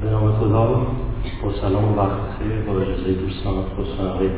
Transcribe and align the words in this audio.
به 0.00 0.10
نام 0.10 0.32
خدا. 0.32 0.86
با 1.42 1.52
سلام 1.60 1.84
و 1.84 1.96
وقت 1.96 2.20
خیر 2.38 2.60
با 2.66 2.80
اجازه 2.80 3.12
دوستان 3.12 3.54
و 3.54 3.62
خودتان 3.76 4.06
آقای 4.06 4.28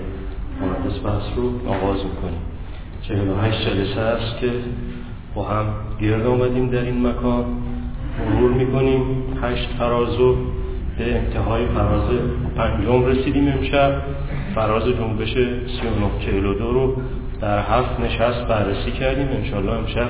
مهندس 0.60 1.04
بحث 1.04 1.36
رو 1.36 1.68
آغاز 1.68 1.96
می‌کنیم. 1.96 2.40
چهل 3.02 3.28
و 3.28 3.36
هشت 3.36 3.68
جلسه 3.68 4.00
است 4.00 4.38
که 4.40 4.50
با 5.34 5.44
هم 5.44 5.66
گرد 6.00 6.26
آمدیم 6.26 6.70
در 6.70 6.82
این 6.82 7.06
مکان. 7.06 7.44
مرور 8.30 8.52
می‌کنیم. 8.52 9.02
هشت 9.42 9.68
فراز 9.78 10.16
رو 10.16 10.36
به 10.98 11.16
انتهای 11.16 11.66
فراز 11.66 12.10
پنجم 12.56 13.04
رسیدیم 13.04 13.48
امشب. 13.48 14.02
فراز 14.54 14.84
جنبش 14.84 15.32
3942 15.32 16.72
رو 16.72 16.96
در 17.40 17.58
هفت 17.58 18.00
نشست 18.00 18.44
بررسی 18.44 18.90
کردیم. 18.90 19.28
انشالله 19.28 19.72
امشب 19.72 20.08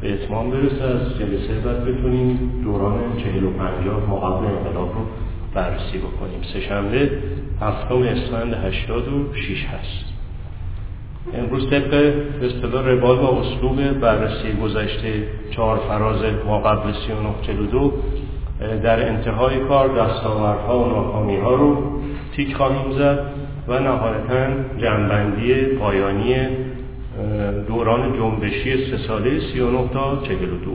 به 0.00 0.12
اتمام 0.12 0.50
برسه 0.50 0.84
از 0.84 1.18
جلسه 1.18 1.54
بعد 1.64 1.84
بتونیم 1.84 2.60
دوران 2.64 3.00
چهل 3.16 3.44
و 3.44 3.50
پنجاه 3.50 4.10
مقابل 4.10 4.46
انقلاب 4.46 4.94
رو 4.94 5.00
بررسی 5.54 5.98
بکنیم. 5.98 6.42
سه 6.52 6.60
شنبه 6.60 7.10
هفتم 7.60 8.02
اسفند 8.02 8.54
هشتاد 8.54 9.08
و 9.08 9.34
شیش 9.34 9.64
هست. 9.64 10.04
امروز 11.34 11.70
طبق 11.70 12.14
اصطلاح 12.42 12.86
روال 12.86 13.18
و 13.18 13.24
اسلوب 13.24 13.92
بررسی 13.92 14.52
گذشته 14.62 15.26
چهار 15.50 15.78
فراز 15.88 16.22
ما 16.46 16.58
قبل 16.60 16.92
3942 16.92 17.92
در 18.82 19.08
انتهای 19.08 19.58
کار 19.58 19.88
دستاوردها 19.88 20.84
و 20.84 20.88
ناکامی 20.88 21.36
ها 21.36 21.54
رو 21.54 22.00
تیک 22.36 22.56
خواهیم 22.56 22.92
زد 22.98 23.18
و 23.68 23.78
نهایتا 23.78 24.46
جنبندی 24.78 25.54
پایانی 25.54 26.34
دوران 27.68 28.12
جنبشی 28.12 28.90
سه 28.90 28.98
ساله 29.08 29.40
39 29.40 29.88
تا 29.92 30.22
42 30.22 30.70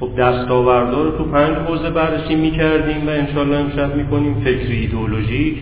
خب 0.00 0.16
دستاوردها 0.18 1.02
رو 1.02 1.10
تو 1.10 1.24
پنج 1.24 1.56
حوزه 1.56 1.90
بررسی 1.90 2.34
می‌کردیم 2.34 3.06
و 3.06 3.10
انشالله 3.10 3.56
امشب 3.56 3.96
می‌کنیم 3.96 4.34
فکری 4.34 4.76
ایدئولوژیک 4.76 5.56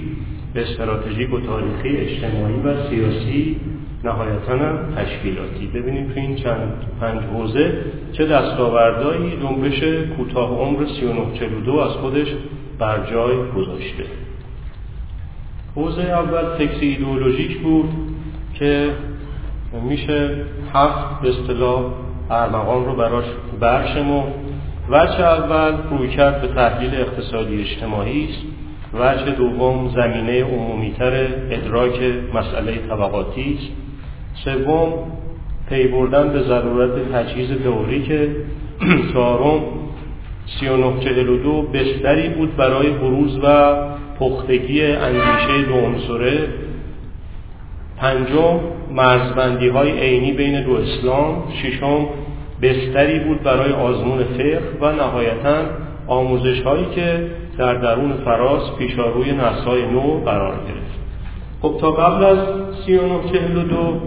استراتژیک 0.54 1.34
و 1.34 1.40
تاریخی 1.40 1.96
اجتماعی 1.96 2.60
و 2.64 2.88
سیاسی 2.90 3.56
نهایتا 4.04 4.52
هم 4.52 4.78
تشکیلاتی. 4.96 5.66
ببینیم 5.66 6.08
تو 6.08 6.20
این 6.20 6.36
چند 6.36 6.72
پنج 7.00 7.20
حوزه 7.20 7.72
چه 8.12 8.26
دستاوردهایی 8.26 9.32
جنبش 9.42 9.82
کوتاه 10.16 10.50
عمر 10.50 10.86
3942 11.00 11.72
از 11.72 11.90
خودش 11.90 12.26
بر 12.78 13.10
جای 13.10 13.36
گذاشته. 13.56 14.04
حوزه 15.74 16.02
اول 16.02 16.56
فکر 16.58 16.80
ایدئولوژیک 16.80 17.58
بود. 17.58 17.88
که 18.58 18.90
میشه 19.82 20.30
هفت 20.74 21.20
به 21.22 21.28
اصطلاح 21.28 21.82
ارمغان 22.30 22.84
رو 22.84 22.96
براش 22.96 23.24
برشمو 23.60 24.22
وجه 24.90 25.20
اول 25.20 25.74
روی 25.90 26.08
کرد 26.08 26.42
به 26.42 26.48
تحلیل 26.48 26.94
اقتصادی 26.94 27.60
اجتماعی 27.60 28.24
است. 28.24 28.42
وجه 28.94 29.30
دوم 29.30 29.88
زمینه 29.88 30.44
عمومیتر 30.44 31.26
ادراک 31.50 32.00
مسئله 32.34 32.78
طبقاتی 32.88 33.58
است. 33.58 33.72
سوم 34.44 34.92
پی 35.68 35.88
بردن 35.88 36.32
به 36.32 36.42
ضرورت 36.42 37.12
تجهیز 37.12 37.48
که 38.06 38.36
چهارم 39.12 39.60
3942 40.60 41.62
بستری 41.62 42.28
بود 42.28 42.56
برای 42.56 42.90
بروز 42.90 43.38
و 43.42 43.74
پختگی 44.18 44.82
اندیشه 44.82 45.62
دو 45.68 45.74
عنصره 45.74 46.48
پنجم 48.00 48.60
مرزبندی 48.94 49.68
های 49.68 50.00
عینی 50.00 50.32
بین 50.32 50.62
دو 50.62 50.72
اسلام 50.72 51.42
ششم 51.62 52.06
بستری 52.62 53.18
بود 53.18 53.42
برای 53.42 53.72
آزمون 53.72 54.24
فقه 54.24 54.60
و 54.80 54.92
نهایتا 54.92 55.56
آموزش 56.06 56.62
هایی 56.62 56.86
که 56.94 57.30
در 57.58 57.74
درون 57.74 58.12
فراز 58.12 58.62
پیشاروی 58.78 59.32
نسای 59.32 59.86
نو 59.86 60.20
قرار 60.24 60.54
گرفت. 60.54 60.98
خب 61.62 61.76
تا 61.80 61.90
قبل 61.90 62.24
از 62.24 62.38
3942 62.86 64.00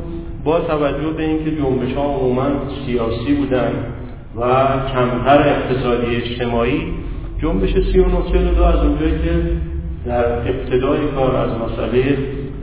با 0.44 0.59
توجه 0.59 1.09
به 1.18 1.24
اینکه 1.24 1.51
جنبش 1.51 1.94
ها 1.94 2.03
عموما 2.03 2.50
سیاسی 2.85 3.34
بودن 3.34 3.72
و 4.38 4.41
کمتر 4.94 5.41
اقتصادی 5.50 6.16
اجتماعی 6.16 6.81
جنبش 7.41 7.74
3942 7.74 8.63
از 8.63 8.75
اونجایی 8.75 9.12
که 9.12 9.51
در 10.06 10.25
ابتدای 10.25 11.00
کار 11.16 11.35
از 11.35 11.50
مسئله 11.51 12.18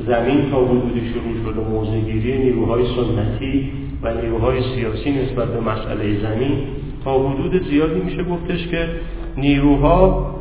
زمین 0.09 0.51
تا 0.51 0.65
حدودی 0.65 1.01
شروع 1.01 1.35
شد 1.45 1.59
و 1.59 1.65
موزگیری 1.65 2.39
نیروهای 2.39 2.85
سنتی 2.85 3.71
و 4.03 4.15
نیروهای 4.15 4.61
سیاسی 4.75 5.11
نسبت 5.11 5.49
به 5.49 5.61
مسئله 5.61 6.21
زمین 6.21 6.59
تا 7.05 7.29
حدود 7.29 7.69
زیادی 7.69 8.01
میشه 8.01 8.25
گفتش 8.25 8.67
که 8.67 8.89
نیروها 9.37 10.35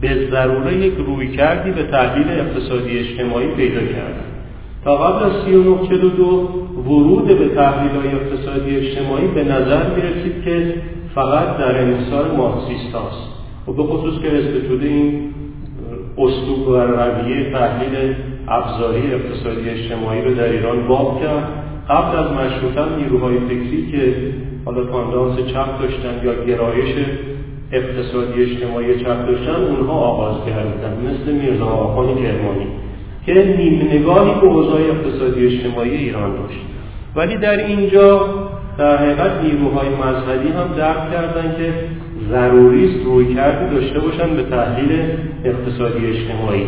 به 0.00 0.28
ضروره 0.30 0.76
یک 0.76 0.94
روی 1.06 1.28
کردی 1.36 1.70
به 1.70 1.82
تحلیل 1.82 2.28
اقتصادی 2.28 2.98
اجتماعی 2.98 3.46
پیدا 3.46 3.80
کردن. 3.80 4.24
تا 4.84 4.96
قبل 4.96 5.24
از 5.24 5.44
3942 5.44 6.48
ورود 6.86 7.26
به 7.26 7.48
تحلیل 7.48 7.90
های 7.90 8.08
اقتصادی 8.08 8.76
اجتماعی 8.76 9.26
به 9.26 9.44
نظر 9.44 9.94
می‌رسید 9.94 10.44
که 10.44 10.74
فقط 11.14 11.56
در 11.58 11.80
انحصار 11.80 12.36
مارکسیست 12.36 12.94
هاست 12.94 13.28
و 13.68 13.72
به 13.72 13.82
خصوص 13.82 14.22
که 14.22 14.28
شده 14.68 14.86
این 14.86 15.33
اسلوب 16.24 16.68
و 16.68 16.76
رویه 16.76 17.52
تحلیل 17.52 18.14
ابزاری 18.48 19.14
اقتصادی 19.14 19.70
اجتماعی 19.70 20.22
رو 20.22 20.34
در 20.34 20.48
ایران 20.48 20.88
باب 20.88 21.22
کرد. 21.22 21.48
قبل 21.88 22.16
از 22.18 22.32
مشروطه 22.32 22.96
نیروهای 22.96 23.38
فکری 23.38 23.92
که 23.92 24.14
حالا 24.64 24.84
تاندانس 24.84 25.38
چپ 25.38 25.80
داشتن 25.80 26.24
یا 26.24 26.44
گرایش 26.44 26.94
اقتصادی 27.72 28.42
اجتماعی 28.42 29.00
چپ 29.00 29.26
داشتن 29.26 29.54
اونها 29.54 29.92
آغاز 29.92 30.46
کردن 30.46 30.96
مثل 31.06 31.32
میرزا 31.32 31.66
آخان 31.66 32.06
کرمانی 32.06 32.66
که 33.26 33.34
نیم 33.34 33.88
نگاهی 33.92 34.40
به 34.40 34.46
اوضاع 34.46 34.80
اقتصادی 34.80 35.46
اجتماعی 35.46 35.90
ایران 35.90 36.30
داشت. 36.36 36.60
ولی 37.16 37.36
در 37.36 37.66
اینجا 37.66 38.20
در 38.78 38.96
حقیقت 38.96 39.30
نیروهای 39.42 39.88
مذهبی 39.88 40.48
هم 40.48 40.76
درک 40.76 41.12
کردن 41.12 41.54
که 41.58 41.72
ضروری 42.30 42.84
است 42.84 43.06
روی 43.06 43.34
کردی 43.34 43.74
داشته 43.74 44.00
باشن 44.00 44.36
به 44.36 44.42
تحلیل 44.42 44.90
اقتصادی 45.44 46.06
اجتماعی. 46.06 46.66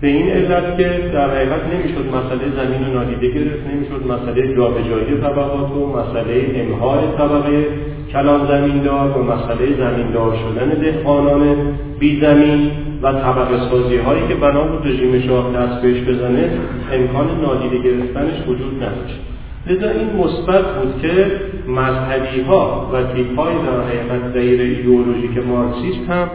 به 0.00 0.08
این 0.08 0.30
علت 0.30 0.76
که 0.78 1.10
در 1.12 1.30
حقیقت 1.30 1.60
نمی‌شد 1.74 2.06
مسئله 2.06 2.50
زمین 2.56 2.86
رو 2.86 2.92
نادیده 2.98 3.26
گرفت 3.26 3.66
نمی‌شد 3.66 4.06
مسئله 4.06 4.56
جابجایی 4.56 5.20
طبقات 5.20 5.70
و 5.70 5.86
مسئله 5.86 6.52
امهای 6.54 7.06
طبقه 7.18 7.66
کلان 8.12 8.46
زمیندار 8.48 9.18
و 9.18 9.22
مسئله 9.22 9.76
زمیندار 9.78 10.36
شدن 10.36 10.68
دهقانان 10.68 11.56
بی 11.98 12.20
زمین 12.20 12.70
و 13.02 13.12
طبقه 13.12 13.70
سازی 13.70 13.96
هایی 13.96 14.22
که 14.28 14.34
بنا 14.34 14.64
بود 14.64 14.86
رژیم 14.86 15.20
شاه 15.20 15.52
دست 15.56 15.82
بهش 15.82 16.00
بزنه 16.00 16.50
امکان 16.92 17.26
نادیده 17.42 17.78
گرفتنش 17.78 18.48
وجود 18.48 18.82
نداشت. 18.82 19.20
لذا 19.66 19.90
این 19.90 20.16
مثبت 20.16 20.64
بود 20.64 21.02
که 21.02 21.40
مذهبی 21.66 22.40
ها 22.40 22.90
و 22.92 23.02
تیپ 23.02 23.38
های 23.38 23.54
در 23.54 23.80
حقیقت 23.80 24.36
ایدئولوژیک 24.36 25.38
مارکسیست 25.38 26.10
هم 26.10 26.28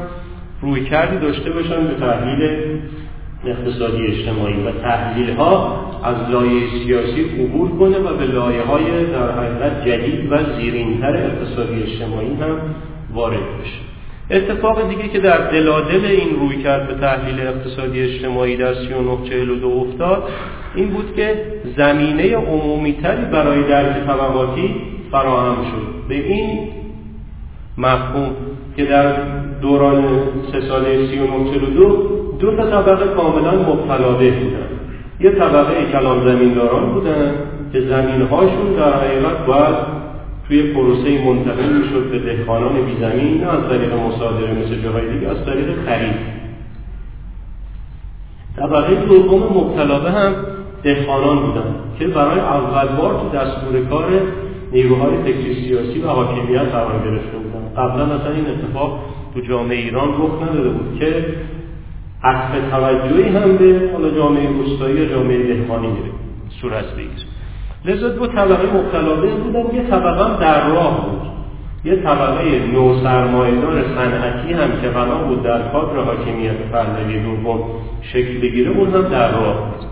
روی 0.61 0.85
کردی 0.85 1.17
داشته 1.17 1.51
باشن 1.51 1.87
به 1.87 1.93
تحلیل 1.93 2.49
اقتصادی 3.45 4.07
اجتماعی 4.07 4.63
و 4.63 4.71
تحلیل 4.71 5.29
ها 5.29 5.83
از 6.03 6.15
لایه 6.29 6.61
سیاسی 6.83 7.21
عبور 7.21 7.69
کنه 7.69 7.97
و 7.97 8.17
به 8.17 8.25
لایه 8.25 8.63
های 8.63 9.05
در 9.05 9.31
حقیقت 9.31 9.87
جدید 9.87 10.31
و 10.31 10.37
زیرینتر 10.57 11.17
اقتصادی 11.17 11.83
اجتماعی 11.83 12.33
هم 12.33 12.57
وارد 13.13 13.39
بشه. 13.39 13.96
اتفاق 14.31 14.89
دیگه 14.89 15.07
که 15.07 15.19
در 15.19 15.37
دلادل 15.51 16.05
این 16.05 16.39
روی 16.39 16.63
کرد 16.63 16.87
به 16.87 16.93
تحلیل 16.93 17.47
اقتصادی 17.47 18.01
اجتماعی 18.01 18.57
در 18.57 18.73
3942 18.73 19.67
افتاد 19.67 20.23
این 20.75 20.89
بود 20.89 21.15
که 21.15 21.35
زمینه 21.77 22.35
عمومیتری 22.35 23.25
برای 23.25 23.63
درک 23.63 24.05
طبقاتی 24.07 24.75
فراهم 25.11 25.55
شد. 25.63 26.07
به 26.09 26.15
این 26.15 26.69
مفهوم 27.77 28.35
که 28.77 28.85
در 28.85 29.13
دوران 29.61 30.03
سه 30.51 30.61
ساله 30.61 31.07
3942 31.07 32.17
دو 32.39 32.55
تا 32.55 32.69
طبقه 32.69 33.07
کاملا 33.15 33.51
مبتلا 33.51 34.11
بودن 34.11 34.67
یه 35.19 35.31
طبقه 35.31 35.91
کلان 35.91 36.27
زمینداران 36.27 36.93
بودن 36.93 37.31
که 37.73 37.81
زمینهاشون 37.81 38.73
در 38.77 38.93
حقیقت 38.93 39.45
باید 39.45 39.96
توی 40.47 40.73
پروسه 40.73 41.25
منتقل 41.25 41.73
می‌شد 41.73 42.11
به 42.11 42.19
دهقانان 42.19 42.85
بی 42.85 42.97
زمین 42.99 43.37
نه 43.41 43.47
از 43.47 43.69
طریق 43.69 43.93
مصادره 43.93 44.53
مثل 44.53 44.81
جاهای 44.83 45.13
دیگه 45.13 45.27
از 45.27 45.45
طریق 45.45 45.67
خرید. 45.85 46.37
طبقه 48.57 48.95
دوم 48.95 49.43
مبتلا 49.43 49.99
هم 49.99 50.35
دهقانان 50.83 51.39
بودن 51.45 51.75
که 51.99 52.07
برای 52.07 52.39
اول 52.39 52.87
بار 52.97 53.13
تو 53.13 53.37
دستور 53.37 53.85
کار 53.89 54.05
نیروهای 54.71 55.17
فکری 55.17 55.53
سیاسی 55.53 55.99
و 55.99 56.07
حاکمیت 56.07 56.61
قرار 56.61 57.03
گرفته 57.05 57.37
بودن. 57.37 57.83
قبلا 57.83 58.05
مثلا 58.05 58.31
این 58.31 58.45
اتفاق 58.47 58.99
تو 59.33 59.39
جامعه 59.39 59.77
ایران 59.77 60.09
رخ 60.09 60.49
نداده 60.49 60.69
بود 60.69 60.99
که 60.99 61.25
عطف 62.23 62.69
توجهی 62.71 63.29
هم 63.29 63.57
به 63.57 63.89
حالا 63.93 64.09
جامعه 64.09 64.49
روستایی 64.49 64.95
یا 64.95 65.05
جامعه 65.05 65.53
دهقانی 65.53 65.87
صورت 66.61 66.93
بگیر 66.93 67.36
لذا 67.87 68.09
دو 68.09 68.27
طبقه 68.27 68.67
مبتلا 68.73 69.15
بودن. 69.43 69.75
یه 69.75 69.83
طبقه 69.83 70.25
هم 70.25 70.35
در 70.39 70.67
راه 70.67 71.05
بود. 71.05 71.21
یه 71.83 71.95
طبقه 71.95 72.43
نو 72.73 73.03
سرمایه‌دار 73.03 73.83
صنعتی 73.95 74.53
هم 74.53 74.81
که 74.81 74.89
بنا 74.89 75.17
بود 75.17 75.43
در 75.43 75.61
کادر 75.61 75.99
حاکمیت 75.99 76.57
پهلوی 76.71 77.19
دوم 77.19 77.59
شکل 78.01 78.41
بگیره 78.41 78.71
اون 78.71 78.93
هم 78.93 79.01
در 79.01 79.31
راه 79.31 79.55
بود. 79.55 79.87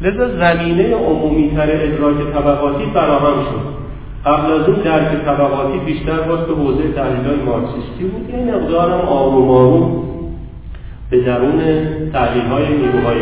لذا 0.00 0.28
زمینه 0.28 0.94
عمومی 0.94 1.50
تر 1.56 1.68
ادراک 1.70 2.16
طبقاتی 2.34 2.84
فراهم 2.94 3.42
شد. 3.44 3.80
قبل 4.26 4.52
از 4.52 4.68
اون 4.68 4.76
درک 4.76 5.24
طبقاتی 5.24 5.78
بیشتر 5.78 6.20
باز 6.20 6.38
به 6.40 6.54
حوزه 6.54 6.92
تحلیل 6.92 7.42
مارکسیستی 7.46 8.04
بود. 8.04 8.30
یه 8.30 8.54
مقدارم 8.54 9.00
آروم 9.08 9.50
آروم 9.50 10.02
به 11.10 11.20
درون 11.20 11.60
تحلیل 12.12 12.44
های 12.44 12.68
نیروهای 12.68 13.20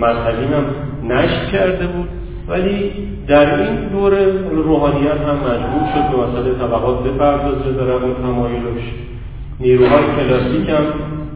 مذهبی 0.00 0.44
هم 0.54 0.64
نشر 1.08 1.46
کرده 1.52 1.86
بود. 1.86 2.08
ولی 2.48 2.92
در 3.30 3.62
این 3.62 3.88
دور 3.92 4.14
روحانیت 4.50 5.20
هم 5.28 5.36
مجبور 5.36 5.84
شد 5.94 6.10
به 6.10 6.16
مسئله 6.22 6.54
طبقات 6.54 7.04
بپردازه 7.04 7.72
در 7.72 7.90
اون 7.90 8.14
تمایلش 8.22 8.84
نیروهای 9.60 10.02
کلاسیک 10.16 10.68
هم 10.68 10.84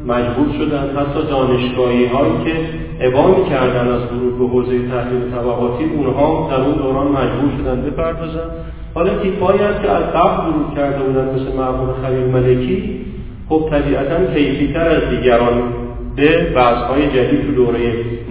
مجبور 0.06 0.46
شدن 0.58 0.96
حتی 0.96 1.28
دانشگاهی 1.30 2.06
هایی 2.06 2.32
که 2.44 2.54
ابا 3.00 3.44
کردن 3.50 3.88
از 3.88 4.00
ورود 4.12 4.38
به 4.38 4.46
حوزه 4.46 4.88
تحلیل 4.88 5.30
طبقاتی 5.30 5.84
اونها 5.84 6.48
در 6.50 6.60
اون 6.60 6.74
دوران 6.74 7.06
مجبور 7.06 7.50
شدن 7.58 7.82
بپردازن. 7.82 8.50
حالا 8.94 9.18
تیپایی 9.18 9.58
هم 9.58 9.82
که 9.82 9.90
از 9.90 10.02
قبل 10.02 10.48
ورود 10.48 10.74
کرده 10.76 11.04
بودن 11.04 11.34
مثل 11.34 11.56
مرحوم 11.56 11.88
خلیل 12.02 12.26
ملکی 12.26 13.00
خب 13.48 13.68
طبیعتا 13.70 14.34
کیفیتر 14.34 14.88
از 14.88 15.02
دیگران 15.10 15.62
به 16.16 16.60
های 16.88 17.06
جدید 17.08 17.46
تو 17.46 17.52
دوره 17.52 17.78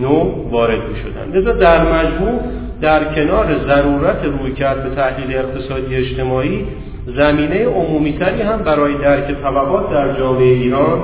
نو 0.02 0.32
وارد 0.52 0.80
می 0.90 0.96
شدن 0.96 1.54
در 1.54 1.82
مجموع 1.82 2.40
در 2.84 3.16
کنار 3.16 3.60
ضرورت 3.68 4.26
روی 4.26 4.52
کرد 4.52 4.84
به 4.84 4.96
تحلیل 4.96 5.38
اقتصادی 5.38 5.96
اجتماعی 5.96 6.68
زمینه 7.06 7.66
عمومیتری 7.66 8.42
هم 8.42 8.58
برای 8.58 8.94
درک 8.94 9.42
طبقات 9.42 9.92
در 9.92 10.20
جامعه 10.20 10.54
ایران 10.54 11.00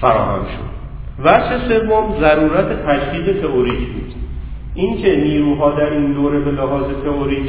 فراهم 0.00 0.42
شد. 0.44 0.66
وجه 1.24 1.68
سوم 1.68 2.20
ضرورت 2.20 2.86
تجدید 2.86 3.40
تئوریک 3.40 3.78
بود. 3.78 4.14
اینکه 4.74 5.16
نیروها 5.16 5.70
در 5.70 5.90
این 5.90 6.12
دوره 6.12 6.38
به 6.38 6.50
لحاظ 6.50 6.84
تئوریک 7.04 7.46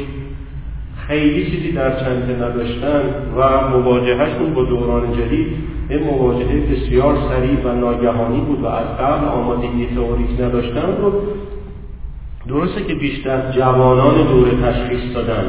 خیلی 1.06 1.50
چیزی 1.50 1.72
در 1.72 2.00
چنده 2.00 2.34
نداشتن 2.44 3.02
و 3.36 3.68
مواجههشون 3.68 4.54
با 4.54 4.64
دوران 4.64 5.12
جدید 5.12 5.46
یه 5.90 5.98
مواجهه 5.98 6.60
بسیار 6.60 7.16
سریع 7.28 7.64
و 7.64 7.72
ناگهانی 7.72 8.40
بود 8.40 8.62
و 8.62 8.66
از 8.66 8.98
قبل 8.98 9.28
آمادگی 9.28 9.86
تئوریک 9.86 10.40
نداشتن 10.40 10.96
رو 11.02 11.12
درسته 12.48 12.82
که 12.82 12.94
بیشتر 12.94 13.50
جوانان 13.50 14.14
دوره 14.26 14.50
تشخیص 14.50 15.14
دادن 15.14 15.44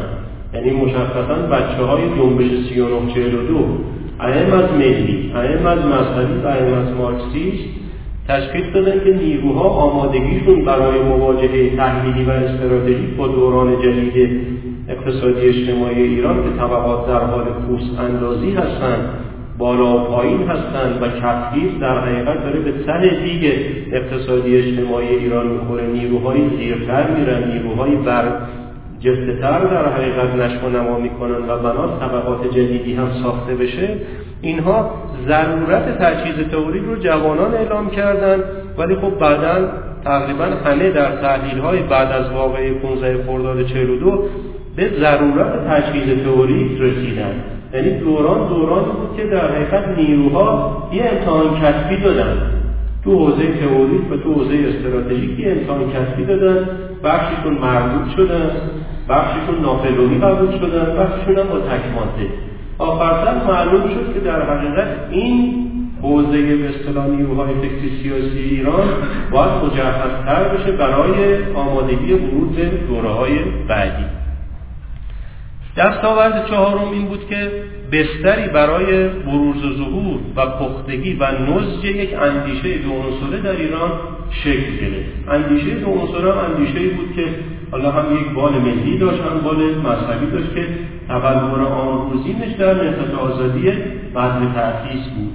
یعنی 0.54 0.72
مشخصا 0.72 1.36
بچه 1.52 1.84
های 1.84 2.02
جنبش 2.02 2.70
3942 2.70 3.56
اهم 4.20 4.54
از 4.54 4.72
ملی 4.74 5.32
اهم 5.36 5.66
از 5.66 5.80
مذهبی 5.80 6.42
و 6.44 6.48
اهم 6.48 6.74
از 6.74 6.94
مارکسیست 6.98 7.64
تشخیص 8.28 8.74
دادن 8.74 9.04
که 9.04 9.14
نیروها 9.14 9.70
آمادگیشون 9.70 10.66
برای 10.66 11.00
مواجهه 11.00 11.76
تحلیلی 11.76 12.24
و 12.24 12.30
استراتژیک 12.30 13.16
با 13.18 13.28
دوران 13.28 13.82
جدید 13.82 14.42
اقتصادی 14.90 15.42
اجتماعی 15.42 16.02
ایران 16.02 16.44
که 16.44 16.50
طبقات 16.58 17.08
در 17.08 17.26
حال 17.26 17.44
پوست 17.44 18.00
اندازی 18.00 18.52
هستند 18.52 19.10
بالا 19.60 19.98
و 19.98 20.00
پایین 20.00 20.48
هستند 20.48 21.02
و 21.02 21.08
کفگیر 21.08 21.72
در 21.82 22.00
حقیقت 22.00 22.44
داره 22.44 22.60
به 22.60 22.74
سر 22.86 23.00
دیگه 23.24 23.54
اقتصادی 23.92 24.58
اجتماعی 24.58 25.08
ایران 25.08 25.48
می‌خوره. 25.48 25.88
نیروهای 25.88 26.42
زیرتر 26.58 27.08
میرن 27.12 27.52
نیروهای 27.52 27.96
بر 27.96 28.24
جستتر 29.00 29.60
در 29.60 29.90
حقیقت 29.90 30.36
نشو 30.36 30.70
نما 30.70 31.00
می‌کنن 31.00 31.50
و 31.50 31.58
بنا 31.58 32.00
طبقات 32.00 32.52
جدیدی 32.52 32.94
هم 32.94 33.10
ساخته 33.24 33.56
بشه. 33.56 33.90
اینها 34.42 34.92
ضرورت 35.28 35.98
تجهیز 35.98 36.48
تئوری 36.52 36.80
رو 36.80 36.96
جوانان 36.96 37.54
اعلام 37.54 37.90
کردند 37.90 38.44
ولی 38.78 38.96
خب 38.96 39.20
بعدا 39.20 39.70
تقریبا 40.04 40.46
همه 40.46 40.90
در 40.90 41.22
تحلیل 41.22 41.60
های 41.60 41.80
بعد 41.80 42.12
از 42.12 42.32
واقعه 42.32 42.74
15 42.74 43.24
خرداد 43.24 43.68
42 43.68 44.24
به 44.76 44.90
ضرورت 45.00 45.68
تجهیز 45.70 46.24
تئوری 46.24 46.78
رسیدن. 46.80 47.59
یعنی 47.74 48.00
دوران 48.00 48.48
دوران 48.48 48.84
بود 48.84 49.18
که 49.18 49.24
در 49.24 49.52
حقیقت 49.52 49.98
نیروها 49.98 50.90
یه 50.94 51.04
امتحان 51.04 51.62
کسبی 51.62 51.98
دادن. 51.98 52.38
تو 53.04 53.20
حوزه 53.20 53.44
تئوریک 53.48 54.12
و 54.12 54.18
تو 54.18 54.34
حوزه 54.34 54.56
استراتژیکی 54.68 55.50
امتحان 55.50 55.80
کسبی 55.92 56.26
دادن. 56.26 56.70
بخششون 57.04 57.54
مربوط 57.54 58.16
شدن. 58.16 58.52
بخششون 59.10 59.62
ناپلونی 59.62 60.20
قبول 60.20 60.60
شدن. 60.60 60.96
بخششون 60.96 61.38
هم 61.38 61.48
با 61.48 61.60
تکمانده 61.60 62.30
آخرتر 62.80 63.34
معلوم 63.48 63.82
شد 63.82 64.14
که 64.14 64.20
در 64.20 64.42
حقیقت 64.42 64.88
این 65.12 65.54
حوزه 66.02 66.56
به 66.56 66.70
اصطلاح 66.70 67.08
نیروهای 67.08 67.54
فکری 67.54 67.92
سیاسی 68.04 68.40
ایران 68.40 68.88
باید 69.32 69.52
مجهزتر 69.66 70.44
بشه 70.44 70.72
برای 70.72 71.38
آمادگی 71.56 72.14
ورود 72.14 72.56
به 72.56 72.70
دوره 72.88 73.10
های 73.10 73.34
بعدی. 73.68 74.06
دستاورد 75.78 76.48
چهارم 76.50 76.92
این 76.92 77.06
بود 77.06 77.28
که 77.30 77.52
بستری 77.92 78.48
برای 78.48 79.10
بروز 79.10 79.66
و 79.66 79.78
ظهور 79.78 80.20
و 80.36 80.46
پختگی 80.46 81.14
و 81.14 81.32
نزج 81.32 81.86
یک 81.86 82.14
اندیشه 82.22 82.78
دو 82.78 82.92
عنصره 82.92 83.42
در 83.42 83.52
ایران 83.52 83.92
شکل 84.32 84.76
گرفت. 84.82 85.30
اندیشه 85.30 85.70
دو 85.70 85.88
عنصره 85.88 86.38
اندیشه 86.38 86.90
بود 86.90 87.16
که 87.16 87.26
حالا 87.72 87.92
هم 87.92 88.16
یک 88.16 88.30
بال 88.30 88.54
ملی 88.54 88.98
داشت 88.98 89.22
هم 89.22 89.42
بال 89.44 89.58
مذهبی 89.58 90.32
داشت 90.32 90.56
که 90.56 90.68
تبلور 91.08 91.62
آن 91.62 92.12
روزینش 92.12 92.56
در 92.60 92.74
نهضت 92.74 93.14
آزادی 93.14 93.72
بعد 94.14 94.54
تأسیس 94.54 95.08
بود. 95.08 95.34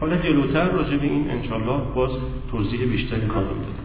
حالا 0.00 0.16
جلوتر 0.16 0.68
راجع 0.70 0.96
به 0.96 1.06
این 1.06 1.30
انشالله 1.30 1.80
باز 1.94 2.10
توضیح 2.50 2.80
بیشتری 2.84 3.28
خواهیم 3.28 3.48
داد. 3.48 3.82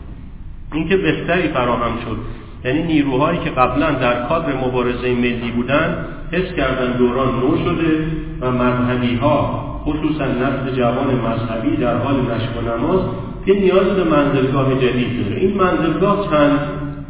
اینکه 0.73 0.97
بستری 0.97 1.47
فراهم 1.47 1.99
شد. 2.05 2.17
یعنی 2.65 2.83
نیروهایی 2.83 3.39
که 3.39 3.49
قبلا 3.49 3.91
در 3.91 4.27
کادر 4.27 4.53
مبارزه 4.67 5.13
ملی 5.13 5.51
بودند 5.55 6.05
حس 6.31 6.53
کردن 6.53 6.97
دوران 6.97 7.39
نو 7.39 7.57
شده 7.57 8.05
و 8.41 8.51
مذهبی 8.51 9.15
ها 9.15 9.63
خصوصا 9.85 10.25
نسل 10.25 10.75
جوان 10.75 11.07
مذهبی 11.07 11.77
در 11.77 11.97
حال 11.97 12.15
نشو 12.15 12.59
و 12.59 12.77
نماز 12.77 12.99
که 13.45 13.53
نیاز 13.53 13.87
به 13.87 14.03
منزلگاه 14.03 14.75
جدید 14.75 15.23
داره. 15.23 15.41
این 15.41 15.57
منزلگاه 15.57 16.29
چند 16.29 16.59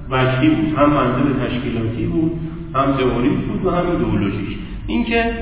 وجهی 0.10 0.50
بود؟ 0.50 0.78
هم 0.78 0.90
منزل 0.90 1.48
تشکیلاتی 1.48 2.06
بود 2.06 2.32
هم 2.76 2.94
تئوریک 2.94 3.38
بود 3.38 3.66
و 3.66 3.72
هم 3.72 3.92
ایدئولوژیک. 3.92 4.58
اینکه 4.88 5.34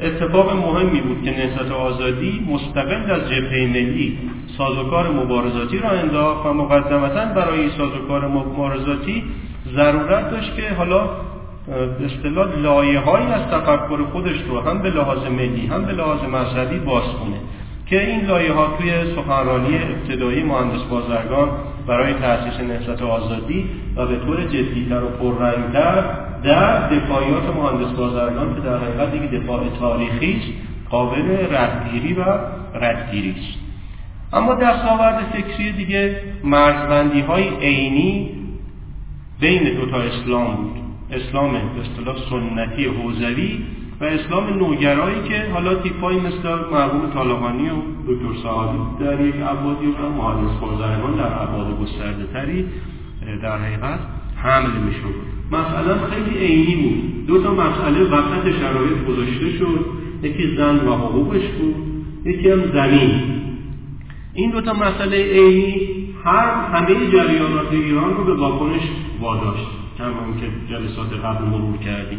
اتفاق 0.00 0.56
مهمی 0.56 1.00
بود 1.00 1.24
که 1.24 1.30
نهضت 1.30 1.72
آزادی 1.72 2.46
مستقل 2.50 3.10
از 3.10 3.30
جبهه 3.30 3.66
ملی 3.66 4.18
سازوکار 4.58 5.10
مبارزاتی 5.10 5.78
را 5.78 5.90
انداخت 5.90 6.46
و 6.46 6.52
مقدمتا 6.52 7.24
برای 7.24 7.70
سازوکار 7.70 8.28
مبارزاتی 8.28 9.24
ضرورت 9.76 10.30
داشت 10.30 10.56
که 10.56 10.74
حالا 10.74 11.10
اصطلاح 12.04 12.58
لایه‌هایی 12.58 13.26
از 13.26 13.42
تفکر 13.42 14.04
خودش 14.12 14.42
رو 14.48 14.60
هم 14.60 14.82
به 14.82 14.90
لحاظ 14.90 15.18
ملی 15.26 15.66
هم 15.66 15.84
به 15.84 15.92
لحاظ 15.92 16.20
مذهبی 16.22 16.78
باز 16.78 17.04
کنه 17.04 17.36
که 17.86 18.06
این 18.06 18.26
لایه 18.26 18.52
ها 18.52 18.76
توی 18.78 19.14
سخنرانی 19.16 19.78
ابتدایی 19.78 20.42
مهندس 20.42 20.82
بازرگان 20.82 21.48
برای 21.86 22.14
تأسیس 22.14 22.60
نهضت 22.60 23.02
آزادی 23.02 23.70
و 23.96 24.06
به 24.06 24.16
طور 24.16 24.44
جدیتر 24.44 25.02
و 25.04 25.08
پررنگتر 25.08 26.04
در 26.42 26.88
دفاعیات 26.88 27.56
مهندس 27.56 27.96
بازرگان 27.96 28.54
که 28.54 28.60
در 28.60 28.78
حقیقت 28.78 29.14
یک 29.14 29.30
دفاع 29.30 29.68
تاریخی 29.78 30.32
است 30.32 30.52
قابل 30.90 31.54
ردگیری 31.54 32.14
و 32.14 32.24
ردگیری 32.74 33.30
است. 33.30 33.58
اما 34.32 34.54
دستاورد 34.54 35.24
فکری 35.32 35.72
دیگه 35.72 36.22
مرزبندی 36.44 37.20
های 37.20 37.48
عینی 37.48 38.30
بین 39.40 39.74
دوتا 39.74 39.96
اسلام 39.96 40.56
بود. 40.56 40.76
اسلام 41.12 41.52
به 41.52 41.58
اصطلاح 41.58 42.16
سنتی 42.30 42.84
حوزوی 42.84 43.64
و 44.00 44.04
اسلام 44.04 44.58
نوگرایی 44.58 45.28
که 45.28 45.50
حالا 45.52 45.74
تیپایی 45.74 46.20
مثل 46.20 46.48
مرحوم 46.72 47.10
طالقانی 47.14 47.68
و 47.68 47.74
دکتر 48.08 48.42
صحابی 48.42 49.04
در 49.04 49.20
یک 49.20 49.34
عبادی 49.34 49.86
و 49.86 50.08
مهندس 50.08 50.60
بازرگان 50.60 51.16
در 51.16 51.32
عباد 51.32 51.80
گسترده 51.80 52.26
تری 52.32 52.68
در 53.42 53.58
حقیقت 53.58 53.98
حمل 54.36 54.70
می‌شد. 54.70 55.35
مسئله 55.52 55.94
خیلی 56.10 56.46
عینی 56.46 56.74
بود. 56.74 57.26
دو 57.26 57.42
تا 57.42 57.54
مسئله 57.54 58.00
وسط 58.00 58.58
شرایط 58.60 59.04
گذاشته 59.08 59.58
شد. 59.58 59.86
یکی 60.22 60.56
زن 60.56 60.88
و 60.88 60.92
حقوقش 60.94 61.42
بود 61.48 61.74
یکی 62.24 62.50
هم 62.50 62.62
زمین. 62.72 63.20
این 64.34 64.50
دو 64.50 64.60
تا 64.60 64.72
مسئله 64.72 65.32
عینی 65.32 65.88
هر 66.24 66.68
همه 66.72 67.10
جریانات 67.12 67.72
ایران 67.72 68.16
رو 68.16 68.24
به 68.24 68.34
واکنش 68.34 68.82
واداشت. 69.20 69.66
کما 69.98 70.40
که 70.40 70.74
جلسات 70.74 71.12
قبل 71.24 71.44
مرور 71.44 71.76
کردیم. 71.76 72.18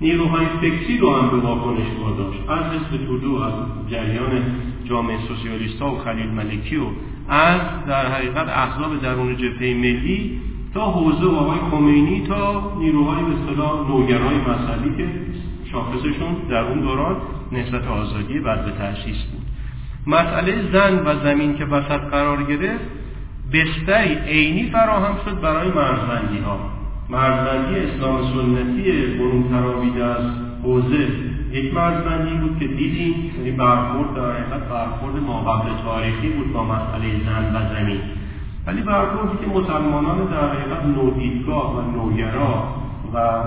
نیروهای 0.00 0.46
فکری 0.60 0.98
رو 0.98 1.14
هم 1.14 1.30
به 1.30 1.36
واکنش 1.36 1.86
واداشت. 2.00 2.40
از 2.48 2.64
حزب 2.64 3.06
تودو 3.06 3.36
از 3.36 3.52
جریان 3.90 4.42
جامعه 4.84 5.16
سوسیالیست 5.28 5.82
ها 5.82 5.94
و 5.94 5.98
خلیل 5.98 6.26
ملکی 6.30 6.76
و 6.76 6.84
از 7.28 7.60
در 7.86 8.06
حقیقت 8.06 8.48
احزاب 8.48 9.02
درون 9.02 9.36
جبهه 9.36 9.74
ملی 9.74 10.40
تا 10.74 10.90
حوزه 10.90 11.26
آقای 11.26 11.58
خمینی 11.70 12.26
تا 12.26 12.72
نیروهای 12.78 13.24
به 13.24 13.30
اصطلاح 13.30 13.88
نوگرای 13.88 14.36
مذهبی 14.36 14.96
که 14.96 15.08
شاخصشون 15.72 16.34
در 16.50 16.64
اون 16.64 16.80
دوران 16.80 17.16
نسبت 17.52 17.86
آزادی 17.86 18.40
بعد 18.40 18.64
به 18.64 18.70
تأسیس 18.70 19.24
بود. 19.24 19.42
مسئله 20.06 20.72
زن 20.72 20.98
و 21.06 21.24
زمین 21.24 21.54
که 21.56 21.64
وسط 21.64 22.00
قرار 22.00 22.42
گرفت 22.42 22.84
بستری 23.52 24.14
عینی 24.14 24.70
فراهم 24.70 25.16
شد 25.24 25.40
برای 25.40 25.68
مرزبندی 25.68 26.38
ها 26.38 26.58
مرزبندی 27.10 27.80
اسلام 27.80 28.22
سنتی 28.22 29.06
برون 29.18 29.48
تراویده 29.50 30.04
از 30.04 30.24
حوزه 30.62 31.08
یک 31.52 31.74
مرزبندی 31.74 32.34
بود 32.34 32.58
که 32.58 32.66
دیدیم 32.66 33.32
یعنی 33.38 33.50
برخورد 33.50 34.14
در 34.14 34.32
حقیقت 34.32 34.68
برخورد 34.68 35.16
ماقبل 35.26 35.70
تاریخی 35.84 36.28
بود 36.28 36.52
با 36.52 36.64
مسئله 36.64 37.24
زن 37.26 37.56
و 37.56 37.74
زمین. 37.74 38.00
ولی 38.66 38.82
برخوردی 38.82 39.38
که 39.44 39.46
مسلمانان 39.46 40.24
در 40.24 40.48
حقیقت 40.48 40.84
نودیدگاه 40.84 41.76
و 41.76 41.90
نوگرا 41.90 42.74
و 43.14 43.42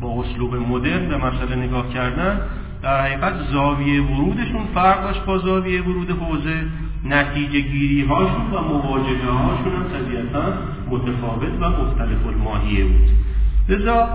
با 0.00 0.22
اسلوب 0.22 0.54
مدرن 0.54 1.08
به 1.08 1.16
مسئله 1.16 1.56
نگاه 1.56 1.88
کردن 1.88 2.40
در 2.82 3.00
حقیقت 3.00 3.34
زاویه 3.52 4.02
ورودشون 4.02 4.66
فرق 4.74 5.02
داشت 5.02 5.24
با 5.24 5.38
زاویه 5.38 5.82
ورود 5.82 6.10
حوزه. 6.10 6.62
نتیجه 7.04 7.60
گیری 7.60 8.04
هاشون 8.04 8.50
و 8.52 8.60
مواجهه 8.60 9.30
هاشون 9.30 9.72
هم 9.72 9.82
طبیعتا 9.82 10.42
متفاوت 10.90 11.52
و 11.60 11.70
مختلف 11.70 12.26
الماهیه 12.26 12.84
بود. 12.84 13.08
لذا 13.68 14.08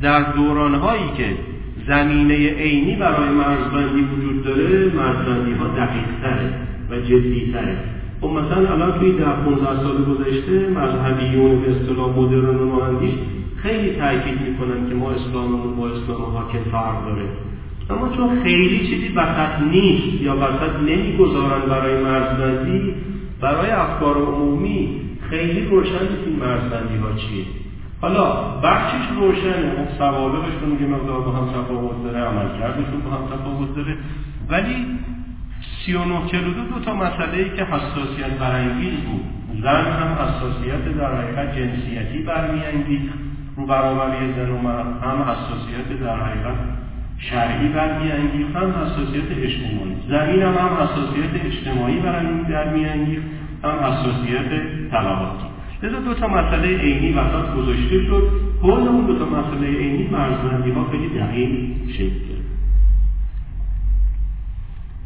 در 0.00 0.22
دوران 0.22 0.74
هایی 0.74 1.10
که 1.16 1.36
زمینه 1.86 2.34
عینی 2.34 2.96
برای 2.96 3.28
مرزبندی 3.28 4.00
وجود 4.00 4.44
داره 4.44 4.92
مرزبندی 4.94 5.52
ها 5.52 5.66
دقیق 5.66 6.06
تره 6.22 6.54
و 6.90 7.00
جدی 7.00 7.52
تره 7.52 7.78
خب 8.20 8.26
مثلا 8.26 8.72
الان 8.72 8.98
توی 8.98 9.12
در 9.12 9.32
15 9.32 9.82
سال 9.82 10.04
گذشته 10.04 10.68
مذهبیون 10.68 11.60
به 11.60 11.70
اصطلاح 11.70 12.18
مدرن 12.18 12.44
و 12.44 12.64
نواندیش 12.64 13.10
خیلی 13.56 13.96
تاکید 13.96 14.40
می‌کنن 14.40 14.88
که 14.88 14.94
ما 14.94 15.10
اسلاممون 15.10 15.76
با 15.76 15.88
اسلام 15.88 16.22
حاکم 16.22 16.70
فرق 16.70 17.04
داره. 17.04 17.28
اما 17.90 18.08
چون 18.16 18.42
خیلی 18.42 18.78
چیزی 18.78 19.08
وسط 19.08 19.62
نیست 19.70 20.22
یا 20.22 20.36
وسط 20.36 20.80
نمی‌گذارن 20.88 21.68
برای 21.68 22.04
مرزبندی 22.04 22.94
برای 23.40 23.70
افکار 23.70 24.16
عمومی 24.16 25.00
خیلی 25.30 25.68
روشن 25.68 26.02
نیست 26.02 26.26
این 26.26 26.36
مرزبندی 26.36 26.96
ها 26.96 27.12
چیه. 27.12 27.44
حالا 28.00 28.32
بخشش 28.62 29.08
روشنه 29.20 29.70
خب 29.76 29.98
سوابقشون 29.98 30.80
یه 30.80 30.86
مقدار 30.86 31.20
با 31.20 31.32
هم 31.32 31.46
تفاوت 31.48 32.04
داره 32.04 32.18
عملکردشون 32.18 33.00
با 33.04 33.10
هم 33.10 33.26
تفاوت 33.26 33.76
داره. 33.76 33.96
ولی 34.48 34.86
39 35.86 36.26
42 36.26 36.64
دو 36.64 36.84
تا 36.84 36.94
مسئله 36.94 37.38
ای 37.38 37.50
که 37.56 37.64
حساسیت 37.64 38.38
برانگیز 38.38 38.94
بود. 38.94 39.24
زن 39.62 39.84
هم 39.84 40.14
حساسیت 40.14 40.96
در 40.98 41.14
حقیقت 41.14 41.56
جنسیتی 41.56 42.18
برمیانگیخت. 42.18 43.18
رو 43.56 43.66
برابری 43.66 44.32
زن 44.36 44.50
و 44.50 44.58
مرد 44.58 44.86
هم 45.02 45.22
حساسیت 45.22 46.00
در 46.00 46.16
حقیقت 46.16 46.56
شرعی 47.18 47.68
برمیانگیخت 47.68 48.56
هم 48.56 48.70
حساسیت 48.70 49.30
اجتماعی. 49.30 49.96
زمین 50.08 50.42
هم 50.42 50.54
هم 50.54 50.76
حساسیت 50.82 51.44
اجتماعی 51.44 52.00
برمیانگیخت 52.48 53.26
هم 53.64 53.70
حساسیت 53.70 54.48
طلاقاتی 54.90 55.46
لذا 55.82 56.00
دو 56.00 56.14
تا 56.14 56.28
مسئله 56.28 56.78
عینی 56.78 57.12
وسط 57.12 57.54
گذاشته 57.56 58.04
شد. 58.06 58.22
کل 58.62 58.70
اون 58.70 59.06
دو 59.06 59.18
تا 59.18 59.24
مسئله 59.24 59.66
عینی 59.78 60.08
مرزبندی 60.08 60.70
ها 60.70 60.84
خیلی 60.90 61.08
دقیق 61.08 61.50
شکل 61.92 62.30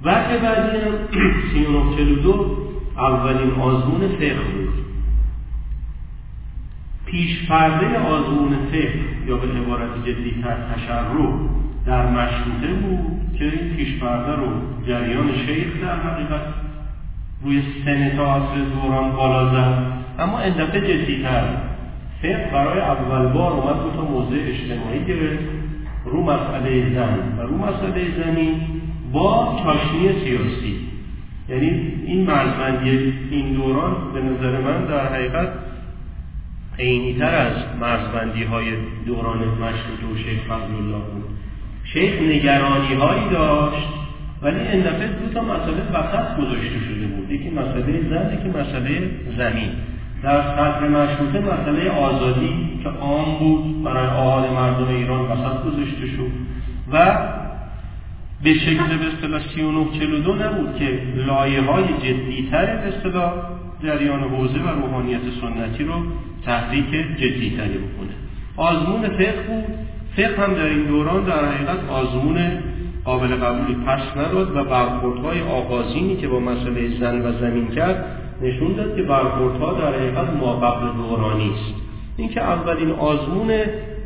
وقت 0.05 0.41
بعدی 0.41 0.79
هم 0.79 0.93
3942 1.53 2.57
اولین 2.97 3.51
آزمون 3.51 4.09
فقه 4.09 4.35
بود. 4.35 4.75
پیش 7.07 7.49
پرده 7.49 7.99
آزمون 7.99 8.57
فقه 8.73 9.01
یا 9.27 9.37
به 9.37 9.47
عبارت 9.47 10.05
جدیتر 10.07 10.57
تشرع 10.75 11.33
در 11.87 12.11
مشروطه 12.11 12.75
بود 12.75 13.39
که 13.39 13.45
این 13.45 13.77
پیش 13.77 13.99
پرده 13.99 14.33
رو 14.33 14.47
جریان 14.87 15.31
شیخ 15.47 15.83
در 15.83 16.01
حقیقت 16.01 16.41
روی 17.45 17.63
سن 17.85 18.17
تا 18.17 18.35
عصر 18.35 18.55
دوران 18.75 19.13
بالا 19.13 19.55
زد. 19.55 19.93
اما 20.19 20.41
این 20.41 20.55
دفعه 20.55 20.81
جدیتر 20.81 21.57
فقه 22.23 22.51
برای 22.53 22.81
اول 22.81 23.27
بار 23.27 23.53
اومد 23.53 23.83
دو 23.83 23.91
تا 23.91 24.05
موضع 24.05 24.37
اجتماعی 24.37 25.05
گرفت. 25.05 25.45
رو 26.05 26.23
مسئله 26.23 26.95
زن 26.95 27.19
و 27.39 27.43
رو 27.43 27.59
مسئله 27.59 28.25
زمین 28.25 28.61
با 29.15 29.57
چاشنی 29.65 30.25
سیاسی 30.25 30.81
یعنی 31.49 31.93
این 32.07 32.27
مرزبندی 32.27 33.13
این 33.31 33.53
دوران 33.53 33.95
به 34.15 34.21
نظر 34.21 34.61
من 34.61 34.85
در 34.85 35.07
حقیقت 35.07 35.49
عینیتر 36.79 37.35
از 37.35 37.53
مرزبندی 37.81 38.45
های 38.45 38.67
دوران 39.07 39.39
مشروط 39.39 40.13
و 40.13 40.17
شیخ 40.17 40.51
الله 40.51 40.99
بود. 40.99 41.25
شیخ 41.85 42.23
نگرانی 42.23 42.95
هایی 42.95 43.29
داشت 43.31 43.89
ولی 44.43 44.61
این 44.61 44.81
دفعه 44.81 45.07
دو 45.07 45.35
تا 45.35 45.41
مسئله 45.41 45.83
وسط 45.93 46.37
گذاشته 46.37 46.81
شده 46.89 47.07
بود. 47.07 47.31
یکی 47.31 47.51
مسئله 47.51 48.11
زن 48.11 48.35
یکی 48.35 48.49
مسئله 48.49 49.11
زمین. 49.39 49.71
در 50.23 50.43
سطح 50.43 50.85
مشروطه 50.85 51.41
مسئله 51.41 51.91
آزادی 51.91 52.81
که 52.83 52.89
عام 52.89 53.39
بود 53.39 53.83
برای 53.83 54.07
آحاد 54.07 54.53
مردم 54.53 54.89
ایران 54.89 55.21
وسط 55.21 55.65
گذاشته 55.65 56.07
شد. 56.07 56.31
و 56.93 57.19
به 58.45 58.55
شکل 58.55 58.97
به 58.97 59.07
اصطلاح 59.07 59.43
3942 59.55 60.35
نبود 60.35 60.77
که 60.79 60.99
لایه 61.27 61.61
های 61.61 61.85
جدیتر 62.03 62.67
به 62.67 62.97
اصطلاح 62.97 63.33
جریان 63.83 64.21
حوزه 64.21 64.59
و 64.59 64.69
روحانیت 64.69 65.21
سنتی 65.41 65.85
رو 65.85 65.95
تحریک 66.45 66.91
جدیتری 67.17 67.79
بکنه. 67.79 68.15
آزمون 68.57 69.09
فقه 69.09 69.43
بود. 69.49 69.65
فقه 70.17 70.43
هم 70.43 70.55
در 70.55 70.67
این 70.67 70.85
دوران 70.85 71.25
در 71.25 71.45
حقیقت 71.45 71.89
آزمون 71.91 72.51
قابل 73.05 73.29
قبولی 73.29 73.75
پس 73.87 74.01
نداد 74.17 74.57
و 74.57 74.65
برخوردهای 74.65 75.41
آغازینی 75.41 76.17
که 76.17 76.29
با 76.29 76.41
مسئله 76.41 76.99
زن 77.01 77.23
و 77.23 77.33
زمین 77.33 77.69
کرد 77.69 78.05
نشون 78.43 78.73
داد 78.73 78.97
که 78.97 79.03
برخوردها 79.03 79.73
در 79.73 79.99
حقیقت 79.99 80.31
ما 80.41 80.57
قبل 80.57 80.97
دورانی 80.97 81.51
است. 81.51 81.75
اینکه 82.17 82.41
اولین 82.41 82.91
آزمون 82.91 83.51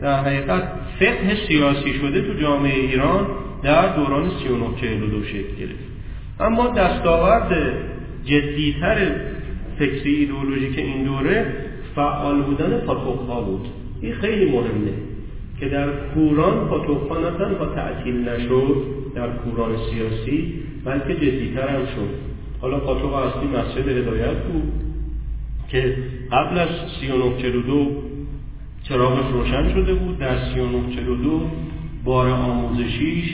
در 0.02 0.20
حقیقت 0.20 0.62
فقه 0.98 1.36
سیاسی 1.48 1.92
شده 1.94 2.22
تو 2.22 2.40
جامعه 2.40 2.80
ایران 2.80 3.26
در 3.62 3.96
دوران 3.96 4.30
3942 4.44 5.24
شکل 5.24 5.56
گرفت. 5.60 5.88
اما 6.40 6.68
دستاورد 6.68 7.52
جدیتر 8.24 9.10
فکری 9.78 10.14
ایدئولوژیک 10.14 10.78
این 10.78 11.04
دوره 11.04 11.46
فعال 11.94 12.42
بودن 12.42 12.78
پاتوقها 12.78 13.40
بود. 13.40 13.68
این 14.00 14.14
خیلی 14.14 14.44
مهمه 14.44 14.92
که 15.60 15.68
در 15.68 15.90
کوران 16.14 16.68
پاتوقها 16.68 17.18
نه 17.18 17.30
تنها 17.30 17.66
تعطیل 17.66 18.28
نشد 18.28 18.76
در 19.14 19.28
کوران 19.28 19.76
سیاسی 19.90 20.54
بلکه 20.84 21.14
جدیتر 21.14 21.68
هم 21.68 21.86
شد. 21.86 22.28
حالا 22.60 22.78
پاتوق 22.78 23.14
اصلی 23.14 23.48
مسجد 23.48 23.88
هدایت 23.88 24.36
بود 24.42 24.72
که 25.68 25.96
قبل 26.32 26.58
از 26.58 26.68
3942 27.00 27.86
چراغش 28.82 29.32
روشن 29.32 29.74
شده 29.74 29.94
بود. 29.94 30.18
در 30.18 30.36
3942 30.54 31.50
بار 32.08 32.30
آموزشیش 32.30 33.24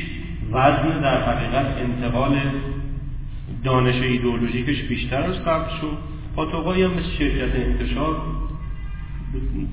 وزن 0.53 1.01
در 1.01 1.23
حقیقت 1.23 1.67
انتقال 1.79 2.37
دانش 3.65 3.95
ایدئولوژیکش 3.95 4.83
بیشتر 4.83 5.23
از 5.23 5.45
قبل 5.45 5.69
شد. 5.81 5.97
پاتوقایی 6.37 6.83
هم 6.83 6.91
مثل 6.91 7.11
شرکت 7.19 7.57
انتشار 7.57 8.17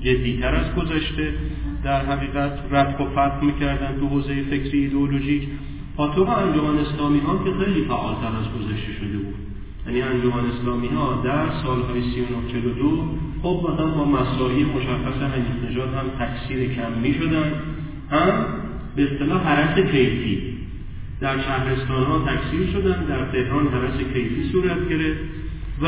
جدیتر 0.00 0.54
از 0.54 0.74
گذشته 0.74 1.34
در 1.84 2.06
حقیقت 2.06 2.52
رفت 2.70 3.00
و 3.00 3.04
فتح 3.04 3.44
می‌کردن 3.44 4.00
تو 4.00 4.08
حوزه 4.08 4.42
فکری 4.42 4.78
ایدئولوژیک. 4.84 5.48
پاتوق 5.96 6.28
انجمن 6.28 6.78
اسلامی 6.78 7.18
ها 7.18 7.44
که 7.44 7.64
خیلی 7.64 7.84
فعالتر 7.84 8.26
از 8.26 8.46
گذشته 8.58 8.92
شده 8.92 9.18
بود. 9.18 9.34
یعنی 9.86 10.02
انجمن 10.02 10.44
اسلامی 10.46 10.88
ها 10.88 11.22
در 11.24 11.46
سالهای 11.62 12.02
3942 12.02 13.04
خب 13.42 13.66
مثلا 13.72 13.86
با 13.86 14.04
مسائل 14.04 14.64
مشخص 14.64 15.22
حنیف 15.22 15.70
نژاد 15.70 15.94
هم 15.94 16.26
تکثیر 16.26 16.74
کم 16.74 16.92
می 17.02 17.14
شدن 17.14 17.52
هم 18.10 18.61
به 18.96 19.12
اصطلاح 19.12 19.42
حرس 19.42 19.78
کیفی. 19.78 20.42
در 21.20 21.38
شهرستان 21.38 22.04
ها 22.04 22.18
تکثیر 22.18 22.66
شدن 22.72 23.04
در 23.04 23.24
تهران 23.32 23.68
حرس 23.68 23.96
کیفی 24.12 24.50
صورت 24.52 24.88
گرفت 24.88 25.20
و 25.82 25.86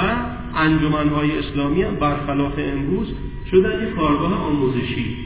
انجمن 0.56 1.08
های 1.08 1.38
اسلامی 1.38 1.82
هم 1.82 1.94
برخلاف 1.94 2.52
امروز 2.58 3.08
شدن 3.50 3.88
یک 3.88 3.94
کارگاه 3.94 4.34
آموزشی. 4.34 5.16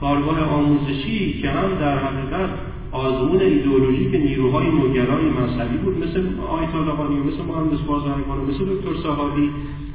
کارگاه 0.00 0.40
آموزشی 0.40 1.40
که 1.42 1.50
هم 1.50 1.74
در 1.80 1.98
حقیقت 1.98 2.50
آزمون 2.92 3.40
ایدئولوژیک 3.40 4.14
نیروهای 4.14 4.66
نوگرای 4.70 5.24
مذهبی 5.24 5.76
بود 5.76 5.98
مثل 5.98 6.20
آیت 6.48 6.74
الله 6.74 7.02
مثل 7.02 7.42
مهندس 7.42 7.80
بازرگان 7.80 8.40
مثل 8.48 8.64
دکتر 8.64 9.02
صحابی 9.02 9.50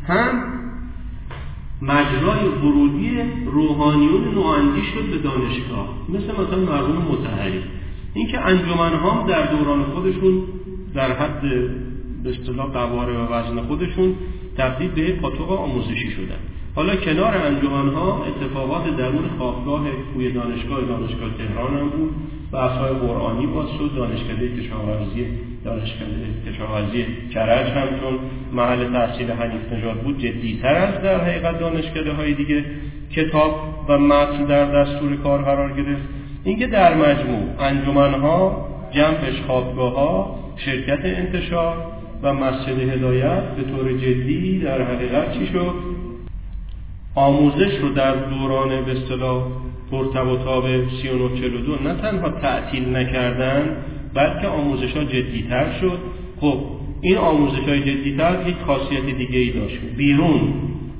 هم 0.08 0.59
مجرای 1.82 2.48
ورودی 2.64 3.12
روحانیون 3.46 4.34
نواندی 4.34 4.82
شد 4.82 5.10
به 5.12 5.18
دانشگاه. 5.18 5.88
مثل 6.10 6.42
مثلا 6.42 6.60
مرحوم 6.60 7.06
متحری. 7.12 7.64
اینکه 8.14 8.40
انجمن 8.40 8.94
هم 8.94 9.28
در 9.28 9.46
دوران 9.52 9.84
خودشون 9.84 10.44
در 10.94 11.12
حد 11.12 11.42
به 12.24 12.30
اصطلاح 12.30 12.68
قواره 12.68 13.14
و 13.14 13.34
وزن 13.34 13.62
خودشون 13.62 14.16
تبدیل 14.58 14.90
به 14.90 15.12
پاتوق 15.12 15.52
آموزشی 15.52 16.12
شدن. 16.12 16.40
حالا 16.76 16.96
کنار 16.96 17.38
انجمن 17.38 17.94
ها 17.94 18.26
اتفاقات 18.26 18.98
درون 18.98 19.26
خوابگاه 19.38 19.86
کوی 20.14 20.32
دانشگاه 20.32 20.82
دانشگاه 20.82 21.30
تهران 21.38 21.78
هم 21.78 21.90
بود 21.90 22.16
بحث‌های 22.52 22.94
قرآنی 22.94 23.46
باز 23.48 23.68
شد 23.78 23.96
دانشکده 23.96 24.58
کشاورزی 24.58 25.26
دانشکده 25.66 26.06
کشاورزی 26.48 27.06
کرج 27.34 27.68
هم 27.68 27.88
چون 28.00 28.20
محل 28.54 28.94
تحصیل 28.94 29.32
حنیف 29.32 29.74
نژاد 29.74 30.01
بود 30.01 30.20
جدیتر 30.20 30.75
از 30.75 31.01
در 31.04 31.24
حقیقت 31.24 31.60
دانشکده 31.60 32.13
های 32.13 32.34
دیگه 32.34 32.66
کتاب 33.12 33.86
و 33.88 33.98
متن 33.98 34.46
در 34.46 34.66
دستور 34.66 35.16
کار 35.16 35.42
قرار 35.42 35.74
گرفت. 35.74 36.01
اینکه 36.44 36.68
در 36.68 36.94
مجموع 36.94 37.44
انجمنها 37.60 38.68
جمعش 38.92 39.42
خوابگاه 39.48 39.94
ها 39.94 40.39
شرکت 40.58 41.00
انتشار 41.04 41.78
و 42.24 42.34
مسجد 42.34 42.80
هدایت 42.80 43.44
به 43.44 43.63
طور 43.63 43.94
جدی 43.94 44.60
در 44.60 44.82
حقیقت 44.82 45.34
چی 45.34 45.48
شد؟ 45.48 45.74
آموزش 47.16 47.78
رو 47.82 47.89
در 47.89 48.16
دوران 48.16 48.70
به 48.86 48.92
اصطلاح 48.92 49.44
پرتب 49.92 50.28
و 50.28 50.38
تاب 50.38 50.63
3942 51.01 51.75
نه 51.84 51.94
تنها 51.94 52.30
تعطیل 52.30 52.96
نکردن 52.96 53.78
بلکه 54.13 54.48
آموزش 54.48 54.98
ها 54.98 55.04
جدیتر 55.04 55.80
شد. 55.82 56.00
خب 56.39 56.60
این 57.01 57.18
آموزش 57.18 57.60
های 57.68 57.80
جدیتر 57.80 58.48
یک 58.48 58.56
خاصیت 58.66 59.06
دیگه 59.06 59.39
ای 59.39 59.51
داشت. 59.51 59.78
بیرون 59.98 60.54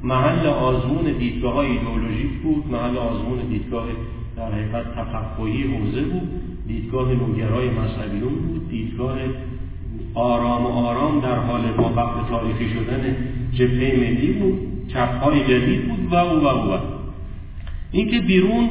محل 0.04 0.48
آزمون 0.48 1.12
دیدگاه 1.20 1.54
های 1.54 1.68
ایدئولوژیک 1.68 2.32
بود 2.44 2.64
محل 2.72 2.98
آزمون 2.98 3.40
دیدگاه 3.50 3.86
در 4.38 4.52
حقیقت 4.52 4.96
تفقهی 4.96 5.64
حوزه 5.64 6.02
بود 6.02 6.30
دیدگاه 6.68 7.14
نوگرای 7.14 7.70
مذهبیون 7.70 8.34
بود 8.34 8.70
دیدگاه 8.70 9.18
آرام 10.14 10.66
و 10.66 10.70
آرام 10.70 11.20
در 11.20 11.40
حال 11.40 11.62
ما 11.78 11.90
تاریخی 12.30 12.70
شدن 12.70 13.16
جبهه 13.54 13.98
ملی 13.98 14.32
بود 14.32 14.60
چپهای 14.88 15.44
جدید 15.44 15.88
بود 15.88 16.14
و 16.14 16.16
او 16.16 16.44
و 16.44 16.48
او 16.48 16.80
اینکه 17.92 18.20
بیرون 18.20 18.70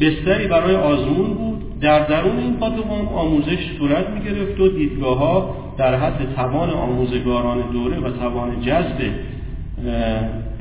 بستری 0.00 0.48
برای 0.48 0.74
آزمون 0.74 1.34
بود 1.34 1.61
در 1.82 2.06
درون 2.06 2.38
این 2.38 2.56
پاتوان 2.56 3.06
آموزش 3.06 3.58
صورت 3.78 4.08
می 4.10 4.24
گرفت 4.24 4.60
و 4.60 4.68
دیدگاه 4.68 5.18
ها 5.18 5.56
در 5.78 5.94
حد 5.94 6.34
توان 6.34 6.70
آموزگاران 6.70 7.72
دوره 7.72 8.00
و 8.00 8.10
توان 8.10 8.60
جذب 8.60 9.12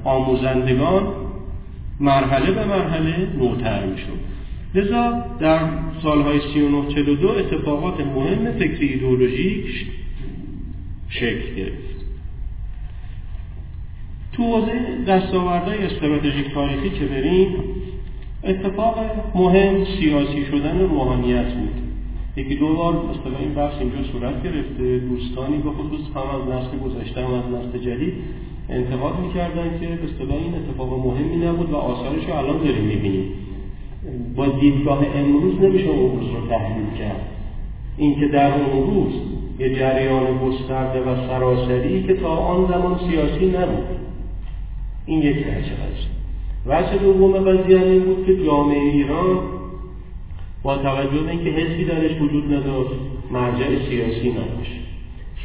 آموزندگان 0.04 1.04
مرحله 2.00 2.52
به 2.52 2.66
مرحله 2.66 3.28
نوتر 3.38 3.86
می 3.86 3.98
شد 3.98 4.32
لذا 4.76 5.26
در 5.40 5.60
سالهای 6.04 6.40
39 6.54 7.30
اتفاقات 7.30 8.00
مهم 8.00 8.52
فکری 8.52 8.88
ایدئولوژیک 8.88 9.66
شکل 11.10 11.56
گرفت. 11.56 11.92
تو 14.34 14.44
حوزه 14.44 15.04
دستاوردهای 15.08 15.86
استراتژیک 15.86 16.54
تاریخی 16.54 16.90
که 16.90 17.06
بریم 17.06 17.48
اتفاق 18.44 18.96
مهم 19.36 19.86
سیاسی 19.86 20.46
شدن 20.46 20.80
روحانیت 20.80 21.54
بود. 21.54 21.74
یکی 22.36 22.56
دو 22.56 22.76
بار 22.76 22.94
مثلا 22.94 23.40
این 23.40 23.54
بحث 23.54 23.74
اینجا 23.80 24.04
صورت 24.12 24.44
گرفته. 24.44 25.00
دوستانی 25.00 25.58
به 25.58 25.70
خصوص 25.70 26.02
هم 26.16 26.42
از 26.42 26.48
نسل 26.48 26.78
گذشته 26.78 27.26
هم 27.26 27.34
از 27.34 27.44
نسل 27.44 27.78
جدید 27.78 28.14
انتقاد 28.70 29.20
می‌کردن 29.20 29.80
که 29.80 29.86
به 30.26 30.34
این 30.34 30.54
اتفاق 30.56 31.08
مهمی 31.08 31.46
نبود 31.46 31.72
و 31.72 31.76
آثارش 31.76 32.24
رو 32.28 32.34
الان 32.34 32.58
داریم 32.58 32.84
می‌بینیم. 32.84 33.32
با 34.36 34.48
دیدگاه 34.48 35.06
امروز 35.16 35.62
نمیشه 35.62 35.88
اون 35.88 36.20
روز 36.20 36.30
رو 36.30 36.48
تحلیل 36.50 36.98
کرد. 37.00 37.22
اینکه 37.98 38.28
در 38.28 38.54
اون 38.54 38.94
روز 38.94 39.14
یه 39.60 39.76
جریان 39.76 40.38
گسترده 40.38 41.00
و 41.00 41.28
سراسری 41.28 42.04
که 42.04 42.14
تا 42.14 42.30
آن 42.30 42.68
زمان 42.68 43.00
سیاسی 43.10 43.46
نبود. 43.46 43.86
این 45.06 45.20
یک 45.20 45.38
وجه 45.38 45.52
است. 45.58 46.21
وجه 46.66 46.98
دوم 46.98 47.34
قضیه 47.34 47.82
این 47.82 48.00
بود 48.00 48.26
که 48.26 48.46
جامعه 48.46 48.82
ایران 48.82 49.40
با 50.64 50.78
توجه 50.78 51.24
به 51.26 51.32
اینکه 51.32 51.50
حسی 51.50 51.86
درش 51.86 52.22
وجود 52.22 52.54
نداشت 52.54 53.00
مرجع 53.32 53.68
سیاسی 53.90 54.32
نداشت 54.32 54.82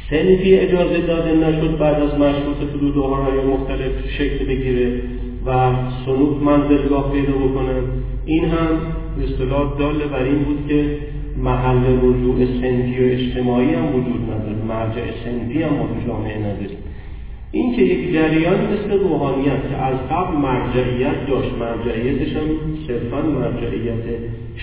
سنفی 0.09 0.55
اجازه 0.55 1.01
داده 1.01 1.31
نشد 1.35 1.77
بعد 1.77 2.01
از 2.01 2.13
مشروط 2.13 2.71
تو 2.71 2.91
دورهای 2.91 3.39
مختلف 3.39 3.91
شکل 4.17 4.45
بگیره 4.45 5.01
و 5.45 5.71
سنوک 6.05 6.43
منزلگاه 6.43 7.11
پیدا 7.11 7.33
بکنن 7.33 7.83
این 8.25 8.45
هم 8.45 8.69
اصطلاح 9.23 9.77
داله 9.79 10.05
بر 10.05 10.23
این 10.23 10.43
بود 10.43 10.67
که 10.67 10.97
محل 11.37 11.83
رجوع 12.01 12.45
سنفی 12.45 13.03
و 13.03 13.11
اجتماعی 13.11 13.73
هم 13.73 13.95
وجود 13.95 14.21
نداره 14.31 14.63
مرجع 14.67 15.01
سنفی 15.25 15.63
هم 15.63 15.73
ما 15.73 15.87
جامعه 16.07 16.37
نداریم. 16.37 16.77
این 17.51 17.75
که 17.75 17.81
یک 17.81 18.13
جریان 18.13 18.59
مثل 18.73 18.99
روحانیت 18.99 19.69
که 19.69 19.75
از 19.75 19.95
قبل 20.11 20.37
مرجعیت 20.37 21.27
داشت 21.27 21.51
مرجعیتش 21.59 22.35
هم 22.35 22.47
صرفا 22.87 23.21
مرجعیت 23.21 24.03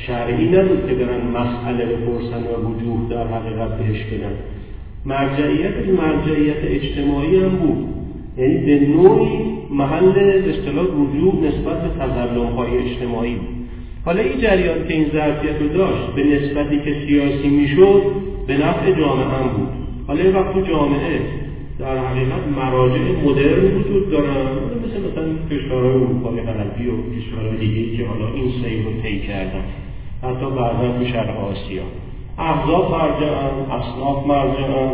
شرعی 0.06 0.48
نبود 0.48 0.88
که 0.88 0.94
برن 0.94 1.26
مسئله 1.26 1.84
بپرسن 1.84 2.42
و 2.42 2.68
وجوه 2.68 3.10
در 3.10 3.26
حقیقت 3.26 3.78
بهش 3.78 4.02
بدن. 4.04 4.32
مرجعیت 5.06 5.88
مرجعیت 5.98 6.56
اجتماعی 6.64 7.36
هم 7.36 7.48
بود. 7.48 7.86
یعنی 8.38 8.66
به 8.66 8.86
نوعی 8.86 9.38
محل 9.70 10.42
اصطلاح 10.48 10.84
رجوع 10.84 11.34
نسبت 11.44 11.82
به 11.82 11.88
تظلم 12.00 12.46
های 12.46 12.78
اجتماعی 12.78 13.34
بود. 13.34 13.48
حالا 14.04 14.20
این 14.20 14.40
جریان 14.40 14.88
که 14.88 14.94
این 14.94 15.06
ظرفیت 15.12 15.60
رو 15.60 15.68
داشت 15.68 16.06
به 16.16 16.24
نسبتی 16.24 16.78
که 16.78 16.94
سیاسی 17.06 17.48
می‌شد 17.48 18.02
به 18.46 18.56
نفع 18.56 18.92
جامعه 19.00 19.26
هم 19.26 19.48
بود. 19.56 19.68
حالا 20.06 20.24
یه 20.24 20.30
وقت 20.30 20.68
جامعه 20.68 21.43
در 21.78 21.98
حقیقت 21.98 22.46
مراجع 22.56 23.00
مدرن 23.24 23.76
وجود 23.76 24.10
دارن. 24.10 24.46
مثل 24.84 25.10
مثلا 25.10 25.48
کشورهای 25.50 25.94
اروپای 25.94 26.40
غربی 26.40 26.86
و 26.86 27.16
کشورهای 27.16 27.56
دیگه 27.56 27.96
که 27.96 28.06
حالا 28.08 28.26
این 28.34 28.52
سیر 28.62 28.84
رو 28.84 29.02
طی 29.02 29.20
کردن. 29.20 29.64
حتی 30.22 30.46
بعدا 30.50 30.98
تو 30.98 31.04
شرق 31.04 31.44
آسیا. 31.44 31.82
احزاب 32.38 32.90
مرجعن 32.90 33.80
اصناف 33.80 34.26
مرجعن 34.26 34.90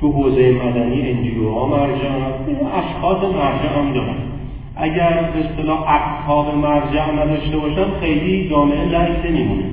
تو 0.00 0.12
حوزه 0.12 0.52
مدنی 0.52 1.10
انجیو 1.10 1.50
ها 1.50 1.66
مرجعن. 1.66 2.32
اشخاص 2.74 3.22
مرجع 3.22 3.78
هم 3.78 3.92
دارن. 3.92 4.16
اگر 4.76 5.30
به 5.34 5.48
اصطلاح 5.48 5.80
اقطاب 5.88 6.54
مرجع 6.54 7.12
نداشته 7.12 7.56
باشن 7.56 8.00
خیلی 8.00 8.48
جامعه 8.50 8.84
لنگ 8.84 9.26
نمیمونه 9.26 9.64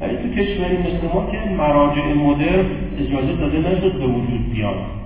ولی 0.00 0.16
تو 0.16 0.28
کشوری 0.28 0.76
مثل 0.76 1.14
ما 1.14 1.26
که 1.32 1.38
مراجع 1.58 2.12
مدرن 2.12 2.66
اجازه 3.00 3.32
داده 3.40 3.58
نشد 3.58 3.92
به 3.92 4.06
وجود 4.06 4.50
بیاد. 4.52 4.99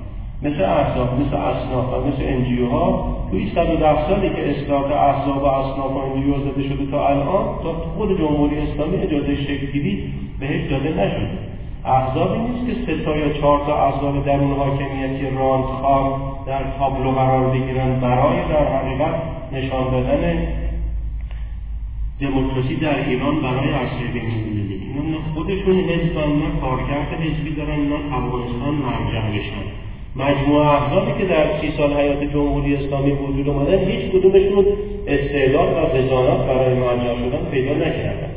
مثل 0.45 0.63
احزاب 0.63 1.21
مثل 1.21 1.37
اصناف 1.37 1.93
و 1.93 2.07
مثل 2.09 2.23
NGO 2.23 2.67
ها 2.69 3.17
توی 3.31 3.51
110 3.55 4.09
سالی 4.09 4.29
که 4.29 4.51
اصلاح 4.51 4.85
احزاب 4.93 5.43
و 5.43 5.47
اصناف 5.47 5.91
و 5.91 5.99
NGO 5.99 6.39
زده 6.41 6.63
شده 6.63 6.91
تا 6.91 7.09
الان 7.09 7.63
تا 7.63 7.73
خود 7.73 8.19
جمهوری 8.19 8.59
اسلامی 8.59 8.97
اجازه 8.97 9.37
شکلی 9.37 10.13
بهش 10.41 10.71
داده 10.71 10.89
نشده. 10.89 11.39
احزابی 11.85 12.39
نیست 12.39 12.67
که 12.67 12.87
سه 12.87 13.05
تا 13.05 13.17
یا 13.17 13.33
چهار 13.33 13.67
تا 13.67 13.85
احزاب 13.87 14.25
درون 14.25 14.51
حاکمیتی 14.51 15.37
رانت‌خوار 15.37 16.35
در 16.47 16.63
تابلو 16.79 17.11
قرار 17.11 17.51
بگیرن 17.51 18.01
برای 18.01 18.49
در 18.49 18.77
حقیقت 18.77 19.15
نشان 19.53 19.91
دادن 19.91 20.47
دموکراسی 22.21 22.77
در 22.77 23.09
ایران 23.09 23.43
برای 23.43 23.71
عرصه 23.71 24.07
بین‌المللی 24.13 24.75
اینا 24.75 25.19
خودشون 25.35 25.77
حزبن 25.81 26.33
نه 26.33 26.61
کارکرد 26.61 27.21
حزبی 27.21 27.55
دارن 27.55 27.81
نه 27.81 27.99
توانستان 28.11 28.75
مرجع 28.75 29.31
بشن. 29.31 29.65
مجموعه 30.17 30.67
احزابی 30.67 31.13
که 31.19 31.25
در 31.25 31.45
سی 31.61 31.73
سال 31.77 31.93
حیات 31.93 32.23
جمهوری 32.23 32.77
اسلامی 32.77 33.13
وجود 33.13 33.49
اومدن 33.49 33.79
هیچ 33.79 34.11
کدومشون 34.11 34.67
استعداد 35.09 35.69
و 35.69 35.97
رضانت 35.97 36.47
برای 36.47 36.75
مرجع 36.75 37.15
شدن 37.15 37.51
پیدا 37.51 37.75
نکردن. 37.75 38.31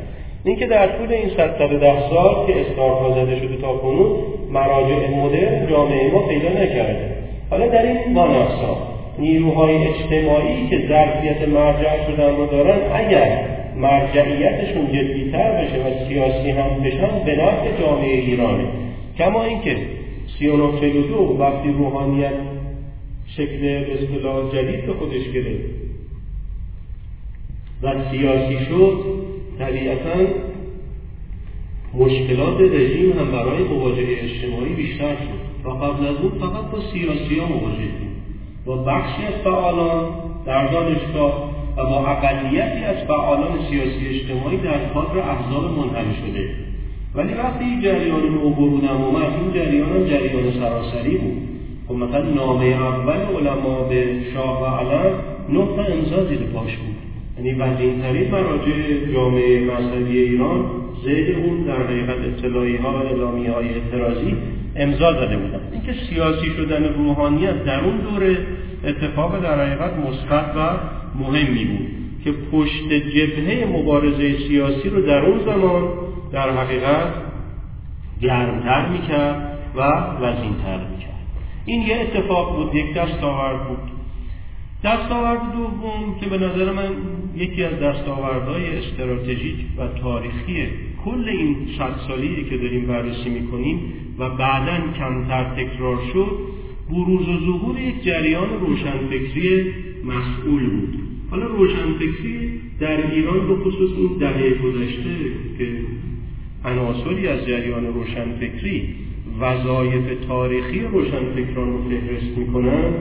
اینکه 0.44 0.66
در 0.66 0.86
طول 0.86 1.12
این 1.12 1.30
صد 1.36 1.78
ده 1.80 2.10
سال 2.10 2.46
که 2.46 2.60
استارها 2.60 3.10
زده 3.10 3.36
شده 3.36 3.56
تا 3.56 3.76
کنون 3.76 4.10
مراجع 4.50 5.10
مدرن 5.16 5.66
جامعه 5.70 6.10
ما 6.12 6.18
پیدا 6.18 6.48
نکرده. 6.48 7.12
حالا 7.50 7.66
در 7.66 7.82
این 7.82 8.12
ماناسا 8.12 8.76
نیروهای 9.18 9.76
اجتماعی 9.76 10.68
که 10.70 10.88
ظرفیت 10.88 11.48
مرجع 11.48 12.06
شدن 12.06 12.36
رو 12.36 12.46
دارن 12.46 12.78
اگر 12.94 13.44
مرجعیتشون 13.76 14.86
جدیتر 14.86 15.52
بشه 15.52 15.78
و 15.78 16.08
سیاسی 16.08 16.50
هم 16.50 16.82
بشن 16.84 17.24
به 17.24 17.32
نفع 17.32 17.80
جامعه 17.80 18.14
ایرانه. 18.14 18.64
کما 19.18 19.44
اینکه 19.44 19.76
سی 20.38 20.48
و 20.48 21.38
وقتی 21.38 21.68
روحانیت 21.68 22.34
شکل 23.26 23.84
اصطلاح 23.92 24.52
جدید 24.52 24.86
به 24.86 24.92
خودش 24.92 25.30
گرفت 25.34 25.64
و 27.82 28.10
سیاسی 28.10 28.64
شد 28.64 29.04
طبیعتا 29.58 30.32
مشکلات 31.94 32.60
رژیم 32.60 33.12
هم 33.12 33.30
برای 33.32 33.64
مواجهه 33.64 34.24
اجتماعی 34.24 34.74
بیشتر 34.74 35.16
شد 35.16 35.66
و 35.66 35.70
قبل 35.70 36.06
از 36.06 36.16
اون 36.16 36.30
فقط 36.40 36.70
با 36.70 36.80
سیاسی 36.92 37.38
ها 37.38 37.46
مواجه 37.46 37.88
بود 37.98 38.08
با 38.64 38.76
بخشی 38.76 39.24
از 39.24 39.34
فعالان 39.44 40.10
در 40.46 40.72
دانشگاه 40.72 41.50
و 41.76 41.84
با 41.84 42.06
اقلیتی 42.06 42.84
از 42.84 42.96
فعالان 42.96 43.58
سیاسی 43.70 44.08
اجتماعی 44.08 44.56
در 44.56 44.88
کادر 44.88 45.18
احزاب 45.18 45.78
منحل 45.78 46.14
شده. 46.14 46.67
ولی 47.14 47.34
وقتی 47.34 47.64
این 47.64 47.80
جریان 47.80 48.22
نوبرون 48.22 48.80
هم 48.80 48.96
اومد 49.02 49.32
این 49.40 49.52
جریان 49.54 49.88
هم 49.88 50.04
جریان 50.04 50.52
سراسری 50.52 51.16
بود. 51.16 51.36
خب 51.88 51.94
مثلا 51.94 52.30
نامه 52.30 52.64
اول 52.66 53.16
علما 53.16 53.82
به 53.82 54.06
شاه 54.34 54.62
و 54.62 54.66
علم 54.66 55.14
تا 55.76 55.82
امضا 55.82 56.24
زیر 56.24 56.38
پاش 56.38 56.76
بود. 56.76 56.96
یعنی 57.36 57.58
وزینترین 57.58 58.30
مراجع 58.30 59.12
جامعه 59.12 59.60
مذهبی 59.60 60.18
ایران 60.18 60.64
زید 61.04 61.36
اون 61.36 61.62
در 61.62 61.82
حقیقت 61.82 62.16
اطلاعی 62.18 62.76
ها 62.76 62.92
و 62.92 62.96
اعلامی 62.96 63.46
های 63.46 63.68
اعتراضی 63.74 64.36
امضا 64.76 65.12
زده 65.12 65.36
بودن. 65.36 65.60
اینکه 65.72 65.92
سیاسی 66.10 66.46
شدن 66.46 66.84
روحانیت 66.84 67.64
در 67.64 67.84
اون 67.84 67.96
دوره 67.96 68.36
اتفاق 68.84 69.42
در 69.42 69.66
حقیقت 69.66 69.92
مثبت 69.96 70.56
و 70.56 70.70
مهمی 71.22 71.64
بود 71.64 71.86
که 72.24 72.32
پشت 72.52 72.92
جبهه 72.92 73.66
مبارزه 73.72 74.38
سیاسی 74.48 74.88
رو 74.88 75.02
در 75.02 75.24
اون 75.24 75.38
زمان 75.44 75.82
در 76.32 76.50
حقیقت 76.50 77.14
گرمتر 78.22 78.88
می‌کرد 78.88 79.58
و 79.76 79.80
وزینتر 80.22 80.86
می‌کرد. 80.90 81.08
این 81.66 81.82
یه 81.82 81.96
اتفاق 81.96 82.56
بود 82.56 82.74
یک 82.74 82.94
دستاورد 82.94 83.68
بود. 83.68 83.90
دستاورد 84.84 85.52
دوم 85.52 86.20
که 86.20 86.26
به 86.26 86.36
نظر 86.36 86.72
من 86.72 86.88
یکی 87.36 87.64
از 87.64 87.80
دستاوردهای 87.80 88.78
استراتژیک 88.78 89.56
و 89.78 89.88
تاریخی 89.88 90.66
کل 91.04 91.28
این 91.28 91.56
صد 91.78 91.94
سالی 92.08 92.44
که 92.50 92.56
داریم 92.56 92.86
بررسی 92.86 93.28
می‌کنیم 93.30 93.80
و 94.18 94.30
بعدا 94.30 94.78
کمتر 94.98 95.44
تکرار 95.44 95.98
شد 96.12 96.38
بروز 96.90 97.28
و 97.28 97.40
ظهور 97.40 97.80
یک 97.80 98.04
جریان 98.04 98.48
روشنفکری 98.60 99.74
مسئول 100.04 100.70
بود. 100.70 100.98
حالا 101.30 101.46
روشنفکری 101.46 102.60
در 102.80 103.10
ایران 103.10 103.48
به 103.48 103.56
خصوص 103.56 103.90
این 103.96 104.18
دهه 104.18 104.50
گذشته 104.50 105.14
که 105.58 105.68
عناصری 106.70 107.28
از 107.28 107.46
جریان 107.46 107.86
روشنفکری 107.86 108.94
وظایف 109.40 110.26
تاریخی 110.28 110.80
روشنفکران 110.80 111.72
رو 111.72 111.78
فهرست 111.88 112.38
می‌کنن. 112.38 112.92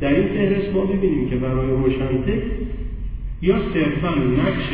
در 0.00 0.14
این 0.14 0.28
فهرست 0.28 0.74
ما 0.74 0.84
ببینیم 0.84 1.30
که 1.30 1.36
برای 1.36 1.70
روشنفکر 1.70 2.42
یا 3.42 3.56
صرفا 3.74 4.14
نقش 4.14 4.68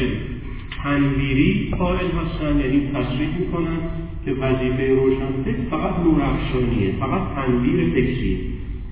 تنویری 0.82 1.74
قائل 1.78 2.06
هستن 2.06 2.60
یعنی 2.60 2.90
تصریح 2.94 3.38
می‌کنن 3.38 3.78
که 4.24 4.32
وظیفه 4.32 4.94
روشنفکر 4.94 5.70
فقط 5.70 5.98
نورافشانیه 5.98 6.92
فقط 7.00 7.22
تنویر 7.34 7.90
فکریه. 7.90 8.38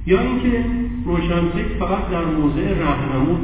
یا 0.07 0.21
اینکه 0.21 0.65
روشنفکر 1.05 1.79
فقط 1.79 2.11
در 2.11 2.25
موضع 2.25 2.75
رهنمود 2.75 3.39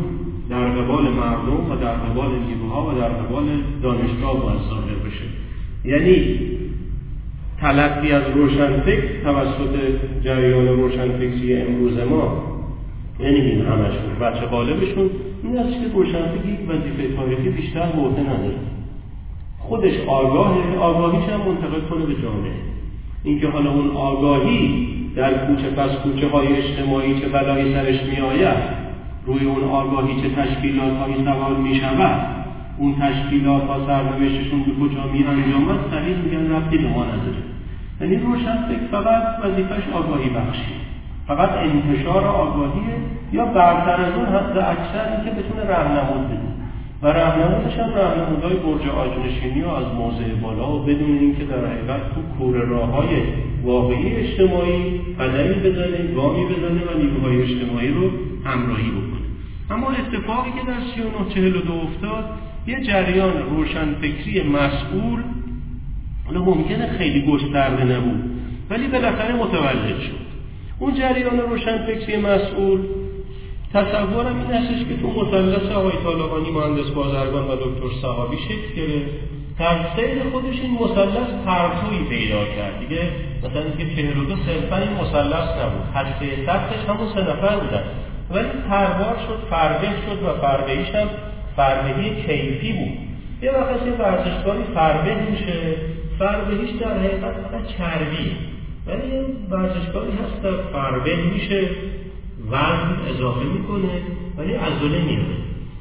در 0.50 0.68
قبال 0.68 1.04
مردم 1.04 1.70
و 1.70 1.76
در 1.76 1.94
قبال 1.94 2.30
نیروها 2.48 2.90
و 2.90 2.98
در 2.98 3.08
قبال 3.08 3.44
دانشگاه 3.82 4.42
باید 4.42 4.60
ظاهر 4.60 4.94
بشه. 5.06 5.41
یعنی 5.84 6.38
تلقی 7.60 8.12
از 8.12 8.22
روشنفکر 8.34 9.22
توسط 9.24 9.74
جریان 10.24 10.68
روشنفکری 10.68 11.62
امروز 11.62 11.98
ما 11.98 12.52
یعنی 13.20 13.40
این 13.40 13.66
همشون 13.66 14.18
بچه 14.20 14.46
غالبشون 14.46 15.10
این 15.42 15.58
است 15.58 15.72
که 15.72 15.88
روشنفکر 15.94 16.48
یک 16.48 16.68
وظیفه 16.68 17.16
تاریخی 17.16 17.48
بیشتر 17.48 17.86
به 17.86 18.20
نداره. 18.20 18.58
خودش 19.58 19.92
آگاهه 20.06 20.78
آگاهیش 20.78 21.24
هم 21.28 21.40
منتقل 21.40 21.80
کنه 21.80 22.06
به 22.06 22.22
جامعه. 22.22 22.52
اینکه 23.24 23.48
حالا 23.48 23.72
اون 23.72 23.90
آگاهی 23.90 24.88
در 25.16 25.46
کوچه 25.46 25.70
پس 25.70 25.90
کوچه 25.90 26.28
های 26.28 26.46
اجتماعی 26.56 27.20
چه 27.20 27.28
بلایی 27.28 27.74
سرش 27.74 28.02
می 28.02 28.20
آید 28.20 28.56
روی 29.26 29.44
اون 29.46 29.64
آگاهی 29.64 30.22
چه 30.22 30.28
تشکیلات 30.28 30.92
هایی 30.92 31.14
سوال 31.24 31.56
می 31.56 31.74
شود 31.74 32.41
اون 32.82 32.94
تشکیلات 33.00 33.62
ها 33.62 33.86
سرنوشتشون 33.86 34.62
به 34.62 34.72
کجا 34.80 35.04
می 35.12 35.24
انجامد 35.24 35.78
صحیح 35.90 36.16
میگن 36.16 36.52
ربطی 36.52 36.78
به 36.78 36.88
ما 36.88 37.04
نداره. 37.04 37.42
یعنی 38.00 38.16
روشن 38.16 38.56
فکر 38.68 38.86
فقط 38.90 39.22
وظیفش 39.44 39.82
آگاهی 39.92 40.30
بخشی. 40.30 40.74
فقط 41.26 41.50
انتشار 41.50 42.24
آگاهیه 42.24 42.96
یا 43.32 43.44
برتر 43.44 44.00
از 44.04 44.14
اون 44.14 44.26
حد 44.26 44.58
اکثر 44.58 45.04
اینکه 45.12 45.30
بتونه 45.40 45.62
رهنمود 45.70 46.28
بده. 46.28 46.52
و 47.02 47.06
رهنمودش 47.06 47.78
هم 47.78 47.94
رهنمودهای 47.94 48.56
برج 48.56 48.88
آجنشینی 48.88 49.62
و 49.62 49.68
از 49.68 49.86
موضع 49.94 50.34
بالا 50.42 50.76
و 50.76 50.82
بدون 50.82 51.18
اینکه 51.18 51.44
در 51.44 51.66
حقیقت 51.66 52.14
تو 52.14 52.20
کور 52.38 52.56
راه 52.56 52.88
های 52.88 53.08
واقعی 53.64 54.16
اجتماعی 54.16 55.00
قدمی 55.20 55.54
بزنه 55.54 56.14
گامی 56.14 56.44
بزنه 56.44 56.82
و 56.88 56.98
نیروهای 56.98 57.42
اجتماعی 57.42 57.88
رو 57.88 58.10
همراهی 58.44 58.90
بکنه. 58.90 59.26
اما 59.70 59.90
اتفاقی 59.90 60.50
که 60.50 60.66
در 60.66 60.80
3942 60.94 61.72
افتاد 61.72 62.24
یه 62.66 62.80
جریان 62.80 63.42
روشنفکری 63.42 64.42
مسئول 64.42 65.22
حالا 66.26 66.44
ممکنه 66.44 66.98
خیلی 66.98 67.26
گسترده 67.32 67.84
نبود 67.84 68.30
ولی 68.70 68.88
بالاخره 68.88 69.34
متولد 69.34 70.00
شد. 70.00 70.22
اون 70.78 70.94
جریان 70.94 71.38
روشنفکری 71.38 72.16
مسئول 72.16 72.80
تصورم 73.74 74.38
این 74.38 74.50
هستش 74.50 74.84
که 74.88 74.96
تو 74.96 75.10
مثلث 75.10 75.72
آقای 75.72 75.92
طالقانی 76.04 76.50
مهندس 76.50 76.90
بازرگان 76.90 77.48
و 77.48 77.56
دکتر 77.56 78.00
صحابی 78.02 78.36
شکل 78.36 78.76
گرفت. 78.76 79.10
در 79.58 79.76
سیر 79.96 80.22
خودش 80.32 80.60
این 80.60 80.74
مثلث 80.74 81.28
پرتویی 81.46 82.04
پیدا 82.08 82.44
کرد. 82.44 82.80
دیگه 82.80 83.02
مثلا 83.38 83.62
اینکه 83.62 83.96
42 83.96 84.36
صرفا 84.36 84.76
این 84.76 84.92
مثلث 84.92 85.48
نبود. 85.62 85.86
هسته 85.94 86.46
سطحش 86.46 86.88
همون 86.88 87.08
سه 87.14 87.20
نفر 87.20 87.56
بودن. 87.56 87.82
ولی 88.30 88.48
پروار 88.68 89.16
شد 89.28 89.46
فربه 89.50 89.88
شد 89.88 90.22
و 90.22 90.40
فربهیش 90.40 90.88
هم 90.88 91.08
فربهی 91.56 92.10
کیفی 92.10 92.72
بود. 92.72 92.98
یه 93.42 93.50
وقت 93.50 93.86
یه 93.86 93.92
ورزشکاری 93.92 94.62
فربه 94.74 95.30
میشه. 95.30 95.76
فربهیش 96.18 96.70
در 96.70 96.98
حقیقت 96.98 97.32
فقط 97.32 97.66
چربی 97.78 98.36
ولی 98.86 99.14
یه 99.14 99.24
ورزشکاری 99.50 100.12
هست 100.12 100.42
در 100.42 100.56
فربه 100.72 101.16
میشه 101.16 101.68
وزن 102.50 102.96
اضافه 103.10 103.44
می‌کنه 103.44 104.02
ولی 104.36 104.54
عضله 104.54 105.02
میاره. 105.04 105.36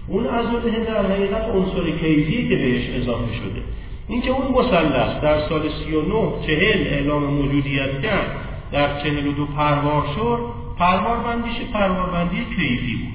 اون 0.07 0.25
عضله 0.25 0.85
در 0.85 1.11
حقیقت 1.11 1.43
عنصر 1.43 1.83
کیفی 2.01 2.49
که 2.49 2.55
بهش 2.55 2.89
اضافه 2.89 3.33
شده. 3.33 3.61
اینکه 4.07 4.31
اون 4.31 4.51
مثلث 4.51 5.21
در 5.21 5.49
سال 5.49 5.61
39 5.85 6.47
چهل 6.47 6.87
اعلام 6.87 7.23
موجودیت 7.23 8.01
کرد. 8.01 8.27
در 8.71 9.03
42 9.03 9.45
پروار 9.45 10.03
شد 10.15 10.39
پروار 10.77 11.17
بندیش 11.17 11.55
پروار 11.73 12.09
بندی 12.09 12.45
کیفی 12.55 12.95
بود. 12.95 13.13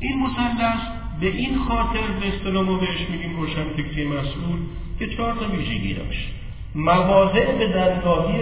این 0.00 0.18
مثلث 0.22 0.97
به 1.20 1.26
این 1.26 1.58
خاطر 1.58 2.06
به 2.20 2.28
اصطلاح 2.28 2.64
ما 2.64 2.78
بهش 2.78 3.10
میگیم 3.10 3.36
روشنفکری 3.36 4.04
مسئول 4.04 4.58
که 4.98 5.06
چهار 5.06 5.34
تا 5.34 5.56
ویژگی 5.56 5.94
داشت. 5.94 6.28
مواضع 6.74 7.58
به 7.58 7.72
زنگاهی 7.72 8.38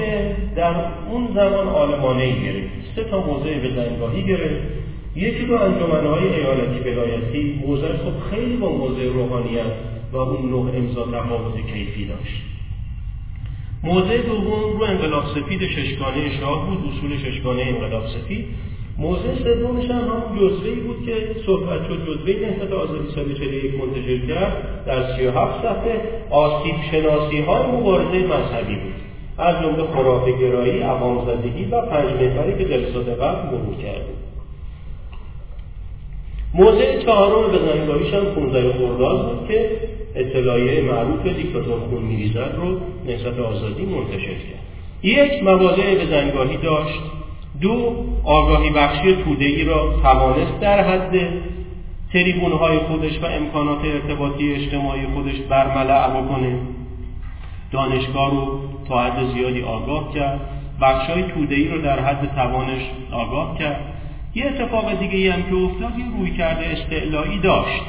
در 0.56 0.74
اون 1.10 1.28
زمان 1.34 1.68
آلمانه 1.68 2.22
ای 2.22 2.42
گرفت. 2.42 2.70
سه 2.96 3.04
تا 3.04 3.26
موضع 3.26 3.58
به 3.58 3.70
زنگاهی 3.74 4.22
گرفت. 4.22 4.64
یکی 5.16 5.46
رو 5.46 5.62
انجمنهای 5.62 6.34
ایالتی 6.34 6.90
ولایتی 6.90 7.60
موضع 7.66 7.96
خب 7.96 8.30
خیلی 8.30 8.56
با 8.56 8.72
موضع 8.72 9.04
روحانیت 9.04 9.72
و 10.12 10.16
اون 10.16 10.50
نوع 10.50 10.76
امضا 10.76 11.06
تفاوت 11.06 11.66
کیفی 11.72 12.04
داشت. 12.06 12.42
موضع 13.82 14.22
دوم 14.22 14.78
رو 14.78 14.82
انقلاب 14.82 15.24
سفید 15.26 15.66
ششگانه 15.68 16.40
شاه 16.40 16.66
بود 16.66 16.92
اصول 16.92 17.18
ششگانه 17.18 17.62
انقلاب 17.62 18.06
سفید. 18.06 18.46
موضع 18.98 19.34
سومش 19.44 19.90
هم 19.90 19.98
همون 19.98 20.38
جزوه 20.40 20.74
بود 20.74 21.06
که 21.06 21.40
صحبت 21.46 21.88
شد. 21.88 22.06
جزوه 22.06 22.48
نهضت 22.48 22.72
آزادی 22.72 23.14
سال 23.14 23.34
41 23.34 23.74
منتشر 23.80 24.26
کرد 24.26 24.84
در 24.86 25.16
37 25.16 25.62
صفحه. 25.62 26.00
آسیب 26.30 26.74
شناسی 26.90 27.40
های 27.40 27.66
مبارزه 27.66 28.18
مذهبی 28.18 28.74
بود. 28.74 28.94
از 29.38 29.62
جمله 29.62 29.82
خرافه 29.94 30.32
گرایی، 30.32 30.80
عوام 30.80 31.26
زدگی 31.26 31.64
و 31.64 31.80
پنج 31.80 32.10
محوری 32.10 32.58
که 32.58 32.64
جلسات 32.64 33.08
قبل 33.08 33.46
مرور 33.46 33.74
کرده 33.82 34.26
موضع 36.54 36.98
چهارم 37.04 37.52
به 37.52 37.58
زنگاهیش 37.58 38.14
هم 38.14 38.24
15 38.24 38.72
خرداد 38.72 39.28
بود 39.28 39.48
که 39.48 39.70
اطلاعیه 40.14 40.82
معروف 40.82 41.26
دیکتاتور 41.26 41.78
خون 41.78 42.02
میریزد 42.02 42.54
رو 42.56 42.80
نهضت 43.06 43.38
آزادی 43.38 43.84
منتشر 43.84 44.26
کرد. 44.26 44.66
یک 45.02 45.42
مواضع 45.42 45.94
به 45.94 46.06
زنگاهی 46.06 46.56
داشت. 46.56 47.00
دو 47.60 48.04
آگاهی 48.24 48.70
بخشی 48.70 49.16
توده 49.16 49.44
ای 49.44 49.64
را 49.64 50.00
توانست 50.02 50.60
در 50.60 50.84
حد 50.84 51.12
تریبون 52.12 52.52
های 52.52 52.78
خودش 52.78 53.18
و 53.22 53.26
امکانات 53.26 53.84
ارتباطی 53.84 54.52
اجتماعی 54.52 55.06
خودش 55.14 55.34
برملع 55.48 56.20
بکنه 56.20 56.58
دانشگاه 57.72 58.30
رو 58.30 58.60
تا 58.88 59.02
حد 59.02 59.34
زیادی 59.34 59.62
آگاه 59.62 60.14
کرد. 60.14 60.40
بخش 60.80 61.10
های 61.10 61.22
توده 61.22 61.54
ای 61.54 61.68
رو 61.68 61.82
در 61.82 62.00
حد 62.00 62.34
توانش 62.34 62.82
آگاه 63.12 63.58
کرد. 63.58 63.80
یه 64.34 64.46
اتفاق 64.46 64.98
دیگه 64.98 65.16
ای 65.16 65.28
هم 65.28 65.42
که 65.42 65.54
افتاد 65.54 65.98
یه 65.98 66.04
روی 66.18 66.30
کرده 66.30 66.66
استعلایی 66.66 67.38
داشت 67.38 67.82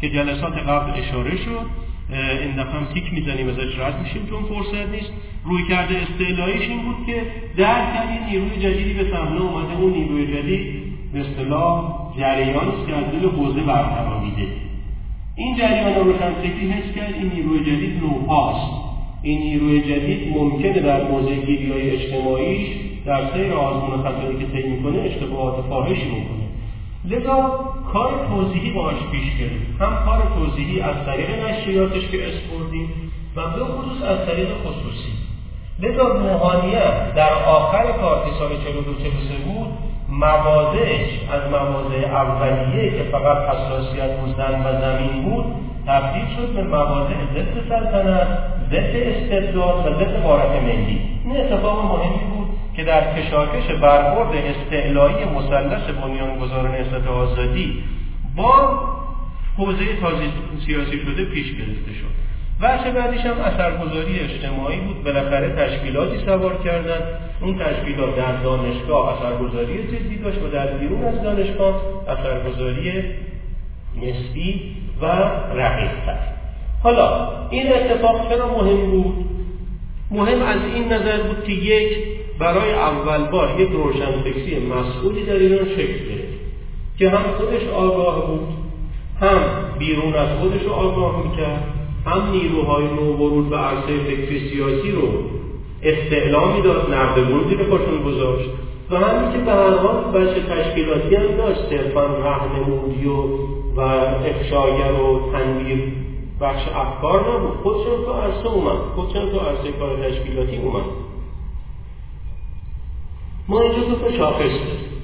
که 0.00 0.10
جلسات 0.10 0.58
قبل 0.58 1.00
اشاره 1.00 1.36
شد. 1.36 1.83
این 2.10 2.52
دفعه 2.52 2.72
هم 2.72 2.86
تیک 2.94 3.12
می‌زنیم 3.12 3.48
ازش 3.48 3.78
رد 3.78 4.00
میشیم 4.00 4.26
چون 4.30 4.42
فرصت 4.42 4.90
نیست. 4.90 5.10
روی 5.44 5.62
کرده 5.68 5.94
استعلایش 5.94 6.68
این 6.68 6.82
بود 6.82 7.06
که 7.06 7.22
در 7.56 7.82
یه 8.14 8.26
نیروی 8.30 8.56
جدیدی 8.56 8.92
به 8.92 9.10
صحنه 9.10 9.40
اومده 9.40 9.74
اون 9.80 9.92
نیروی 9.92 10.26
جدید 10.26 10.84
به 11.12 11.20
اصطلاح 11.20 11.94
جریان 12.18 12.68
است 12.68 12.86
که 12.86 12.94
از 12.94 13.04
دل 13.04 13.28
حوزه 13.28 13.60
برپرامیده 13.60 14.46
این 15.36 15.56
جریان 15.56 15.94
روشنفکری 15.94 16.70
حس 16.70 16.94
کرد 16.94 17.14
این 17.14 17.30
نیروی 17.32 17.60
جدید 17.60 18.00
نوپاست. 18.00 18.84
این 19.22 19.40
نیروی 19.40 19.80
جدید 19.80 20.36
ممکنه 20.36 20.80
در 20.80 21.08
موضع 21.10 21.34
گیری 21.36 21.70
های 21.72 21.90
اجتماعیش 21.90 22.68
در 23.06 23.34
سیر 23.34 23.52
آزمون 23.52 24.02
خطایی 24.02 24.38
که 24.38 24.44
طی 24.44 24.68
می‌کنه 24.68 24.98
اشتباهات 24.98 25.64
فاحشی 25.68 26.04
می‌کنه 26.04 26.43
لذا 27.10 27.64
کار 27.92 28.12
توضیحی 28.28 28.70
باش 28.70 28.94
پیش 29.12 29.38
گرفت 29.38 29.80
هم 29.80 30.04
کار 30.04 30.22
توضیحی 30.34 30.80
از 30.80 30.96
طریق 31.06 31.44
نشریاتش 31.44 32.08
که 32.08 32.28
اسپردیم 32.28 33.12
و 33.36 33.40
به 33.40 33.64
خصوص 33.64 34.02
از 34.02 34.26
طریق 34.26 34.48
خصوصی. 34.48 35.12
لذا 35.78 36.08
روحانیت 36.08 37.14
در 37.14 37.32
آخر 37.32 37.92
کار 37.92 38.24
که 38.24 38.30
سال 38.38 38.48
42 38.48 38.92
بود 39.44 39.68
موازش 40.08 41.08
از 41.32 41.50
مواضع 41.50 42.06
اولیه 42.06 42.90
که 42.90 43.04
فقط 43.12 43.36
حساسیت 43.48 44.10
زن 44.36 44.66
و 44.66 44.80
زمین 44.80 45.22
بود 45.22 45.44
تبدیل 45.86 46.24
شد 46.36 46.54
به 46.54 46.62
مواضع 46.62 47.14
ضد 47.34 47.68
سلطنت 47.68 48.28
ضد 48.70 48.96
استبداد 48.96 49.86
و 49.86 50.04
ضد 50.04 50.22
غارت 50.22 50.62
ملی. 50.62 51.00
این 51.24 51.36
اتفاق 51.36 51.84
مهمی 51.84 52.24
بود 52.34 52.43
که 52.76 52.84
در 52.84 53.20
کشاکش 53.20 53.70
برخورد 53.82 54.36
استعلایی 54.36 55.24
مثلث 55.24 55.90
بنیانگذار 55.90 56.68
نهضت 56.68 57.06
آزادی 57.06 57.82
با 58.36 58.80
حوزه 59.56 59.96
تازی 60.00 60.32
سیاسی 60.66 60.98
شده 60.98 61.24
پیش 61.24 61.46
گرفته 61.46 61.92
شد. 61.92 62.24
بخش 62.62 62.86
بعدیش 62.86 63.20
هم 63.20 63.40
اثرگذاری 63.40 64.20
اجتماعی 64.20 64.80
بود. 64.80 65.04
بالاخره 65.04 65.54
تشکیلاتی 65.56 66.18
سوار 66.24 66.62
کردن. 66.64 67.00
اون 67.40 67.58
تشکیلات 67.58 68.16
در 68.16 68.36
دانشگاه 68.36 69.16
اثرگذاری 69.16 69.82
جدی 69.82 70.16
داشت 70.16 70.42
و 70.42 70.48
در 70.48 70.66
بیرون 70.66 71.04
از 71.04 71.22
دانشگاه 71.22 71.82
اثرگذاری 72.08 73.02
نسبی 73.96 74.76
و 75.00 75.06
رقیقتر 75.54 76.18
حالا 76.82 77.28
این 77.50 77.72
اتفاق 77.72 78.28
چرا 78.28 78.46
مهم 78.46 78.90
بود؟ 78.90 79.24
مهم 80.10 80.42
از 80.42 80.60
این 80.74 80.92
نظر 80.92 81.22
بود 81.22 81.44
که 81.44 81.52
یک 81.52 82.13
برای 82.38 82.72
اول 82.72 83.30
بار 83.30 83.60
یک 83.60 83.68
روشنفکری 83.70 84.66
مسئولی 84.66 85.22
در 85.22 85.34
ایران 85.34 85.68
شکل 85.68 86.04
گرفت 86.08 86.34
که 86.98 87.08
هم 87.08 87.22
خودش 87.38 87.68
آگاه 87.68 88.26
بود 88.26 88.48
هم 89.20 89.40
بیرون 89.78 90.14
از 90.14 90.38
خودش 90.38 90.66
آگاه 90.66 91.24
می‌کرد 91.24 91.64
هم 92.06 92.30
نیروهای 92.30 92.84
نو 92.84 93.12
ورود 93.12 93.52
و 93.52 93.56
عرصه 93.56 93.98
فکری 94.06 94.50
سیاسی 94.50 94.90
رو 94.90 95.08
استعلا 95.82 96.52
می‌داد 96.52 96.90
نردبون 96.90 97.48
زیر 97.48 97.58
پاشون 97.58 98.02
گذاشت 98.04 98.48
و 98.90 98.96
همین 98.96 99.32
که 99.32 99.38
به 99.38 99.52
هر 99.52 99.76
حال 99.76 100.04
بچه 100.04 100.42
تشکیلاتی 100.42 101.14
هم 101.14 101.36
داشت 101.36 101.60
صرفا 101.70 102.04
رهنمودی 102.04 103.06
و 103.06 103.44
و 103.76 103.80
افشاگر 103.80 104.92
و 104.92 105.32
تنبیر 105.32 105.92
بخش 106.40 106.62
افکار 106.74 107.34
نبود. 107.34 107.56
خودشون 107.62 108.04
تو 108.04 108.12
عرصه 108.12 108.46
اومد 108.46 108.78
خودشون 108.94 109.30
تو 109.30 109.38
عرصه 109.38 109.72
کار 109.78 110.10
تشکیلاتی 110.10 110.56
اومد. 110.56 110.84
ما 113.48 113.60
اینجا 113.60 113.88
دو 113.88 113.94
تا 113.94 114.16
شاخص 114.16 114.40
داریم 114.40 114.94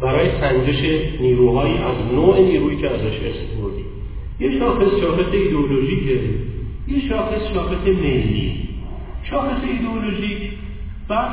برای 0.00 0.40
سنجش 0.40 0.82
نیروهایی 1.20 1.74
از 1.74 2.14
نوع 2.14 2.40
نیرویی 2.40 2.76
که 2.76 2.90
ازش 2.90 3.16
استفردیم 3.20 3.86
یه 4.40 4.58
شاخص 4.58 5.00
شاخص 5.00 5.32
ایدئولوژیکه 5.32 6.20
یه 6.88 7.08
شاخص 7.08 7.54
شاخص 7.54 7.86
ملی. 7.86 8.68
شاخص 9.22 9.64
ایدئولوژیک 9.64 10.52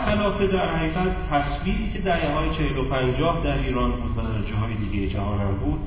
خلاف 0.06 0.41
در 0.41 0.76
حقیقت 0.76 1.15
تصویری 1.32 1.89
که 1.93 2.00
دهه 2.00 2.34
های 2.34 2.50
چهل 2.50 2.78
و 2.78 2.84
پنجاه 2.84 3.41
در 3.43 3.63
ایران 3.63 3.91
بود 3.91 4.17
و 4.17 4.22
در 4.22 4.52
جاهای 4.52 4.74
دیگه 4.76 5.13
جهان 5.13 5.39
هم 5.39 5.56
بود 5.56 5.80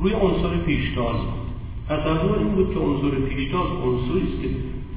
روی 0.00 0.12
عنصر 0.12 0.56
پیشتاز 0.66 1.16
بود. 1.16 1.48
تصور 1.88 2.38
این 2.38 2.48
بود 2.48 2.74
که 2.74 2.80
عنصر 2.80 3.10
پیشتاز 3.20 3.66
عنصری 3.84 4.22
است 4.22 4.42
که 4.42 4.48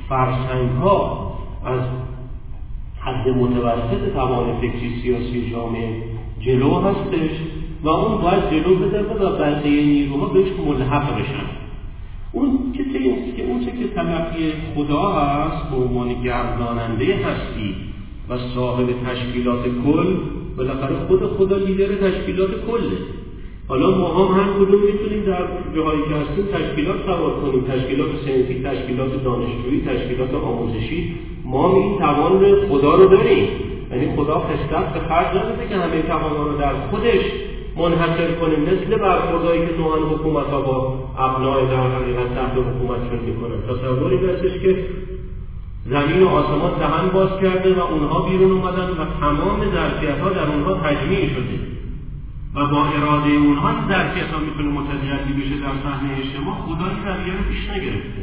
فرسنگ 0.10 0.70
ها 0.70 1.34
از 1.66 1.82
حد 3.02 3.30
متوسط 3.30 4.14
توان 4.14 4.58
فکری 4.62 5.02
سیاسی 5.04 5.52
جامعه 5.52 6.04
جلو 6.40 6.74
هستش 6.74 7.32
و 7.84 7.90
اون 7.90 8.22
باید 8.22 8.44
جلو 8.52 8.76
بده 8.76 9.02
و 9.02 9.38
بقیه 9.38 9.86
نیروها 9.86 10.26
بهش 10.26 10.48
ملحق 10.66 11.20
بشن. 11.20 11.46
اون 12.32 12.74
کسی 12.74 13.00
که 13.38 13.44
اون 13.44 13.66
چه 13.66 13.72
که 13.72 13.88
تلقی 13.96 14.54
خدا 14.76 15.10
هست 15.10 15.72
به 15.72 15.78
عنوان 15.78 16.24
گرداننده 16.24 17.16
هستی 17.16 17.76
و 18.30 18.38
صاحب 18.56 18.88
تشکیلات 19.08 19.64
کل 19.64 20.16
بالاخره 20.58 20.96
خود 21.08 21.26
خدا 21.26 21.58
لیدر 21.58 21.96
تشکیلات 21.96 22.50
کله. 22.68 22.98
حالا 23.68 23.98
ما 23.98 24.08
هم 24.08 24.40
هر 24.40 24.54
کدوم 24.54 24.82
می‌تونیم 24.82 25.24
در 25.26 25.44
جاهایی 25.76 26.02
که 26.02 26.16
هستیم 26.16 26.46
تشکیلات 26.46 27.06
سوار 27.06 27.42
کنیم. 27.42 27.62
تشکیلات 27.62 28.10
سنفی 28.26 28.64
تشکیلات 28.64 29.24
دانشجویی 29.24 29.82
تشکیلات 29.86 30.34
آموزشی. 30.34 31.16
ما 31.46 31.76
این 31.76 32.00
توان 32.00 32.56
خدا 32.70 32.96
رو 32.96 33.06
داریم. 33.06 33.50
یعنی 33.92 34.16
خدا 34.16 34.40
خستت 34.40 34.94
به 34.94 35.00
خرج 35.00 35.28
نداده 35.28 35.68
که 35.70 35.76
همه 35.76 36.02
توان 36.02 36.46
رو 36.46 36.58
در 36.58 36.74
خودش 36.74 37.22
منحصر 37.78 38.32
کنیم. 38.32 38.60
مثل 38.60 38.98
برخوردهایی 38.98 39.68
که 39.68 39.78
نوعا 39.78 39.96
حکومت 39.96 40.46
ها 40.46 40.62
با 40.62 41.04
ابنای 41.18 41.66
در 41.66 41.88
حقیقت 41.88 42.36
تحت 42.36 42.52
حکومتشون 42.52 43.20
می‌کنن 43.26 43.62
تصوری 43.70 44.18
دستش 44.18 44.62
که 44.62 44.86
زمین 45.86 46.24
و 46.24 46.28
آسمان 46.28 46.72
دهن 46.80 47.10
باز 47.14 47.30
کرده 47.42 47.74
و 47.74 47.80
اونها 47.80 48.20
بیرون 48.20 48.52
اومدن 48.52 48.90
و 48.90 49.06
تمام 49.22 49.72
ظرفیت 49.74 50.20
ها 50.20 50.30
در 50.30 50.48
اونها 50.48 50.74
تجمیع 50.74 51.30
شده. 51.30 51.60
و 52.56 52.66
با 52.66 52.86
اراده 52.86 53.30
اونها 53.30 53.88
ظرفیت 53.90 54.28
ها 54.34 54.40
می‌تونه 54.40 54.70
متجلی 54.80 55.34
بشه 55.42 55.56
در 55.62 55.74
صحنه 55.84 56.10
اجتماع 56.18 56.56
خدا 56.56 56.86
این 56.86 57.06
رویه 57.06 57.38
رو 57.38 57.44
پیش 57.50 57.70
نگرفته. 57.70 58.22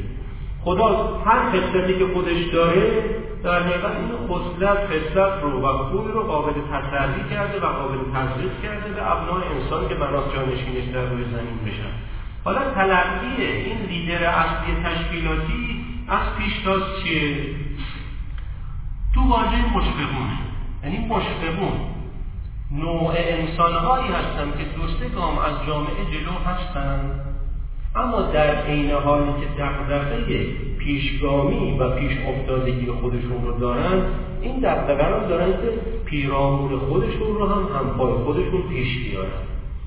خدا 0.65 1.19
هر 1.27 1.51
خصلتی 1.51 1.99
که 1.99 2.07
خودش 2.15 2.45
داره 2.53 3.05
در 3.43 3.63
حقیقت 3.63 3.97
این 3.97 4.29
خصلت 4.29 4.79
خصلت 4.87 5.43
رو 5.43 5.61
و 5.61 5.79
خوی 5.79 6.13
رو 6.13 6.23
قابل 6.23 6.53
تسری 6.53 7.31
کرده 7.31 7.61
و 7.61 7.67
قابل 7.67 7.99
تزریق 8.15 8.63
کرده 8.63 8.91
به 8.91 9.13
ابنای 9.13 9.43
انسان 9.49 9.89
که 9.89 9.95
بناس 9.95 10.35
جانشینش 10.35 10.95
در 10.95 11.05
روی 11.05 11.25
زمین 11.25 11.59
بشن. 11.67 11.93
حالا 12.45 12.61
تلقی 12.75 13.43
این 13.43 13.79
لیدر 13.79 14.25
اصلی 14.25 14.75
تشکیلاتی 14.85 15.85
از 16.09 16.37
پیشتاز 16.39 16.83
چیه 17.03 17.55
تو 19.15 19.21
واژه 19.29 19.77
مشفقونه 19.77 20.39
یعنی 20.85 21.07
مشفقون. 21.07 21.81
نوع 22.71 23.15
انسانهایی 23.17 24.13
هستن 24.13 24.59
که 24.59 24.65
دوسته 24.65 25.09
گام 25.09 25.39
از 25.39 25.67
جامعه 25.67 26.05
جلو 26.13 26.33
هستن. 26.47 27.28
اما 27.97 28.23
در 28.23 28.65
عین 28.65 28.91
حالی 28.91 29.31
که 29.41 29.63
دغدغه 29.63 30.47
پیشگامی 30.79 31.79
و 31.79 31.91
پیش 31.91 32.13
افتادگی 32.29 32.87
خودشون 32.87 33.45
رو 33.45 33.59
دارن 33.59 34.03
این 34.41 34.59
دغدغه 34.59 35.07
رو 35.07 35.29
دارن 35.29 35.53
که 35.53 35.71
پیرامون 36.05 36.79
خودشون 36.79 37.35
رو 37.35 37.47
هم 37.47 37.69
همپای 37.79 38.13
خودشون 38.13 38.63
پیش 38.63 38.99
بیارن. 38.99 39.29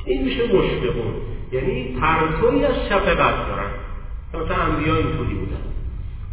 این 0.05 0.23
میشه 0.23 0.43
مشفقون. 0.43 1.13
یعنی 1.51 1.83
پرتوی 2.01 2.65
از 2.65 2.75
شفقت 2.89 3.47
دارن. 3.47 3.69
مثلا 4.33 4.63
انبیا 4.63 4.95
اینطوری 4.95 5.33
بودن. 5.33 5.61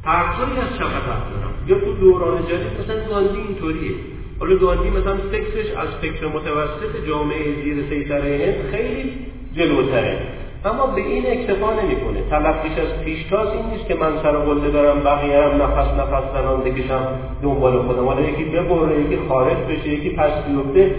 پرتوی 0.04 0.58
از 0.58 0.74
شفقت 0.78 1.30
دارن. 1.30 1.52
یا 1.66 1.78
تو 1.78 1.92
دوران 1.92 2.46
جدید 2.46 2.80
مثلا 2.80 3.08
گاندی 3.08 3.38
اینطوریه. 3.38 3.94
حالا 4.40 4.56
گاندی 4.56 4.90
مثلا 4.90 5.16
فکرش 5.16 5.70
از 5.70 5.88
فکر 6.00 6.26
متوسط 6.26 7.06
جامعه 7.08 7.62
زیر 7.62 7.84
سیطره 7.90 8.70
خیلی 8.70 9.12
جلوتره. 9.56 10.37
اما 10.64 10.86
به 10.86 11.00
این 11.00 11.26
اکتفا 11.26 11.72
نمی‌کنه. 11.72 12.20
تلقیش 12.30 12.78
از 12.78 13.04
پیشتاز 13.04 13.48
این 13.52 13.64
نیست 13.72 13.86
که 13.88 13.94
من 13.94 14.22
سر 14.22 14.32
قله 14.32 14.70
دارم 14.70 15.00
بقیه 15.00 15.42
هم 15.42 15.62
نفس 15.62 15.88
نفس 16.00 16.32
زنان 16.34 16.60
بکشم 16.60 17.06
دنبال 17.42 17.82
خودم. 17.82 18.04
حالا 18.06 18.20
یکی 18.20 18.44
ببره 18.44 19.00
یکی 19.00 19.18
خارج 19.28 19.56
بشه 19.56 19.88
یکی 19.88 20.10
پس 20.10 20.30
بیفته. 20.48 20.94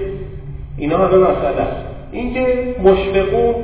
اینا 0.78 0.98
همه 0.98 1.18
مسئله 1.18 1.62
است. 1.62 1.86
اینکه 2.12 2.76
مشفقون 2.84 3.56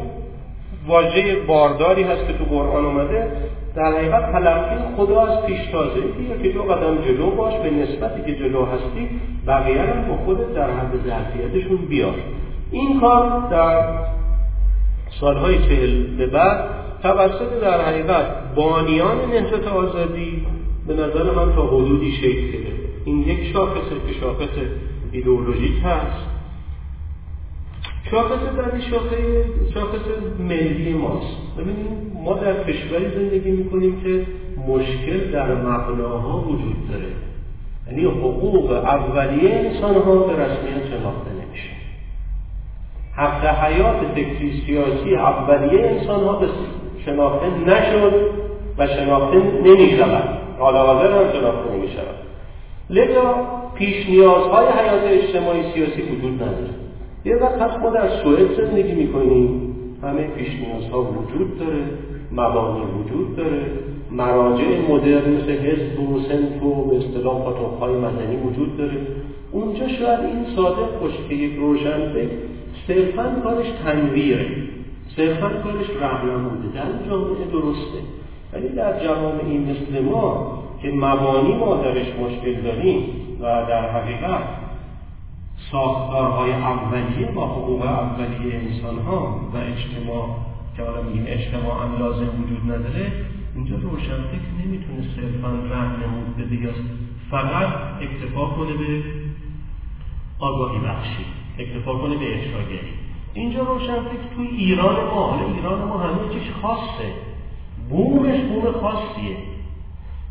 واژه 0.88 1.36
بارداری 1.48 2.04
هست 2.04 2.28
که 2.28 2.34
تو 2.34 2.44
قرآن 2.56 2.86
اومده 2.86 3.28
در 3.76 3.92
حقیقت 3.92 4.32
تلقی 4.32 4.76
خدا 4.98 5.22
از 5.22 5.46
پیشتازه. 5.46 6.00
یا 6.00 6.44
که 6.44 6.50
دو 6.50 6.64
قدم 6.64 6.98
جلو 6.98 7.32
باش 7.32 7.54
به 7.54 7.70
نسبتی 7.70 8.22
که 8.26 8.40
جلو 8.40 8.66
هستی 8.66 9.10
بقیه 9.48 9.82
هم 9.82 10.08
با 10.10 10.16
خودت 10.26 10.54
در 10.54 10.70
حد 10.72 10.92
ظرفیتشون 11.08 11.78
بیار. 11.78 12.14
این 12.72 13.00
کار 13.00 13.48
در 13.52 13.84
سالهای 15.20 15.58
چهل 15.60 16.04
به 16.18 16.26
بعد 16.26 16.70
توسط 17.02 17.62
در 17.62 17.82
حقیقت 17.82 18.56
بانیان 18.56 19.18
نهضت 19.32 19.68
آزادی 19.68 20.46
به 20.88 20.94
نظر 20.94 21.24
من 21.24 21.56
تا 21.56 21.68
حدودی 21.68 22.12
شکل 22.12 22.58
این 23.06 23.22
یک 23.22 23.54
شاخصه 23.54 23.96
که 24.08 24.14
شاخص 24.20 24.50
ایدئولوژیک 25.12 25.74
هست. 25.84 26.26
شاخص 28.12 28.40
بعدی 28.58 28.82
شاخص 28.82 29.14
شاخص 29.74 30.06
ملی 30.40 30.94
ماست. 30.94 31.38
ببینید 31.58 31.88
ما 32.24 32.34
در 32.34 32.64
کشوری 32.64 33.10
زندگی 33.16 33.52
می‌کنیم 33.52 34.02
که 34.02 34.26
مشکل 34.68 35.32
در 35.32 35.56
مبناها 35.56 36.42
وجود 36.42 36.90
داره. 36.92 37.12
یعنی 37.88 38.06
حقوق 38.06 38.72
اولیه 38.72 39.50
انسان 39.54 39.96
ها 39.96 40.16
به 40.16 40.34
رسمیت 40.34 40.90
شناخته 40.90 41.45
حق 43.16 43.46
حیات 43.46 43.96
فکری 44.16 44.62
سیاسی 44.66 45.16
اولیه 45.16 45.86
انسان 45.86 46.24
ها 46.24 46.34
به 46.34 46.48
شناخته 47.06 47.48
نشد 47.66 48.14
و 48.78 48.88
شناخته 48.88 49.38
نمی 49.38 49.98
شود. 49.98 50.24
حالا 50.60 50.86
حاضر 50.86 51.12
هم 51.12 51.40
شناخته 51.40 51.74
نمی 51.74 51.88
شود. 51.88 52.16
لذا 52.90 53.36
پیش 53.76 54.10
نیازهای 54.10 54.66
حیات 54.66 55.04
اجتماعی 55.04 55.64
سیاسی 55.74 56.02
وجود 56.02 56.34
نداره. 56.34 56.70
یه 57.26 57.36
وقت 57.36 57.80
ما 57.80 57.90
در 57.90 58.10
سوئد 58.24 58.54
زندگی 58.58 58.92
می‌کنیم 58.92 59.76
همه 60.04 60.28
پیش 60.28 60.50
ها 60.92 61.02
وجود 61.02 61.60
داره 61.60 61.84
مبانی 62.32 62.82
وجود 62.82 63.36
داره 63.36 63.62
مراجع 64.12 64.64
مدرن 64.90 65.34
مثل 65.34 65.52
حزب 65.52 66.00
و 66.00 66.20
سنف 66.20 66.64
و 66.64 66.90
به 66.90 66.98
اصطلاح 66.98 67.36
مدنی 67.90 68.36
وجود 68.36 68.78
داره. 68.78 68.98
اونجا 69.52 69.88
شاید 69.88 70.20
این 70.20 70.56
صادق 70.56 71.00
باشه 71.02 71.18
که 71.30 71.36
یک 71.36 71.56
روشنفکر 71.56 72.55
صرفا 72.88 73.36
کارش 73.44 73.68
تنویره. 73.84 74.48
صرفا 75.16 75.50
کارش 75.50 75.90
رهنموده 75.90 76.68
در 76.76 77.08
جامعه 77.10 77.46
درسته. 77.46 78.00
ولی 78.54 78.70
در 78.70 79.04
جوامعی 79.04 79.58
مثل 79.58 80.04
ما 80.04 80.56
که 80.82 80.92
مبانی 80.92 81.54
ما 81.54 81.76
درش 81.76 82.08
مشکل 82.08 82.62
داریم 82.62 83.04
و 83.40 83.44
در 83.44 83.92
حقیقت 83.92 84.44
ساختارهای 85.72 86.52
اولیه 86.52 87.32
با 87.32 87.48
حقوق 87.48 87.82
اولیه 87.82 88.56
انسان 88.56 89.00
ها 89.00 89.40
و 89.54 89.58
اجتماع 89.58 90.38
که 90.78 90.84
حالا 90.84 91.02
میگیم 91.02 91.24
اجتماع 91.28 91.84
هم 91.84 92.00
لازم 92.00 92.28
وجود 92.44 92.72
نداره 92.72 93.12
اینجا 93.56 93.76
روشنفکر 93.76 94.52
نمی‌تونه 94.66 95.02
صرفا 95.16 95.48
نمود 95.52 96.38
بده 96.38 96.56
یا 96.56 96.70
فقط 97.32 97.68
اکتفا 98.02 98.46
کنه 98.46 98.74
به 98.74 99.04
آگاهی 100.40 100.80
بخشی. 100.80 101.26
اکتفا 101.60 101.94
کنه 101.94 102.16
به 102.16 102.36
افشاگری 102.36 102.94
اینجا 103.34 103.64
روشنفکر 103.64 104.36
توی 104.36 104.48
ایران 104.48 104.96
ما 104.96 105.28
حالا 105.28 105.54
ایران 105.56 105.88
ما 105.88 105.98
همه 105.98 106.34
چیش 106.34 106.52
خاصه. 106.62 107.14
بومش 107.90 108.40
بوم 108.40 108.72
خاصیه. 108.72 109.38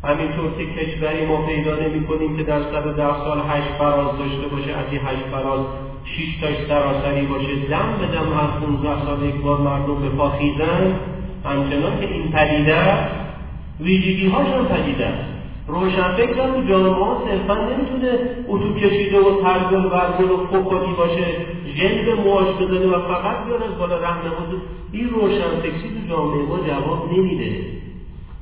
همینطور 0.03 0.51
که 0.57 0.65
کشوری 0.65 1.25
ما 1.25 1.37
پیدا 1.37 1.75
نمی 1.75 2.05
کنیم 2.07 2.37
که 2.37 2.43
در 2.43 2.63
صد 2.63 2.95
ده 2.95 3.17
سال 3.23 3.41
هشت 3.49 3.67
فراز 3.77 4.17
داشته 4.17 4.47
باشه 4.47 4.71
از 4.71 4.85
این 4.91 5.01
هشت 5.05 5.25
فراز 5.31 5.65
شیش 6.05 6.37
تاش 6.41 6.55
سراسری 6.67 7.25
باشه. 7.25 7.55
دم 7.55 7.97
به 7.99 8.05
دم 8.05 8.33
هر 8.37 8.47
15 8.65 9.05
سال 9.05 9.23
یک 9.23 9.35
بار 9.35 9.61
مردم 9.61 10.01
به 10.01 10.09
پا 10.09 10.29
خیزن. 10.29 10.95
همچنان 11.45 11.99
که 11.99 12.13
این 12.13 12.31
پدیده 12.31 12.97
ویژگی 13.79 14.27
هاشون 14.27 14.65
پدیده 14.65 15.05
است. 15.05 15.34
روشنفکر 15.67 16.33
تو 16.33 16.61
جامعه 16.69 16.91
ها 16.91 17.21
صرفا 17.27 17.53
نمی‌تونه 17.53 18.19
اتو 18.47 18.73
کشیده 18.73 19.19
و 19.19 19.43
ترگل 19.43 19.85
ورگل 19.85 20.31
و 20.31 20.37
فوقاتی 20.51 20.91
باشه. 20.97 21.25
جلد 21.75 22.19
مواش 22.19 22.47
بزنه 22.47 22.87
و 22.87 22.99
فقط 22.99 23.45
بیان 23.45 23.63
از 23.63 23.77
بالا 23.79 23.97
رهنمود 23.97 24.61
این 24.91 25.09
روشنفکری 25.09 25.71
تو 25.71 26.15
جامعه 26.15 26.41
ما 26.41 26.57
جواب 26.57 27.13
نمیده. 27.17 27.55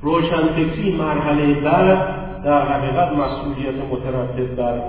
روشنفکری 0.02 0.96
مرحله 0.96 1.54
بعد 1.54 2.24
در 2.44 2.62
حقیقت 2.66 3.12
مسئولیت 3.12 3.74
مترتب 3.90 4.56
بر 4.56 4.80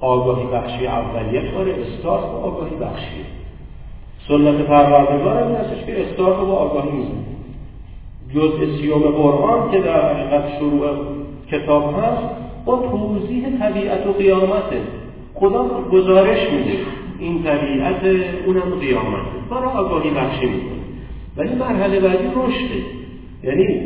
آگاهی 0.00 0.46
بخشی 0.46 0.86
اولیه 0.86 1.52
کار 1.52 1.68
استارت 1.68 2.22
با 2.22 2.38
آگاهی 2.38 2.76
بخشی 2.76 3.24
سنت 4.28 4.66
پروردگار 4.66 5.36
این 5.36 5.56
هستش 5.56 5.86
که 5.86 6.02
استارت 6.02 6.36
با 6.36 6.54
آگاهی 6.54 6.90
می‌زنه. 6.90 7.36
جزء 8.34 8.78
سیوم 8.80 9.02
قرآن 9.02 9.70
که 9.70 9.80
در 9.80 10.14
حقیقت 10.14 10.58
شروع 10.58 11.15
کتاب 11.50 11.94
هست 11.98 12.22
با 12.64 12.76
توضیح 12.76 13.58
طبیعت 13.58 14.06
و 14.06 14.12
قیامته 14.12 14.80
خدا 15.34 15.68
گزارش 15.92 16.52
میده. 16.52 16.78
این 17.18 17.42
طبیعت 17.42 18.02
اونم 18.46 18.74
قیامته 18.80 19.36
برای 19.50 19.64
آگاهی 19.64 20.10
بخشی 20.10 20.46
می‌کنه. 20.46 20.76
ولی 21.36 21.54
مرحله 21.54 22.00
بعدی 22.00 22.28
رشده. 22.36 22.82
یعنی 23.44 23.80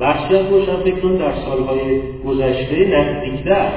بخشی 0.00 0.36
از 0.36 0.46
روشنفکران 0.50 1.16
در 1.16 1.32
سالهای 1.34 2.00
گذشته 2.26 2.86
نزدیکتر. 2.86 3.68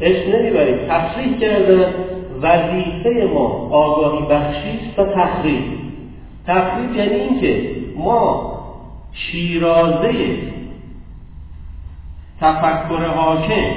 اسم 0.00 0.32
نمی‌بریم. 0.36 0.76
تصریح 0.88 1.38
کردن 1.38 1.94
وظیفه 2.42 3.30
ما 3.34 3.68
آگاهی 3.72 4.26
بخشی 4.30 4.78
و 4.98 5.04
تخریب 5.04 5.62
تخریب 6.46 6.96
یعنی 6.96 7.14
اینکه 7.14 7.70
ما 7.96 8.52
شیرازه 9.12 10.12
تفکر 12.42 13.06
حاکم 13.06 13.72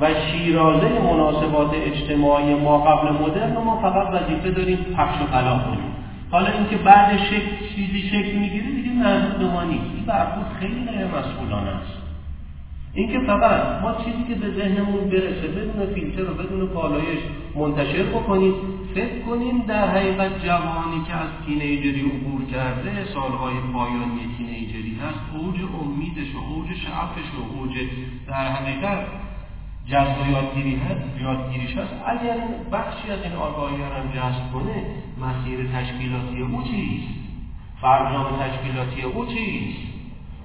و 0.00 0.06
شیرازه 0.14 0.88
مناسبات 0.88 1.70
اجتماعی 1.74 2.54
ما 2.54 2.78
قبل 2.78 3.10
مدرن 3.10 3.56
ما 3.64 3.76
فقط 3.82 4.06
وظیفه 4.14 4.50
داریم 4.50 4.78
پخش 4.96 5.22
و 5.22 5.26
پلا 5.26 5.58
کنیم. 5.58 5.92
حالا 6.30 6.50
اینکه 6.50 6.76
بعد 6.76 7.16
شکل 7.16 7.74
چیزی 7.74 8.00
شکل 8.08 8.38
می‌گیره 8.38 8.66
دیگه 8.66 8.90
مربوط 8.90 9.52
ما 9.52 9.62
نیست. 9.62 9.84
این 9.94 10.04
برخورد 10.06 10.46
خیلی 10.60 10.84
غیر 10.84 11.06
مسئولانه 11.06 11.68
است. 11.68 12.07
اینکه 12.98 13.18
فقط 13.20 13.82
ما 13.82 13.94
چیزی 14.04 14.24
که 14.28 14.34
به 14.34 14.50
ذهنمون 14.50 15.10
برسه 15.10 15.48
بدون 15.48 15.94
فیلتر 15.94 16.30
و 16.30 16.34
بدون 16.34 16.66
پالایش 16.66 17.18
منتشر 17.54 18.02
بکنیم 18.02 18.54
فکر 18.94 19.18
کنیم 19.18 19.58
در 19.58 19.88
حقیقت 19.88 20.44
جوانی 20.44 21.04
که 21.06 21.14
از 21.14 21.28
تینیجری 21.46 22.00
عبور 22.00 22.44
کرده 22.52 23.04
سالهای 23.14 23.54
پایانی 23.72 24.34
تینیجری 24.38 24.98
هست 25.02 25.18
اوج 25.34 25.60
امیدش 25.82 26.34
و 26.34 26.38
اوج 26.38 26.66
شعفش 26.66 27.28
و 27.34 27.58
اوج 27.58 27.76
در 28.28 28.48
حقیقت 28.52 29.06
جذب 29.86 30.26
و 30.26 30.30
یادگیری 30.30 30.76
هست 30.76 31.20
یادگیریش 31.20 31.76
هست. 31.76 31.94
اگر 32.06 32.36
بخشی 32.72 33.10
از 33.10 33.22
این 33.22 33.32
آگاهی 33.32 33.76
هم 33.76 34.08
جذب 34.14 34.52
کنه 34.52 34.84
مسیر 35.20 35.68
تشکیلاتی 35.74 36.42
او 36.42 36.62
چیست؟ 36.62 37.08
فرجام 37.80 38.26
تشکیلاتی 38.42 39.02
او 39.02 39.26
چیست؟ 39.26 39.97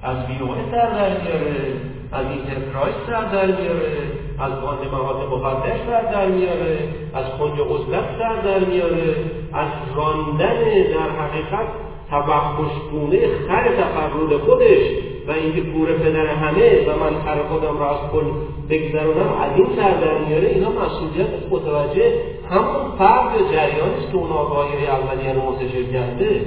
از 0.04 0.28
بیوه 0.28 0.56
سر 0.72 0.90
در 0.90 1.10
میاره 1.22 1.74
از 2.12 2.26
enterprise 2.26 2.96
سر 3.08 3.22
در 3.22 3.46
میاره 3.46 3.94
از 4.40 4.62
باند 4.62 4.80
مواد 4.92 5.30
مخدر 5.32 5.80
سر 5.88 6.12
در 6.12 6.28
میاره 6.28 6.78
از 7.14 7.26
کنج 7.40 7.60
عزلت 7.60 8.06
سر 8.20 8.36
در 8.42 8.60
میاره 8.60 9.16
از 9.54 9.68
راندن 9.96 10.60
در 10.94 11.10
حقیقت 11.10 11.68
توحشگونه 12.10 13.20
خر 13.48 13.64
تفرد 13.68 14.38
خودش 14.38 14.84
و 15.28 15.32
اینکه 15.32 15.62
گور 15.62 15.94
پدر 15.94 16.26
همه 16.26 16.88
و 16.88 17.00
من 17.00 17.22
خر 17.26 17.44
خودم 17.50 17.80
را 17.80 17.90
از 17.90 18.12
پل 18.12 18.26
بگذرونم 18.70 19.34
از 19.42 19.52
این 19.56 19.68
سر 19.76 19.92
در 19.92 20.18
میاره 20.18 20.48
اینا 20.48 20.70
مسئولیت 20.70 21.28
متوجه 21.52 22.14
همون 22.50 22.98
فرد 22.98 23.52
جریانی 23.52 23.96
است 23.98 24.12
که 24.12 24.18
اون 24.18 24.32
آگاهی 24.32 24.88
اولیه 24.88 25.34
رو 25.34 25.42
منتشر 25.42 25.84
کرده. 25.94 26.42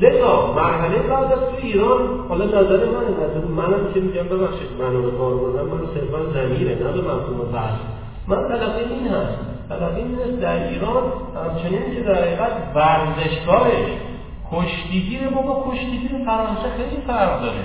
لذا 0.00 0.52
مرحله 0.56 0.98
بعد 0.98 1.32
از 1.32 1.38
تو 1.38 1.56
ایران 1.62 2.00
حالا 2.28 2.44
نظر 2.44 2.84
من 2.86 3.24
نظر 3.24 3.46
منم 3.56 3.92
که 3.94 4.00
میگم 4.00 4.22
ببخشید 4.22 4.68
من 4.78 4.92
رو 4.92 5.18
کار 5.18 5.34
بردم 5.34 5.66
من 5.66 5.80
صرفا 5.94 6.32
زمیره 6.32 6.74
نه 6.74 6.92
به 6.92 7.00
مفهوم 7.00 7.52
بحث 7.52 7.78
من 8.28 8.48
تلقی 8.48 8.94
این 8.94 9.08
هست. 9.08 9.38
تلقی 9.68 10.00
این 10.00 10.14
هست 10.14 10.40
در 10.40 10.68
ایران 10.68 11.02
همچنین 11.44 11.94
که 11.94 12.00
در 12.00 12.14
حقیقت 12.14 12.52
ورزشگاهش 12.74 13.88
کشتیگیر 14.52 15.28
ما 15.28 15.42
با 15.42 15.64
کشتیگیر 15.70 16.10
فرانسه 16.26 16.68
خیلی 16.76 17.02
فرق 17.06 17.40
داره. 17.40 17.62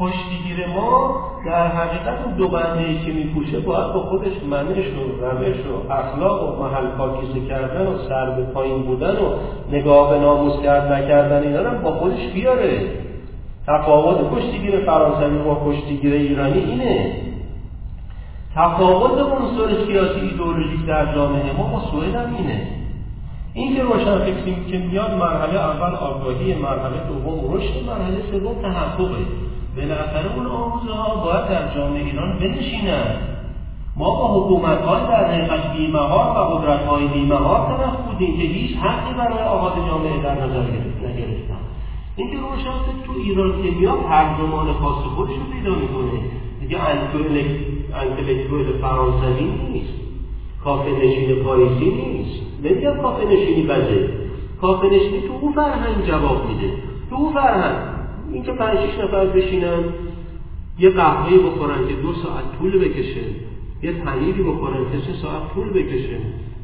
کشتیگیر 0.00 0.66
ما 0.66 1.20
در 1.46 1.66
حقیقت 1.66 2.24
اون 2.24 2.34
دو 2.34 2.48
بنده 2.48 3.04
که 3.06 3.12
میپوشه 3.12 3.60
باید 3.60 3.92
با 3.92 4.00
خودش 4.00 4.32
منش 4.50 4.86
و 4.86 5.24
روش 5.24 5.56
و 5.56 5.92
اخلاق 5.92 6.60
و 6.60 6.62
محل 6.62 6.86
پاکیزه 6.86 7.46
کردن 7.48 7.86
و 7.86 7.98
سر 8.08 8.30
به 8.30 8.42
پایین 8.42 8.82
بودن 8.82 9.16
و 9.16 9.30
نگاه 9.72 10.10
به 10.10 10.18
ناموس 10.18 10.62
کرد 10.62 10.92
نکردن 10.92 11.42
اینا 11.42 11.70
هم 11.70 11.82
با 11.82 11.92
خودش 11.92 12.32
بیاره. 12.34 12.80
تفاوت 13.66 14.38
کشتیگیر 14.38 14.80
فرانسوی 14.80 15.38
با 15.38 15.62
کشتیگیر 15.66 16.12
ایرانی 16.12 16.58
اینه. 16.58 17.12
تفاوت 18.54 19.18
عنصر 19.18 19.84
سیاسی 19.86 20.20
ایدئولوژیک 20.20 20.86
در 20.86 21.14
جامعه 21.14 21.52
ما 21.56 21.64
با 21.64 21.80
سوئد 21.90 22.14
هم 22.14 22.36
اینه. 22.36 22.60
این 23.54 23.76
که 23.76 23.82
روشن 23.82 24.18
فکری 24.18 24.56
که 24.70 24.78
میاد 24.78 25.14
مرحله 25.14 25.60
اول 25.60 25.94
آگاهی 25.94 26.54
مرحله 26.54 26.96
دوم 27.08 27.54
رشد 27.54 27.86
مرحله 27.86 28.16
سوم 28.30 28.62
تحققه. 28.62 29.49
بالاخره 29.76 30.36
اون 30.36 30.46
آموزه 30.46 30.92
ها 30.92 31.24
باید 31.24 31.48
در 31.48 31.74
جامعه 31.74 32.04
ایران 32.04 32.38
بنشینند 32.38 33.30
ما 33.96 34.10
با 34.10 34.40
حکومت 34.40 34.78
های 34.78 35.02
در 35.02 35.32
حقیقت 35.32 35.76
بیمهار 35.76 36.36
و 36.36 36.58
قدرت 36.58 36.86
های 36.86 37.08
بیمهار 37.08 37.76
طرف 37.76 37.96
بودیم 37.96 38.36
که 38.36 38.42
هیچ 38.42 38.76
حقی 38.76 39.14
برای 39.14 39.48
آغاز 39.48 39.72
جامعه 39.86 40.22
در 40.22 40.34
نظر 40.34 40.62
نگرفتن. 40.62 41.60
اینکه 42.16 42.36
روشن 42.36 43.04
تو 43.06 43.12
ایران 43.12 43.62
که 43.62 43.70
میاد 43.70 44.02
ترجمان 44.08 44.72
خاص 44.72 45.04
خودش 45.04 45.32
رو 45.32 45.44
پیدا 45.52 45.70
می‌کنه. 45.70 46.20
دیگه 46.60 46.78
انتلکتوال 47.94 48.64
فرانسوی 48.80 49.44
نیست. 49.44 49.94
کافه 50.64 50.90
نشین 50.90 51.44
پاریسی 51.44 51.90
نیست. 51.90 52.40
نمیگم 52.64 53.02
کافه 53.02 53.24
نشینی 53.24 53.62
بده. 53.62 54.08
کافه 54.60 54.86
نشینی 54.86 55.20
تو 55.20 55.32
او 55.40 55.52
فرهنگ 55.52 56.06
جواب 56.06 56.46
میده. 56.48 56.72
تو 57.10 57.16
او 57.16 57.32
فرهنگ. 57.32 57.89
اینکه 58.32 58.52
پنج 58.52 58.78
شیش 58.80 58.98
نفر 58.98 59.26
بشینن 59.26 59.84
یه 60.78 60.90
قهوه 60.90 61.38
بخورن 61.38 61.88
که 61.88 61.94
دو 61.94 62.12
ساعت 62.12 62.44
طول 62.58 62.78
بکشه 62.78 63.20
یه 63.82 63.92
پنیری 63.92 64.42
بخورن 64.42 64.90
که 64.92 64.98
سه 64.98 65.18
ساعت 65.22 65.54
طول 65.54 65.70
بکشه. 65.70 66.18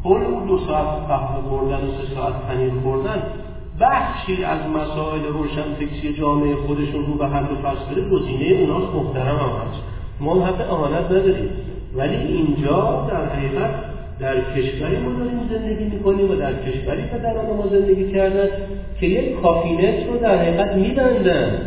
حول 0.04 0.22
اون 0.22 0.46
دو 0.46 0.58
ساعت 0.58 1.08
قهوه 1.08 1.42
خوردن 1.48 1.88
و 1.88 1.90
سه 1.90 2.14
ساعت 2.14 2.46
پنیر 2.46 2.72
خوردن 2.82 3.22
بخشی 3.80 4.44
از 4.44 4.60
مسائل 4.70 5.24
روشنفکری 5.24 6.14
جامعه 6.14 6.54
خودشون 6.54 7.06
رو 7.06 7.14
به 7.14 7.26
حل 7.26 7.44
و 7.44 7.56
فصل 7.56 8.08
گزینه 8.08 8.60
اوناست 8.60 8.94
محترم 8.94 9.36
هم 9.36 9.68
هست. 9.68 9.82
ما 10.20 10.46
حق 10.46 10.72
اهانت 10.72 11.04
نداریم. 11.04 11.50
ولی 11.94 12.16
اینجا 12.16 13.06
در 13.10 13.24
حقیقت 13.24 13.95
در 14.20 14.34
کشوری 14.40 14.96
ما 14.96 15.12
داریم 15.12 15.40
زندگی 15.50 15.84
می‌کنیم 15.84 16.30
و 16.30 16.34
در 16.34 16.52
کشوری 16.52 17.02
پدران 17.02 17.56
ما 17.56 17.66
زندگی 17.70 18.12
کردن 18.12 18.48
که 19.00 19.06
یک 19.06 19.40
کافینت 19.40 20.06
رو 20.06 20.18
در 20.18 20.38
حقیقت 20.38 20.74
میبندن. 20.74 21.58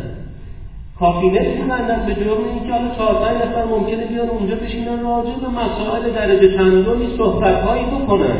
کافینت 0.98 1.46
میبندن 1.46 2.06
به 2.06 2.14
جرم 2.14 2.44
اینکه 2.54 2.72
حالا 2.72 2.94
چهار 2.96 3.14
پنج 3.14 3.36
نفر 3.36 3.64
ممکنه 3.64 4.06
بیان 4.06 4.28
اونجا 4.28 4.54
بشینن 4.54 5.02
راجع 5.02 5.34
به 5.40 5.48
مسائل 5.48 6.10
درجه 6.10 6.56
چندمی 6.56 7.16
صحبتهایی 7.16 7.84
بکنن. 7.84 8.36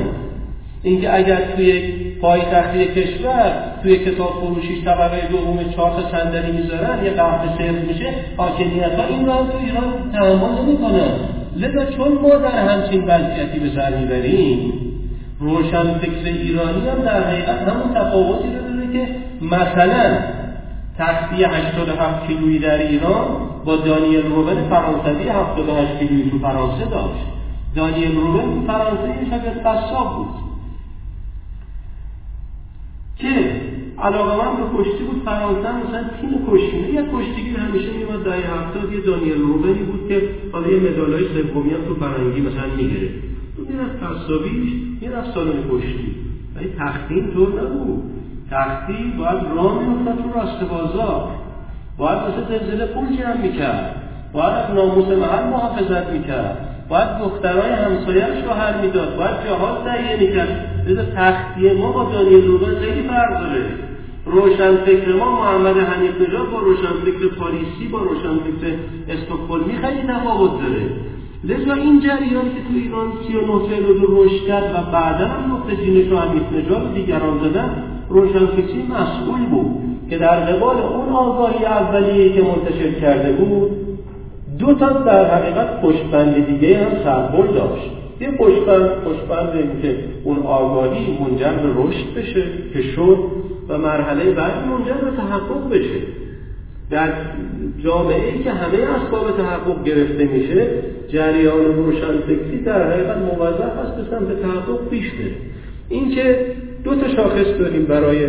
اینکه 0.82 1.16
اگر 1.16 1.40
توی 1.56 1.82
پایتختی 2.20 2.86
کشور 2.86 3.52
توی 3.82 3.98
کتاب 3.98 4.30
فروشیش 4.30 4.84
طبقه 4.84 5.28
دوم 5.30 5.72
چهار 5.76 5.90
تا 5.90 6.18
صندلی 6.18 6.52
می‌ذارن 6.52 7.04
یه 7.04 7.11
قهوه 7.11 7.58
سرو 7.58 7.86
میشه 7.88 8.14
حاکمیت 8.36 8.92
ها 8.98 9.04
این 9.04 9.28
هم 9.28 9.46
تو 9.46 9.58
ایران 9.64 10.11
تحمل 10.12 10.62
نمی‌کنن. 10.62 11.39
لذا 11.61 11.84
چون 11.84 12.12
ما 12.12 12.36
در 12.36 12.68
همچین 12.68 13.04
وضعیتی 13.04 13.58
به 13.58 13.70
سر 13.74 13.96
می‌بریم 13.96 14.72
روشن 15.38 15.98
فکر 15.98 16.24
ایرانی 16.24 16.88
هم 16.88 17.02
در 17.02 17.24
حقیقت 17.24 17.68
همون 17.68 17.94
تفاوتی 17.94 18.48
رو 18.48 18.62
داره 18.62 18.92
که 18.92 19.08
مثلا 19.42 20.18
تختی 20.98 21.44
87 21.44 22.26
کیلویی 22.26 22.58
در 22.58 22.78
ایران 22.78 23.26
با 23.64 23.76
دانیل 23.76 24.26
روبن 24.26 24.68
فرانسوی 24.68 25.28
78 25.28 25.98
کیلویی 25.98 26.30
تو 26.30 26.38
فرانسه 26.38 26.84
داشت. 26.84 27.24
دانیل 27.74 28.16
روبن 28.16 28.66
فرانسه 28.66 29.08
یه 29.08 29.24
شبیه 29.30 29.50
قصاب 29.50 30.16
بود. 30.16 30.34
که 33.16 33.69
علاقه 34.03 34.44
من 34.44 34.57
به 34.57 34.78
کشتی 34.78 35.05
بود 35.05 35.22
فرانسه 35.24 35.76
مثلا 35.76 36.05
تیم 36.20 36.46
کشتی. 36.48 36.92
یه 36.92 37.05
کشتیگیر 37.12 37.57
همیشه 37.57 37.90
میومد 37.90 38.24
دهه 38.24 38.61
هفتاد 38.61 38.92
یه 38.92 39.01
دانیل 39.01 39.40
روبنی 39.40 39.82
بود 39.82 40.09
که 40.09 40.22
حالا 40.53 40.68
یه 40.68 40.90
مدالای 40.90 41.24
سومی 41.24 41.72
هم 41.72 41.80
تو 41.88 41.94
فرنگی 41.94 42.40
مثلا 42.40 42.66
می‌گیره. 42.76 43.09
تو 43.57 43.62
می‌رفت 43.68 44.03
قصابیش 44.03 44.72
می‌رفت 45.01 45.34
سالن 45.34 45.62
کشتی. 45.70 46.14
ولی 46.57 46.68
تختی 46.78 47.14
اینطور 47.14 47.62
نبود. 47.62 48.03
تختی 48.51 49.12
باید 49.18 49.38
راه 49.57 49.82
میافتاد 49.82 50.22
تو 50.22 50.38
راست 50.38 50.64
بازار. 50.70 51.28
باید 51.98 52.18
مثل 52.18 52.59
زلزله 52.59 52.86
پول 52.86 53.16
جمع 53.16 53.36
می‌کرد. 53.42 54.03
باید 54.32 54.53
از 54.53 54.74
ناموس 54.74 55.05
محل 55.05 55.44
محافظت 55.51 56.11
می‌کرد. 56.12 56.66
باید 56.88 57.18
دخترای 57.18 57.70
همسایهش 57.70 58.44
رو 58.44 58.53
حل 58.53 58.80
می‌داد. 58.86 59.16
باید 59.16 59.46
جهاز 59.46 59.84
تهیه 59.84 60.16
می‌کرد. 60.20 60.84
لذا 60.88 61.03
تختی 61.16 61.72
ما 61.72 61.92
با 61.92 62.05
دانیل 62.05 62.46
روبن 62.46 62.74
خیلی 62.74 63.03
فرق 63.03 63.40
داره. 63.40 63.89
روشن 64.26 64.76
فکر 64.76 65.16
ما 65.16 65.30
محمد 65.40 65.76
حنیف 65.76 66.20
نژاد 66.20 66.50
با 66.50 66.58
روشن 66.58 66.92
فکر 67.04 67.26
پاریسی 67.38 67.88
با 67.92 67.98
روشن 67.98 68.34
فکر 68.38 68.74
استکهلمی 69.08 69.78
خیلی 69.78 70.02
تفاوت 70.08 70.50
داره. 70.60 70.82
لذا 71.44 71.72
این 71.74 72.00
جریان 72.00 72.44
که 72.44 72.60
تو 72.68 72.74
ایران 72.74 73.12
39 73.26 73.46
سال 73.46 73.84
رو 73.84 74.24
رشد 74.24 74.46
کرد 74.46 74.74
و 74.74 74.92
بعدا 74.92 75.26
هم 75.26 75.52
نقطه 75.52 75.76
جینش 75.76 76.08
رو 76.08 76.18
حنیف 76.18 76.42
نژاد 76.52 76.94
دیگران 76.94 77.38
زدن 77.38 77.82
روشنفکری 78.08 78.86
مسئول 78.90 79.46
بود 79.50 79.80
که 80.10 80.18
در 80.18 80.40
قبال 80.40 80.76
اون 80.76 81.08
آگاهی 81.08 81.64
اولیه 81.64 82.32
که 82.32 82.42
منتشر 82.42 83.00
کرده 83.00 83.32
بود 83.32 83.70
دو 84.58 84.74
تا 84.74 84.88
در 84.88 85.34
حقیقت 85.34 85.82
پشتبند 85.82 86.46
دیگه 86.46 86.78
هم 86.78 87.04
سربل 87.04 87.46
داشت. 87.46 87.90
یه 88.20 88.30
پشتبند 88.30 88.90
پشتبند 88.90 89.56
این 89.56 89.82
که 89.82 90.04
اون 90.24 90.38
آگاهی 90.38 91.18
منجر 91.20 91.52
به 91.52 91.68
رشد 91.76 92.14
بشه 92.16 92.44
که 92.72 92.82
شد. 92.82 93.18
و 93.70 93.78
مرحله 93.78 94.30
بعد 94.30 94.66
منجر 94.66 95.10
به 95.10 95.16
تحقق 95.16 95.70
بشه. 95.70 96.00
در 96.90 97.12
جامعه 97.84 98.32
ای 98.32 98.44
که 98.44 98.50
همه 98.50 98.78
اسباب 98.78 99.36
تحقق 99.36 99.84
گرفته 99.84 100.24
میشه 100.24 100.66
جریان 101.08 101.64
روشنفکری 101.76 102.62
در 102.64 102.92
حقیقت 102.92 103.16
موظف 103.16 103.78
است 103.78 103.96
به 103.96 104.02
سمت 104.10 104.42
تحقق 104.42 104.88
پیش 104.90 105.10
بره. 105.10 105.32
این 105.88 106.14
که 106.14 106.46
دو 106.84 106.94
تا 106.94 107.08
شاخص 107.08 107.46
داریم 107.58 107.84
برای 107.84 108.26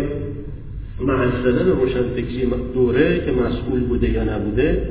محل 0.99 1.31
زدن 1.43 1.69
روشنفکری 1.69 2.51
دوره 2.73 3.25
که 3.25 3.31
مسئول 3.31 3.79
بوده 3.79 4.09
یا 4.09 4.23
نبوده 4.23 4.87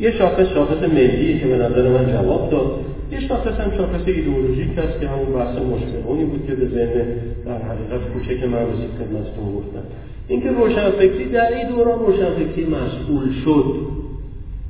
یه 0.00 0.10
شاخص 0.10 0.46
شاخص 0.54 0.82
ملیه 0.82 1.38
که 1.38 1.46
به 1.46 1.56
نظر 1.56 1.88
من 1.88 2.12
جواب 2.12 2.50
داد. 2.50 2.95
یه 3.12 3.20
شاخص 3.28 3.60
هم 3.60 3.70
شاخص 3.76 4.02
ایدئولوژیک 4.06 4.78
هست 4.78 5.00
که 5.00 5.08
همون 5.08 5.32
بحث 5.34 5.54
مشکلونی 5.58 6.24
بود 6.24 6.46
که 6.46 6.54
به 6.54 6.66
ذهن 6.66 7.06
در 7.46 7.62
حقیقت 7.62 8.00
کوچک 8.12 8.44
من 8.44 8.58
رسید 8.58 8.90
خدمتتون 8.98 9.54
گفتم 9.56 9.82
اینکه 10.28 10.50
روشنفکری 10.50 11.24
در 11.24 11.56
این 11.56 11.68
دوران 11.68 11.98
روشنفکری 11.98 12.66
مسئول 12.66 13.32
شد. 13.44 13.74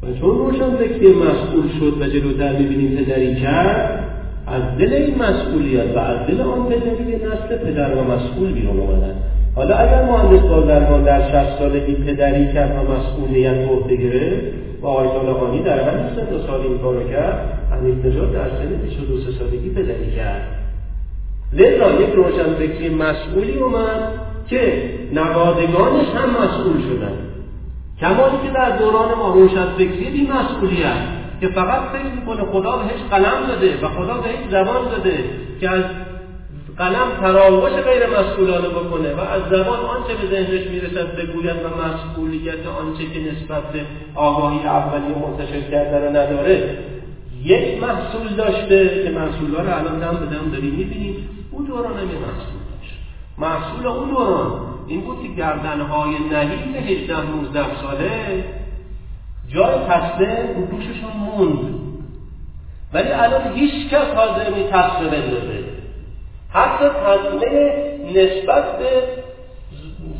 و 0.02 0.06
چون 0.20 0.38
روشنفکری 0.38 1.12
مسئول 1.12 1.68
شد 1.80 2.00
و 2.00 2.06
جلوتر 2.06 2.52
می‌بینیم 2.52 2.96
پدری 2.96 3.34
کرد 3.34 4.04
از 4.46 4.62
دل 4.78 4.92
این 4.92 5.14
مسئولیت 5.14 5.96
و 5.96 5.98
از 5.98 6.26
دل 6.26 6.40
آن 6.40 6.66
پدری 6.66 7.16
نسل 7.16 7.56
پدر 7.56 7.94
و 7.94 8.04
مسئول 8.04 8.52
بیرون 8.52 8.80
اومدن 8.80 9.14
حالا 9.54 9.76
اگر 9.76 10.04
مهندس 10.04 10.46
بازرگان 10.46 11.02
در 11.02 11.20
60 11.20 11.58
سالگی 11.58 11.94
پدری 11.94 12.52
کرد 12.52 12.70
و 12.70 12.92
مسئولیت 12.92 13.68
عهده 13.70 13.96
گرفت 13.96 14.46
و 14.86 14.88
آقای 14.88 15.08
طالقانی 15.08 15.62
در 15.62 15.88
همین 15.88 16.14
سن 16.16 16.46
سال 16.46 16.60
این 16.60 16.78
کارو 16.78 17.08
کرد 17.10 17.58
حنیف 17.70 18.04
نژاد 18.04 18.32
در 18.32 18.48
سن 18.48 18.66
22 18.66 19.32
سالگی 19.32 19.70
پدری 19.70 20.16
کرد. 20.16 20.42
لذا 21.52 22.00
یک 22.00 22.14
روشنفکری 22.14 22.94
مسئولی 22.94 23.58
اومد 23.58 24.12
که 24.46 24.90
نوادگانش 25.12 26.06
هم 26.14 26.30
مسئول 26.30 26.82
شدن. 26.82 27.12
کمالی 28.00 28.36
که 28.44 28.50
در 28.54 28.78
دوران 28.78 29.14
ما 29.14 29.34
روشنفکری 29.34 30.10
بی 30.10 30.28
مسئولیت 30.32 31.02
که 31.40 31.48
فقط 31.48 31.80
فکر 31.82 32.14
می‌کنه 32.20 32.44
خدا 32.52 32.76
بهش 32.76 33.00
قلم 33.10 33.46
داده 33.48 33.78
و 33.82 33.88
خدا 33.88 34.14
بهش 34.14 34.50
زبان 34.50 34.88
داده 34.90 35.18
که 35.60 35.70
از 35.70 35.84
قلم 36.78 37.10
تراوش 37.20 37.72
غیر 37.72 38.06
مسئولانه 38.06 38.68
بکنه 38.68 39.14
و 39.14 39.20
از 39.20 39.42
زبان 39.50 39.80
آنچه 39.80 40.14
به 40.22 40.26
ذهنش 40.30 40.66
می‌رسد 40.66 41.16
بگوید 41.16 41.56
و 41.56 41.68
مسئولیت 41.68 42.66
آنچه 42.66 43.04
که 43.06 43.20
نسبت 43.20 43.72
به 43.72 43.80
آگاهی 44.14 44.58
اولی 44.58 45.14
منتشر 45.14 45.60
کرده 45.60 45.98
رو 45.98 46.10
نداره 46.10 46.78
یک 47.44 47.82
محصول 47.82 48.28
داشته 48.36 49.04
که 49.04 49.10
محصول 49.10 49.54
رو 49.54 49.60
الان 49.60 49.98
دم 49.98 50.16
به 50.16 50.26
دم 50.26 50.50
داریم 50.50 50.74
می‌بینیم. 50.74 51.28
اون 51.50 51.64
دوران 51.64 51.98
هم 51.98 52.04
محصول 52.04 52.60
داشت. 52.70 52.98
محصول 53.38 53.86
اون 53.86 54.10
دوران 54.10 54.60
این 54.88 55.00
بود 55.00 55.22
که 55.22 55.28
گردنهای 55.28 56.10
نهیب 56.32 56.76
18 56.76 57.30
19 57.30 57.60
ساله 57.82 58.44
جای 59.48 59.74
تسله 59.88 60.54
رو 60.56 60.66
دوششون 60.66 61.12
موند. 61.36 61.74
ولی 62.92 63.12
الان 63.12 63.52
هیچ 63.54 63.88
کس 63.90 64.06
حاضر 64.14 64.44
تسله 64.44 65.08
بندازه 65.10 65.65
حتی 66.56 66.84
تسله 66.88 67.84
نسبت 68.14 68.78
به 68.78 69.02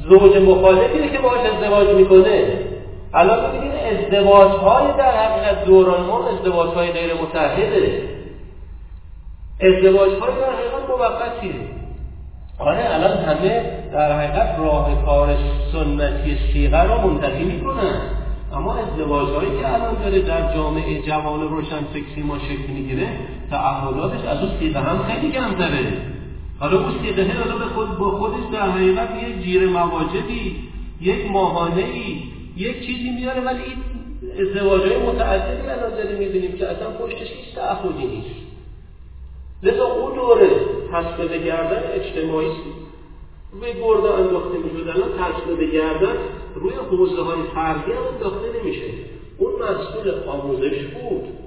زوج 0.08 0.36
مخالفی 0.36 1.08
که 1.08 1.18
باهاش 1.18 1.40
ازدواج 1.40 1.88
می‌کنه. 1.88 2.58
الان 3.14 3.50
ببینید 3.50 3.72
ازدواج 3.72 4.50
های 4.50 4.86
در 4.98 5.16
حقیقت 5.16 5.64
دوران 5.64 6.06
ما 6.06 6.28
ازدواج 6.28 6.70
های 6.70 6.92
غیر 6.92 7.14
متحده 7.14 8.02
ازدواج 9.60 10.10
های 10.10 10.32
در 10.40 10.52
حقیقت 10.52 10.88
موقتیه. 10.88 11.54
آره 12.58 12.94
الان 12.94 13.18
همه 13.18 13.62
در 13.92 14.12
حقیقت 14.12 14.58
راه 14.58 15.04
کار 15.04 15.28
سنتی 15.72 16.38
سیغه 16.52 16.82
را 16.82 17.06
منتهی 17.06 17.44
می‌کنن. 17.44 18.00
اما 18.52 18.74
ازدواج 18.74 19.28
هایی 19.28 19.60
که 19.60 19.74
الان 19.74 19.94
داره 19.94 20.22
در 20.22 20.54
جامعه 20.54 21.02
جوان 21.02 21.48
روشن 21.48 21.84
فکری 21.94 22.22
ما 22.22 22.38
شکل 22.38 22.72
می‌گیره 22.72 23.06
تعهداتش 23.50 24.24
از 24.24 24.38
اون 24.38 24.50
سیغه 24.58 24.80
هم 24.80 24.98
خیلی 25.02 25.32
کمتره. 25.32 26.15
حالا 26.60 26.80
اون 26.80 26.94
سیغه 27.02 27.32
حالا 27.32 27.56
به 27.58 27.64
خود 27.64 27.98
با 27.98 28.10
خودش 28.10 28.44
در 28.52 28.70
حقیقت 28.70 29.22
یک 29.22 29.44
جیر 29.44 29.68
مواجبی 29.68 30.56
یک 31.00 31.30
ماهانه 31.30 31.84
ای 31.84 32.22
یک 32.56 32.86
چیزی 32.86 33.10
میاره 33.10 33.40
ولی 33.40 33.62
این 33.62 33.76
ازدواج 34.40 34.80
های 34.80 34.96
متعددی 34.98 35.68
الان 35.68 35.90
داره 35.90 36.18
می‌بینیم 36.18 36.52
که 36.52 36.66
اصلا 36.66 36.90
پشتش 36.90 37.32
هیچ 37.32 37.54
تعهدی 37.54 38.06
نیست. 38.06 38.46
لذا 39.62 39.84
اون 39.84 40.14
دوره 40.14 40.50
تصمیم 40.92 41.44
گردن 41.44 41.82
اجتماعی 41.92 42.48
روی 43.52 43.72
گرده 43.72 44.14
انداخته 44.14 44.58
می‌شد 44.58 44.88
الان 44.88 45.10
تصمیم 45.18 45.70
گردن 45.70 46.16
روی 46.54 46.74
حوزه 46.90 47.22
های 47.22 47.42
فردی 47.54 47.92
هم 47.92 48.02
انداخته 48.14 48.60
نمیشه. 48.60 48.82
اون 49.38 49.52
مسئول 49.52 50.28
آموزش 50.28 50.84
بود. 50.84 51.45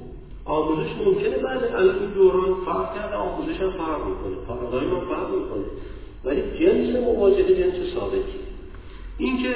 آموزش 0.50 0.90
ممکنه 1.06 1.38
بعد 1.38 1.64
الان 1.64 2.00
این 2.00 2.10
دوران 2.10 2.56
فرق 2.66 2.96
کرده 2.96 3.16
آموزش 3.16 3.62
هم 3.62 3.72
فرق 3.72 4.08
می‌کنه 4.08 4.36
پارادایم 4.48 4.90
هم 4.90 5.00
فرق 5.00 5.30
می‌کنه. 5.30 5.66
ولی 6.24 6.42
جنس 6.60 7.04
مواجهه 7.04 7.56
جنس 7.56 7.94
ثابتی 7.94 8.40
اینکه 9.18 9.56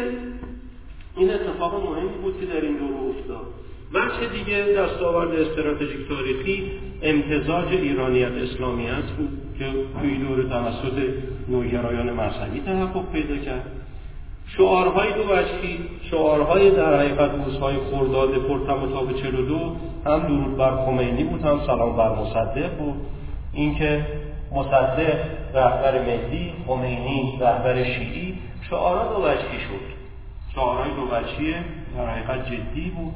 این 1.17 1.29
اتفاق 1.33 1.89
مهمی 1.89 2.17
بود 2.23 2.39
که 2.39 2.45
در 2.45 2.61
این 2.61 2.77
دوره 2.77 3.09
افتاد. 3.09 3.45
بخش 3.93 4.15
دیگه 4.31 4.65
دستاورد 4.77 5.31
استراتژیک 5.31 6.07
تاریخی 6.07 6.71
امتزاج 7.01 7.67
ایرانیت 7.67 8.31
اسلامیت 8.31 9.11
بود 9.17 9.29
که 9.59 9.65
توی 9.99 10.17
دور 10.17 10.43
توسط 10.43 11.03
نوگرایان 11.49 12.13
مذهبی 12.13 12.59
تحقق 12.59 13.11
پیدا 13.11 13.37
کرد. 13.37 13.82
شعارهای 14.47 15.13
دو 15.13 15.23
وجهی 15.23 15.79
شعارهای 16.11 16.71
در 16.71 16.97
حقیقت 16.97 17.31
روزهای 17.45 17.75
خرداد 17.91 18.29
پرتم 18.29 18.83
و 18.83 18.87
تاب 18.87 19.13
42 19.13 19.75
هم 20.05 20.19
درود 20.19 20.57
بر 20.57 20.85
خمینی 20.85 21.23
بود 21.23 21.45
هم 21.45 21.59
سلام 21.67 21.97
بر 21.97 22.09
مصدق 22.09 22.77
بود. 22.77 23.05
اینکه 23.53 24.05
مصدق 24.51 25.19
رهبر 25.53 26.01
ملی 26.01 26.53
خمینی 26.67 27.37
رهبر 27.41 27.83
شیعی 27.83 28.37
شعارا 28.69 29.13
دو 29.13 29.25
وجهی 29.25 29.59
شد. 29.59 29.93
شعارهای 30.55 30.91
دو 30.91 31.01
وجهی 31.01 31.53
در 31.97 32.07
حقیقت 32.07 32.45
جدی 32.45 32.89
بود. 32.89 33.15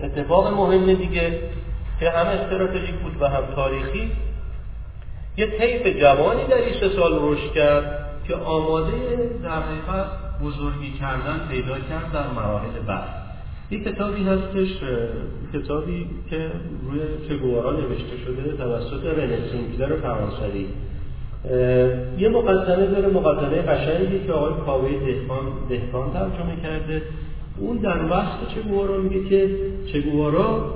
اتفاق 0.00 0.46
مهم 0.54 0.94
دیگه 0.94 1.40
که 2.00 2.10
هم 2.10 2.26
استراتژیک 2.26 2.94
بود 2.94 3.22
و 3.22 3.28
هم 3.28 3.44
تاریخی. 3.54 4.12
یه 5.36 5.46
طیف 5.46 6.00
جوانی 6.00 6.44
در 6.44 6.56
این 6.56 6.80
سه 6.80 6.88
سال 6.88 7.18
رشد 7.22 7.52
کرد. 7.52 8.09
که 8.30 8.36
آماده 8.36 9.30
در 9.42 9.50
حقیقت 9.50 10.06
بزرگی 10.42 10.90
کردن 11.00 11.48
پیدا 11.50 11.78
کرد 11.78 12.12
در 12.12 12.30
مراحل 12.36 12.78
بعد. 12.86 13.08
یک 13.70 13.84
کتابی 13.84 14.24
هستش 14.24 14.68
کتابی 15.54 16.06
که 16.30 16.50
روی 16.86 17.00
چگوارا 17.28 17.72
نوشته 17.72 18.16
شده 18.24 18.56
توسط 18.56 19.04
رنه 19.04 19.38
سینکلر 19.52 19.96
فرانسوی. 19.96 20.66
یه 22.18 22.28
مقدمه 22.28 22.86
داره 22.86 23.08
مقدمه 23.08 23.62
قشنگی 23.62 24.26
که 24.26 24.32
آقای 24.32 24.64
کاوه 24.66 24.90
دهقان 24.90 25.44
دهقان 25.68 26.12
ترجمه 26.12 26.56
کرده. 26.62 27.02
اون 27.58 27.76
در 27.76 28.04
وصف 28.04 28.54
چگوارا 28.54 28.96
میگه 28.96 29.28
که 29.28 29.56
چگوارا 29.92 30.74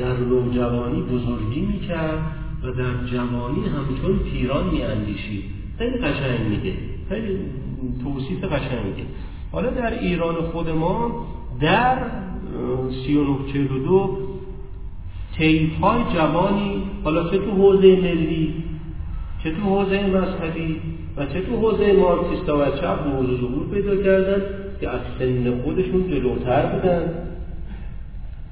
در 0.00 0.16
نوجوانی 0.16 1.02
بزرگی 1.02 1.60
می‌کرد 1.60 2.18
و 2.62 2.70
در 2.70 3.06
جوانی 3.06 3.66
همچون 3.66 4.18
پیران 4.18 4.64
میاندیشید. 4.68 5.61
خیلی 5.78 5.98
قشنگ 5.98 6.40
میگه. 6.50 6.72
خیلی 7.08 7.38
توصیف 8.02 8.44
قشنگه. 8.44 9.04
حالا 9.52 9.70
در 9.70 9.98
ایران 9.98 10.34
خود 10.34 10.68
ما 10.68 11.26
در 11.60 11.98
3942 13.06 14.18
تیف 15.36 15.78
های 15.80 16.02
جوانی 16.14 16.82
حالا 17.04 17.30
چه 17.30 17.38
تو 17.38 17.50
حوزه 17.50 17.96
ملی 17.96 18.54
چه 19.42 19.50
تو 19.50 19.60
حوزه 19.62 20.06
مذهبی 20.06 20.80
و 21.16 21.26
چه 21.26 21.40
تو 21.40 21.56
حوزه 21.56 21.92
مارکسیستا 21.92 22.58
و 22.58 22.64
چپ 22.64 23.06
موضوع 23.06 23.40
ظهور 23.40 23.74
پیدا 23.74 23.96
کردن 23.96 24.42
که 24.80 24.88
از 24.88 25.00
سن 25.18 25.62
خودشون 25.64 26.08
جلوتر 26.08 26.66
بودن. 26.66 27.14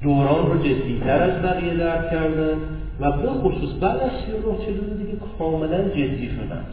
دوران 0.03 0.51
رو 0.51 0.63
جدیتر 0.63 1.23
از 1.23 1.41
بقیه 1.43 1.73
درک 1.73 2.11
کردن 2.11 2.57
و 2.99 3.11
به 3.11 3.27
خصوص 3.27 3.69
بعد 3.81 3.99
از 3.99 4.11
3942 4.25 4.97
دیگه 4.97 5.17
کاملا 5.39 5.89
جدی 5.89 6.29
شدن. 6.29 6.65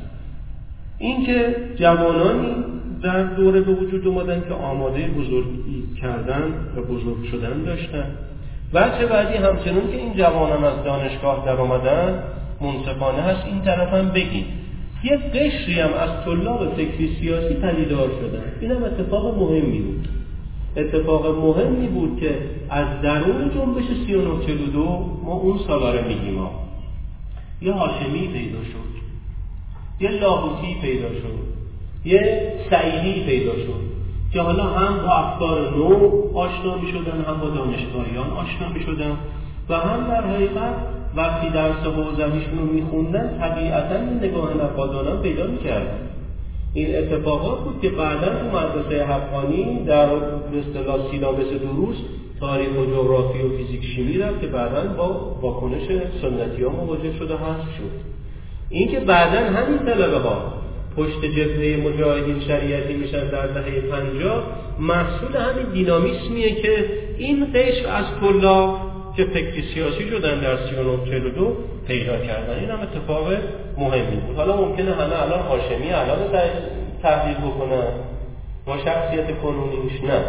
اینکه 0.98 1.56
جوانانی 1.76 2.64
در 3.02 3.22
دوره 3.22 3.60
به 3.60 3.72
وجود 3.72 4.06
اومدن 4.06 4.42
که 4.48 4.54
آماده 4.54 5.08
بزرگی 5.08 5.84
کردن 6.00 6.42
و 6.76 6.82
بزرگ 6.82 7.24
شدن 7.24 7.62
داشتن. 7.62 8.06
چه 8.72 9.06
بعدی 9.06 9.34
همچنون 9.34 9.90
که 9.90 9.96
این 9.96 10.14
جوانان 10.14 10.64
از 10.64 10.84
دانشگاه 10.84 11.46
در 11.46 11.60
اومدن 11.60 12.22
منصفانه 12.60 13.22
هست 13.22 13.46
این 13.46 13.62
طرف 13.62 13.94
هم 13.94 14.08
بگیم 14.08 14.44
یه 15.04 15.16
قشری 15.16 15.80
هم 15.80 15.92
از 15.92 16.24
طلاب 16.24 16.74
فکری 16.74 17.16
سیاسی 17.20 17.54
پدیدار 17.54 18.08
شدن. 18.08 18.42
این 18.60 18.70
هم 18.70 18.84
اتفاق 18.84 19.38
مهمی 19.38 19.78
بود. 19.78 20.08
اتفاق 20.76 21.26
مهمی 21.26 21.86
بود 21.86 22.20
که 22.20 22.38
از 22.70 22.86
درون 23.02 23.50
جنبش 23.54 23.84
3942 24.06 24.80
ما 25.24 25.32
اون 25.32 25.58
سالا 25.66 25.94
رو 25.94 26.08
میگیم 26.08 26.38
یه 27.62 27.72
هاشمی 27.72 28.28
پیدا 28.28 28.64
شد. 28.64 28.97
یه 30.00 30.10
لاهوتی 30.10 30.76
پیدا 30.80 31.08
شد. 31.08 31.38
یه 32.04 32.52
سعیدی 32.70 33.24
پیدا 33.24 33.52
شد. 33.52 33.88
که 34.32 34.40
حالا 34.40 34.64
هم 34.64 35.06
با 35.06 35.12
افکار 35.12 35.76
نو 35.76 36.22
آشنا 36.34 36.76
می 36.76 36.88
شدن 36.88 37.24
هم 37.28 37.40
با 37.40 37.48
دانشگاهیان 37.48 38.30
آشنا 38.30 38.68
می 38.68 38.80
شدن 38.80 39.16
و 39.68 39.74
هم 39.74 40.08
در 40.08 40.26
حقیقت 40.26 40.74
وقتی 41.16 41.50
درس 41.50 41.76
حوزویشون 41.76 42.58
رو 42.58 42.64
میخوندن 42.64 43.38
طبیعتا 43.38 43.94
این 43.94 44.18
نگاه 44.18 44.54
نقادانم 44.54 45.22
پیدا 45.22 45.46
می‌کردن. 45.46 45.98
این 46.74 46.98
اتفاقات 46.98 47.64
بود 47.64 47.80
که 47.82 47.88
بعدا 47.88 48.26
تو 48.26 48.56
مدرسه 48.56 49.04
حقانی 49.04 49.84
در 49.84 50.08
اصطلاح 50.58 51.10
سیلابس 51.10 51.46
دروس 51.46 51.96
تاریخ 52.40 52.68
و 52.68 52.84
جغرافی 52.84 53.42
و 53.42 53.56
فیزیک 53.56 53.84
شیمی 53.84 54.18
رفت 54.18 54.40
که 54.40 54.46
بعدا 54.46 54.94
با 54.96 55.38
واکنش 55.40 55.86
سنتی 56.22 56.62
ها 56.62 56.70
مواجه 56.70 57.12
شده 57.18 57.34
هست 57.34 57.74
شد. 57.76 58.17
اینکه 58.70 59.00
بعدا 59.00 59.38
همین 59.38 59.78
طلبه 59.78 60.18
ها 60.18 60.52
پشت 60.96 61.24
جبهه 61.24 61.76
مجاهدین 61.88 62.40
شریعتی 62.40 62.94
میشن 62.94 63.28
در 63.28 63.46
دهه 63.46 63.80
پنجاه 63.80 64.42
محصول 64.78 65.36
همین 65.36 65.66
دینامیسمیه 65.72 66.54
که 66.54 66.86
این 67.18 67.52
قشر 67.54 67.88
از 67.88 68.04
کلا 68.20 68.74
که 69.16 69.24
فکری 69.24 69.62
سیاسی 69.74 70.10
شدن 70.10 70.40
در 70.40 70.56
39 70.56 71.52
پیدا 71.86 72.16
کردن. 72.18 72.58
این 72.58 72.70
هم 72.70 72.80
اتفاق 72.80 73.26
مهمی 73.78 74.16
بود. 74.16 74.36
حالا 74.36 74.56
ممکنه 74.56 74.94
همه 74.94 75.22
الان 75.22 75.40
هاشمی 75.40 75.90
الان 75.90 76.18
تحلیل 77.02 77.36
بکنن. 77.36 77.88
با 78.66 78.78
شخصیت 78.78 79.38
کنونیش 79.42 79.92
نه. 80.02 80.22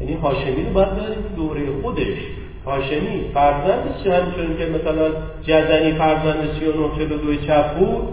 یعنی 0.00 0.14
هاشمی 0.14 0.64
رو 0.64 0.72
باید 0.72 0.88
دوره 1.36 1.62
خودش. 1.82 2.18
هاشمی 2.66 3.30
فرزند 3.34 3.88
همچون 4.06 4.56
که 4.58 4.66
مثلا 4.66 5.08
جزنی 5.42 5.92
فرزند 5.92 6.50
39 6.60 7.46
چپ 7.46 7.78
بود 7.78 8.08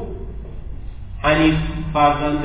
حنیف 1.22 1.56
فرزند 1.94 2.44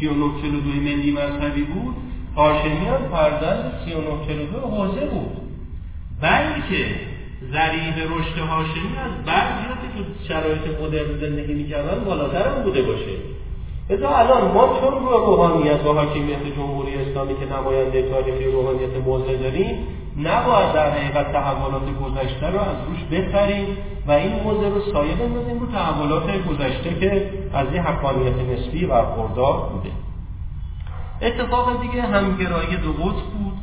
3942 0.00 0.80
ملی 0.80 1.12
مذهبی 1.12 1.62
بود 1.62 1.94
هاشمی 2.36 2.86
هم 2.86 3.08
فرزند 3.12 3.72
3942 3.84 4.58
حوزه 4.58 5.06
بود. 5.06 5.36
بلکه 6.22 6.84
ذریب 7.52 7.94
رشد 7.94 8.38
هاشمی 8.38 8.96
از 8.98 9.24
بعضی 9.26 9.64
که 9.68 9.98
تو 9.98 10.28
شرایط 10.28 10.80
مدرن 10.82 11.20
زندگی 11.20 11.54
می‌کردن 11.54 12.04
بالاتر 12.04 12.48
هم 12.48 12.62
بوده 12.62 12.82
باشه. 12.82 13.14
ازا 13.90 14.08
الان 14.08 14.52
ما 14.52 14.80
چون 14.80 14.92
رو 14.92 15.26
روحانیت 15.26 15.86
و 15.86 15.92
حاکمیت 15.92 16.56
جمهوری 16.56 16.94
اسلامی 16.94 17.34
که 17.34 17.46
نماینده 17.56 18.02
تاریخی 18.02 18.44
روحانیت 18.44 18.96
موضع 19.06 19.36
داریم 19.36 19.76
نباید 20.18 20.72
در 20.72 20.90
حقیقت 20.90 21.32
تحولات 21.32 21.82
گذشته 21.82 22.46
رو 22.46 22.60
از 22.60 22.76
روش 22.88 23.04
بخریم 23.04 23.76
و 24.06 24.12
این 24.12 24.42
موضع 24.42 24.68
رو 24.68 24.80
سایه 24.92 25.14
بندازیم 25.14 25.58
رو 25.58 25.66
تحولات 25.66 26.44
گذشته 26.48 26.94
که 27.00 27.30
از 27.54 27.66
یه 27.74 27.82
حقانیت 27.82 28.34
نسبی 28.36 28.86
برخوردار 28.86 29.68
بوده. 29.68 29.90
اتفاق 31.22 31.80
دیگه 31.80 32.02
همگرایی 32.02 32.76
دو 32.76 32.92
قطب 32.92 33.26
بود. 33.38 33.58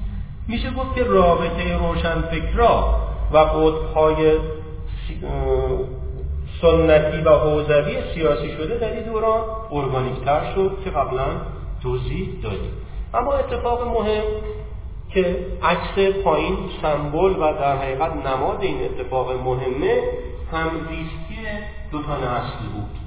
میشه 0.48 0.72
گفت 0.72 0.96
که 0.96 1.04
رابطه 1.04 1.78
روشن 1.78 2.22
فکرا 2.22 3.00
و 3.32 3.38
قطبهای 3.38 4.38
سنتی 6.62 7.22
و 7.22 7.30
حوزوی 7.30 7.98
سیاسی 8.14 8.52
شده 8.58 8.78
در 8.78 8.92
این 8.92 9.04
دوران 9.04 9.42
ارگانیکتر 9.72 10.54
شد 10.56 10.78
که 10.84 10.90
قبلا 10.90 11.26
توضیح 11.84 12.30
دادیم. 12.44 12.72
اما 13.14 13.34
اتفاق 13.34 13.88
مهم 13.88 14.24
که 15.16 15.38
عکس 15.64 16.16
پایین 16.24 16.58
سمبل 16.82 17.36
و 17.36 17.54
در 17.54 17.78
حقیقت 17.78 18.12
نماد 18.26 18.62
این 18.62 18.78
اتفاق 18.84 19.32
مهمه 19.32 20.04
همزیستی 20.52 21.38
دو 21.92 22.02
تا 22.04 22.18
نسل 22.18 22.66
بود. 22.74 23.00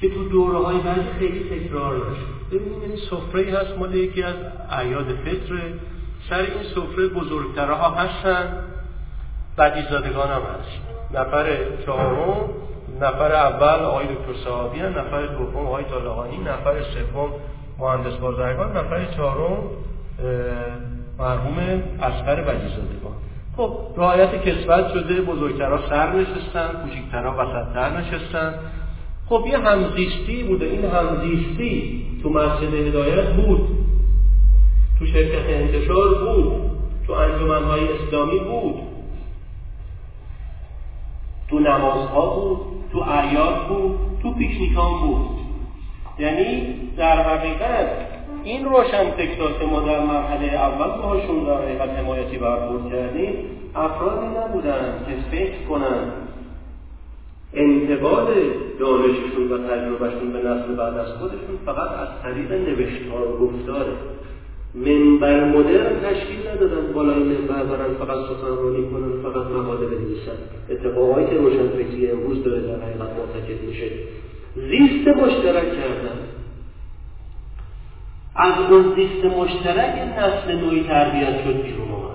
که 0.00 0.08
تو 0.14 0.28
دوره 0.28 0.58
های 0.58 0.78
بعدی 0.78 1.00
خیلی 1.18 1.40
تکرار 1.40 1.96
نشد 1.96 2.48
ببینید 2.52 2.82
این 2.82 2.96
سفره 2.96 3.58
هست 3.58 3.78
مال 3.78 3.94
یکی 3.94 4.22
از 4.22 4.34
اعیاد 4.70 5.04
فطر. 5.04 5.62
سر 6.30 6.38
این 6.38 6.62
سفره 6.74 7.08
بزرگتره 7.08 7.74
ها 7.74 7.90
هستن. 7.90 8.64
بدیزادگان 9.58 10.28
هم 10.28 10.42
هست. 10.42 10.80
نفر 11.14 11.56
چهارم 11.86 12.50
نفر 13.00 13.32
اول 13.32 13.84
آقای 13.84 14.06
دکتر 14.06 14.44
صحابی 14.44 14.80
نفر 14.80 15.26
دوم 15.26 15.66
آقای 15.66 15.84
طالقانی 15.84 16.38
نفر 16.38 16.82
سوم 16.82 17.30
مهندس 17.78 18.14
بازرگان 18.14 18.76
نفر 18.76 19.04
چهارم 19.04 19.58
مرحوم 21.18 21.82
اسقر 22.02 22.42
بدیزادگان 22.42 23.14
خب 23.56 23.76
رعایت 23.96 24.42
کسبت 24.42 24.92
شده 24.92 25.22
بزرگترها 25.22 25.88
سر 25.88 26.12
نشستن 26.12 26.68
کوچکترها 26.68 27.34
وسطتر 27.38 28.00
نشستن. 28.00 28.54
خب 29.28 29.44
یه 29.46 29.58
همزیستی 29.58 30.42
بوده. 30.42 30.66
این 30.66 30.84
همزیستی 30.84 32.06
تو 32.22 32.30
مسجد 32.30 32.74
هدایت 32.74 33.32
بود. 33.32 33.68
تو 34.98 35.06
شرکت 35.06 35.46
انتشار 35.48 36.14
بود. 36.14 36.52
تو 37.06 37.12
انجمنهای 37.12 37.80
اسلامی 37.92 38.38
بود. 38.38 38.74
تو 41.48 41.58
نمازها 41.58 42.26
بود. 42.26 42.58
تو 42.92 42.98
اعیاد 42.98 43.68
بود. 43.68 43.98
تو 44.22 44.34
پیکنیکان 44.34 45.00
بود. 45.00 45.28
یعنی 46.18 46.74
در 46.96 47.22
حقیقت 47.22 48.13
این 48.44 48.64
روشن 48.64 49.10
فکرات 49.10 49.60
که 49.60 49.66
ما 49.66 49.80
در 49.80 50.00
مرحله 50.00 50.52
اول 50.52 50.86
باهاشون 50.86 51.44
در 51.44 51.62
حقیقت 51.62 51.90
حمایتی 51.90 52.38
برخورد 52.38 52.90
کردیم 52.92 53.34
افرادی 53.74 54.26
نبودن 54.26 55.04
که 55.06 55.36
فکر 55.36 55.62
کنن 55.68 56.12
انتقال 57.54 58.26
دانششون 58.78 59.52
و 59.52 59.58
تجربهشون 59.58 60.32
به 60.32 60.38
نسل 60.38 60.74
بعد 60.74 60.96
از 60.96 61.08
خودشون 61.08 61.56
فقط 61.66 61.90
از 61.90 62.08
طریق 62.22 62.52
نوشتار 62.52 63.38
گفتاره. 63.40 63.92
منبر 64.74 65.44
مدرن 65.44 66.00
تشکیل 66.02 66.48
ندادن 66.48 66.92
بالای 66.92 67.22
منبر 67.22 67.62
برن 67.62 67.94
فقط 67.94 68.18
سخنرانی 68.18 68.90
کنن 68.90 69.22
فقط 69.22 69.46
مقاله 69.46 69.86
بنویسن. 69.86 70.38
اتفاقایی 70.70 71.26
که 71.26 71.36
روشنفکری 71.36 72.10
امروز 72.10 72.44
داره 72.44 72.60
در 72.60 72.74
حقیقت 72.74 73.08
مرتکب 73.18 73.64
میشه. 73.68 73.90
زیست 74.56 75.08
مشترک 75.08 75.76
کردن. 75.76 76.18
از 78.36 78.70
اون 78.70 78.94
زیست 78.94 79.24
مشترک 79.24 79.94
نسل 80.18 80.60
نوعی 80.60 80.82
تربیت 80.82 81.44
شد 81.44 81.62
بیرون 81.62 81.90
اومد 81.90 82.14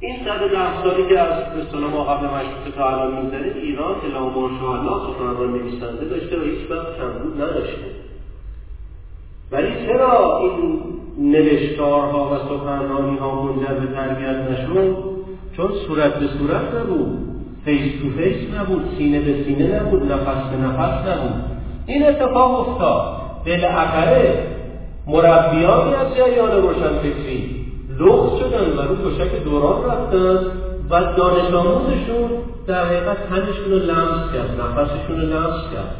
این 0.00 0.16
صد 0.24 0.50
ده 0.50 0.82
سالی 0.82 1.08
که 1.08 1.20
از 1.20 1.42
اصطلاح 1.42 1.90
ما 1.90 2.04
قبل 2.04 2.26
مشروطه 2.26 2.76
تا 2.76 2.88
الان 2.88 3.22
میگذره 3.22 3.54
ایران 3.62 3.94
الا 4.04 4.28
ماشاءالله 4.28 4.92
سخنران 5.06 5.50
نویسنده 5.50 6.04
داشته 6.04 6.40
و 6.40 6.42
هیچ 6.42 6.70
وقت 6.70 6.98
کمبود 6.98 7.42
نداشته. 7.42 7.84
ولی 9.52 9.86
چرا 9.86 10.38
این 10.38 10.80
نوشتارها 11.18 12.34
و 12.34 12.38
سخنرانی 12.38 13.16
ها 13.16 13.42
منجر 13.42 13.74
به 13.74 13.94
تربیت 13.94 14.50
نشد؟ 14.50 14.96
چون 15.56 15.70
صورت 15.86 16.14
به 16.14 16.26
صورت 16.26 16.74
نبود. 16.74 17.18
face 17.64 18.02
to 18.02 18.10
face 18.10 18.54
نبود. 18.54 18.94
سینه 18.98 19.20
به 19.20 19.44
سینه 19.44 19.80
نبود. 19.80 20.12
نفس 20.12 20.50
به 20.50 20.56
نفس 20.56 21.08
نبود. 21.08 21.44
این 21.86 22.06
اتفاق 22.06 22.68
افتاد. 22.68 23.20
بالاخره 23.46 24.53
مربیانی 25.06 25.94
از 25.94 26.16
جریان 26.16 26.62
روشنفکری 26.62 27.64
لخت 27.98 28.38
شدن 28.38 28.78
و 28.78 28.82
رو 28.82 28.94
تشک 28.94 29.44
دوران 29.44 29.84
رفتن 29.84 30.46
و 30.90 31.14
دانش 31.16 31.54
آموزشون 31.54 32.30
در 32.66 32.84
حقیقت 32.84 33.28
تنشون 33.28 33.70
رو 33.70 33.78
لمس 33.78 34.32
کرد 34.32 34.60
نفسشون 34.60 35.20
رو 35.20 35.26
لمس 35.26 35.62
کرد. 35.72 35.96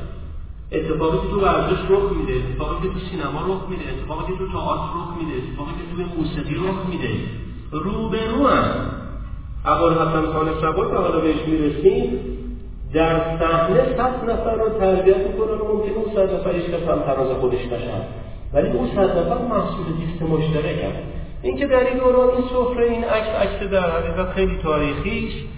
اتفاقی 0.72 1.18
که 1.18 1.28
تو 1.30 1.40
ورزش 1.40 1.80
رخ 1.88 2.12
میده 2.12 2.32
اتفاقی 2.32 2.88
که 2.88 2.94
تو 2.94 3.00
سینما 3.10 3.40
رخ 3.40 3.68
میده 3.68 3.82
اتفاقی 3.92 4.32
که 4.32 4.38
تو 4.38 4.46
تئاتر 4.52 4.82
رخ 4.82 5.10
میده 5.18 5.32
اتفاقی 5.38 5.72
که 5.72 5.84
تو 5.90 6.20
موسیقی 6.20 6.54
رخ 6.54 6.88
میده. 6.90 7.14
رو 7.72 8.08
به 8.08 8.18
رو 8.26 8.48
ابوالحسن 9.64 10.32
خان 10.32 10.46
شبا 10.60 10.90
که 10.90 10.96
حالا 10.96 11.20
بهش 11.20 11.46
می‌رسیم 11.46 12.18
در 12.94 13.38
صحنه 13.38 13.96
صد 13.96 14.30
نفر 14.30 14.54
رو 14.54 14.68
تربیت 14.78 15.16
می‌کنن 15.16 15.60
و 15.60 15.74
ممکن 15.74 15.90
اون 15.90 16.14
صد 16.14 16.34
نفر 16.34 16.50
هیچ 16.50 16.74
هم 16.88 16.98
تراز 16.98 17.28
خودش 17.40 17.66
نشن. 17.66 18.02
ولی 18.54 18.68
اون 18.68 18.88
صد 18.94 19.18
نفر 19.18 19.38
محصول 19.38 19.86
دیست 19.98 20.22
مشترک 20.22 20.84
هم 20.84 20.92
اینکه 21.42 21.66
در 21.66 21.80
این 21.86 21.98
دوران 21.98 22.30
این 22.30 22.44
سفره 22.48 22.90
این 22.90 23.04
عکس 23.04 23.28
عکس 23.28 23.70
در 23.70 23.90
حقیقت 23.90 24.32
خیلی 24.32 24.58
تاریخی 24.62 25.28
است 25.28 25.54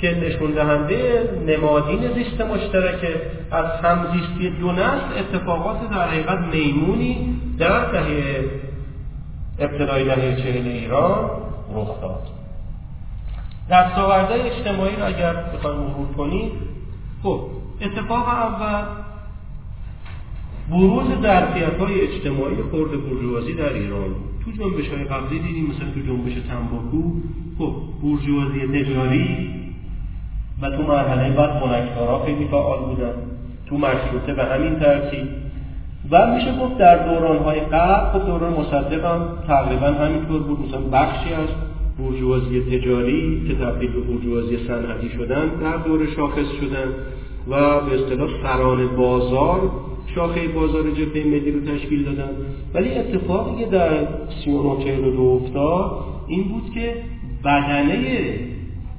که 0.00 0.14
نشون 0.14 0.50
دهنده 0.50 1.30
نمادین 1.46 2.14
زیست 2.14 2.40
مشترک 2.40 3.06
از 3.50 3.64
همزیستی 3.64 4.50
دو 4.50 4.72
نسل 4.72 5.18
اتفاقات 5.18 5.90
در 5.90 6.08
حقیقت 6.08 6.38
میمونی 6.38 7.40
در 7.58 7.92
دهه 7.92 8.44
ابتدای 9.58 10.04
دهه 10.04 10.36
چهل 10.36 10.66
ایران 10.66 11.30
رخ 11.74 12.00
داد. 12.02 12.22
دستاوردهای 13.70 14.40
اجتماعی 14.40 14.96
را 14.96 15.06
اگر 15.06 15.34
بخوایم 15.34 15.76
مرور 15.76 16.06
کنیم 16.16 16.50
خب 17.22 17.40
اتفاق 17.80 18.28
اول 18.28 19.03
بروز 20.70 21.06
ظرفیت 21.22 21.78
های 21.78 22.00
اجتماعی 22.00 22.56
خورد 22.70 22.90
برجوازی 22.90 23.54
در 23.54 23.72
ایران 23.72 24.14
تو 24.44 24.50
جنبش 24.50 24.88
های 24.88 25.04
قبلی 25.04 25.38
دیدیم 25.38 25.66
مثلا 25.66 25.90
تو 25.94 26.00
جنبش 26.00 26.32
تنباکو 26.32 27.12
خب 27.58 27.74
برجوازی 28.02 28.84
تجاری 28.84 29.54
و 30.62 30.70
تو 30.70 30.82
مرحله 30.82 31.36
بعد 31.36 31.50
خنکدارا 31.50 32.24
خیلی 32.24 32.44
فعال 32.44 32.84
بودن. 32.84 33.12
تو 33.66 33.78
مشروطه 33.78 34.34
به 34.34 34.44
همین 34.44 34.78
ترتیب. 34.78 35.28
و 36.10 36.34
میشه 36.34 36.58
گفت 36.58 36.78
در 36.78 37.06
دوران 37.08 37.38
های 37.38 37.60
قبل 37.60 38.18
خب 38.18 38.26
دوران 38.26 38.52
مصدق 38.52 39.04
هم 39.04 39.28
تقریبا 39.46 39.86
همینطور 39.86 40.42
بود. 40.42 40.68
مثلا 40.68 40.80
بخشی 40.80 41.32
از 41.34 41.48
برجوازی 41.98 42.60
تجاری 42.60 43.44
که 43.48 43.54
تبدیل 43.54 43.92
به 43.92 44.00
برجوازی 44.00 44.58
صنعتی 44.66 45.08
شدن 45.08 45.48
در 45.48 45.76
دور 45.76 46.06
شاخص 46.16 46.50
شدن 46.60 46.88
و 47.48 47.80
به 47.80 47.94
اصطلاح 47.94 48.28
سران 48.42 48.96
بازار 48.96 49.70
شاخه 50.14 50.48
بازار 50.48 50.90
جبهه 50.90 51.26
ملی 51.26 51.50
رو 51.50 51.60
تشکیل 51.60 52.04
دادن. 52.04 52.30
ولی 52.74 52.94
اتفاقی 52.94 53.64
که 53.64 53.70
در 53.70 53.90
39 54.44 55.20
افتاد 55.20 55.90
این 56.26 56.48
بود 56.48 56.70
که 56.74 56.94
بدنه 57.44 58.38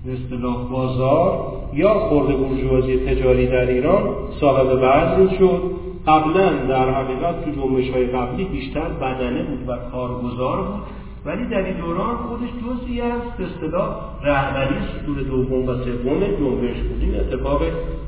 به 0.05 0.13
اصطلاح 0.13 0.69
بازار 0.71 1.55
یا 1.73 1.93
خورده 1.93 2.33
برجوازی 2.35 2.97
تجاری 2.97 3.47
در 3.47 3.69
ایران 3.69 4.03
صاحب 4.39 4.67
وزن 4.67 5.37
شد. 5.37 5.61
قبلا 6.07 6.49
در 6.49 6.89
حقیقت 6.89 7.45
تو 7.45 7.51
جنبش 7.51 7.89
های 7.89 8.05
قبلی 8.07 8.45
بیشتر 8.45 8.89
بدنه 8.89 9.43
بود 9.43 9.59
و 9.67 9.77
کارگزار 9.91 10.61
بود. 10.61 10.81
ولی 11.25 11.45
در 11.45 11.65
این 11.65 11.77
دوران 11.77 12.15
خودش 12.15 12.49
جزئی 12.49 13.01
از 13.01 13.21
به 13.37 13.43
اصطلاح 13.45 13.95
رهبری 14.23 14.75
سطور 14.75 15.23
دوم 15.23 15.69
و 15.69 15.73
سوم 15.73 16.19
جنبش 16.19 16.77
بود. 16.77 17.01
این 17.01 17.15
اتفاق 17.15 17.61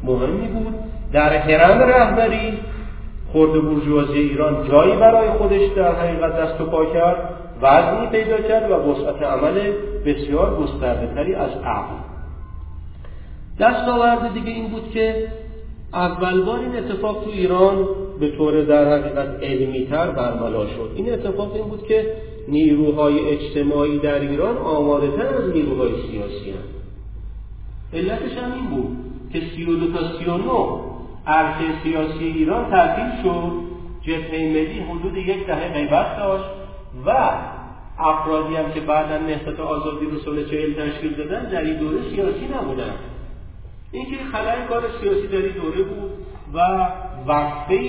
مهمی 0.03 0.47
بود. 0.47 0.75
در 1.13 1.37
حرم 1.37 1.79
رهبری 1.79 2.53
خورد 3.31 3.51
برجوازی 3.51 4.19
ایران 4.19 4.67
جایی 4.69 4.95
برای 4.95 5.29
خودش 5.29 5.71
در 5.75 5.95
حقیقت 5.95 6.37
دست 6.37 6.61
و 6.61 6.65
پا 6.65 6.85
کرد 6.85 7.29
وزنی 7.61 8.07
پیدا 8.07 8.37
کرد 8.37 8.71
و 8.71 8.73
وسعت 8.73 9.21
عمل 9.21 9.71
بسیار 10.05 10.63
گستردهتری 10.63 11.35
از 11.35 11.51
عقل 11.63 11.95
آورده 13.89 14.33
دیگه 14.33 14.51
این 14.51 14.67
بود 14.69 14.91
که 14.91 15.27
اول 15.93 16.41
بار 16.41 16.59
این 16.59 16.75
اتفاق 16.75 17.23
تو 17.23 17.29
ایران 17.29 17.87
به 18.19 18.31
طور 18.37 18.61
در 18.61 18.99
حقیقت 18.99 19.43
علمیتر 19.43 20.11
برملا 20.11 20.65
شد. 20.67 20.91
این 20.95 21.13
اتفاق 21.13 21.55
این 21.55 21.65
بود 21.65 21.83
که 21.87 22.13
نیروهای 22.47 23.19
اجتماعی 23.29 23.99
در 23.99 24.19
ایران 24.19 24.57
آماده 24.57 25.07
تر 25.07 25.27
از 25.27 25.49
نیروهای 25.49 25.91
سیاسی 25.91 26.51
هم 26.51 26.57
علتش 27.93 28.37
هم 28.37 28.51
این 28.53 28.69
بود 28.69 28.97
که 29.33 29.41
32 29.55 29.93
تا 29.93 29.99
39 30.19 30.86
عرصه 31.27 31.83
سیاسی 31.83 32.25
ایران 32.25 32.69
تعطیل 32.69 33.23
شد. 33.23 33.51
جبهه 34.01 34.49
ملی 34.49 34.79
حدود 34.79 35.17
یک 35.17 35.47
دهه 35.47 35.73
غیبت 35.73 36.17
داشت 36.17 36.49
و 37.05 37.11
افرادی 37.99 38.55
هم 38.55 38.71
که 38.71 38.79
بعدا 38.79 39.17
نهضت 39.17 39.59
آزادی 39.59 40.05
رو 40.05 40.19
سال 40.19 40.45
چهل 40.45 40.73
تشکیل 40.73 41.13
دادن 41.13 41.49
در 41.49 41.61
این 41.61 41.77
دوره 41.77 42.09
سیاسی 42.09 42.47
نبودن. 42.55 42.93
اینکه 43.91 44.15
خلای 44.31 44.65
کار 44.69 44.83
سیاسی 45.01 45.27
در 45.27 45.37
این 45.37 45.53
دوره 45.53 45.83
بود 45.83 46.11
و 46.53 46.87
وقفه 47.27 47.79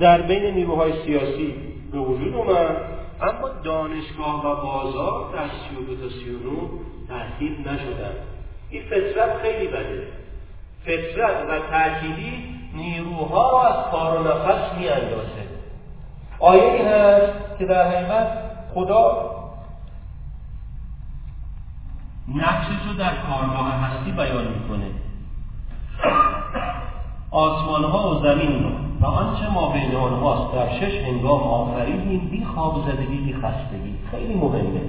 در 0.00 0.22
بین 0.22 0.54
نیروهای 0.54 0.92
سیاسی 1.04 1.54
به 1.92 1.98
وجود 1.98 2.34
اومد 2.34 2.76
اما 3.22 3.48
دانشگاه 3.64 4.46
و 4.46 4.62
بازار 4.62 5.32
در 5.32 5.48
32 5.68 5.96
تا 5.96 6.08
39 6.08 6.50
تحصیل 7.08 7.52
نشدن. 7.60 8.14
این 8.70 8.82
فطرت 8.82 9.36
خیلی 9.42 9.66
بده. 9.66 10.06
فطرت 10.84 11.48
و 11.48 11.70
تأکیدی 11.70 12.44
نیروها 12.74 13.62
از 13.68 13.90
کار 13.90 14.18
و 14.18 14.22
نفس 14.22 14.78
می 14.78 14.88
اندازه 14.88 15.42
آیه 16.38 16.88
هست 16.88 17.58
که 17.58 17.66
در 17.66 17.88
حقیقت 17.88 18.28
خدا 18.74 19.32
نقشش 22.28 22.86
رو 22.88 22.94
در 22.98 23.12
کارگاه 23.16 23.72
هستی 23.72 24.12
بیان 24.12 24.44
می‌کنه. 24.48 24.86
آسمان 27.30 27.84
ها 27.84 28.10
و 28.10 28.22
زمین 28.22 28.64
رو 28.64 28.70
و 29.00 29.06
آنچه 29.06 29.48
ما 29.48 29.72
بین 29.72 29.94
آنهاست 29.94 30.54
در 30.54 30.80
شش 30.80 31.04
هنگام 31.04 31.42
آفریدیم 31.42 32.28
بی 32.30 32.44
خواب 32.44 32.76
زدگی 32.86 33.16
بی 33.16 33.34
خستگی. 33.34 33.94
خیلی 34.10 34.34
مهمه. 34.34 34.80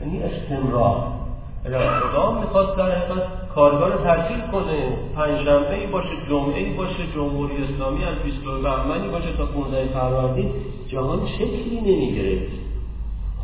یعنی 0.00 0.22
استمرار. 0.22 1.21
خدا 1.64 2.40
می‌خواست 2.40 2.76
در 2.76 2.90
حقیقت 2.90 3.22
کارگاه 3.54 3.92
رو 3.92 4.04
ترتیل 4.04 4.40
کنه 4.52 4.96
پنجشنبه 5.16 5.74
ای 5.74 5.86
باشه 5.86 6.08
جمعه 6.28 6.58
ای 6.58 6.72
باشه 6.72 7.06
جمهوری 7.14 7.54
اسلامی 7.64 8.04
از 8.04 8.14
20 8.24 8.36
بهمنی 8.62 9.08
باشه 9.08 9.32
تا 9.36 9.44
15 9.44 9.84
فروردین 9.84 10.50
جهان 10.88 11.20
شکلی 11.38 11.80
نمی‌گرفت. 11.80 12.52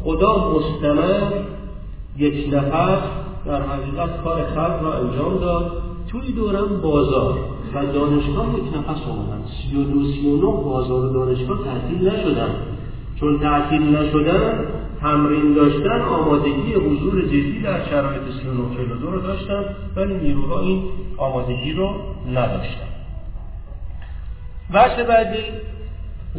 خدا 0.03 0.53
مستمر 0.55 1.33
یک 2.17 2.55
نفر 2.55 2.99
در 3.47 3.63
حقیقت 3.63 4.23
کار 4.25 4.45
خلق 4.45 4.83
را 4.83 4.93
انجام 4.93 5.39
داد. 5.39 5.83
توی 6.09 6.33
دورم 6.33 6.81
بازار 6.83 7.39
و 7.75 7.87
دانشگاه 7.93 8.47
یک 8.59 8.79
نفس 8.79 9.03
آمدن 9.09 9.45
سی 9.47 9.77
و 9.77 9.83
دو 9.83 10.05
سی 10.05 10.31
و 10.31 10.53
بازار 10.53 11.05
و 11.05 11.13
دانشگاه 11.13 11.59
تعطیل 11.65 12.09
نشدن. 12.09 12.55
چون 13.21 13.41
تعطیل 13.41 13.97
نشدن 13.97 14.67
تمرین 15.01 15.55
داشتن 15.55 16.01
آمادگی 16.01 16.75
حضور 16.75 17.23
جدی 17.23 17.63
در 17.63 17.85
شرایط 17.85 18.23
39 18.43 18.95
دو 19.01 19.11
رو 19.11 19.21
داشتن 19.21 19.65
ولی 19.97 20.15
نیروها 20.15 20.61
این 20.61 20.83
آمادگی 21.17 21.73
رو 21.73 21.95
نداشتن. 22.31 22.89
وجه 24.75 25.05
بعدی 25.05 25.45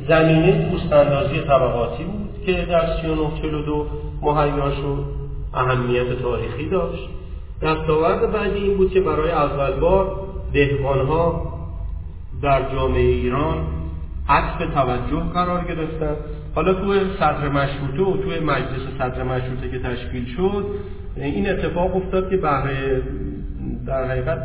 زمینه 0.08 0.70
پوست 0.70 0.94
اندازی 0.94 1.40
طبقاتی 1.40 2.04
بود 2.04 2.44
که 2.46 2.66
در 2.66 3.02
39 3.02 3.66
دو 3.66 3.86
مهیا 4.22 4.72
شد 4.72 5.06
اهمیت 5.54 6.22
تاریخی 6.22 6.70
داشت. 6.70 7.10
دستاورد 7.62 8.32
بعدی 8.32 8.60
این 8.60 8.78
بود 8.78 8.92
که 8.92 9.02
برای 9.02 9.32
اول 9.32 9.80
بار 9.80 10.16
دهقانها 10.54 11.54
در 12.42 12.72
جامعه 12.72 13.02
ایران 13.02 13.58
عطف 14.30 14.74
توجه 14.74 15.24
قرار 15.34 15.64
گرفتن. 15.64 16.16
حالا 16.56 16.74
توی 16.74 17.00
صدر 17.20 17.50
مشروطه 17.50 18.04
و 18.04 18.18
توی 18.18 18.40
مجلس 18.40 18.98
صدر 18.98 19.24
مشروطه 19.24 19.70
که 19.72 19.80
تشکیل 19.80 20.26
شد 20.26 20.66
این 21.16 21.50
اتفاق 21.50 21.96
افتاد 21.96 22.30
که 22.30 22.38
بهره 22.38 23.02
در 23.88 24.06
حقیقت 24.06 24.40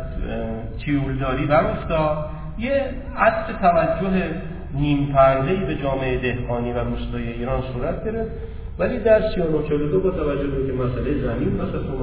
تیولداری 0.85 1.45
بر 1.45 1.63
افتاد 1.63 2.29
یه 2.59 2.83
عطف 3.17 3.59
توجه 3.61 4.29
نیم 4.73 5.05
پرده 5.05 5.55
به 5.55 5.75
جامعه 5.75 6.17
دهقانی 6.17 6.71
و 6.71 6.79
روستای 6.79 7.33
ایران 7.33 7.61
صورت 7.73 8.05
گرفت. 8.05 8.31
ولی 8.79 8.99
در 8.99 9.21
3942 9.21 9.99
با 9.99 10.11
توجه 10.11 10.47
به 10.47 10.67
که 10.67 10.73
مسئله 10.73 11.21
زمین 11.21 11.53
مثلا 11.53 11.95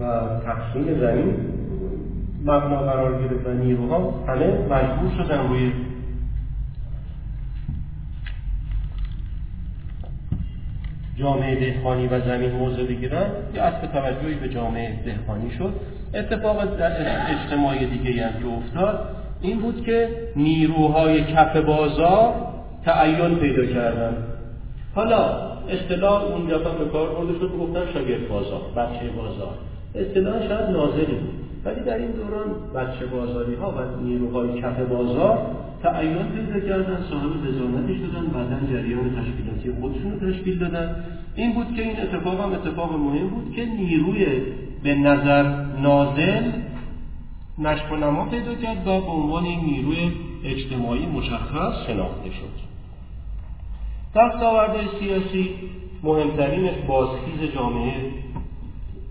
و 0.00 0.40
تقسیم 0.44 1.00
زمین 1.00 1.34
مبنا 2.42 2.82
قرار 2.82 3.22
گرفت 3.22 3.46
و 3.46 3.50
نیروها 3.50 4.24
همه 4.28 4.46
مجبور 4.46 5.24
شدن 5.24 5.48
روی 5.48 5.72
جامعه 11.20 11.60
دهقانی 11.60 12.06
و 12.06 12.20
زمین 12.20 12.50
موضع 12.50 12.82
بگیرن 12.82 13.26
یه 13.54 13.62
عطف 13.62 13.92
توجهی 13.92 14.34
به 14.34 14.48
جامعه 14.48 14.92
دهقانی 15.04 15.50
شد. 15.50 15.72
اتفاق 16.14 16.56
اجتماعی 17.28 17.86
دیگه 17.86 18.26
هم 18.26 18.42
که 18.42 18.48
افتاد 18.48 19.08
این 19.40 19.60
بود 19.60 19.84
که 19.84 20.08
نیروهای 20.36 21.24
کف 21.24 21.56
بازار 21.56 22.34
تعین 22.84 23.36
پیدا 23.36 23.66
کردن. 23.66 24.16
حالا 24.94 25.50
اصطلاح 25.68 26.24
اون 26.24 26.46
دفعه 26.46 26.78
به 26.78 26.84
کار 26.92 27.08
برده 27.08 27.38
شد 27.38 27.52
گفتن 27.60 27.92
شاگرد 27.94 28.28
بازار 28.28 28.60
بچه 28.76 29.10
بازار. 29.16 29.54
اصطلاح 29.94 30.48
شاید 30.48 30.70
ناظری 30.70 31.04
بود. 31.04 31.40
ولی 31.64 31.80
در 31.80 31.96
این 31.96 32.10
دوران 32.10 32.50
بچه 32.74 33.06
بازاری 33.06 33.54
ها 33.54 33.70
و 33.70 34.04
نیروهای 34.04 34.62
کف 34.62 34.80
بازار 34.80 35.38
تعین 35.82 36.22
پیدا 36.22 36.60
کردن 36.68 37.04
صاحب 37.10 37.48
وزارتی 37.48 37.94
شدن 37.94 38.26
بعدا 38.26 38.66
جریان 38.72 39.16
تشکیلاتی 39.16 39.80
خودشون 39.80 40.20
رو 40.20 40.32
تشکیل 40.32 40.58
دادن. 40.58 41.04
این 41.34 41.52
بود 41.52 41.74
که 41.76 41.82
این 41.82 42.00
اتفاق 42.00 42.40
هم 42.40 42.52
اتفاق 42.52 42.92
مهم 42.92 43.28
بود 43.28 43.54
که 43.56 43.64
نیروی 43.64 44.26
به 44.82 44.94
نظر 44.94 45.42
نازل 45.82 46.50
نشب 47.58 47.92
و 47.92 47.96
نما 47.96 48.24
پیدا 48.24 48.54
کرد 48.54 48.86
و 48.86 49.00
به 49.00 49.10
عنوان 49.10 49.44
این 49.44 49.60
نیروی 49.60 50.12
اجتماعی 50.44 51.06
مشخص 51.06 51.86
شناخته 51.86 52.30
شد. 52.30 52.70
دستاوردهای 54.16 54.86
سیاسی 55.00 55.50
مهمترینش 56.02 56.74
بازخیز 56.88 57.52
جامعه 57.54 57.94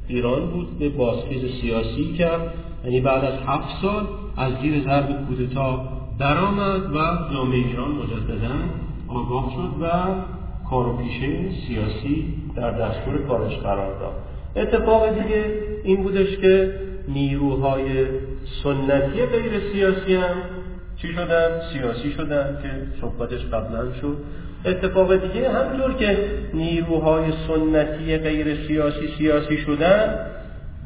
ایران 0.07 0.51
بود 0.51 0.79
به 0.79 0.89
بازخیز 0.89 1.61
سیاسی 1.61 2.13
کرد. 2.13 2.53
یعنی 2.85 3.01
بعد 3.01 3.25
از 3.25 3.39
هفت 3.47 3.81
سال 3.81 4.07
از 4.37 4.53
زیر 4.61 4.83
ضرب 4.83 5.27
کودتا 5.27 5.98
درآمد 6.19 6.95
و 6.95 6.97
جامعه 7.33 7.57
ایران 7.57 7.91
مجددا 7.91 8.55
آگاه 9.07 9.51
شد 9.55 9.81
و 9.81 9.89
کار 10.69 10.87
و 10.87 10.97
پیشه 10.97 11.51
سیاسی 11.67 12.33
در 12.55 12.71
دستور 12.71 13.17
کارش 13.27 13.57
قرار 13.57 13.99
داد 13.99 14.13
اتفاق 14.55 15.09
دیگه 15.09 15.45
این 15.83 16.03
بودش 16.03 16.37
که 16.37 16.73
نیروهای 17.07 18.05
سنتی 18.63 19.25
غیر 19.25 19.71
سیاسی 19.73 20.15
هم 20.15 20.35
چی 20.95 21.07
شدن؟ 21.07 21.61
سیاسی 21.73 22.11
شدن 22.11 22.59
که 22.63 22.69
صحبتش 23.01 23.45
قبلا 23.45 23.93
شد 24.01 24.17
اتفاق 24.65 25.15
دیگه 25.15 25.49
همطور 25.49 25.93
که 25.93 26.17
نیروهای 26.53 27.23
سنتی 27.47 28.17
غیر 28.17 28.67
سیاسی 28.67 29.07
سیاسی 29.17 29.57
شدن 29.57 30.15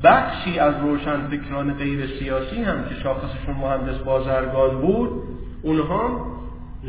بخشی 0.04 0.60
از 0.60 0.74
روشنفکران 0.82 1.74
غیر 1.74 2.20
سیاسی 2.20 2.64
هم 2.64 2.90
که 2.90 2.96
شاخصشون 2.96 3.56
مهندس 3.56 3.98
بازرگان 3.98 4.82
بود 4.82 5.24
اونها 5.62 6.28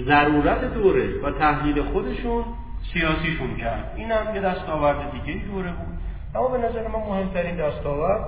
ضرورت 0.06 0.74
دوره 0.74 1.20
و 1.22 1.30
تحلیل 1.30 1.82
خودشون 1.82 2.44
سیاسیشون 2.92 3.56
کرد. 3.56 3.94
این 3.96 4.12
هم 4.12 4.34
یه 4.34 4.40
دستاورد 4.40 5.12
دیگه 5.12 5.40
دوره 5.46 5.72
بود. 5.72 5.98
اما 6.34 6.48
به 6.48 6.58
نظر 6.58 6.88
من 6.88 7.00
مهمترین 7.08 7.56
دستاورد 7.56 8.24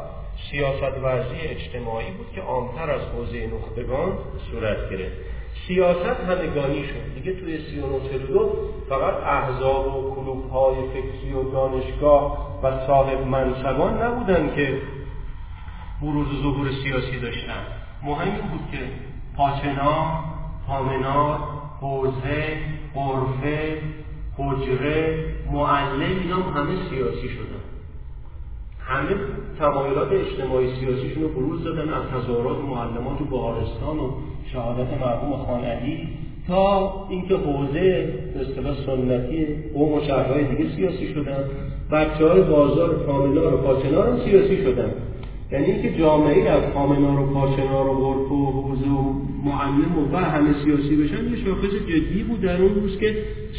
سیاست 0.50 0.98
ورزی 1.02 1.36
اجتماعی 1.40 2.10
بود 2.10 2.26
که 2.34 2.40
عامتر 2.40 2.90
از 2.90 3.00
حوزه 3.00 3.46
نخبگان 3.46 4.12
صورت 4.50 4.90
گرفت. 4.90 5.16
سیاست 5.66 6.20
همگانی 6.20 6.84
شد. 6.84 7.14
دیگه 7.14 7.40
توی 7.40 7.58
سی 7.58 7.80
و 7.80 7.86
فقط 8.88 9.14
احزاب 9.14 9.86
و 9.86 10.14
کلوب 10.14 10.50
های 10.50 10.74
فکری 10.88 11.32
و 11.32 11.50
دانشگاه 11.50 12.60
و 12.62 12.86
صاحب 12.86 13.26
منصبان 13.26 14.02
نبودن 14.02 14.54
که 14.54 14.78
بروز 16.02 16.26
و 16.26 16.42
ظهور 16.42 16.70
سیاسی 16.84 17.20
داشتن. 17.20 17.66
مهم 18.02 18.30
بود 18.30 18.70
که 18.72 18.78
پاچنا، 19.36 20.24
پامنار، 20.66 21.38
حوزه، 21.80 22.58
قرفه، 22.94 23.82
حجره، 24.38 25.24
معلم 25.52 26.18
اینا 26.22 26.36
همه 26.36 26.88
سیاسی 26.90 27.28
شدن. 27.28 27.55
همه 28.88 29.14
تمایلات 29.58 30.12
اجتماعی 30.12 30.68
سیاسیشون 30.80 31.22
رو 31.22 31.28
بروز 31.28 31.64
دادن 31.64 31.88
از 31.88 32.02
تظاهرات 32.14 32.58
معلمات 32.58 33.20
و 33.20 33.24
بهارستان 33.24 33.98
و 33.98 34.10
شهادت 34.52 35.00
مرحوم 35.00 35.36
خانعلی 35.36 36.08
تا 36.48 36.92
اینکه 37.08 37.36
حوزه 37.36 38.14
به 38.34 38.40
اصطلاح 38.40 38.74
سنتی 38.86 39.46
قوم 39.74 39.92
و 39.92 40.00
شهرهای 40.00 40.44
دیگه 40.44 40.76
سیاسی 40.76 41.14
شدن. 41.14 41.44
بچه 41.92 42.28
های 42.28 42.42
بازار 42.42 42.94
پامنار 42.94 43.54
و 43.54 43.56
پاچنار 43.56 44.08
هم 44.08 44.18
سیاسی 44.24 44.64
شدن. 44.64 44.90
یعنی 45.52 45.64
اینکه 45.64 45.98
جامعه 45.98 46.50
از 46.50 46.62
پامنار 46.62 47.20
و 47.20 47.26
پاچنار 47.34 47.88
و 47.88 47.94
غرف 47.94 48.32
و 48.32 48.62
حوزه 48.62 48.88
و 48.88 49.12
معلم 49.44 50.12
و 50.12 50.16
همه 50.16 50.54
سیاسی 50.64 50.96
بشن 50.96 51.30
یه 51.30 51.44
شاخص 51.44 51.74
جدی 51.88 52.22
بود 52.22 52.40
در 52.40 52.62
اون 52.62 52.74
روز 52.74 52.98
که 52.98 53.16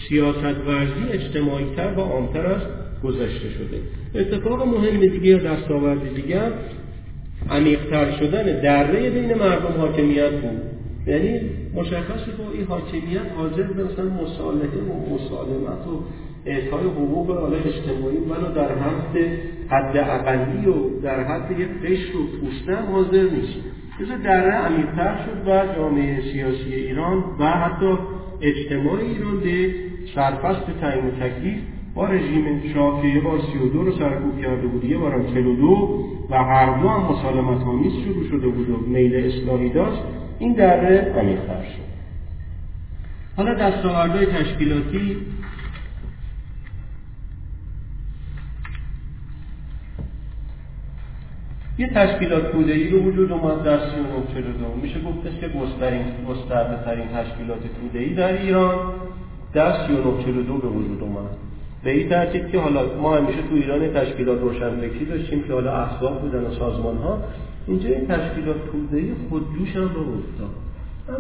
سیاست 0.09 0.67
ورزی 0.67 1.11
اجتماعی 1.11 1.65
تر 1.75 1.93
و 1.97 2.01
عامتر 2.01 2.45
است. 2.45 2.86
گذشته 3.03 3.49
شده. 3.49 3.79
اتفاق 4.15 4.67
مهم 4.67 4.99
دیگه 4.99 5.37
دستاورد 5.37 6.15
دیگه 6.15 6.41
عمیقتر 7.49 8.11
شدن 8.11 8.61
دره 8.61 9.09
بین 9.09 9.33
مردم 9.33 9.81
حاکمیت 9.81 10.31
بود. 10.31 10.61
یعنی 11.07 11.39
مشخص 11.73 12.29
با 12.37 12.51
این 12.53 12.65
حاکمیت 12.65 13.21
حاضر 13.37 13.63
به 13.63 13.83
مثلا 13.83 14.05
مصالحه 14.05 14.77
و 14.77 15.15
مسالمت 15.15 15.87
و 15.87 16.03
اعطای 16.45 16.83
حقوق 16.83 17.37
حالا 17.37 17.57
اجتماعی 17.57 18.17
ولو 18.17 18.53
در 18.55 18.75
حد 18.75 19.17
حد 19.69 19.97
اقلی 19.97 20.67
و 20.67 20.99
در 20.99 21.23
حد 21.23 21.59
یک 21.59 21.67
قشر 21.83 22.17
و 22.17 22.23
پوستن 22.41 22.85
حاضر 22.91 23.23
نیست. 23.23 23.59
مثل 24.01 24.17
دره 24.17 24.51
عمیقتر 24.51 25.17
شد 25.25 25.47
و 25.47 25.75
جامعه 25.75 26.21
سیاسی 26.21 26.73
ایران 26.73 27.23
و 27.39 27.45
حتی 27.45 27.97
اجتماع 28.41 28.99
ایران 28.99 29.39
به 29.39 29.73
سرفست 30.15 30.65
تعیین 30.81 31.11
تکلیف 31.11 31.59
با 31.97 32.05
رژیم 32.05 32.73
شاه 32.73 33.01
که 33.01 33.07
یه 33.07 33.21
بار 33.21 33.39
32 33.53 33.83
رو 33.83 33.91
سرکوب 33.91 34.41
کرده 34.41 34.67
بود 34.67 34.83
یه 34.83 34.97
بارم 34.97 35.33
42 35.33 36.05
و 36.29 36.43
هر 36.43 36.79
دو 36.79 36.89
هم 36.89 37.01
مسالمت 37.01 37.61
آمیز 37.61 37.93
شروع 38.05 38.29
شده 38.29 38.47
بود 38.47 38.69
و 38.69 38.77
میل 38.77 39.15
اصلاحی 39.15 39.69
داشت. 39.69 40.01
این 40.39 40.53
دره 40.53 41.13
عمیق‌تر 41.19 41.63
شد. 41.63 41.87
حالا 43.37 43.53
دستاوردهای 43.53 44.25
تشکیلاتی. 44.25 45.17
یه 51.77 51.89
تشکیلات 51.89 52.51
توده‌ای 52.51 52.91
به 52.91 52.97
وجود 52.97 53.31
اومد 53.31 53.63
در 53.63 53.79
3942 53.79 54.75
میشه 54.81 55.01
گفتش 55.01 55.39
که 55.39 55.47
گسترده 56.29 56.85
ترین 56.85 57.07
تشکیلات 57.07 57.59
توده‌ای 57.81 58.13
در 58.13 58.41
ایران 58.41 58.93
در 59.53 59.87
3942 59.87 60.57
به 60.57 60.67
وجود 60.67 61.01
اومد. 61.01 61.46
به 61.83 61.91
این 61.91 62.09
ترتیب 62.09 62.47
که 62.51 62.59
حالا 62.59 62.97
ما 63.01 63.17
همیشه 63.17 63.41
تو 63.41 63.55
ایران 63.55 63.93
تشکیلات 63.93 64.41
روشنفکری 64.41 65.05
داشتیم 65.05 65.43
که 65.43 65.53
حالا 65.53 65.73
احزاب 65.73 66.21
بودن 66.21 66.43
و 66.43 66.51
سازمان 66.51 66.97
ها. 66.97 67.19
اینجا 67.67 67.89
این 67.89 68.07
تشکیلات 68.07 68.57
خود 68.71 69.15
خودجوش 69.29 69.75
هم 69.75 69.93
رو 69.93 70.01
افتاد. 70.01 70.67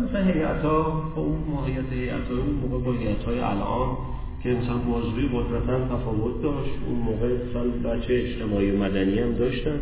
مثلا 0.09 0.23
هیئت 0.23 0.61
ها 0.61 1.03
با 1.15 1.21
اون 1.21 1.37
ماهیت 1.51 1.91
هیئت 1.91 2.31
اون 2.31 2.69
موقع 2.69 2.83
با 2.85 2.91
هیئت 2.91 3.23
های 3.23 3.39
الان 3.39 3.97
که 4.43 4.49
مثلا 4.49 4.77
بازوی 4.77 5.27
قدرت 5.27 5.89
تفاوت 5.89 6.41
داشت 6.41 6.71
اون 6.87 6.99
موقع 6.99 7.27
مثلا 7.27 7.91
بچه 7.91 8.13
اجتماعی 8.13 8.71
و 8.71 8.77
مدنی 8.77 9.19
هم 9.19 9.33
داشتن. 9.33 9.79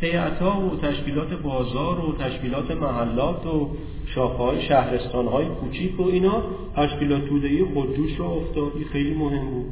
هیئت 0.00 0.38
ها 0.38 0.60
و 0.60 0.76
تشکیلات 0.76 1.32
بازار 1.32 2.00
و 2.00 2.16
تشکیلات 2.18 2.70
محلات 2.70 3.46
و 3.46 3.70
شاخه 4.14 4.42
های 4.42 4.62
شهرستان 4.62 5.26
های 5.26 5.46
کوچیک 5.46 6.00
و 6.00 6.02
اینا 6.02 6.42
تشکیلات 6.76 7.24
تودهی 7.28 7.64
خودجوش 7.64 8.16
رو 8.18 8.24
افتاد. 8.24 8.72
خیلی 8.92 9.14
مهم 9.14 9.50
بود. 9.50 9.66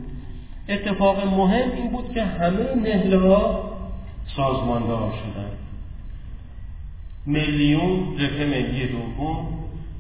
اتفاق 0.69 1.27
مهم 1.27 1.71
این 1.71 1.91
بود 1.91 2.13
که 2.15 2.23
همه 2.23 2.75
نهله 2.75 3.19
ها 3.19 3.71
سازماندار 4.37 5.13
شدن 5.13 5.51
میلیون 7.27 8.17
جبهه 8.17 8.47
ملی 8.47 8.87
دوم 8.87 9.47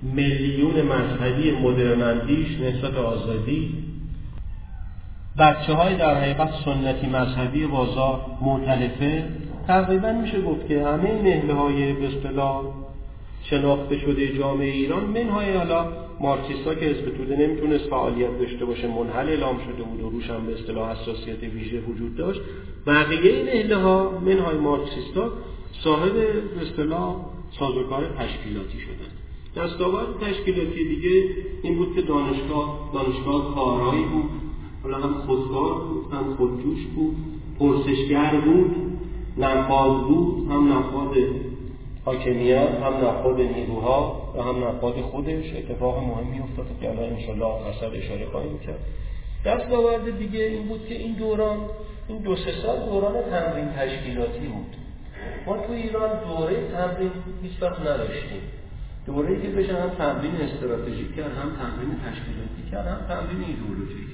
میلیون 0.02 0.82
مذهبی 0.82 1.50
مدرنندیش 1.50 2.60
نسبت 2.60 2.94
آزادی. 2.94 3.74
بچه 5.38 5.72
های 5.74 5.96
در 5.96 6.20
حقیقت 6.20 6.50
سنتی 6.64 7.06
مذهبی 7.06 7.66
بازار 7.66 8.20
معتلفه 8.40 9.24
تقریبا 9.66 10.12
میشه 10.12 10.42
گفت 10.42 10.68
که 10.68 10.86
همه 10.86 11.22
نهله 11.22 11.54
های 11.54 11.92
به 11.92 12.08
اصطلاح 12.08 12.62
شناخته 13.42 13.98
شده 13.98 14.38
جامعه 14.38 14.70
ایران 14.70 15.04
منهای 15.04 15.56
حالا 15.56 16.07
مارکسیستا 16.20 16.74
که 16.74 16.86
حزب 16.86 17.16
توده 17.16 17.36
نمی‌تونست 17.36 17.84
فعالیت 17.84 18.38
داشته 18.38 18.64
باشه 18.64 18.88
منحل 18.88 19.28
اعلام 19.28 19.58
شده 19.58 19.82
بود 19.82 20.00
و 20.00 20.10
روش 20.10 20.30
هم 20.30 20.46
به 20.46 20.52
اصطلاح 20.52 20.90
حساسیت 20.90 21.42
ویژه 21.42 21.80
وجود 21.80 22.16
داشت. 22.16 22.40
بقیه 22.86 23.32
این 23.32 23.48
اهله 23.48 23.76
ها 23.76 24.22
منهای 24.26 24.58
مارکسیستا 24.58 25.32
صاحب 25.84 26.12
به 26.12 26.62
اصطلاح 26.62 27.16
سازوکار 27.58 28.04
تشکیلاتی 28.18 28.78
شدن 28.78 29.18
دستاورد 29.56 30.06
تشکیلاتی 30.20 30.88
دیگه 30.88 31.24
این 31.62 31.76
بود 31.76 31.94
که 31.94 32.02
دانشگاه 32.02 32.90
دانشگاه 32.94 33.54
کارایی 33.54 34.04
بود. 34.04 34.30
حالا 34.82 34.96
هم 34.96 35.14
خودکار 35.14 35.74
بود 35.74 36.12
هم 36.12 36.34
خودجوش 36.34 36.86
بود 36.86 37.16
پرسشگر 37.58 38.40
بود 38.40 38.76
نقاد 39.38 40.02
بود 40.02 40.50
هم 40.50 40.72
نقاد 40.72 41.16
حاکمیت 42.04 42.68
هم 42.82 42.94
نقاد 42.94 43.40
نیروها. 43.40 44.27
و 44.38 44.42
هم 44.42 44.64
نقاد 44.64 45.00
خودش 45.00 45.44
اتفاق 45.56 45.98
مهمی 45.98 46.40
افتاد 46.40 46.66
که 46.80 46.90
الان 46.90 47.04
انشالله 47.04 47.66
اصلا 47.66 47.88
اشاره 47.90 48.26
خواهیم 48.26 48.58
کرد. 48.58 48.80
دستاورد 49.44 50.18
دیگه 50.18 50.44
این 50.44 50.68
بود 50.68 50.86
که 50.88 50.94
این 50.94 51.12
دوران 51.12 51.58
این 52.08 52.18
دو 52.18 52.36
سه 52.36 52.52
سال 52.62 52.78
دوران 52.78 53.14
تمرین 53.30 53.68
تشکیلاتی 53.68 54.46
بود. 54.46 54.76
ما 55.46 55.56
تو 55.56 55.72
ایران 55.72 56.10
دوره 56.24 56.68
تمرین 56.72 57.10
هیچ 57.42 57.62
وقت 57.62 57.80
نداشتیم. 57.80 58.42
دوره 59.06 59.42
که 59.42 59.48
بشه 59.48 59.82
هم 59.82 59.88
تمرین 59.88 60.34
استراتژیک 60.34 61.16
کرد 61.16 61.32
هم 61.32 61.50
تمرین 61.62 61.92
تشکیلاتی 62.06 62.70
کرد 62.70 62.86
هم 62.86 63.00
تمرین 63.08 63.44
ایدئولوژیک. 63.44 64.08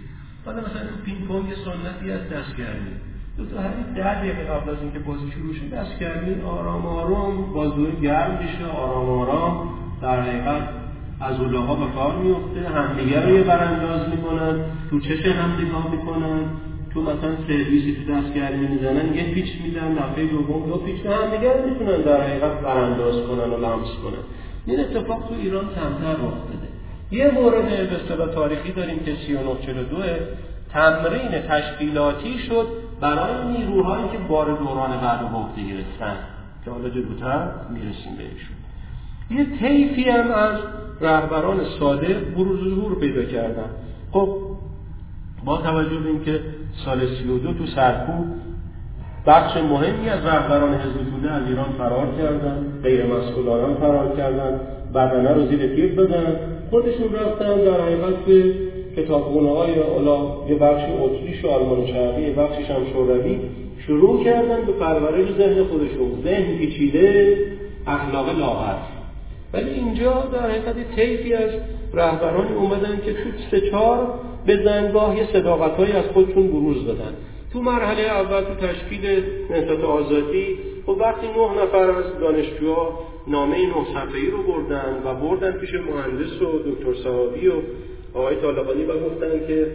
حالا 0.45 0.61
مثلا 0.61 0.87
تو 0.87 0.97
پینگ 1.05 1.27
پونگ 1.27 1.55
سنتی 1.55 2.11
از 2.11 2.29
دستگرمی 2.29 2.97
دو 3.37 3.47
تا 3.47 3.61
همین 3.61 3.95
ده 3.95 4.15
دقیقه 4.21 4.45
قبل 4.45 4.71
از 4.71 4.77
اینکه 4.81 4.99
بازی 4.99 5.31
شروع 5.31 5.55
شد 5.55 5.71
دستگرمی 5.71 6.43
آرام 6.43 6.87
آرام 6.87 7.53
بازوی 7.53 8.01
گرم 8.01 8.39
میشه 8.43 8.67
آرام 8.67 9.09
آرام. 9.09 9.84
در 10.03 10.21
حقیقت 10.21 10.63
از 11.21 11.41
اولاها 11.41 11.75
به 11.75 11.93
کار 11.95 12.17
میفته 12.17 12.69
همدیگه 12.69 13.21
رو 13.27 13.35
یه 13.35 13.43
برانداز 13.43 14.09
می‌کنن 14.09 14.61
تو 14.91 15.01
چش 15.01 15.27
هم 15.27 15.67
نگاه 15.67 15.91
می‌کنن. 15.91 16.41
تو 16.95 17.03
مثلا 17.03 17.37
سرویسی 17.47 17.97
تو 17.97 18.13
دستگرمی 18.13 18.67
می‌زنن 18.67 19.15
یه 19.15 19.35
پیچ 19.35 19.61
میدن 19.65 19.95
دفعه 19.95 20.27
دوم 20.27 20.67
دو 20.67 20.77
پیچ 20.77 21.07
همدیگه 21.07 21.53
رو 21.53 21.71
می‌تونن 21.71 22.01
در 22.01 22.21
حقیقت 22.21 22.61
برانداز 22.61 23.15
کنن 23.15 23.53
و 23.53 23.57
لمس 23.57 23.89
کنن. 24.03 24.25
این 24.67 24.81
اتفاق 24.81 25.29
تو 25.29 25.35
ایران 25.35 25.65
کمتر 25.65 26.13
رخ 26.13 26.19
داده 26.21 26.69
یه 27.11 27.31
مورد 27.31 27.67
به 28.19 28.35
تاریخی 28.35 28.73
داریم 28.73 28.99
که 28.99 29.15
3942 29.27 30.03
تمرین 30.73 31.31
تشکیلاتی 31.49 32.39
شد 32.39 32.67
برای 33.01 33.59
نیروهایی 33.59 34.05
که 34.13 34.19
بار 34.19 34.47
دوران 34.59 34.91
بعد 35.01 35.23
و 35.23 35.27
عهده 35.27 35.63
گرفتن 35.63 36.17
که 36.65 36.71
حالا 36.71 36.89
جلوتر 36.89 37.49
می‌رسیم 37.71 38.17
بهشون. 38.17 38.64
یه 39.31 39.47
طیفی 39.61 40.03
هم 40.03 40.31
از 40.31 40.61
رهبران 41.01 41.61
ساده 41.81 42.15
بروز 42.15 42.75
ظهور 42.75 42.99
پیدا 43.01 43.25
کردن. 43.25 43.71
خب 44.13 44.37
با 45.45 45.57
توجه 45.57 45.99
به 45.99 46.09
اینکه 46.09 46.41
سال 46.85 47.01
32 47.07 47.53
تو 47.53 47.67
سرکوب 47.67 48.27
بخش 49.27 49.57
مهمی 49.57 50.09
از 50.09 50.27
رهبران 50.27 50.75
حزب 50.75 51.11
توده 51.11 51.31
از 51.31 51.43
ایران 51.49 51.73
فرار 51.79 52.07
کردن 52.19 52.81
غیر 52.83 53.07
مسئولان 53.07 53.75
فرار 53.75 54.17
کردن 54.17 54.61
بدنه 54.95 55.33
رو 55.33 55.47
زیر 55.47 55.75
تیر 55.75 55.95
دادن 55.95 56.37
خودشون 56.71 57.13
رفتن 57.13 57.57
در 57.57 57.81
حقیقت 57.81 58.25
به 58.27 58.55
کتابخونه 58.97 59.51
های 59.51 59.79
الا 59.79 60.49
یه 60.49 60.55
بخشی 60.55 60.93
اتریش 60.93 61.45
و 61.45 61.49
آلمان 61.49 61.87
شرقی 61.87 62.23
یه 62.23 62.33
بخشیش 62.33 62.71
هم 62.71 62.85
شوروی 62.93 63.41
شروع 63.87 64.25
کردن 64.25 64.65
به 64.67 64.73
پرورش 64.73 65.33
ذهن 65.39 65.65
خودشون. 65.65 66.23
ذهن 66.25 66.59
پیچیده 66.59 67.37
اخلاق 67.87 68.39
لاغر. 68.39 68.94
ولی 69.55 69.71
اینجا 69.71 70.29
در 70.33 70.51
حقیقت 70.51 70.97
طیفی 70.97 71.35
از 71.35 71.51
رهبرانی 71.95 72.55
اومدن 72.55 73.01
که 73.05 73.13
تو 73.13 73.31
سه 73.51 73.71
چهار 73.71 74.21
به 74.47 74.65
زنگاه 74.65 75.17
یه 75.17 75.27
صداقتهایی 75.33 75.93
از 75.93 76.05
خودشون 76.05 76.49
بروز 76.49 76.87
دادن 76.87 77.15
تو 77.53 77.63
مرحله 77.63 78.03
اول 78.03 78.41
تو 78.41 78.55
تشکیل 78.67 79.23
نهضت 79.51 79.85
آزادی 79.85 80.59
خب 80.87 80.97
وقتی 81.01 81.27
نه 81.27 81.63
نفر 81.63 81.91
از 81.91 82.05
دانشجوها 82.21 82.99
نامه 83.27 83.57
نه 83.57 83.85
صفحه‌ای 83.95 84.31
رو 84.31 84.43
بردن 84.43 85.03
و 85.05 85.15
بردن 85.15 85.53
پیش 85.53 85.71
مهندس 85.75 86.43
و 86.43 86.59
دکتر 86.59 87.03
صحابی 87.05 87.49
و 87.49 87.53
آقای 88.15 88.37
طالقانی 88.37 88.85
و 88.85 89.09
گفتن 89.09 89.47
که 89.47 89.67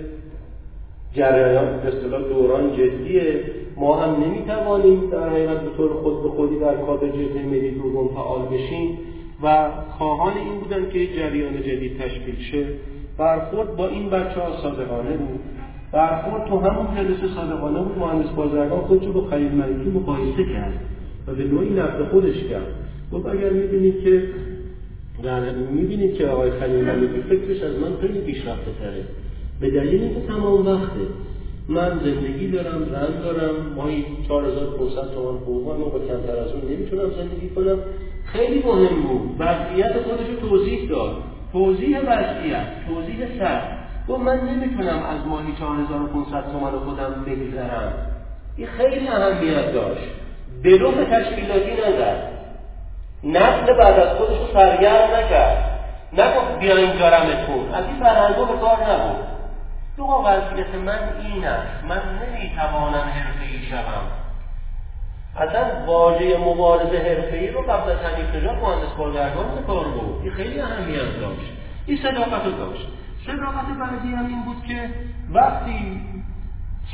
جریان 1.13 1.67
اصطلاح 1.67 2.21
دوران 2.21 2.73
جدیه 2.73 3.43
ما 3.77 3.95
هم 3.95 4.23
نمی‌توانیم 4.23 5.09
در 5.09 5.29
حقیقت 5.29 5.61
به 5.61 5.77
طور 5.77 5.93
خود 5.93 6.23
به 6.23 6.29
خودی 6.29 6.59
در 6.59 6.75
کادر 6.75 7.07
جبهه 7.07 7.45
ملی 7.45 7.71
دوم 7.71 8.07
فعال 8.07 8.41
بشیم. 8.41 8.97
و 9.43 9.69
خواهان 9.97 10.33
این 10.37 10.59
بودن 10.59 10.89
که 10.89 11.07
جریان 11.07 11.61
جدید 11.61 11.97
تشکیل 11.97 12.39
شه. 12.51 12.65
برخورد 13.17 13.75
با 13.75 13.87
این 13.87 14.09
بچه 14.09 14.39
ها 14.39 14.61
صادقانه 14.61 15.17
بود. 15.17 15.39
برخورد 15.91 16.45
تو 16.49 16.59
همون 16.59 16.95
جلسه 16.95 17.35
صادقانه 17.35 17.79
بود. 17.79 17.97
مهندس 17.97 18.29
بازرگان 18.29 18.81
خودش 18.81 19.05
رو 19.05 19.13
با 19.13 19.21
خلیل 19.21 19.51
ملکی 19.51 19.89
مقایسه 19.89 20.43
کرد 20.53 20.73
و 21.27 21.33
به 21.33 21.43
نوعی 21.43 21.69
نقد 21.69 22.03
خودش 22.11 22.43
کرد. 22.49 22.67
گفت 23.13 23.25
اگر 23.25 23.49
می‌بینید 23.49 24.03
که 24.03 24.23
در 25.23 25.51
می‌بینید 25.51 26.13
که 26.13 26.27
آقای 26.27 26.51
خلیل 26.51 26.85
ملکی 26.85 27.21
فکرش 27.21 27.61
از 27.61 27.75
من 27.79 27.95
خیلی 28.01 28.19
پیشرفته 28.19 28.71
تره. 28.79 29.03
به 29.61 29.69
دلیل 29.69 30.01
اینکه 30.01 30.21
تمام 30.27 30.67
وقته 30.67 30.99
من 31.69 31.99
زندگی 32.03 32.47
دارم 32.47 32.83
زن 32.91 33.21
دارم 33.21 33.55
ماهی 33.75 34.05
4500 34.27 35.11
تومان 35.13 35.35
حقوقم 35.35 35.81
و 35.81 35.89
کمتر 35.89 36.39
از 36.39 36.51
اون 36.51 36.71
نمی‌تونم 36.71 37.09
زندگی 37.17 37.49
کنم. 37.55 37.77
خیلی 38.33 38.63
مهم 38.65 39.01
بود. 39.01 39.35
وضعیت 39.39 39.91
خودش 39.91 40.27
رو 40.27 40.49
توضیح 40.49 40.89
داد. 40.89 41.23
توضیح 41.51 41.99
وضعیت 41.99 42.65
توضیح 42.87 43.39
سر. 43.39 43.61
گفت 44.07 44.21
من 44.21 44.39
نمی‌تونم 44.39 45.03
از 45.03 45.27
ماهی 45.27 45.53
4500 45.59 46.51
تومان 46.51 46.79
خودم 46.79 47.25
بگذرم. 47.25 47.93
این 48.57 48.67
خیلی 48.67 49.07
اهمیت 49.07 49.73
داشت. 49.73 50.09
بلوف 50.63 50.95
تشکیلاتی 50.95 51.71
نزد. 51.71 52.29
نسل 53.23 53.73
بعد 53.73 53.99
از 53.99 54.17
خودش 54.17 54.37
رو 54.37 54.47
سرگرم 54.53 55.15
نکرد. 55.15 55.79
نگفت 56.13 56.59
بیاین 56.59 56.99
جارمتون 56.99 57.73
از 57.73 57.85
این 57.85 57.99
فرهنگا 57.99 58.45
به 58.45 58.57
کار 58.57 58.77
نبود. 58.91 59.25
دو 59.97 60.03
وضعیت 60.03 60.75
من 60.85 60.99
این 61.25 61.45
است. 61.45 61.85
من 61.89 62.01
نمی‌توانم 62.21 63.09
حرفهای 63.09 63.61
شوم. 63.69 64.18
اصلا 65.35 65.85
واژه 65.87 66.37
مبارزه 66.37 66.97
حرفه‌ای 66.97 67.51
رو 67.51 67.61
قبل 67.61 67.91
از 67.91 67.97
حنیف 67.97 68.35
نژاد 68.35 68.55
مهندس 68.55 68.93
بازرگان 68.97 69.45
کار 69.67 69.85
بود. 69.85 70.21
این 70.23 70.31
خیلی 70.31 70.59
اهمیت 70.59 71.19
داشت. 71.21 71.51
این 71.85 71.97
صداقت 71.97 72.45
رو 72.45 72.51
داشت. 72.51 72.87
صداقت 73.25 73.65
بعدی 73.79 74.15
هم 74.15 74.25
این 74.25 74.41
بود 74.45 74.63
که 74.67 74.89
وقتی 75.33 76.01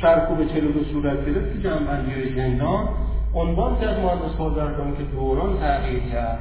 سرکوب 0.02 0.48
42 0.48 0.84
صورت 0.84 1.26
گرفت 1.26 1.52
که 1.52 1.68
جنبندی 1.68 2.34
زندان 2.36 2.88
عنوان 3.34 3.80
کرد 3.80 4.00
مهندس 4.00 4.34
بازرگان 4.38 4.96
که 4.96 5.02
دوران 5.02 5.58
تغییر 5.60 6.02
کرد 6.12 6.38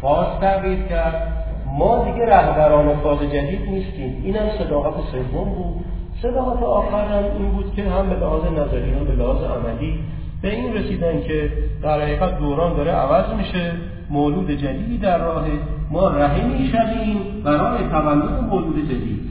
فاز 0.00 0.40
تغییر 0.40 0.82
کرد. 0.82 1.32
ما 1.66 2.04
دیگه 2.04 2.26
رهبران 2.26 2.96
فاز 2.96 3.18
جدید 3.18 3.70
نیستیم. 3.70 4.22
این 4.24 4.36
هم 4.36 4.48
صداقت 4.58 4.94
سوم 5.12 5.44
بود. 5.44 5.84
صداقت 6.22 6.62
آخر 6.62 7.04
هم 7.04 7.24
این 7.24 7.50
بود 7.50 7.74
که 7.74 7.90
هم 7.90 8.08
به 8.10 8.16
لحاظ 8.16 8.44
نظری 8.44 8.94
هم 8.94 9.04
به 9.04 9.12
لحاظ 9.12 9.42
عملی 9.42 10.00
به 10.42 10.54
این 10.54 10.74
رسیدن 10.74 11.22
که 11.22 11.52
در 11.82 12.00
حقیقت 12.00 12.38
دوران 12.38 12.76
داره 12.76 12.92
عوض 12.92 13.34
میشه 13.38 13.72
مولود 14.10 14.50
جدیدی 14.50 14.98
در 14.98 15.18
راه 15.18 15.46
ما 15.90 16.08
رحمی 16.08 16.68
شدیم 16.68 17.42
برای 17.44 17.88
تولد 17.88 18.44
مولود 18.50 18.88
جدید. 18.88 19.30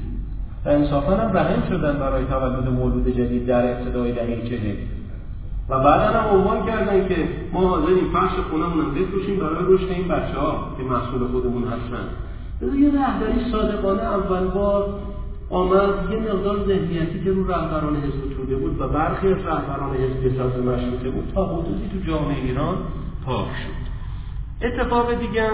و 0.66 0.70
انصافا 0.70 1.16
هم 1.16 1.38
رحم 1.38 1.70
شدن 1.70 2.00
برای 2.00 2.26
تولد 2.26 2.70
مولود 2.70 3.08
جدید 3.08 3.46
در 3.46 3.72
ابتدای 3.72 4.12
دهه 4.12 4.50
چهل. 4.50 4.76
و 5.70 5.80
بعدا 5.80 6.20
هم 6.20 6.38
عنوان 6.38 6.66
کردن 6.66 7.08
که 7.08 7.16
ما 7.54 7.70
حاضریم 7.70 8.12
فرش 8.14 8.32
خونمون 8.52 8.94
بفروشیم 8.96 9.40
برای 9.40 9.66
رشد 9.68 9.92
این 9.92 10.08
بچه 10.08 10.40
ها 10.40 10.76
که 10.78 10.84
مسئول 10.84 11.28
خودمون 11.28 11.64
هستن. 11.64 12.06
یه 12.62 12.92
رهبری 12.92 13.52
صادقانه 13.52 14.04
اول 14.04 14.48
بار 14.48 15.00
آمد 15.50 16.12
یه 16.12 16.18
مقدار 16.18 16.66
ذهنیتی 16.68 17.24
که 17.24 17.32
رو 17.32 17.52
رهبران 17.52 17.96
حزب 17.96 18.36
توده 18.38 18.56
بود 18.56 18.82
و 18.82 18.88
برخی 18.88 19.28
از 19.28 19.38
رهبران 19.38 19.96
حزب 19.96 20.38
ساز 20.38 20.60
مشروطه 20.60 21.10
بود 21.10 21.32
تا 21.36 21.46
حدودی 21.46 21.90
تو 21.90 22.12
جامعه 22.12 22.38
ایران 22.38 22.78
پاک 23.26 23.48
شد. 23.48 23.86
اتفاق 24.66 25.14
دیگه 25.14 25.50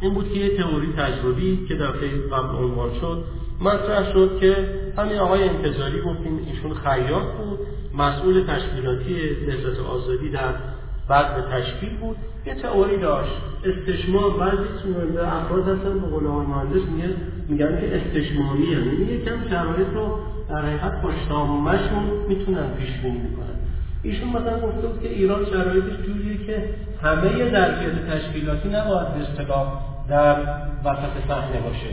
این 0.00 0.14
بود 0.14 0.32
که 0.32 0.38
یه 0.38 0.56
تئوری 0.56 0.92
تجربی 0.92 1.66
که 1.68 1.74
دفعه 1.74 2.08
قبل 2.08 2.56
عنوان 2.64 2.94
شد 3.00 3.24
مطرح 3.60 4.12
شد 4.12 4.38
که 4.40 4.68
همین 4.96 5.18
آقای 5.18 5.48
انتظاری 5.48 6.00
گفتیم 6.00 6.38
ایشون 6.46 6.74
خیاط 6.74 7.24
بود 7.24 7.58
مسئول 7.98 8.44
تشکیلاتی 8.44 9.14
نهضت 9.46 9.80
آزادی 9.80 10.30
در 10.30 10.54
بعد 11.08 11.34
به 11.34 11.42
تشکیل 11.42 11.96
بود. 11.96 12.16
یه 12.46 12.54
تئوری 12.54 12.96
داشت 12.96 13.32
استشمار 13.64 14.30
بعضی 14.30 14.62
افراد 15.20 15.68
هستن 15.68 16.00
به 16.00 16.06
قول 16.06 16.24
مهندس 16.24 16.82
میگن 17.48 17.80
که 17.80 17.96
استشماری 17.96 18.62
یعنی 18.62 19.12
یکم 19.12 19.48
شرایط 19.50 19.88
رو 19.94 20.18
در 20.48 20.62
حقیقت 20.62 21.02
پشتامشون 21.02 22.04
می‌تونن 22.28 22.66
پیش 22.78 22.90
بینی 23.02 23.18
می‌کنن 23.18 23.58
ایشون 24.02 24.28
مثلا 24.28 24.60
گفته 24.60 24.86
بود 24.86 25.02
که 25.02 25.08
ایران 25.08 25.44
شرایطش 25.44 25.96
جوریه 26.06 26.46
که 26.46 26.64
همه 27.02 27.50
ظرفیت 27.50 28.06
تشکیلاتی 28.10 28.68
نباید 28.68 29.08
اصطلاح 29.22 29.66
در 30.08 30.36
وسط 30.84 31.14
صحنه 31.28 31.60
باشه. 31.60 31.90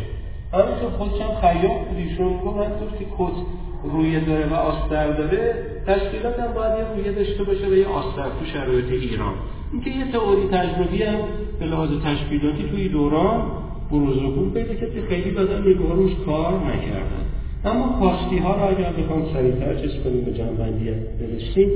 همینطور 0.54 0.90
خودش 0.98 1.22
هم 1.22 1.36
خیاط 1.42 1.88
بود 1.88 1.98
ایشون 1.98 2.38
گفت 2.38 3.00
که 3.00 3.06
کت 3.18 3.36
رویه 3.84 4.20
داره 4.20 4.46
و 4.46 4.54
آستر 4.54 5.12
داره 5.12 5.56
تشکیلات 5.88 6.40
هم 6.40 6.54
باید 6.54 6.80
یه 6.80 6.86
رویه 6.96 7.12
داشته 7.12 7.44
باشه 7.44 7.68
و 7.68 7.74
یه 7.74 7.88
آستر 7.88 8.24
تو 8.40 8.46
شرایط 8.54 8.92
ایران. 8.92 9.34
اینکه 9.72 9.90
یه 9.90 10.12
تئوری 10.12 10.48
تجربی 10.48 11.04
هم 11.04 11.18
به 11.60 11.66
لحاظ 11.66 11.90
تشکیلاتی 12.06 12.70
توی 12.70 12.90
دوران 12.90 13.52
بروز 13.92 14.18
پیدا 14.54 14.74
که 14.74 15.02
خیلی 15.10 15.32
بدن 15.32 15.62
نیروها 15.62 15.94
روش 15.94 16.12
کار 16.26 16.54
نکردن. 16.54 17.26
اما 17.66 18.00
کاستی 18.00 18.38
ها 18.38 18.56
را 18.56 18.68
اگر 18.70 18.92
بخوام 18.92 19.24
سریعتر 19.34 19.76
چیز 19.76 19.92
کنیم 20.04 20.22
به 20.22 20.34
جنبندی 20.34 20.86
برسیم 21.20 21.70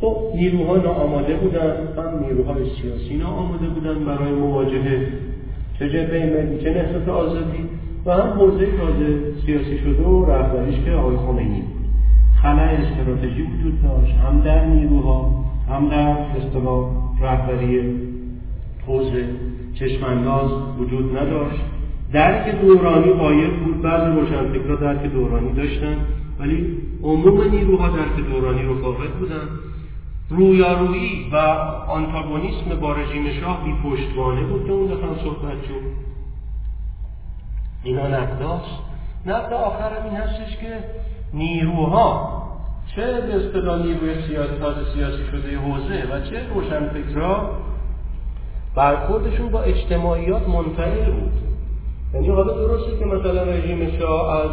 خب 0.00 0.16
نیروها 0.34 0.76
ناآماده 0.76 1.36
بودن 1.36 1.88
هم 1.96 2.24
نیروهای 2.26 2.62
سیاسی 2.82 3.16
ناآماده 3.16 3.66
بودن 3.66 4.04
برای 4.04 4.32
مواجهه. 4.32 5.06
چه 5.78 5.88
جبهه 5.88 6.26
ملی 6.26 6.62
چه 6.62 6.70
نهضت 6.70 7.08
آزادی 7.08 7.64
و 8.06 8.12
هم 8.12 8.28
حوزه 8.32 8.66
تازه 8.66 9.18
سیاسی 9.46 9.78
شده 9.78 10.02
و 10.02 10.24
رهبریش 10.24 10.84
که 10.84 10.92
آقای 10.92 11.16
خمینی 11.16 11.62
خلای 12.42 12.76
استراتژی 12.76 13.42
وجود 13.42 13.82
داشت 13.82 14.14
هم 14.14 14.40
در 14.40 14.64
نیروها 14.66 15.44
هم 15.68 15.88
در 15.88 16.16
اصطلاح 16.36 16.90
رهبری 17.22 17.80
حوزه. 18.86 19.24
چشمانداز 19.74 20.50
وجود 20.78 21.18
نداشت. 21.18 21.60
درک 22.12 22.60
دورانی 22.60 23.12
قایب 23.12 23.64
بود. 23.64 23.82
بعضی 23.82 24.20
روشنفکرها 24.20 24.76
درک 24.76 25.02
دورانی 25.12 25.52
داشتن 25.52 25.96
ولی 26.38 26.78
عموم 27.02 27.50
نیروها 27.50 27.88
درک 27.88 28.16
دورانی 28.16 28.62
رو 28.62 28.82
فاقد 28.82 29.10
بودن. 29.10 29.48
رویارویی 30.30 31.30
و 31.32 31.36
آنتاگونیسم 31.88 32.80
با 32.80 32.92
رژیم 32.92 33.30
شاه 33.40 33.64
بی 33.64 33.74
پشتوانه 33.84 34.42
بود 34.42 34.66
که 34.66 34.72
اون 34.72 34.86
دفعه 34.86 35.24
صحبت 35.24 35.62
شد. 35.62 36.10
اینا 37.82 38.08
نقداست. 38.08 38.90
نقد 39.26 39.52
آخرم 39.52 40.04
این 40.04 40.16
هستش 40.16 40.56
که 40.56 40.78
نیروها 41.34 42.40
چه 42.96 43.02
به 43.20 43.36
اصطلاح 43.36 43.82
نیروی 43.82 44.26
سیاسی 44.26 44.54
سیاسی 44.94 45.24
شده 45.30 45.58
حوزه 45.58 46.06
و 46.12 46.20
چه 46.20 46.48
روشنفکرها 46.54 47.50
برخوردشون 48.76 49.48
با 49.48 49.62
اجتماعیات 49.62 50.48
منفعل 50.48 51.04
بود. 51.04 51.32
یعنی 52.14 52.28
حالا 52.28 52.52
درسته 52.52 52.98
که 52.98 53.04
مثلا 53.04 53.42
رژیم 53.42 53.98
شاه 53.98 54.40
از 54.40 54.50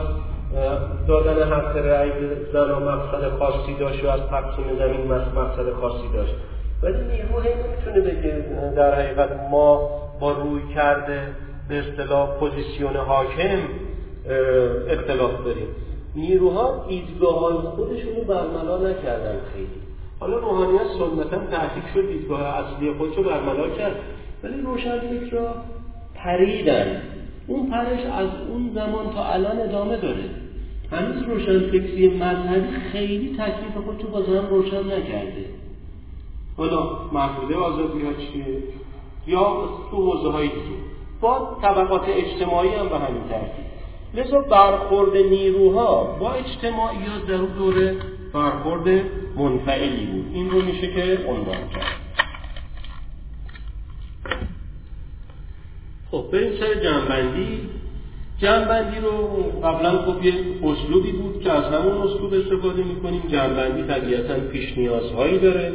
دادن 1.07 1.43
حق 1.43 1.77
رأی 1.77 2.11
زن 2.53 2.71
و 2.71 2.79
مقصد 2.79 3.37
خاصی 3.39 3.73
داشت 3.79 4.05
و 4.05 4.07
از 4.07 4.21
تقسیم 4.29 4.65
زمین 4.79 5.07
مقصد 5.35 5.73
خاصی 5.81 6.07
داشت. 6.13 6.33
ولی 6.83 6.93
نیرو 6.93 7.39
نمی‌تونه 7.39 8.01
بگه 8.01 8.45
در 8.75 8.95
حقیقت 8.95 9.29
ما 9.51 9.89
با 10.19 10.31
روی 10.31 10.61
کرده 10.75 11.21
به 11.69 11.79
اصطلاح 11.79 12.29
پوزیسیون 12.39 12.95
حاکم 12.95 13.59
اختلاف 14.89 15.31
داریم. 15.45 15.67
نیروها 16.15 16.85
ایدگاه 16.87 17.39
های 17.39 17.53
خودشون 17.53 18.15
رو 18.15 18.23
برملا 18.23 18.77
نکردن 18.77 19.35
خیلی. 19.53 19.86
حالا 20.19 20.37
روحانیت 20.37 20.87
سنتا 20.99 21.37
تحقیق 21.37 21.93
شد 21.93 22.07
دیدگاه 22.07 22.41
اصلی 22.41 22.93
خودش 22.93 23.17
رو 23.17 23.23
برملا 23.23 23.69
کرد. 23.69 23.95
ولی 24.43 24.61
روشن 24.61 25.29
را 25.31 25.55
پریدن. 26.15 27.01
اون 27.47 27.69
پرش 27.69 28.05
از 28.05 28.29
اون 28.49 28.71
زمان 28.75 29.09
تا 29.13 29.25
الان 29.25 29.59
ادامه 29.59 29.97
داره. 29.97 30.29
هنوز 30.91 31.23
روشنفکری 31.23 32.07
مذهبی 32.07 32.71
خیلی 32.91 33.37
تکلیف 33.37 33.85
خودش 33.85 34.01
رو 34.01 34.09
باز 34.09 34.25
هم 34.25 34.49
روشن 34.49 34.85
نکرده. 34.85 35.45
حالا 36.57 36.89
محدوده 37.11 37.55
آزادی 37.55 38.01
ها 38.05 38.13
چیه؟ 38.13 38.63
یا 39.27 39.69
تو 39.91 40.11
حوزه 40.11 40.29
های 40.29 40.47
دیگه؟ 40.47 40.77
با 41.21 41.57
طبقات 41.61 42.03
اجتماعی 42.07 42.69
هم 42.69 42.89
به 42.89 42.97
همین 42.97 43.23
ترتیب. 43.29 43.67
لذا 44.13 44.41
برخورد 44.41 45.17
نیروها 45.17 46.03
با 46.19 46.33
اجتماعیات 46.33 47.25
در 47.27 47.35
اون 47.35 47.49
دوره 47.57 47.95
برخورد 48.33 49.01
منفعلی 49.37 50.05
بود. 50.05 50.25
این 50.33 50.49
رو 50.49 50.61
میشه 50.61 50.87
که 50.87 51.17
عنوان 51.27 51.69
کرد. 51.75 52.07
خب 56.11 56.25
بریم 56.31 56.51
سر 56.59 56.73
جنبندی 56.83 57.59
جنبندی 58.41 58.99
رو 58.99 59.11
قبلا 59.63 60.01
خب 60.01 60.25
یه 60.25 60.33
اسلوبی 60.63 61.11
بود 61.11 61.41
که 61.43 61.51
از 61.51 61.63
همون 61.63 61.97
اسلوب 61.97 62.33
استفاده 62.33 62.83
می‌کنیم. 62.83 63.21
جنبندی 63.31 63.83
طبیعتا 63.83 64.39
پیش 64.39 64.77
نیازهایی 64.77 65.39
داره. 65.39 65.71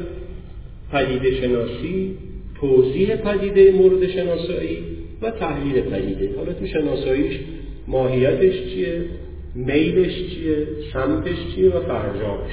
پدیده 0.93 1.41
شناسی 1.41 2.19
توضیح 2.61 3.17
پدیده 3.17 3.73
مورد 3.73 4.07
شناسایی 4.07 4.79
و 5.23 5.31
تحلیل 5.31 5.81
پدیده. 5.81 6.37
حالا 6.37 6.53
تو 6.53 6.67
شناساییش 6.67 7.41
ماهیتش 7.87 8.75
چیه 8.75 9.05
میلش 9.55 10.15
چیه 10.15 10.67
سمتش 10.93 11.55
چیه 11.55 11.71
و 11.71 11.81
فرجامش. 11.81 12.53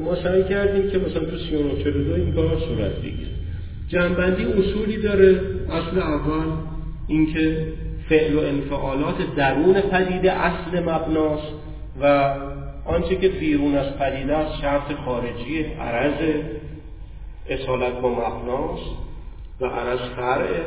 ما 0.00 0.14
سعی 0.14 0.44
کردیم 0.44 0.90
که 0.90 0.98
مثلا 0.98 1.24
تو 1.24 1.38
39 1.38 2.14
این 2.14 2.34
کار 2.34 2.58
صورت 2.58 2.96
بگیره. 2.96 3.30
جنبندی 3.88 4.44
اصولی 4.44 4.96
داره 4.96 5.40
اصل 5.70 5.98
اول 5.98 6.46
اینکه 7.08 7.66
فعل 8.08 8.34
و 8.34 8.40
انفعالات 8.40 9.14
درون 9.36 9.80
پدیده 9.80 10.32
اصل 10.32 10.80
مبناست 10.80 11.52
و 12.02 12.34
آنچه 12.84 13.16
که 13.16 13.28
بیرون 13.28 13.74
از 13.74 13.98
پدیده 13.98 14.36
است 14.36 14.60
شرط 14.60 14.92
خارجی 15.04 15.62
عرض 15.80 16.34
اصالت 17.48 18.00
با 18.00 18.08
مبناست 18.08 18.90
و 19.60 19.66
عرض 19.66 20.00
فرعه 20.16 20.64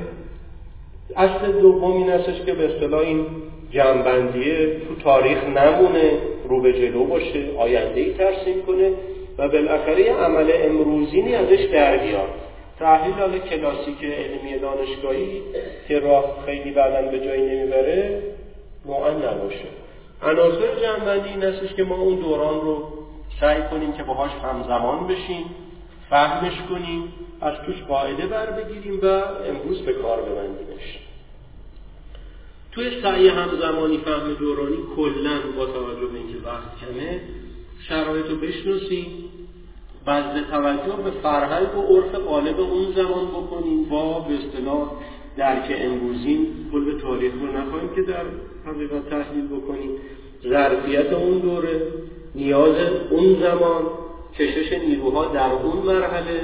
اصل 1.15 1.51
دوم 1.61 1.97
این 1.97 2.09
استش 2.09 2.41
که 2.45 2.53
به 2.53 2.75
اصطلاح 2.75 3.01
این 3.01 3.25
جنبندیه 3.71 4.79
تو 4.87 4.95
تاریخ 5.03 5.43
نمونه 5.43 6.11
رو 6.49 6.61
به 6.61 6.73
جلو 6.73 7.05
باشه 7.05 7.43
آینده 7.57 8.01
ای 8.01 8.13
ترسیم 8.13 8.61
کنه. 8.67 8.91
و 9.39 9.47
بالاخره 9.47 10.13
عمل 10.13 10.51
امروزینی 10.55 11.35
ازش 11.35 11.63
در 11.73 11.97
بیاد. 11.97 12.29
تحلیل 12.79 13.13
حال 13.13 13.39
کلاسیک 13.39 14.03
علمی 14.03 14.59
دانشگاهی 14.59 15.41
که 15.87 15.99
راه 15.99 16.43
خیلی 16.45 16.71
بعدا 16.71 17.11
به 17.11 17.19
جایی 17.19 17.41
نمی‌بره 17.41 18.23
نوعا 18.85 19.11
نباشه. 19.11 19.65
عناصر 20.21 20.75
جنبندی 20.81 21.29
این 21.29 21.43
استش 21.43 21.73
که 21.73 21.83
ما 21.83 21.95
اون 21.95 22.15
دوران 22.15 22.61
رو 22.61 22.87
سعی 23.39 23.61
کنیم 23.71 23.93
که 23.93 24.03
باهاش 24.03 24.31
همزمان 24.31 25.07
بشیم 25.07 25.45
فهمش 26.09 26.53
کنیم 26.69 27.13
از 27.41 27.53
توش 27.65 27.83
قاعده 27.87 28.27
بر 28.27 28.45
بگیریم 28.45 28.99
و 29.03 29.05
امروز 29.49 29.81
به 29.81 29.93
کار 29.93 30.21
ببندیمش. 30.21 30.99
توی 32.71 33.01
سعی 33.01 33.27
همزمانی 33.27 33.97
فهم 33.97 34.33
دورانی 34.33 34.77
کلا 34.95 35.39
با 35.57 35.65
توجه 35.65 36.05
به 36.05 36.17
اینکه 36.17 36.37
وقت 36.45 36.79
کمه 36.79 37.21
شرایط 37.87 38.25
رو 38.25 38.35
بشناسیم 38.35 39.07
بذل 40.07 40.43
توجه 40.51 41.03
به 41.03 41.11
فرهنگ 41.23 41.77
و 41.77 41.81
عرف 41.81 42.15
غالب 42.15 42.59
اون 42.59 42.91
زمان 42.95 43.27
بکنیم 43.27 43.83
با 43.83 44.19
به 44.19 44.33
اصطلاح 44.33 44.91
درک 45.37 45.75
امروزین. 45.77 46.47
کل 46.71 46.99
تاریخ 46.99 47.33
رو 47.33 47.57
نخواهیم 47.57 47.89
که 47.95 48.01
در 48.01 48.25
حقیقت 48.65 49.09
تحلیل 49.09 49.47
بکنیم. 49.47 49.89
ظرفیت 50.49 51.13
اون 51.13 51.37
دوره 51.37 51.81
نیاز 52.35 52.75
اون 53.09 53.39
زمان 53.41 53.83
کشش 54.39 54.73
نیروها 54.73 55.25
در 55.25 55.51
اون 55.51 55.77
مرحله 55.77 56.41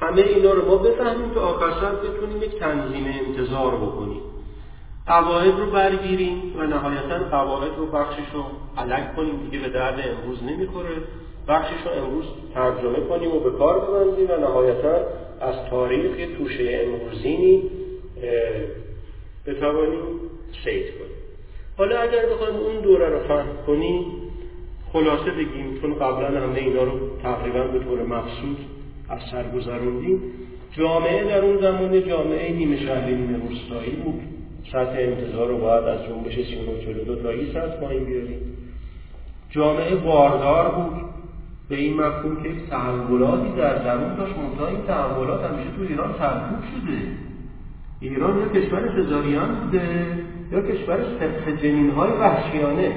همه 0.00 0.22
اینا 0.22 0.52
رو 0.52 0.68
ما 0.68 0.76
بفهمیم 0.76 1.30
که 1.30 1.40
آخر 1.40 1.70
سر 1.80 1.94
بتونیم 1.94 2.42
یک 2.42 2.58
تنظیم 2.58 3.06
انتظار 3.26 3.76
بکنیم. 3.76 4.20
قواعد 5.06 5.58
رو 5.58 5.70
برگیریم 5.70 6.52
و 6.56 6.62
نهایتا 6.62 7.18
قواعد 7.30 7.70
رو 7.76 7.86
بخشش 7.86 8.30
رو 8.34 8.44
علک 8.76 9.16
کنیم 9.16 9.36
دیگه 9.36 9.58
به 9.64 9.68
درد 9.68 10.04
امروز 10.08 10.42
نمی‌خوره. 10.42 10.96
بخشش 11.48 11.80
رو 11.84 12.04
امروز 12.04 12.24
ترجمه 12.54 13.00
کنیم 13.08 13.36
و 13.36 13.40
به 13.40 13.50
کار 13.50 13.80
ببندیم 13.80 14.26
و 14.30 14.36
نهایتا 14.40 14.96
از 15.40 15.54
تاریخ 15.70 16.38
توشه 16.38 16.86
امروزینی 16.86 17.62
بتوانیم 19.46 20.00
سید 20.64 20.84
کنیم. 20.98 21.16
حالا 21.78 22.00
اگر 22.00 22.26
بخوایم 22.26 22.56
اون 22.56 22.80
دوره 22.80 23.08
رو 23.08 23.18
فهم 23.18 23.46
کنیم 23.66 24.04
خلاصه 24.92 25.30
بگیم 25.30 25.78
چون 25.82 25.94
قبلا 25.94 26.40
همه 26.40 26.58
اینا 26.58 26.82
رو 26.82 26.92
تقریبا 27.22 27.62
به 27.62 27.78
طور 27.78 28.02
مقصود 28.02 28.58
از 29.08 29.20
سر 29.30 29.50
گذروندیم 29.50 30.22
جامعه 30.72 31.24
در 31.24 31.44
اون 31.44 31.60
زمان 31.60 32.08
جامعه 32.08 32.52
نیمه 32.52 32.86
شهری 32.86 33.14
نیمه 33.14 33.48
روستایی 33.48 33.90
بود. 33.90 34.35
سطح 34.72 34.96
انتظار 34.98 35.48
رو 35.48 35.58
باید 35.58 35.84
از 35.84 36.04
جنبش 36.04 36.34
39 36.34 37.22
تا 37.22 37.28
این 37.28 37.52
سطح 37.52 37.80
پایین 37.80 38.04
بیاریم. 38.04 38.40
جامعه 39.50 39.96
باردار 39.96 40.68
بود. 40.68 41.06
به 41.68 41.76
این 41.76 41.96
مفهوم 41.96 42.42
که 42.42 42.50
تحولاتی 42.70 43.52
در 43.56 43.74
درون 43.74 44.14
داشت. 44.14 44.34
منتها 44.36 44.66
این 44.66 44.82
تحولات 44.86 45.44
همیشه 45.44 45.70
تو 45.76 45.82
ایران 45.82 46.14
سرکوب 46.18 46.58
شده. 46.58 46.98
ایران 48.00 48.38
یا 48.38 48.48
کشور 48.48 49.02
سزاریان 49.02 49.54
بوده 49.54 50.06
یا 50.52 50.60
کشور 50.60 50.98
سفت 51.20 51.62
جنین 51.62 51.90
های 51.90 52.10
وحشیانه. 52.10 52.92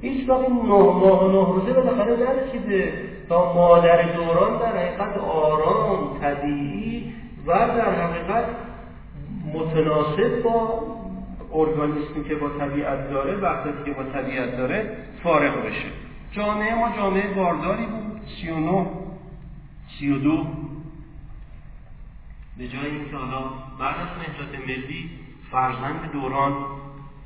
هیچ 0.00 0.28
وقت 0.28 0.40
این 0.40 0.56
نه 0.56 0.68
ماه 0.68 1.24
و 1.24 1.28
نه 1.28 1.54
روزه 1.54 1.72
بالاخره 1.72 2.16
نرسیده 2.16 2.92
تا 3.28 3.52
مادر 3.52 4.12
دوران 4.12 4.58
در 4.58 4.76
حقیقت 4.76 5.18
آرام 5.18 6.18
طبیعی 6.20 7.12
و 7.46 7.52
در 7.52 7.94
حقیقت 7.94 8.44
متناسب 9.54 10.42
با 10.42 10.82
ارگانیسمی 11.52 12.24
که 12.28 12.34
با 12.34 12.48
طبیعت 12.48 13.10
داره 13.10 13.36
وقتی 13.36 13.70
که 13.84 13.92
با 13.92 14.02
طبیعت 14.02 14.56
داره 14.56 14.96
فارغ 15.22 15.66
بشه. 15.66 15.86
جامعه 16.32 16.74
ما 16.74 16.96
جامعه 16.96 17.34
بارداری 17.34 17.86
بود 17.86 18.20
39 18.42 18.86
32 19.98 20.46
به 22.58 22.68
جای 22.68 22.86
اینکه 22.86 23.16
حالا 23.16 23.42
بعد 23.78 23.96
از 23.96 24.08
نهضت 24.18 24.68
ملی 24.68 25.10
فرزند 25.50 26.12
دوران 26.12 26.52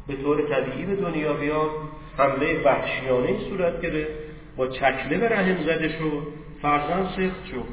به 0.07 0.17
طور 0.17 0.49
طبیعی 0.49 0.87
به 0.87 0.97
دنیا 0.97 1.33
بیاد 1.33 1.71
حمله 2.19 2.63
وحشیانه 2.65 3.39
صورت 3.49 3.81
گرفت 3.81 4.11
با 4.57 4.67
چکمه 4.67 5.19
به 5.19 5.29
رحم 5.29 5.63
زده 5.63 5.89
شد 5.89 6.27
فرزند 6.63 7.07
سخت 7.07 7.47
شد. 7.47 7.65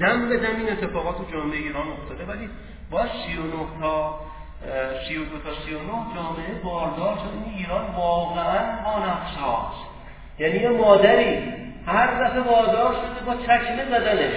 دم 0.00 0.28
به 0.28 0.36
دم 0.36 0.56
این 0.56 0.72
اتفاقات 0.72 1.32
جامعه 1.32 1.58
ایران 1.58 1.88
افتاده. 1.88 2.24
ولی 2.24 2.48
با 2.90 3.06
39 3.06 3.52
تا 3.80 4.20
32 5.08 5.38
تا 5.38 5.54
39 5.66 5.88
جامعه 6.14 6.62
باردار 6.64 7.14
شد. 7.14 7.44
این 7.44 7.54
ایران 7.58 7.84
واقعا 7.96 8.58
با 8.84 8.98
نفساست 8.98 9.86
یعنی 10.38 10.58
یه 10.58 10.68
مادری 10.68 11.38
هر 11.86 12.24
دفعه 12.24 12.40
وادار 12.40 12.94
شده 12.94 13.26
با 13.26 13.34
چکمه 13.42 13.84
زدنش. 13.90 14.34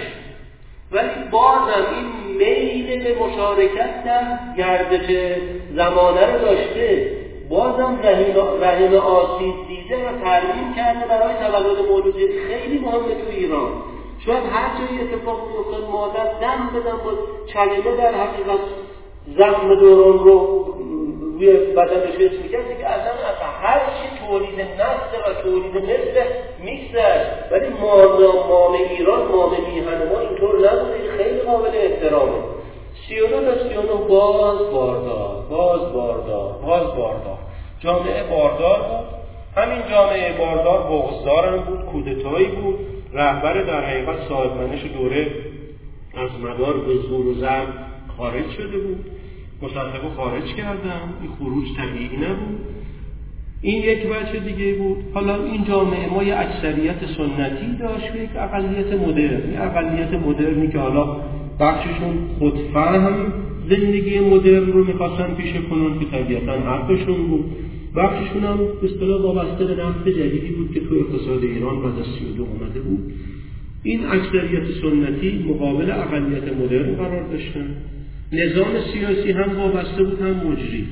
ولی 0.92 1.30
بازم 1.30 1.86
این 1.96 2.36
میل 2.36 3.04
به 3.04 3.24
مشارکت 3.24 4.04
در 4.04 4.38
گردش 4.56 5.36
زمانه 5.74 6.32
رو 6.32 6.38
داشته 6.38 7.16
بازم 7.48 7.98
رحم 8.62 8.94
آسیب 8.94 9.54
دیده 9.68 10.08
و 10.08 10.20
ترمیم 10.24 10.74
کرده 10.76 11.06
برای 11.06 11.34
تولد 11.34 11.88
مولودی 11.88 12.28
خیلی 12.48 12.78
مهمه 12.78 13.14
تو 13.14 13.30
ایران. 13.30 13.72
شاید 14.26 14.44
هر 14.52 14.78
جایی 14.78 15.00
اتفاق 15.00 15.48
میافتاد 15.48 15.90
مادر 15.90 16.24
دم 16.40 16.70
بدن 16.74 16.96
با 17.04 17.12
کلمه 17.52 17.96
در 17.96 18.14
حقیقت 18.14 18.60
زخم 19.26 19.74
دوران 19.74 20.18
رو 20.18 20.64
روی 21.38 21.52
بدنش 21.52 22.14
حس 22.14 22.38
می‌کرد 22.42 22.78
که 22.78 22.86
اصلا 22.86 23.12
هر 23.62 23.78
چی 23.78 24.26
تولید 24.26 24.60
نسل 24.60 25.30
و 25.30 25.42
تولید 25.42 25.76
مثل 25.76 26.24
میکسر 26.64 27.26
ولی 27.50 27.68
مام 27.68 28.72
ایران 28.72 29.28
مام 29.28 29.50
میهن 29.50 30.08
ما 30.12 30.20
اینطور 30.20 30.56
نبوده. 30.56 31.16
خیلی 31.16 31.40
قابل 31.40 31.70
احترامه. 31.74 32.32
سی 33.08 33.20
و 33.20 33.26
تا 33.26 33.68
سی 33.68 33.74
باز 34.08 34.58
باردار 34.72 35.46
باز 35.50 35.92
باردار 35.92 36.52
باز 36.66 36.94
باردار. 36.96 37.38
جامعه 37.80 38.22
باردار 38.22 38.78
بود. 38.78 39.16
همین 39.62 39.82
جامعه 39.90 40.38
باردار 40.38 40.82
بغزدار 40.82 41.46
هم 41.46 41.56
بود 41.56 41.84
کودتایی 41.84 42.46
بود. 42.46 42.78
رهبر 43.12 43.62
در 43.62 43.80
حقیقت 43.80 44.28
صاحب 44.28 44.56
منش 44.56 44.84
دوره 44.84 45.26
از 46.14 46.30
مدار 46.40 46.76
به 46.76 46.94
زور 46.94 47.26
و 47.26 47.34
زن 47.34 47.66
خارج 48.16 48.50
شده 48.56 48.78
بود. 48.78 48.98
مصدقو 49.62 50.08
خارج 50.16 50.44
کردم. 50.44 51.08
این 51.22 51.30
خروج 51.38 51.64
طبیعی 51.76 52.16
نبود. 52.16 52.58
این 53.62 53.84
یک 53.84 54.06
بچه 54.06 54.38
دیگه 54.38 54.74
بود. 54.74 54.96
حالا 55.14 55.44
این 55.44 55.64
جامعه 55.64 56.12
ما 56.12 56.22
یه 56.22 56.36
اکثریت 56.36 57.06
سنتی 57.16 57.76
داشت 57.80 58.14
و 58.14 58.16
یک 58.16 58.30
اقلیت 58.36 58.92
مدرن. 58.92 59.56
اقلیت 59.56 60.12
مدرنی 60.12 60.68
که 60.68 60.78
حالا 60.78 61.16
بخششون 61.60 62.14
خودفهم 62.38 63.32
زندگی 63.70 64.20
مدرن 64.20 64.72
رو 64.72 64.84
می‌خواستن 64.84 65.34
پیش 65.34 65.52
کنن 65.70 65.98
که 65.98 66.04
طبیعتا 66.04 66.52
حقشون 66.52 67.26
بود. 67.26 67.44
بخششون 67.96 68.44
هم 68.44 68.56
به 68.56 68.86
اصطلاح 68.86 69.22
وابسته 69.22 69.64
به 69.64 69.82
نفت 69.82 70.08
جدیدی 70.08 70.48
بود 70.48 70.72
که 70.74 70.80
تو 70.80 70.94
اقتصاد 70.94 71.42
ایران 71.42 71.82
بعد 71.82 71.98
از 71.98 72.06
32 72.06 72.42
اومده 72.42 72.80
بود. 72.80 73.12
این 73.82 74.06
اکثریت 74.06 74.64
سنتی 74.82 75.44
مقابل 75.48 75.90
اقلیت 75.90 76.52
مدرن 76.52 76.94
قرار 76.94 77.28
داشتن. 77.28 77.76
نظام 78.32 78.68
سیاسی 78.92 79.32
هم 79.32 79.56
وابسته 79.56 80.02
بود 80.02 80.20
هم 80.20 80.30
مجری. 80.30 80.88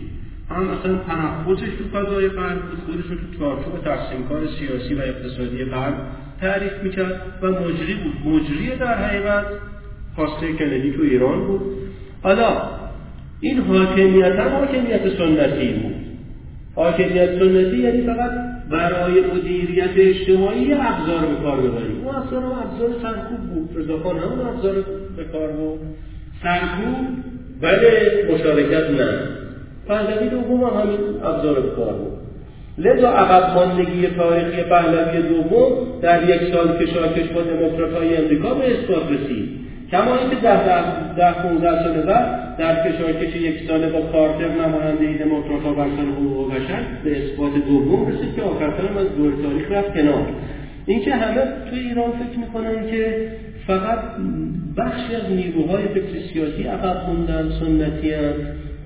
هم 0.51 0.65
مثلا 0.65 0.99
تنفسش 0.99 1.69
تو 1.79 1.99
فضای 1.99 2.29
غرب 2.29 2.63
بود 2.63 2.79
خودش 2.87 3.05
رو 3.11 3.17
تو 3.17 3.39
چارچوب 3.39 3.85
تقسیم 3.85 4.29
کار 4.29 4.47
سیاسی 4.47 4.95
و 4.95 4.99
اقتصادی 4.99 5.65
غرب 5.65 5.95
تعریف 6.41 6.73
می‌کرد 6.83 7.23
و 7.43 7.47
مجری 7.47 7.95
بود. 7.95 8.35
مجری 8.35 8.77
در 8.81 9.05
حقیقت 9.05 9.45
خواسته 10.17 10.53
کندی 10.53 10.93
تو 10.93 11.03
ایران 11.03 11.47
بود. 11.47 11.61
حالا 12.23 12.63
این 13.41 13.59
حاکمیت 13.59 14.33
هم 14.33 14.49
حاکمیت 14.49 15.19
سنتی 15.19 15.73
بود. 15.73 15.95
حاکمیت 16.75 17.39
سنتی 17.39 17.77
یعنی 17.77 18.01
فقط 18.01 18.31
برای 18.71 19.21
مدیریت 19.35 19.91
اجتماعی 19.97 20.73
ابزار 20.73 21.27
به 21.27 21.43
کار 21.43 21.61
ببریم. 21.61 22.01
اون 22.05 22.15
اصلا 22.15 22.57
ابزار 22.57 22.91
سرکوب 23.03 23.41
بود. 23.41 23.71
رضاخان 23.75 24.19
هم 24.19 24.41
ابزار 24.49 24.75
به 25.17 25.25
کار 25.25 25.53
بود. 25.53 25.81
سرکوب 26.45 27.07
بله 27.61 28.25
مشارکت 28.33 28.91
نه. 28.91 29.09
پهلوی 29.89 30.29
دوم 30.29 30.65
هم 30.65 30.81
همین 30.81 30.99
ابزار 31.25 31.55
کار 31.77 31.93
بود. 31.93 32.13
لذا 32.79 33.09
عقب 33.09 33.55
ماندگی 33.55 34.07
تاریخی 34.07 34.63
پهلوی 34.63 35.23
دوم 35.23 35.73
در 36.03 36.29
یک 36.29 36.55
سال 36.55 36.79
کشاکش 36.79 37.29
با 37.29 37.43
دموکرات 37.43 37.93
های 37.93 38.17
امریکا 38.17 38.55
به 38.55 38.79
اثبات 38.79 39.03
رسید. 39.11 39.49
کما 39.91 40.19
اینکه 40.19 40.37
ده 40.37 40.65
ده 40.65 41.15
ده 41.17 41.43
15 41.43 41.85
سال 41.85 42.03
بعد 42.03 42.57
در 42.59 42.91
کشاکش 42.91 43.37
یک 43.37 43.69
ساله 43.69 43.87
با 43.87 44.01
کارتر 44.01 44.49
نماینده 44.49 45.25
دموکرات 45.25 45.63
ها 45.63 45.73
بر 45.73 45.85
حقوق 45.85 46.55
بشر 46.55 46.83
به 47.05 47.25
اثبات 47.25 47.53
دوم 47.69 48.07
رسید 48.07 48.35
که 48.37 48.43
آخرتر 48.43 48.87
هم 48.91 48.97
از 48.97 49.17
دور 49.17 49.33
تاریخ 49.43 49.73
رفت 49.73 49.95
کنار. 49.95 50.27
اینکه 50.87 51.15
همه 51.15 51.43
توی 51.71 51.79
ایران 51.79 52.11
فکر 52.11 52.39
می‌کنن 52.39 52.91
که 52.91 53.29
فقط 53.67 53.99
بخشی 54.77 55.15
از 55.15 55.31
نیروهای 55.31 55.89
فکر 55.89 56.33
سیاسی 56.33 56.63
عقب 56.63 57.09
موندن 57.09 57.51
سنتی 57.61 58.13
هم 58.13 58.35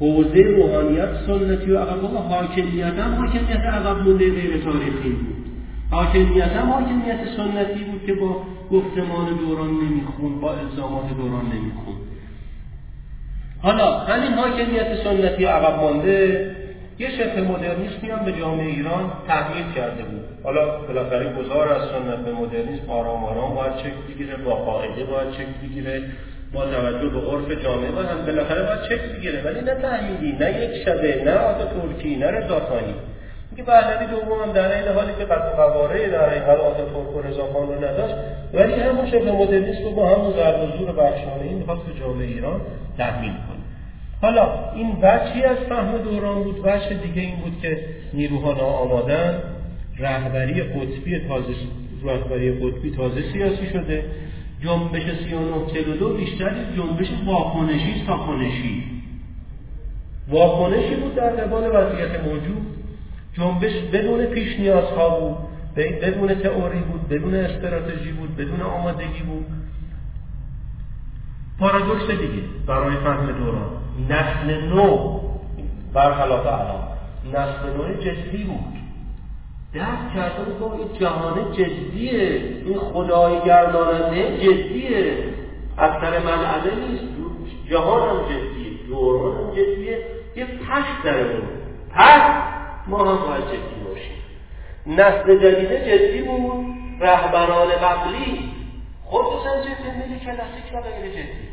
حوزه 0.00 0.42
روحانیت 0.42 1.08
سنتی 1.26 1.70
و 1.70 1.78
عقب 1.78 2.04
حاکمیت 2.04 2.94
هم 2.94 3.14
حاکمیت 3.14 3.60
عقب 3.60 4.02
مونده 4.02 4.30
غیر 4.30 4.62
تاریخی 4.64 5.08
بود. 5.08 5.36
حاکمیت 5.90 6.48
هم 6.48 6.70
حاکمیت 6.70 7.18
سنتی 7.36 7.84
بود 7.84 8.04
که 8.06 8.14
با 8.14 8.42
گفتمان 8.70 9.38
دوران 9.38 9.70
نمیخون 9.70 10.40
با 10.40 10.54
الزامات 10.54 11.16
دوران 11.16 11.44
نمیخون. 11.44 11.94
حالا 13.62 13.98
همین 13.98 14.32
حاکمیت 14.32 15.04
سنتی 15.04 15.44
عقب 15.44 15.80
مانده 15.80 16.57
یه 16.99 17.11
شبه 17.11 17.40
مدرنیسمی 17.40 18.11
هم 18.11 18.24
به 18.24 18.32
جامعه 18.32 18.66
ایران 18.66 19.12
تحمیل 19.28 19.72
کرده 19.76 20.03
بود. 20.03 20.24
حالا 20.44 20.78
بالاخره 20.78 21.32
گذار 21.32 21.68
از 21.68 21.82
سنت 21.88 22.18
به 22.24 22.32
مدرنیسم 22.32 22.90
آرام 22.90 23.24
آرام 23.24 23.55
باید 23.55 23.78
شکل 23.78 24.14
بگیره 24.14 24.36
با 24.36 24.55
قاعده 24.55 25.05
باید 25.05 25.32
شکل 25.32 25.68
بگیره 25.68 26.03
با 26.53 26.64
توجه 26.64 27.09
به 27.09 27.20
عرف 27.20 27.62
جامعه 27.62 27.90
و 27.90 27.99
هم 27.99 28.26
بالاخره 28.26 28.62
باید 28.62 28.82
شکل 28.84 29.16
بگیره. 29.16 29.42
ولی 29.42 29.61
نه 29.61 29.74
تحمیلی 29.74 30.32
نه 30.32 30.62
یک 30.62 30.84
شبه 30.84 31.22
نه 31.24 31.32
آتا 31.32 31.64
ترکی 31.64 32.16
نه 32.16 32.26
رضاخانی 32.26 32.94
که 33.57 33.64
پهلوی 33.64 34.07
دوم 34.07 34.42
هم 34.42 34.53
در 34.53 34.78
این 34.78 34.88
حالی 34.88 35.12
که 35.18 35.24
قد 35.24 35.57
قواره 35.57 36.09
در 36.09 36.28
این 36.34 36.42
حال 36.42 36.57
آتا 36.61 36.84
ترک 36.84 37.16
و 37.16 37.22
رضاخان 37.22 37.68
رو 37.68 37.84
نداشت 37.84 38.14
ولی 38.55 38.72
همون 38.72 39.07
شبه 39.07 39.32
مدرنیسم 39.32 39.84
رو 39.84 39.90
با 39.90 40.07
همون 40.07 40.32
ضرب 40.32 40.62
و 40.62 40.78
زور 40.78 40.92
بخشانه 40.92 41.53
می‌خواست 41.53 41.82
به 41.82 42.01
جامعه 42.01 42.26
ایران 42.26 42.61
تحمیل 42.99 43.32
کنه. 43.32 43.57
حالا 44.22 44.72
این 44.74 45.00
بچی 45.00 45.42
از 45.42 45.56
فهم 45.68 45.98
دوران 45.98 46.42
بود؟ 46.42 46.62
بچه 46.62 46.94
دیگه 46.94 47.22
این 47.22 47.36
بود 47.36 47.60
که 47.62 47.84
نیروها 48.12 48.52
ناآمادن. 48.52 49.42
رهبری 49.98 50.62
قطبی 50.62 51.18
تازه 51.18 51.55
رهبری 52.05 52.52
قطبی 52.52 52.90
تازه 52.90 53.32
سیاسی 53.32 53.66
شده. 53.72 54.05
جنبش 54.60 55.02
39 55.02 56.16
بیشتر 56.16 56.55
جنبش 56.76 57.09
واکنشی 57.26 58.05
تاکنشی 58.06 58.84
واکنشی 60.28 60.94
بود 60.94 61.14
در 61.14 61.30
قبال 61.30 61.62
وضعیت 61.74 62.24
موجود. 62.24 62.66
جنبش 63.32 63.72
بدون 63.93 64.26
پیش 64.26 64.59
نیازها 64.60 65.20
بود. 65.20 65.36
بدون 65.76 66.34
تئوری 66.34 66.78
بود 66.78 67.09
بدون 67.09 67.34
استراتژی 67.34 68.12
بود 68.12 68.36
بدون 68.36 68.60
آمادگی 68.60 69.22
بود. 69.22 69.47
پارادوکس 71.59 72.06
دیگه 72.10 72.43
برای 72.66 72.97
فهم 72.97 73.32
دوران. 73.32 73.70
نسل 73.98 74.64
نو. 74.64 75.20
برخلاف 75.94 76.46
الان. 76.46 76.88
نسل 77.32 77.76
نو 77.76 77.94
جدی 78.00 78.44
بود. 78.44 78.78
درک 79.74 80.14
کرده 80.14 80.52
با 80.60 80.74
این 80.74 80.98
جهان 81.00 81.52
جدیه. 81.52 82.42
این 82.64 82.78
خدای 82.78 83.40
گرداننده 83.40 84.36
جدیه. 84.36 85.24
اکثر 85.78 86.18
منعده 86.18 86.74
نیست. 86.74 87.04
جهان 87.70 88.08
هم 88.08 88.24
جدیه. 88.24 88.86
دوران 88.88 89.36
هم 89.36 89.50
جدیه. 89.50 89.98
یه 90.36 90.46
پس 90.46 91.04
داره 91.04 91.24
بود 91.24 91.48
پس 91.94 92.42
ما 92.86 92.98
هم 92.98 93.28
باید 93.28 93.44
جدی 93.46 93.84
باشیم. 93.88 94.18
نسل 94.86 95.38
جدیده 95.38 95.98
جدی 95.98 96.22
بود. 96.22 96.66
رهبران 97.00 97.68
قبلی. 97.68 98.52
خصوصا 99.06 99.60
جدی 99.60 99.90
ملی 99.98 100.20
کلاسیک 100.20 100.74
و 100.74 100.80
غیر 100.80 101.12
جدی. 101.12 101.47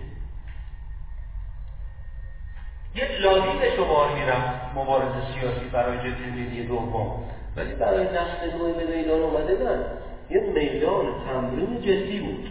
یه 2.95 3.21
لابی 3.21 3.59
به 3.59 3.75
شمار 3.75 4.15
می‌رفت 4.15 4.75
مبارزه 4.75 5.33
سیاسی 5.33 5.65
برای 5.73 5.97
جدی 5.97 6.31
ملی 6.31 6.63
دوم. 6.63 7.23
ولی 7.57 7.73
برای 7.73 8.03
نسل 8.03 8.57
نوع 8.57 8.71
به 8.71 8.97
میدان 8.97 9.21
اومده 9.21 9.53
نه 9.63 9.85
یه 10.29 10.41
میدان 10.41 11.05
تمرین 11.27 11.81
جدی 11.81 12.19
بود. 12.19 12.49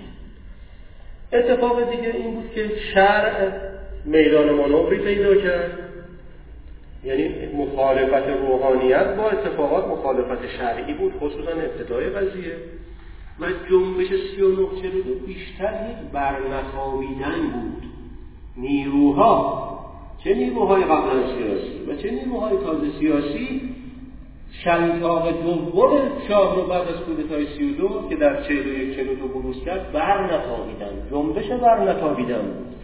اتفاق 1.32 1.90
دیگه 1.90 2.08
این 2.08 2.34
بود 2.34 2.50
که 2.54 2.70
شرع 2.94 3.50
میدان 4.04 4.50
مانوری 4.50 4.98
پیدا 4.98 5.34
کرد. 5.34 5.78
یعنی 7.04 7.46
مخالفت 7.56 8.28
روحانیت 8.28 9.06
با 9.16 9.30
اتفاقات 9.30 9.86
مخالفت 9.86 10.48
شرعی 10.58 10.94
بود 10.94 11.12
خصوصا 11.20 11.50
ابتدای 11.50 12.10
قضیه. 12.10 12.56
و 13.40 13.46
جنبش 13.70 14.06
سی 14.06 14.42
و 14.42 14.66
بیشتر 15.26 15.88
یک 15.90 16.12
برنخابیدن 16.12 17.40
بود. 17.52 17.82
نیروها 18.56 19.74
چه 20.24 20.34
نیروهای 20.34 20.84
قبلا 20.84 21.36
سیاسی 21.36 21.84
و 21.88 21.96
چه 21.96 22.10
نیروهای 22.10 22.56
تازه 22.56 22.90
سیاسی 22.98 23.60
شلاق 24.64 25.42
دوم 25.42 25.90
شاه 26.28 26.56
رو 26.56 26.66
بعد 26.66 26.88
از 26.88 27.00
کودتای 27.00 27.46
سی 27.46 27.70
و 27.70 27.76
دو 27.76 28.08
که 28.08 28.16
در 28.16 28.42
چهل 28.42 28.66
و 28.66 28.72
یک 28.72 28.96
چهل 28.96 29.14
دو 29.14 29.28
بروز 29.28 29.64
کرد 29.64 29.92
بر 29.92 30.24
نتابیدن 30.24 31.10
جنبش 31.10 31.48
بر 31.48 31.90
نتابیدن 31.90 32.42
بود. 32.42 32.74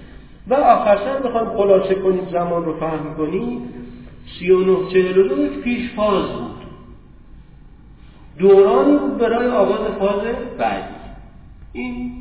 و 0.49 0.55
آخرسر 0.55 1.19
بخوایم 1.19 1.49
خلاصه 1.57 1.95
کنیم 1.95 2.29
زمان 2.33 2.65
رو 2.65 2.81
فهم 2.81 3.15
کنیم. 3.17 3.75
سی 4.39 4.51
و 4.51 4.61
نه 4.61 4.91
چهل 4.93 5.19
و 5.19 5.29
دو 5.29 5.43
یک 5.43 5.61
پیش 5.61 5.95
فاز 5.95 6.33
بود. 6.33 6.61
دورانی 8.39 8.97
بود 8.97 9.19
برای 9.19 9.49
آغاز 9.49 9.99
فاز 9.99 10.21
بعدی. 10.59 10.95
این 11.73 12.13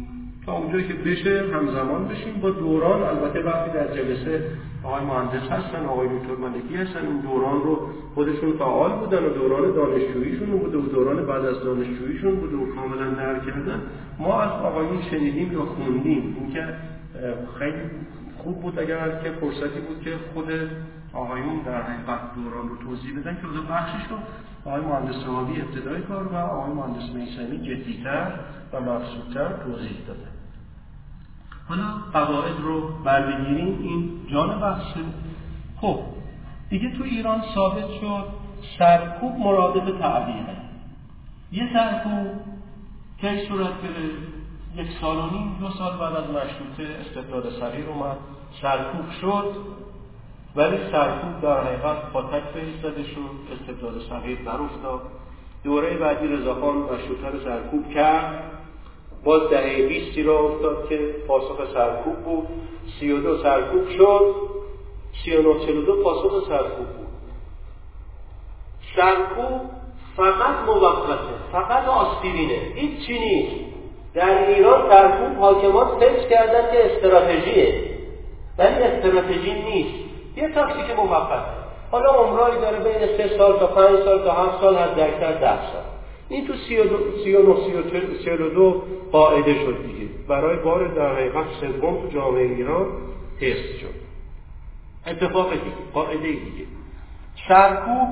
تا 0.46 0.58
اونجایی 0.58 0.88
که 0.88 0.94
بشه 0.94 1.44
همزمان 1.54 2.08
بشیم. 2.08 2.34
با 2.42 2.50
دوران 2.50 3.04
البته 3.04 3.42
وقتی 3.42 3.72
در 3.72 3.88
جلسه 3.96 4.44
آقای 4.84 5.06
مهندس 5.06 5.52
هستن 5.52 5.86
آقای 5.86 6.08
دکتر 6.08 6.36
ملکی 6.36 6.76
هستن 6.76 7.08
این 7.08 7.18
دوران 7.18 7.62
رو 7.62 7.90
خودشون 8.16 8.52
فعال 8.52 8.92
بودن 8.92 9.26
و 9.26 9.30
دوران 9.30 9.76
دانشجوییشون 9.76 10.50
بوده 10.50 10.78
و 10.78 10.82
دوران 10.82 11.26
بعد 11.26 11.46
از 11.46 11.64
دانشجوییشون 11.64 12.36
بوده 12.36 12.56
و 12.56 12.76
کاملا 12.76 13.10
درک 13.10 13.46
کردن. 13.46 13.82
ما 14.20 14.42
از 14.42 14.52
آقایون 14.52 15.02
شنیدیم 15.02 15.54
یا 15.54 15.66
خوندیم. 15.66 16.36
اینکه 16.40 16.68
خیلی 17.60 17.82
خوب 18.38 18.62
بود 18.62 18.80
اگر 18.80 19.10
که 19.24 19.32
فرصتی 19.32 19.80
بود 19.88 20.02
که 20.02 20.12
خود 20.34 20.46
آقایون 21.14 21.60
در 21.66 21.82
حقیقت 21.82 22.20
دوران 22.36 22.70
رو 22.70 22.76
توضیح 22.78 23.20
بدن 23.20 23.38
که 23.42 23.48
از 23.48 23.68
بخشش 23.70 24.12
رو 24.12 24.18
آقای 24.66 24.82
مهندس 24.82 25.26
ابتدای 25.28 26.02
کار 26.02 26.28
و 26.28 26.36
آقای 26.36 26.74
مهندس 26.74 27.16
میسمی 27.16 27.58
جدیتر 27.58 28.32
و 28.74 28.82
مفصودتر 28.82 29.54
توضیح 29.66 29.98
دادن. 30.08 30.39
حالا 31.70 31.84
قواعد 32.14 32.60
رو 32.62 32.88
بردگیریم 33.04 33.80
این 33.82 34.28
جان 34.32 34.60
بخشه. 34.60 35.00
خب 35.82 36.00
دیگه 36.70 36.98
تو 36.98 37.04
ایران 37.04 37.42
ثابت 37.56 37.92
شد 38.02 38.26
سرکوب 38.80 39.36
مرادف 39.40 40.00
تعبیره. 40.00 40.58
یه 41.52 41.74
سرکوب 41.74 42.28
که 43.18 43.46
صورت 43.50 43.82
گرفت 43.82 44.40
یک 44.76 44.88
سال 45.02 45.18
و 45.18 45.30
نیم 45.30 45.58
دو 45.60 45.70
سال 45.70 45.98
بعد 45.98 46.16
از 46.16 46.30
مشروطه 46.30 47.00
استبداد 47.00 47.50
صغیر 47.60 47.90
اومد 47.90 48.18
سرکوب 48.62 49.12
شد 49.22 49.56
ولی 50.56 50.78
سرکوب 50.92 51.42
در 51.42 51.64
حقیقت 51.64 52.12
با 52.14 52.22
تک 52.22 52.44
زده 52.84 53.04
شد 53.04 53.32
استبداد 53.54 54.02
صغیر 54.10 54.38
بر 54.46 54.62
افتاد. 54.62 55.02
دوره 55.64 55.98
بعدی 55.98 56.28
رضاخان 56.28 56.76
مشروطه 56.76 57.44
سرکوب 57.44 57.90
کرد. 57.90 58.44
باز 59.24 59.50
دهه 59.50 59.88
بیستی 59.88 60.24
را 60.24 60.40
افتاد 60.40 60.90
که 60.90 61.16
پاسخ 61.28 61.74
سرکوب 61.74 62.16
بود. 62.16 62.48
سی 63.00 63.12
و 63.12 63.20
دو 63.20 63.38
سرکوب 63.38 63.90
شد. 63.90 64.36
سی 65.24 65.36
و 65.36 65.42
نو 65.42 65.66
چلو 65.66 65.82
دو 65.82 66.04
پاسخ 66.04 66.48
سرکوب 66.48 66.88
بود. 66.88 67.08
سرکوب 68.96 69.62
فقط 70.18 70.56
موقته 70.68 71.34
فقط 71.52 71.88
آسپرینه 71.88 72.60
هیچ 72.76 73.08
چی 73.08 73.20
نیست. 73.20 73.56
در 74.14 74.48
ایران 74.48 74.90
سرکوب 74.90 75.38
حاکمان 75.38 76.00
فکر 76.00 76.30
کردن 76.30 76.72
که 76.72 76.86
استراتژیه. 76.86 77.84
ولی 78.58 78.84
استراتژی 78.84 79.54
نیست. 79.54 80.10
یه 80.36 80.50
تاکتیک 80.54 81.00
موقت 81.00 81.60
حالا 81.92 82.10
عمرایی 82.10 82.60
داره 82.62 82.80
بین 82.80 83.18
سه 83.18 83.38
سال 83.38 83.60
تا 83.60 83.68
پنج 83.68 84.00
سال 84.00 84.24
تا 84.24 84.32
هفت 84.32 84.62
سال 84.62 84.76
از 84.76 84.96
درکتر 84.96 85.32
ده 85.32 85.72
سال. 85.72 85.84
این 86.30 86.48
تو 86.48 86.54
سی 86.68 86.78
و, 86.78 86.84
دو، 86.84 86.98
سی 87.24 87.36
و, 87.36 87.56
سی 88.24 88.30
و 88.30 88.50
دو 88.50 88.84
قاعده 89.12 89.54
شد 89.54 89.78
دیگه. 89.86 90.10
برای 90.28 90.58
بار 90.58 90.88
در 90.88 91.16
حقیقت 91.16 91.46
سوم 91.62 92.02
تو 92.02 92.08
جامعه 92.14 92.44
ایران 92.44 92.88
حفظ 93.40 93.80
شد. 93.82 94.00
اتفاق 95.08 95.52
دیگه 95.52 95.66
قاعده 95.94 96.28
دیگه. 96.28 96.66
سرکوب 97.48 98.08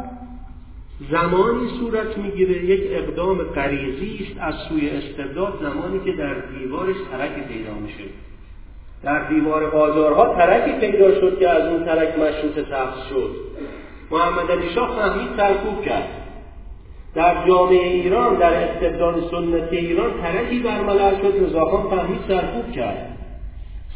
زمانی 1.11 1.69
صورت 1.79 2.17
می‌گیره. 2.17 2.65
یک 2.65 2.81
اقدام 2.91 3.43
غریزی 3.43 4.27
است 4.27 4.39
از 4.39 4.55
سوی 4.69 4.89
استبداد 4.89 5.59
زمانی 5.61 5.99
که 6.05 6.11
در 6.11 6.33
دیوارش 6.33 6.95
ترک 7.11 7.47
پیدا 7.47 7.73
میشه. 7.73 8.03
در 9.03 9.29
دیوار 9.29 9.69
بازارها 9.69 10.35
ترکی 10.35 10.87
پیدا 10.87 11.21
شد 11.21 11.39
که 11.39 11.49
از 11.49 11.73
اون 11.73 11.85
ترک 11.85 12.19
مشروط 12.19 12.69
سخت 12.69 13.09
شد. 13.09 13.35
محمد 14.11 14.51
علی 14.51 14.69
شاه 14.69 14.95
فهمید 14.95 15.37
سرکوب 15.37 15.81
کرد. 15.81 16.26
در 17.17 17.47
جامعه 17.47 17.87
ایران 17.87 18.35
در 18.35 18.53
استبداد 18.53 19.29
سنتی 19.31 19.77
ایران 19.77 20.21
ترکی 20.21 20.59
برملا 20.59 21.09
شد. 21.09 21.33
رضاخان 21.45 21.89
فهمید 21.89 22.19
سرکوب 22.27 22.71
کرد. 22.71 23.17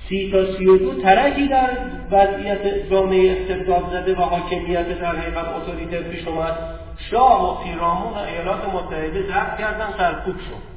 سی 0.10 0.32
تا 0.32 0.58
سی 0.58 0.66
و 0.66 0.78
دو 0.78 1.02
ترکی 1.02 1.48
در 1.48 1.70
وضعیت 2.12 2.90
جامعه 2.90 3.32
استبداد 3.32 3.84
زده 3.92 4.16
و 4.16 4.22
حاکمیت 4.22 5.00
در 5.00 5.06
حقیقت 5.06 5.46
اتوریتر 5.56 6.02
پیش 6.02 6.28
اومد. 6.28 6.58
شاه 7.12 7.52
و 7.52 7.64
پیرامون 7.64 8.14
ایالات 8.14 8.74
متحده 8.74 9.22
ضبط 9.22 9.58
کردن 9.58 9.94
سرکوب 9.98 10.36
شد. 10.36 10.72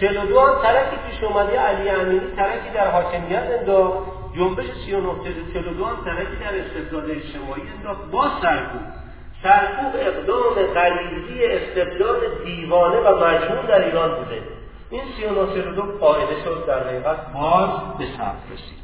چهل 0.00 0.16
و 0.16 0.26
دو 0.26 0.40
هم 0.40 0.62
ترکی 0.62 0.96
پیش 1.10 1.24
اومده 1.24 1.58
علی 1.58 1.88
امینی 1.88 2.20
ترکی 2.36 2.70
در 2.74 2.90
حاکمیت 2.90 3.44
انداخت. 3.60 3.98
جنبش 4.36 4.66
سی 4.86 4.92
و 4.92 5.00
و 5.00 5.84
هم 5.84 6.04
ترکی 6.04 6.36
در 6.40 6.58
استبداد 6.60 7.10
اجتماعی 7.10 7.62
انداخت. 7.76 8.10
با 8.10 8.30
سرکوب. 8.42 9.01
سرکوب 9.42 9.92
اقدام 9.94 10.54
غریزی 10.74 11.44
استبداد 11.44 12.44
دیوانه 12.44 12.96
و 12.96 13.24
مجنون 13.24 13.66
در 13.66 13.84
ایران 13.84 14.14
بوده. 14.14 14.42
این 14.90 15.02
سی 15.16 15.24
و 15.24 15.30
نه 15.30 15.54
چهل 15.54 15.72
و 15.72 15.74
دو 15.74 15.82
قاعده 15.82 16.44
شد 16.44 16.64
در 16.66 16.88
حقیقت. 16.88 17.32
باز 17.34 17.70
به 17.98 18.04
ثبت 18.18 18.42
رسید. 18.52 18.82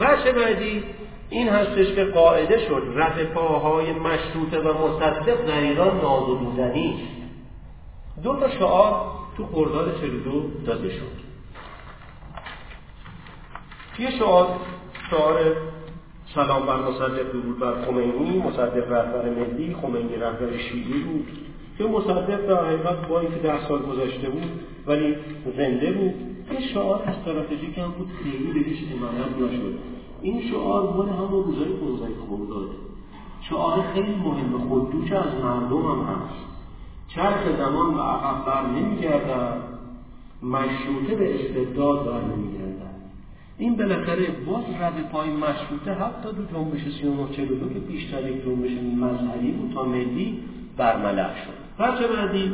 وجه 0.00 0.32
بعدی؟ 0.32 0.84
این 1.30 1.48
هستش 1.48 1.94
که 1.94 2.04
قاعده 2.04 2.68
شد 2.68 2.82
رد 2.96 3.24
پاهای 3.24 3.92
مشروطه 3.92 4.60
و 4.60 4.88
مصدق 4.88 5.46
در 5.46 5.60
ایران 5.60 6.00
نازدودنی 6.00 7.08
دو 8.22 8.40
تا 8.40 8.48
شعار 8.50 9.10
تو 9.36 9.46
خرداد 9.46 10.00
42 10.00 10.50
داده 10.66 10.90
شد. 10.90 11.22
یه 13.98 14.10
شعار 14.10 14.48
شعار 15.10 15.56
سلام 16.34 16.66
بر 16.66 16.76
مصدق 16.76 17.32
درود 17.32 17.58
بر 17.58 17.84
خمینی. 17.84 18.38
مصدق 18.38 18.92
رهبر 18.92 19.30
ملی 19.30 19.74
خمینی 19.82 20.16
رهبر 20.16 20.56
شیعی 20.56 21.02
بود. 21.02 21.26
که 21.78 21.84
مصدق 21.84 22.46
در 22.46 22.64
حقیقت 22.64 23.08
با 23.08 23.20
اینکه 23.20 23.38
ده 23.38 23.68
سال 23.68 23.82
گذشته 23.82 24.30
بود 24.30 24.50
ولی 24.86 25.16
زنده 25.56 25.92
بود. 25.92 26.14
یه 26.52 26.60
شعار 26.60 27.02
استراتژیک 27.02 27.78
هم 27.78 27.90
بود 27.98 28.08
خیلی 28.22 28.52
بهش 28.52 28.78
امانت 28.92 29.52
نشد. 29.52 29.78
این 30.22 30.50
شعار 30.50 30.96
مال 30.96 31.08
همون 31.08 31.44
روزای 31.44 31.68
15 31.68 32.06
خرداد. 32.28 32.68
شعار 33.40 33.82
خیلی 33.94 34.14
مهم 34.14 34.58
خوددوش 34.68 35.12
از 35.12 35.34
مردم 35.42 35.82
هم 35.82 36.04
هست. 36.04 36.46
چرخ 37.08 37.56
زمان 37.58 37.94
و 37.94 38.00
عقب 38.00 38.46
بر 38.46 38.66
نمیگردد. 38.66 39.62
مشروطه 40.42 41.14
به 41.14 41.34
استبداد 41.34 42.06
بر 42.06 42.20
نمیگردد. 42.20 42.91
این 43.62 43.76
بالاخره 43.76 44.26
باز 44.46 44.64
رد 44.80 45.08
پای 45.12 45.30
مشروطه 45.30 45.92
حتی 45.92 46.28
دو 46.36 46.44
جنبش 46.44 46.80
3942 47.00 47.74
که 47.74 47.78
بیشتر 47.78 48.28
یک 48.28 48.44
جنبش 48.44 48.70
مذهبی 48.96 49.50
بود 49.50 49.72
تا 49.74 49.84
ملی 49.84 50.38
برملع 50.76 51.30
شد. 51.34 51.82
بچه 51.82 52.06
بعدی 52.06 52.52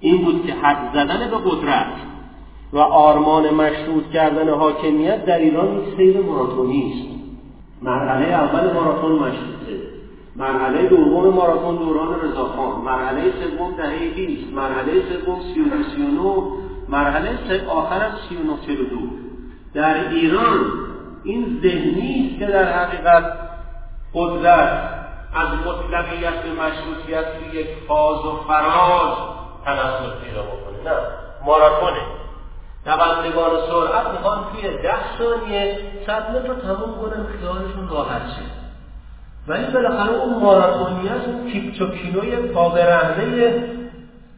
این 0.00 0.24
بود 0.24 0.46
که 0.46 0.54
حد 0.54 0.94
زدن 0.94 1.30
به 1.30 1.36
قدرت 1.36 1.92
و 2.72 2.78
آرمان 2.78 3.54
مشروط 3.54 4.10
کردن 4.10 4.48
حاکمیت 4.48 5.24
در 5.24 5.38
ایران 5.38 5.78
یک 5.78 5.96
سیر 5.96 6.20
ماراتونی 6.20 6.92
است. 6.92 7.08
مرحله 7.82 8.26
اول 8.26 8.72
ماراتون 8.72 9.12
مشروطه 9.12 9.80
مرحله 10.36 10.88
دوم 10.88 11.34
ماراتون 11.34 11.76
دوران 11.76 12.20
رضاخان 12.20 12.84
مرحله 12.84 13.22
سوم 13.22 13.76
دهه 13.76 14.26
20 14.26 14.52
مرحله 14.52 14.92
سوم 14.92 15.40
39 15.54 16.65
مرحله 16.88 17.66
آخر 17.68 18.02
از 18.04 18.12
39 18.28 18.56
در 19.74 20.08
ایران 20.08 20.58
این 21.24 21.60
ذهنی 21.62 22.28
است 22.30 22.38
که 22.38 22.46
در 22.46 22.72
حقیقت 22.72 23.32
قدرت 24.14 24.96
از 25.34 25.48
مطلقیت 25.66 26.42
به 26.42 26.50
مشروطیت 26.50 27.24
به 27.24 27.58
یک 27.58 27.66
فاز 27.88 28.24
و 28.24 28.40
فراز 28.48 29.16
تناسب 29.64 30.20
پیدا 30.24 30.42
بکنه. 30.42 30.92
نه 30.92 30.98
ماراتونه. 31.44 32.00
دوندگان 32.84 33.50
سرعت 33.70 34.06
می‌خوان 34.12 34.38
توی 34.52 34.82
ده 34.82 35.18
ثانیه 35.18 35.78
صد 36.06 36.30
متر 36.30 36.48
رو 36.48 36.54
تموم 36.54 37.00
کنن 37.00 37.26
خیالشون 37.40 37.88
راحت 37.88 38.22
شه. 38.22 38.42
ولی 39.48 39.72
بالاخره 39.72 40.12
اون 40.12 40.42
ماراتونیت 40.42 41.24
اون 41.26 41.50
کیپچوکینوی 41.50 42.36
پا 42.36 42.68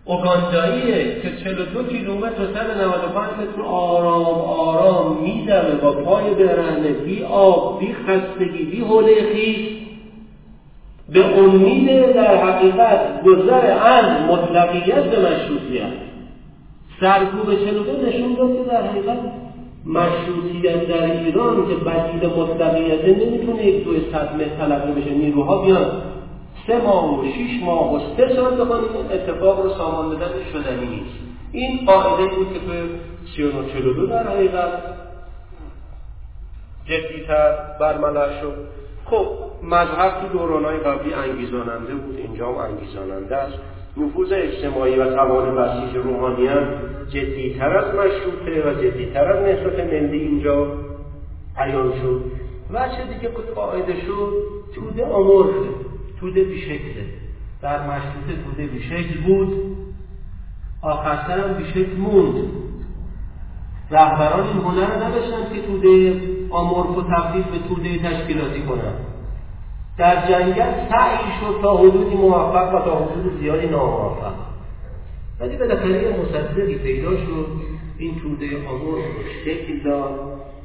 برهنه 0.09 0.15
اوگانداییه 0.17 1.21
که 1.23 1.37
42 1.45 1.83
کیلومتر 1.83 2.43
و 2.43 2.47
195 2.55 3.27
متر 3.41 3.63
آرام 3.63 4.41
آرام 4.41 5.23
میدوه 5.23 5.75
با 5.83 5.93
پای 5.93 6.35
برهنه 6.35 6.93
بی 6.93 7.25
آب 7.25 7.79
بی 7.79 7.95
خستگی 7.95 8.65
بی 8.65 8.81
حوله 8.81 9.33
خیش. 9.33 9.79
به 11.13 11.39
امید 11.39 12.13
در 12.13 12.37
حقیقت 12.37 13.23
گذر 13.23 13.71
از 13.83 14.05
مطلقیت 14.31 15.05
به 15.05 15.19
مشروطیت. 15.19 15.93
سرکوب 17.01 17.55
42 17.65 18.07
نشون 18.07 18.35
داد 18.35 18.57
که 18.57 18.71
در 18.71 18.83
حقیقت 18.83 19.19
مشروطیت 19.87 20.89
در 20.89 21.03
ایران 21.03 21.57
که 21.69 21.75
بدیل 21.75 22.31
مطلقیت 22.31 23.05
نمی‌تونه 23.05 23.65
یک 23.65 23.85
دو 23.85 23.91
صدمه 24.13 24.45
تلقی 24.59 25.01
بشه 25.01 25.11
نیروها 25.11 25.63
بیان. 25.63 25.87
سه 26.69 26.77
ماه 26.77 27.21
و 27.21 27.25
شیش 27.25 27.63
ماه 27.63 27.95
و 27.95 28.17
سه 28.17 28.37
سال 28.37 28.61
بخوان 28.61 28.85
این 28.85 29.13
اتفاق 29.13 29.63
رو 29.63 29.71
سامان 29.71 30.17
بدن 30.17 30.33
شدنی 30.53 30.87
نیست. 30.87 31.19
این 31.53 31.87
قاعده 31.87 32.35
بود 32.35 32.53
که 32.53 32.59
به 32.59 32.83
3942 33.37 34.07
در 34.07 34.29
حقیقت 34.29 34.73
جدیتر 36.85 37.55
برملا 37.81 38.41
شد. 38.41 38.55
خب 39.05 39.27
مذهب 39.63 40.21
تو 40.21 40.39
دورانهای 40.39 40.79
قبلی 40.79 41.15
انگیزاننده 41.15 41.95
بود. 41.95 42.17
اینجا 42.17 42.49
هم 42.49 42.57
انگیزاننده 42.57 43.37
است. 43.37 43.59
نفوذ 43.97 44.33
اجتماعی 44.33 44.97
و 44.97 45.15
توان 45.15 45.57
بسیج 45.57 45.97
روحانیت 45.97 46.69
جدیتر 47.09 47.77
از 47.77 47.95
مشروطه 47.95 48.71
و 48.71 48.75
جدیتر 48.75 49.33
از 49.33 49.43
نهضت 49.43 49.81
ملی 49.81 50.19
اینجا 50.19 50.67
عیان 51.59 51.93
شد. 52.03 52.21
و 52.73 52.89
چه 52.89 53.15
دیگه 53.15 53.29
قاعده 53.55 54.01
شد 54.01 54.33
توده 54.75 55.07
آمرفه 55.07 55.89
توده 56.21 56.45
بیشکله 56.45 57.05
در 57.63 57.87
مشروطه 57.87 58.43
توده 58.45 58.67
بیشکل 58.67 59.21
بود. 59.21 59.77
آخرتر 60.83 61.41
هم 61.41 61.55
بیشکل 61.55 61.97
موند. 61.97 62.35
رهبران 63.91 64.47
این 64.47 64.59
هنر 64.59 65.05
نداشتن 65.05 65.55
که 65.55 65.63
توده 65.63 66.21
آمرف 66.51 66.99
و 66.99 67.03
تبدیل 67.03 67.43
به 67.43 67.69
توده 67.69 67.99
تشکیلاتی 67.99 68.63
کنند 68.63 68.99
در 69.99 70.29
جنگل 70.29 70.73
سعی 70.91 71.19
شد 71.41 71.63
تا 71.63 71.77
حدودی 71.77 72.17
موفق 72.17 72.75
و 72.75 72.79
تا 72.79 73.05
حدود 73.05 73.41
زیادی 73.41 73.67
ناموفق. 73.67 74.33
ولی 75.41 75.57
بالاخره 75.57 76.03
یه 76.03 76.17
مصدقی 76.21 76.75
پیدا 76.75 77.17
شد. 77.17 77.47
این 77.99 78.21
توده 78.21 78.47
آمرف 78.69 79.05
رو 79.05 79.23
شکل 79.45 79.79
داد 79.85 80.21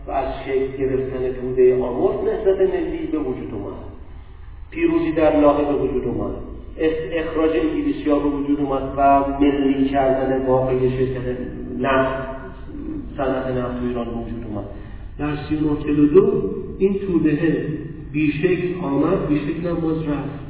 و 0.08 0.12
از 0.12 0.34
شکل 0.46 0.78
گرفتن 0.78 1.34
توده 1.42 1.84
آمرف 1.84 2.16
نسبت 2.16 2.70
ملی 2.70 3.08
به 3.12 3.18
وجود 3.18 3.54
اومد. 3.54 3.93
پیروزی 4.74 5.12
در 5.12 5.40
لاغه 5.40 5.64
به 5.64 5.74
وجود 5.74 6.08
اومد. 6.08 6.32
اخراج 7.14 7.52
انگلیسی 7.52 8.10
ها 8.10 8.20
به 8.20 8.30
وجود 8.30 8.60
اومد 8.60 8.94
و 8.98 9.24
ملی 9.40 9.90
کردن 9.90 10.46
واقعی 10.46 10.90
شرکت 10.90 11.38
نفت 11.80 12.28
صنعت 13.18 13.48
نفت 13.48 13.80
تو 13.80 13.88
ایران 13.88 14.08
وجود 14.08 14.46
اومد. 14.48 14.66
در 15.20 15.36
سی 15.50 15.56
دو 16.14 16.52
این 16.78 17.00
توده 17.00 17.68
بیشکل 18.12 18.80
آمد 18.84 19.28
بیشکل 19.28 19.68
هم 19.68 19.76
باز 19.76 19.98
رفت. 19.98 20.44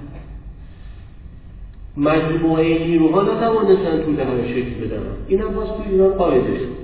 مجموعه 1.97 2.87
نیروها 2.87 3.21
نتوانستن 3.21 4.01
توده 4.01 4.25
ها 4.25 4.47
شکل 4.47 4.85
بدن. 4.85 5.03
این 5.27 5.41
هم 5.41 5.53
باز 5.53 5.67
تو 5.67 5.83
ایران 5.91 6.13
قاعده 6.13 6.59
شد. 6.59 6.83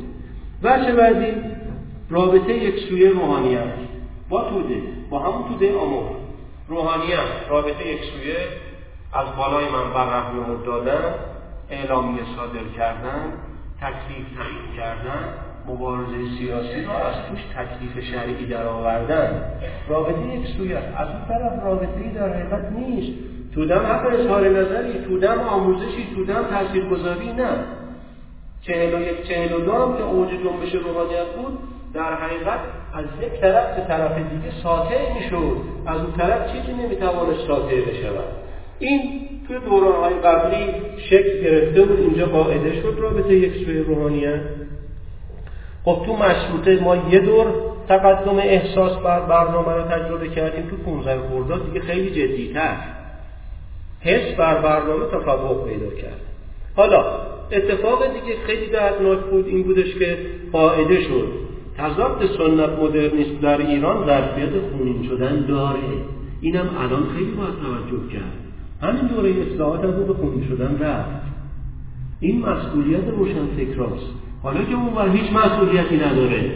بچه 0.64 0.96
بعدی؟ 0.96 1.32
رابطه 2.10 2.54
یک 2.54 2.76
سویه 2.80 3.10
روحانیت 3.10 3.74
با 4.30 4.50
توده 4.50 4.82
با 5.10 5.20
همون 5.20 5.50
توده 5.50 5.78
آمور 5.78 6.19
روحانیت 6.70 7.50
رابطه 7.50 7.88
یک 7.88 8.02
سویه 8.04 8.48
از 9.14 9.36
بالای 9.38 9.66
منبر 9.70 10.06
رحمه 10.06 10.66
دادن 10.66 11.14
اعلامیه 11.70 12.22
صادر 12.36 12.64
کردن 12.78 13.34
تکلیف 13.82 14.28
تعیین 14.38 14.78
کردن 14.78 15.34
مبارزه 15.68 16.38
سیاسی 16.40 16.82
رو 16.82 16.92
از 16.92 17.16
توش 17.30 17.40
تکلیف 17.56 18.06
شرعی 18.12 18.46
در 18.46 18.68
آوردن. 18.68 19.44
رابطه 19.88 20.36
یک 20.36 20.48
سوی 20.58 20.74
است. 20.74 20.98
از 20.98 21.08
اون 21.08 21.26
طرف 21.28 21.64
رابطه 21.64 22.00
ای 22.04 22.10
در 22.10 22.30
حقیقت 22.30 22.72
نیست. 22.72 23.20
تودم 23.54 23.86
حق 23.86 24.06
اظهار 24.14 24.50
نظری 24.50 24.94
تودم 25.06 25.40
آموزشی 25.40 26.08
تودم 26.16 26.44
تاثیرگذاری 26.44 27.34
نه. 27.34 27.50
چهل 28.62 28.96
و 28.96 29.02
یک 29.02 29.28
چهل 29.28 29.54
و 29.54 29.60
دو 29.60 29.72
هم 29.74 29.98
که 29.98 30.04
اوج 30.04 30.30
جنبش 30.30 30.76
روحانیت 30.76 31.28
بود 31.36 31.60
در 31.94 32.14
حقیقت 32.14 32.60
از 32.94 33.06
یک 33.22 33.42
طرف 33.42 33.76
به 33.76 33.88
طرف 33.88 34.18
دیگه 34.18 34.56
ساطع 34.64 35.14
می‌شد 35.14 35.58
از 35.86 36.02
اون 36.02 36.12
طرف 36.18 36.52
چیزی 36.52 36.74
نمی‌توانست 36.74 37.48
ساطع 37.48 37.82
بشود. 37.82 38.26
این 38.80 39.30
توی 39.48 39.60
دورانهای 39.60 40.14
قبلی 40.14 40.74
شکل 41.10 41.44
گرفته 41.44 41.82
بود. 41.82 42.00
اینجا 42.00 42.26
قاعده 42.26 42.82
شد 42.82 42.96
رابطه 42.98 43.34
یک 43.34 43.66
سوی 43.66 43.80
روحانیت 43.80 44.42
خب 45.86 46.04
تو 46.06 46.16
مشروطه 46.16 46.80
ما 46.84 46.96
یه 46.96 47.20
دور 47.20 47.48
تقدم 47.88 48.38
احساس 48.38 48.98
بر 48.98 49.20
برنامه 49.20 49.74
رو 49.74 49.82
تجربه 49.82 50.28
کردیم 50.28 50.70
تو 50.70 50.76
15 50.76 51.20
خرداد. 51.30 51.66
دیگه 51.66 51.80
خیلی 51.80 52.10
جدیتر. 52.10 52.78
حس 54.02 54.36
بر 54.36 54.62
برنامه 54.62 55.06
تفوق 55.06 55.68
پیدا 55.68 55.90
کرد. 56.02 56.22
حالا 56.76 57.06
اتفاق 57.52 58.04
دیگه 58.14 58.36
خیلی 58.46 58.68
دردناک 58.68 59.20
بود. 59.20 59.48
این 59.48 59.64
بودش 59.64 59.96
که 59.96 60.18
قاعده 60.52 61.02
شد. 61.02 61.49
تضاد 61.80 62.26
سنت 62.38 62.70
مدرنیست 62.80 63.42
در 63.42 63.58
ایران 63.58 64.06
ظرفیت 64.06 64.50
خونین 64.72 65.04
شدن 65.04 65.46
داره. 65.46 65.80
اینم 66.42 66.70
الان 66.80 67.04
خیلی 67.16 67.32
باید 67.32 67.54
توجه 67.54 68.08
کرد. 68.14 68.34
همین 68.82 69.08
دوره 69.08 69.30
اصلاحات 69.30 69.84
از 69.84 69.96
به 69.96 70.14
خونین 70.14 70.48
شدن 70.48 70.78
رفت. 70.80 71.30
این 72.20 72.46
مسئولیت 72.46 73.08
روشن 73.18 73.46
فکراست 73.58 74.14
حالا 74.44 74.64
که 74.64 74.76
اون 74.76 75.12
هیچ 75.12 75.32
مسئولیتی 75.32 75.98
نداره. 75.98 76.52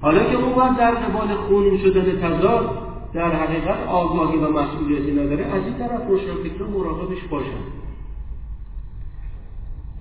حالا 0.00 0.24
که 0.24 0.36
اون 0.36 0.76
در 0.76 0.90
قبال 0.90 1.28
خونین 1.28 1.78
شدن 1.78 2.20
تضاد 2.20 2.70
در 3.14 3.34
حقیقت 3.34 3.88
آگاهی 3.88 4.38
و 4.38 4.48
مسئولیتی 4.48 5.12
نداره 5.12 5.44
از 5.44 5.62
این 5.64 5.74
طرف 5.78 6.08
روشنفکران 6.08 6.70
مراقبش 6.70 7.18
باشن. 7.30 7.62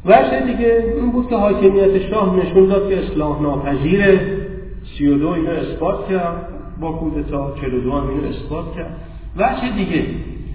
وجه 0.06 0.40
دیگه 0.40 0.94
این 0.96 1.12
بود 1.12 1.30
که 1.30 1.36
حاکمیت 1.36 2.10
شاه 2.10 2.36
نشون 2.36 2.66
داد 2.66 2.90
که 2.90 3.00
اصلاح 3.00 3.42
ناپذیره. 3.42 4.38
32 4.98 5.28
اینو 5.28 5.50
اثبات 5.50 6.10
کرد. 6.10 6.48
با 6.82 6.92
کودتا 6.92 7.54
42 7.62 7.92
هم 7.92 8.10
اینو 8.10 8.28
اثبات 8.28 8.76
کرد. 8.76 8.98
وجه 9.38 9.76
دیگه 9.76 10.06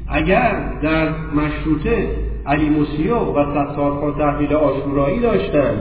اگر 0.09 0.81
در 0.83 1.09
مشروطه 1.35 2.09
علی 2.47 2.69
موسیو 2.69 3.17
و 3.17 3.45
ستارخان 3.73 4.15
تحویل 4.15 4.55
آشورایی 4.55 5.21
داشتن 5.21 5.81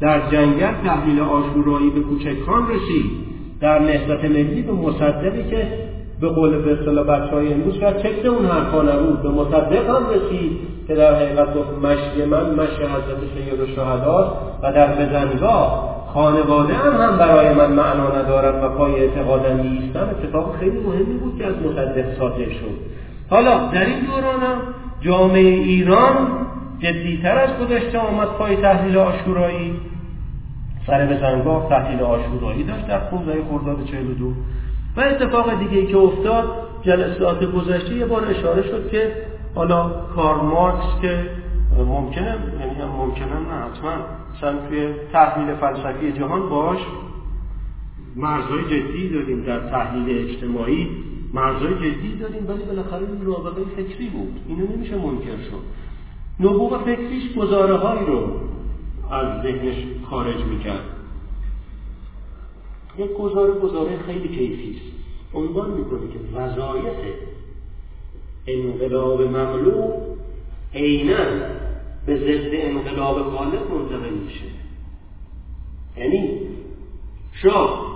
در 0.00 0.30
جنگل 0.30 0.72
تحلیل 0.84 1.20
آشورایی 1.20 1.90
به 1.90 2.00
کوچکان 2.00 2.68
رسید 2.68 3.10
در 3.60 3.78
نهضت 3.78 4.24
ملی 4.24 4.62
به 4.62 4.72
مصدقی 4.72 5.50
که 5.50 5.68
به 6.20 6.28
قول 6.28 6.62
به 6.62 6.72
اصطلاح 6.72 7.06
بچه 7.06 7.36
های 7.36 7.52
امروز 7.52 7.74
شاید 7.74 7.98
چکت 7.98 8.26
اون 8.26 8.46
حرفا 8.46 8.82
نبود 8.82 9.22
به 9.22 9.28
مصدق 9.28 9.88
هم 9.88 10.02
رسید. 10.10 10.73
که 10.88 10.94
در 10.94 11.14
حقیقت 11.14 11.54
گفت 11.54 11.78
مشی 11.82 12.24
من 12.24 12.50
مشی 12.50 12.82
حضرت 12.82 13.18
سید 13.34 13.60
و 13.60 13.66
شهداست 13.66 14.30
و 14.62 14.72
در 14.72 14.94
بزنگاه 14.94 15.94
خانواده 16.14 16.74
هم 16.74 16.92
هم 16.92 17.18
برای 17.18 17.54
من 17.54 17.72
معنا 17.72 18.08
ندارد 18.08 18.64
و 18.64 18.68
پای 18.68 18.94
اعتقادم 18.94 19.60
نیستم 19.60 20.10
اتفاق 20.10 20.56
خیلی 20.60 20.80
مهمی 20.80 21.14
بود 21.14 21.38
که 21.38 21.46
از 21.46 21.54
مصدق 21.54 22.18
ساطع 22.18 22.44
شد. 22.44 22.76
حالا 23.30 23.70
در 23.70 23.84
این 23.84 24.00
دوران 24.00 24.56
جامعه 25.00 25.40
ایران 25.40 26.28
جدیتر 26.78 27.38
از 27.38 27.50
گذشته 27.58 27.98
آمد 27.98 28.28
پای 28.28 28.56
تحلیل 28.56 28.98
آشورایی. 28.98 29.80
سر 30.86 31.06
به 31.06 31.18
زنگاه 31.18 31.68
تحلیل 31.68 32.02
آشورایی 32.02 32.64
داشت 32.64 32.86
در 32.86 32.98
15 32.98 33.32
خرداد 33.50 33.84
42 33.84 34.32
و 34.96 35.00
اتفاق 35.00 35.58
دیگه 35.58 35.86
که 35.86 35.96
افتاد 35.96 36.44
جلسات 36.82 37.44
گذشته 37.44 37.94
یه 37.94 38.06
بار 38.06 38.24
اشاره 38.24 38.62
شد 38.62 38.90
که 38.90 39.12
حالا 39.54 39.90
کار 40.14 40.42
مارکس 40.42 41.00
که 41.02 41.30
ممکنه 41.78 42.38
یعنی 42.60 42.74
هم 42.74 42.88
ممکنه 42.88 43.26
نه 43.26 43.54
حتما. 43.54 43.96
مثلا 44.36 44.68
توی 44.68 44.94
تحلیل 45.12 45.54
فلسفی 45.54 46.12
جهان 46.12 46.48
باش 46.48 46.78
مرزهای 48.16 48.64
جدی 48.64 49.08
داریم 49.08 49.42
در 49.42 49.70
تحلیل 49.70 50.28
اجتماعی 50.28 50.88
مرزهای 51.34 51.74
جدی 51.74 52.16
داریم 52.16 52.48
ولی 52.48 52.64
بالاخره 52.64 52.98
این 52.98 53.26
رابطه 53.26 53.64
فکری 53.76 54.08
بود. 54.08 54.40
اینو 54.48 54.76
نمیشه 54.76 54.96
منکر 54.96 55.36
شد. 55.36 55.62
نبوغ 56.40 56.84
فکریش 56.84 57.34
گزاره 57.34 57.76
هایی 57.76 58.06
رو 58.06 58.30
از 59.10 59.42
ذهنش 59.42 59.76
خارج 60.10 60.44
می‌کرد. 60.44 60.84
یک 62.98 63.12
گزاره 63.12 63.52
گزاره 63.52 63.98
خیلی 64.06 64.28
کیفی 64.28 64.70
است. 64.70 64.94
عنوان 65.34 65.70
می‌کنه 65.70 66.00
که 66.00 66.38
وظایف 66.38 66.96
انقلاب 68.46 69.22
مغلوب 69.22 69.92
عینا 70.74 71.24
به 72.06 72.16
ضد 72.16 72.50
انقلاب 72.52 73.36
خالق 73.36 73.70
منتقل 73.70 74.14
میشه. 74.24 74.44
یعنی 75.96 76.40
شاه 77.42 77.94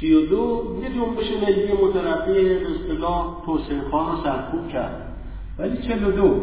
سی 0.00 0.14
و 0.14 0.26
دو 0.26 0.76
یه 0.82 0.88
جنبش 0.88 1.26
ملی 1.42 1.72
مترقی 1.72 2.32
به 2.32 2.66
اصطلاح 2.70 3.42
توسعه 3.46 3.90
رو 3.90 4.22
سرکوب 4.24 4.68
کرد. 4.68 5.16
ولی 5.58 5.76
چل 5.76 6.04
و 6.04 6.10
دو 6.10 6.40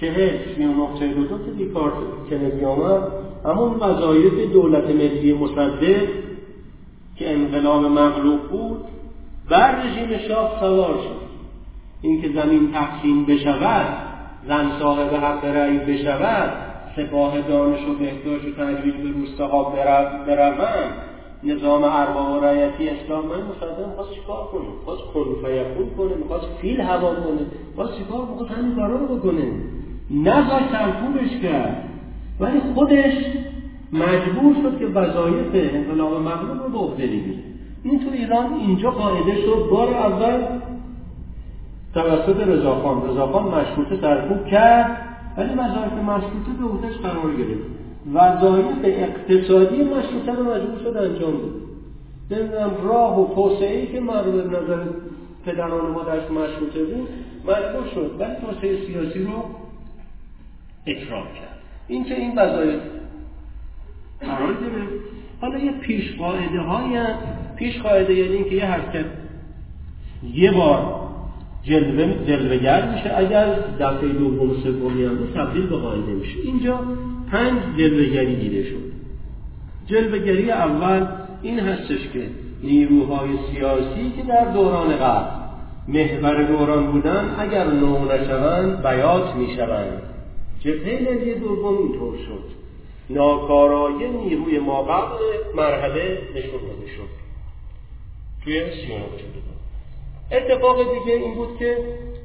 چهل 0.00 0.38
سی 0.56 0.64
و 0.64 0.98
چهل 0.98 1.18
و 1.18 1.24
دو 1.24 1.38
که 1.44 1.50
دیکارت 1.50 1.94
کندی 2.30 2.64
آمد 2.64 3.02
همون 3.44 3.74
وظایف 3.74 4.52
دولت 4.52 4.84
ملی 4.84 5.32
مصدق 5.32 6.08
که 7.16 7.32
انقلاب 7.32 7.84
مغلوب 7.84 8.40
بود 8.40 8.84
بر 9.48 9.82
رژیم 9.82 10.18
شاه 10.28 10.60
سوار 10.60 10.94
شد. 10.94 11.27
اینکه 12.02 12.28
زمین 12.28 12.72
تقسیم 12.72 13.24
بشود 13.24 13.86
زن 14.48 14.70
صاحب 14.78 15.14
حق 15.14 15.44
رأی 15.44 15.78
بشود 15.78 16.52
سپاه 16.96 17.40
دانش 17.40 17.80
و 17.88 17.94
بهداشت 17.94 18.44
و 18.44 18.64
تجویز 18.64 18.94
به 18.94 19.10
روستاها 19.10 19.64
بروند. 20.26 20.92
نظام 21.44 21.84
ارباب 21.84 22.30
و 22.30 22.40
رعیتی 22.40 22.88
اسلام 22.88 23.24
من 23.26 23.36
مصدق 23.36 23.88
می‌خواست 23.88 24.12
چیکار 24.14 24.46
کنه؟ 24.52 24.62
می‌خواست 24.78 25.02
کن 25.14 25.24
فیکون 25.24 25.90
کنه 25.96 26.16
می‌خواست 26.16 26.46
فیل 26.60 26.80
هوا 26.80 27.14
کنه. 27.14 27.46
می‌خواست 27.70 27.98
چیکار 27.98 28.26
می‌خواست 28.26 28.52
همین 28.52 28.76
کارا 28.76 28.96
رو 28.96 29.16
بکنه. 29.16 29.52
نذاش 30.10 30.62
سرکوبش 30.72 31.42
کرد. 31.42 31.84
ولی 32.40 32.60
خودش 32.74 33.14
مجبور 33.92 34.54
شد 34.62 34.78
که 34.78 34.86
وظایف 34.86 35.74
انقلاب 35.74 36.22
مغلوب 36.22 36.62
رو 36.62 36.68
به 36.68 36.78
عهده 36.78 37.06
بگیره 37.06 37.38
این 37.82 38.00
تو 38.00 38.06
ایران 38.12 38.54
اینجا 38.54 38.90
قاعده 38.90 39.36
شد. 39.36 39.68
بار 39.70 39.94
اول 39.94 40.40
توسط 41.98 42.40
رضاخان. 42.46 43.10
رضاخان 43.10 43.44
مشروطه 43.44 44.00
سرکوب 44.00 44.46
کرد 44.46 44.96
ولی 45.36 45.54
وظایف 45.54 45.92
مشروطه 45.92 46.52
به 46.60 46.64
عهدهش 46.64 46.96
قرار 46.96 47.34
گرفت. 47.34 47.66
وظایف 48.14 48.66
اقتصادی 48.84 49.82
مشروطه 49.82 50.32
رو 50.32 50.44
مجبور 50.44 50.78
شد 50.78 50.96
انجام 50.96 51.32
بده. 51.32 51.68
نمی‌دونم 52.30 52.70
راه 52.84 53.20
و 53.20 53.34
توسعه 53.34 53.86
که 53.86 54.00
مربوط 54.00 54.34
به 54.34 54.48
نظر 54.48 54.84
پدران 55.46 55.90
مادرش 55.90 56.30
مشروطه 56.30 56.84
بود 56.84 57.08
مجبور 57.44 57.86
شد. 57.94 58.10
ولی 58.18 58.34
توسعه 58.34 58.86
سیاسی 58.86 59.24
رو 59.24 59.44
اکرام 60.86 61.24
کرد. 61.24 61.58
این 61.88 62.04
که 62.04 62.14
این 62.14 62.38
وظایف 62.38 62.80
قرار 64.20 64.52
گرفت. 64.52 65.04
حالا 65.40 65.58
یه 65.58 65.72
پیش 65.72 66.16
قاعده 66.16 66.60
های 66.60 67.00
پیش 67.56 67.82
قاعده 67.82 68.14
یعنی 68.14 68.34
اینکه 68.34 68.54
یه 68.54 68.64
حرکت 68.64 69.04
یه 70.34 70.52
بار 70.52 71.07
جلوه 71.62 72.26
جلوگر 72.26 72.94
میشه. 72.94 73.18
اگر 73.18 73.54
دفعه 73.80 74.08
دوم 74.08 74.62
سومی 74.62 75.04
هم 75.04 75.18
تبدیل 75.34 75.66
به 75.66 75.76
قاعده 75.76 76.12
میشه 76.12 76.38
اینجا 76.44 76.80
پنج 77.32 77.58
جلوگری 77.78 78.36
دیده 78.36 78.64
شد. 78.64 78.92
جلوگری 79.86 80.50
اول 80.50 81.06
این 81.42 81.60
هستش 81.60 82.08
که 82.12 82.26
نیروهای 82.62 83.28
سیاسی 83.52 84.12
که 84.16 84.22
در 84.22 84.44
دوران 84.44 84.96
قبل 84.96 85.38
محور 85.88 86.42
دوران 86.42 86.92
بودن 86.92 87.34
اگر 87.38 87.64
نو 87.64 88.12
نشوند 88.12 88.82
بیات 88.82 89.34
می‌شوند. 89.34 90.02
جبهه 90.60 91.02
ملی 91.02 91.34
دوم 91.34 91.78
اینطور 91.78 92.16
شد. 92.16 92.58
ناکارایی 93.10 94.08
نیروی 94.08 94.58
ما 94.58 94.82
قبل 94.82 95.18
مرحله 95.56 96.18
نشون 96.34 96.60
داده 96.60 96.88
شد. 96.96 97.08
توی 98.44 98.62
سیانو 98.70 99.04
اتفاق 100.32 100.76
دیگه 100.78 101.12
این 101.12 101.34
بود 101.34 101.56
که 101.58 101.78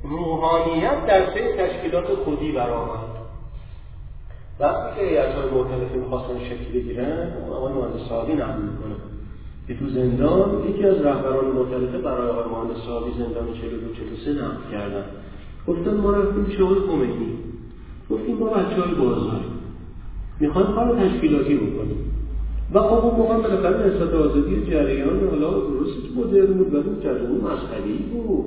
روحانیت 0.03 1.05
در 1.05 1.25
سه 1.33 1.57
تشکیلات 1.57 2.05
خودی 2.05 2.51
برآمد. 2.51 3.13
وقتی 4.59 4.99
که 4.99 5.21
های 5.21 5.61
مختلفی 5.61 5.97
می‌خواستن 5.97 6.39
شکل 6.39 6.79
بگیرن 6.79 7.33
آقای 7.51 7.73
مهندس 7.73 8.09
سادی 8.09 8.33
نقل 8.33 8.61
می‌کنه. 8.61 8.95
که 9.67 9.73
تو 9.73 9.89
زندان 9.89 10.69
یکی 10.69 10.85
از 10.85 11.01
رهبران 11.01 11.45
مختلفه 11.45 11.97
برای 11.97 12.29
آقای 12.29 12.45
مهندس 12.51 12.85
سادی 12.85 13.11
زندان 13.17 13.53
42 13.61 13.93
43 13.93 14.31
نقل 14.31 14.71
کردن. 14.71 15.05
گفتن 15.67 15.93
ما 15.93 16.11
رفتیم 16.11 16.45
آقای 16.63 16.79
خمینی 16.79 17.37
گفتیم 18.09 18.37
ما 18.37 18.45
بچه 18.45 18.81
های 18.81 18.95
بازار. 18.95 19.41
می‌خوان 20.39 20.73
کار 20.75 21.07
تشکیلاتی 21.07 21.55
بکنیم 21.55 22.12
و 22.73 22.79
خب 22.79 23.05
اون 23.05 23.15
موقع 23.15 23.37
بالاخره 23.37 23.87
نسبت 23.87 24.13
آزادی 24.13 24.71
جریان 24.71 25.29
حالا 25.29 25.51
درست 25.51 25.97
مدرن 26.17 26.53
بود 26.53 26.73
ولی 26.73 27.03
جریان 27.03 27.31
مسخری 27.31 27.93
بود. 27.93 28.45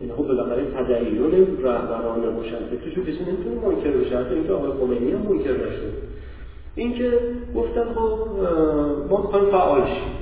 یعنی 0.00 0.12
خب 0.12 0.22
بالاخره 0.22 0.64
تدین 0.64 1.18
رهبران 1.62 2.22
روشنفکرش 2.22 2.92
کسی 2.98 3.24
نمی‌تونه 3.30 3.66
منکر 3.66 3.90
بشه 3.90 4.18
حتی 4.18 4.34
اینکه 4.34 4.52
آقای 4.52 4.70
خمینی 4.70 5.12
هم 5.12 5.18
منکر 5.18 5.52
نشد 5.52 5.92
اینکه 6.74 7.12
گفتن 7.54 7.84
خب 7.94 8.28
ما 9.10 9.22
می‌خوایم 9.22 9.50
فعال 9.50 9.86
شیم. 9.86 10.12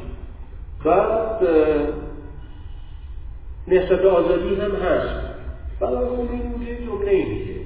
بعد 0.85 1.43
نسبت 3.69 4.05
آزادی 4.05 4.55
هم 4.55 4.71
هست. 4.71 5.21
بعد 5.81 5.95
آقای 5.95 6.27
خمینی 6.27 6.67
یه 6.67 6.79
جمله 6.87 7.29
میگه. 7.29 7.61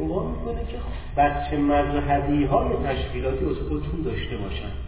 عنوان 0.00 0.26
می‌کنه 0.26 0.66
که 0.70 0.78
بچه 1.16 1.56
مذهبی 1.56 2.44
های 2.44 2.68
تشکیلاتی 2.84 3.44
از 3.44 3.56
خودتون 3.68 4.02
داشته 4.04 4.36
باشن. 4.36 4.87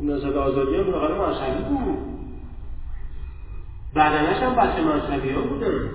خب 0.00 0.06
نسبت 0.06 0.36
آزادی 0.36 0.76
هم 0.76 0.82
بالاخره 0.82 1.14
مذهبی 1.14 1.62
بود. 1.62 1.98
بدنش 3.96 4.36
هم 4.36 4.54
بچه 4.54 4.82
مذهبی 4.82 5.30
ها 5.30 5.40
بودن 5.40 5.90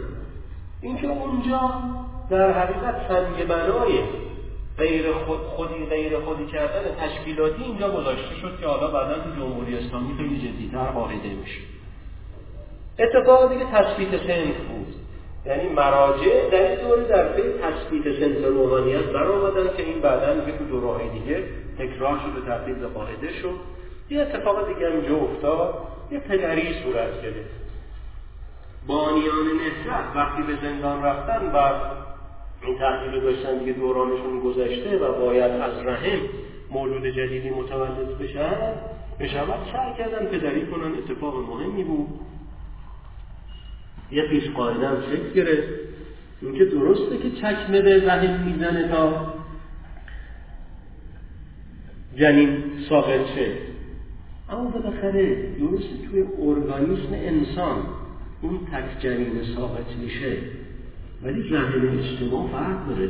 اینکه 0.82 1.08
اونجا 1.08 1.72
در 2.30 2.52
حقیقت 2.52 2.96
سنگ 3.08 3.48
بنای 3.48 4.00
غیر 4.78 5.12
خود 5.12 5.40
خودی 5.40 5.86
غیر 5.86 6.20
خودی 6.20 6.46
کردن 6.46 6.82
تشکیلاتی 7.00 7.64
اینجا 7.64 7.92
گذاشته 7.92 8.36
شد 8.36 8.60
که 8.60 8.68
حالا 8.68 8.88
بعدا 8.92 9.24
تو 9.24 9.30
جمهوری 9.30 9.78
اسلامی 9.78 10.18
خیلی 10.18 10.38
جدیتر 10.38 10.86
قاعده 10.86 11.30
میشه. 11.42 11.62
اتفاق 13.00 13.54
دیگه 13.54 13.66
تثبیت 13.72 14.10
سنف 14.10 14.58
بود. 14.58 14.96
یعنی 15.46 15.70
مراجع 15.70 16.50
در 16.50 16.72
این 16.72 16.88
دوره 16.88 17.04
در 17.04 17.34
پی 17.34 17.42
تثبیت 17.42 18.20
سنف 18.20 18.46
روحانیت 18.46 19.06
برآمدن 19.06 19.78
که 19.78 19.84
این 19.84 20.02
بعدا 20.02 20.34
یه 20.34 20.58
تو 20.58 20.66
دورهای 20.66 21.10
دیگه 21.10 21.44
تکرار 21.80 22.20
شد 22.20 22.38
و 22.38 22.52
تبدیل 22.52 22.76
به 22.76 22.88
قاعده 22.88 23.34
شد. 23.34 23.56
یه 24.10 24.22
اتفاق 24.22 24.68
دیگه 24.74 24.88
اینجا 24.88 25.16
افتاد. 25.16 25.88
یه 26.12 26.20
پدری 26.20 26.74
صورت 26.84 27.22
گرفت. 27.22 27.66
بانیان 28.88 29.46
نصرت 29.46 30.16
وقتی 30.16 30.44
به 30.44 30.56
زندان 30.62 31.04
رفتن 31.04 31.52
و 31.54 31.72
این 32.62 32.78
تحقیل 32.78 33.22
داشتن 33.22 33.58
دیگه 33.58 33.74
دورانشون 33.74 34.40
گذشته 34.40 34.98
و 34.98 35.20
باید 35.20 35.52
از 35.52 35.86
رحم 35.86 36.20
مولود 36.72 37.06
جدیدی 37.06 37.50
متولد 37.50 38.18
بشن 38.20 38.74
بشود 39.20 39.60
سعی 39.74 39.94
کردن 39.98 40.26
پدری 40.26 40.66
کنن. 40.66 40.94
اتفاق 40.98 41.36
مهمی 41.36 41.84
بود. 41.84 42.08
یه 44.12 44.28
پیش 44.28 44.50
قاعده 44.50 44.88
هم 44.88 45.02
شکل 45.02 45.34
گرفت. 45.34 45.70
اینکه 46.42 46.66
درسته 46.66 47.18
که 47.18 47.32
چکمه 47.32 47.82
به 47.82 48.06
رحم 48.08 48.44
می‌زنه 48.44 48.88
تا 48.88 49.34
جنین 52.16 52.64
ساقط 52.90 53.26
شه. 53.36 53.65
اما 54.50 54.64
بالاخره 54.70 55.36
درسته 55.60 56.08
توی 56.12 56.24
ارگانیسم 56.42 57.14
انسان 57.14 57.78
اون 58.42 58.60
تک 58.72 59.04
جنین 59.04 59.44
ساقط 59.56 59.98
میشه. 60.04 60.38
ولی 61.24 61.50
رحم 61.50 62.00
اجتماع 62.00 62.48
فرق 62.52 62.90
داره. 62.90 63.10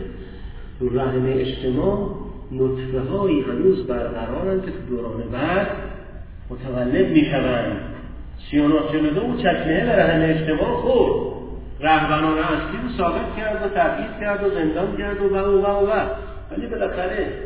تو 0.79 0.89
رحم 0.89 1.25
اجتماع 1.25 2.09
نطفه 2.51 2.99
هایی 2.99 3.41
هنوز 3.41 3.87
برقرارن 3.87 4.61
که 4.61 4.71
تو 4.71 4.77
دوران 4.89 5.23
بعد 5.31 5.67
متولد 6.49 7.09
می‌شوند. 7.09 7.81
سی 8.51 8.59
و 8.59 8.69
دو 9.13 9.21
و 9.21 9.37
چکمه 9.37 9.85
به 9.85 9.95
رحم 9.95 10.21
اجتماع 10.21 10.75
خورد. 10.75 11.35
رهبران 11.79 12.37
اصلی 12.37 12.77
رو 12.83 12.97
ثابت 12.97 13.35
کرد 13.37 13.65
و 13.65 13.69
تبعید 13.69 14.19
کرد 14.19 14.43
و 14.43 14.49
زندان 14.49 14.97
کرد 14.97 15.21
و 15.21 15.35
و 15.35 15.61
و 15.61 15.89
و. 15.89 15.91
ولی 16.51 16.67
بالاخره 16.67 17.44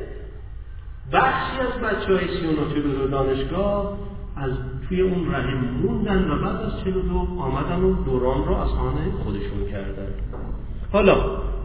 بخشی 1.14 1.60
از 1.60 1.82
بچه 1.82 2.14
های 2.14 3.06
و 3.06 3.08
دانشگاه 3.08 3.98
از 4.36 4.52
توی 4.90 5.02
اون 5.02 5.32
رحم 5.32 5.58
موندن 5.84 6.32
و 6.32 6.40
بعد 6.40 6.56
از 6.56 6.84
42 6.84 7.28
آمدن 7.40 7.84
و 7.84 8.04
دوران 8.04 8.46
رو 8.48 8.56
از 8.56 8.70
آن 8.70 8.94
خودشون 9.24 9.72
کردن. 9.72 10.08
حالا 10.92 11.16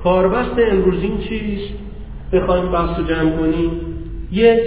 کاربست 0.04 0.58
امروز 0.58 1.02
این 1.02 1.18
چیست؟ 1.18 1.74
بخوایم 2.32 2.72
بحث 2.72 2.98
رو 2.98 3.04
جمع 3.04 3.36
کنیم. 3.36 3.70
یک 4.32 4.60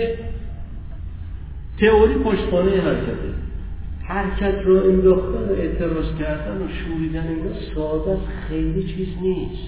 تئوری 1.79 2.13
پشتوانه 2.13 2.71
حرکته. 2.71 3.33
حرکت 4.03 4.61
رو 4.65 4.75
انداختن 4.75 5.49
و 5.49 5.51
اعتراض 5.51 6.15
کردن 6.19 6.57
و 6.61 6.67
شوریدن 6.67 7.27
اینا 7.27 7.59
ساده 7.75 8.17
خیلی 8.49 8.83
چیز 8.83 9.07
نیست. 9.21 9.67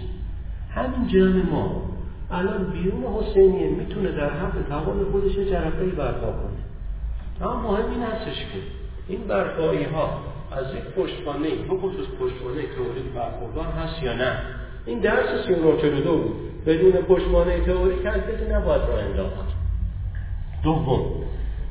همین 0.76 1.08
جمع 1.08 1.52
ما. 1.52 1.82
الان 2.32 2.64
بیرون 2.64 3.04
حسینیه 3.04 3.70
می‌تونه 3.70 4.12
در 4.12 4.30
حق 4.30 4.54
توان 4.70 5.06
خودش 5.12 5.36
جرقه 5.36 5.86
برپا 5.86 6.32
کنه. 6.32 6.60
اما 7.42 7.72
مهم 7.72 7.92
این 7.92 8.04
هستش 8.04 8.40
که 8.40 8.60
این 9.08 9.20
برپایی 9.28 9.84
ها 9.84 10.10
از 10.52 10.66
یک 10.76 10.84
پشتوانه 10.84 11.50
به 11.50 11.78
خصوص 11.78 12.08
پشتوانه 12.20 12.62
تئوری 12.76 13.02
برخوردار 13.16 13.66
هست 13.66 14.04
یا 14.04 14.14
نه؟ 14.14 14.38
این 14.86 15.00
درس 15.00 15.48
دو 16.04 16.18
بود. 16.18 16.36
بدون 16.66 16.92
پشتوانه 16.92 17.60
تئوری 17.60 17.96
کسی 17.96 18.52
نباید 18.52 18.82
را 18.82 18.98
انداخت 18.98 19.50
دوم 20.64 21.06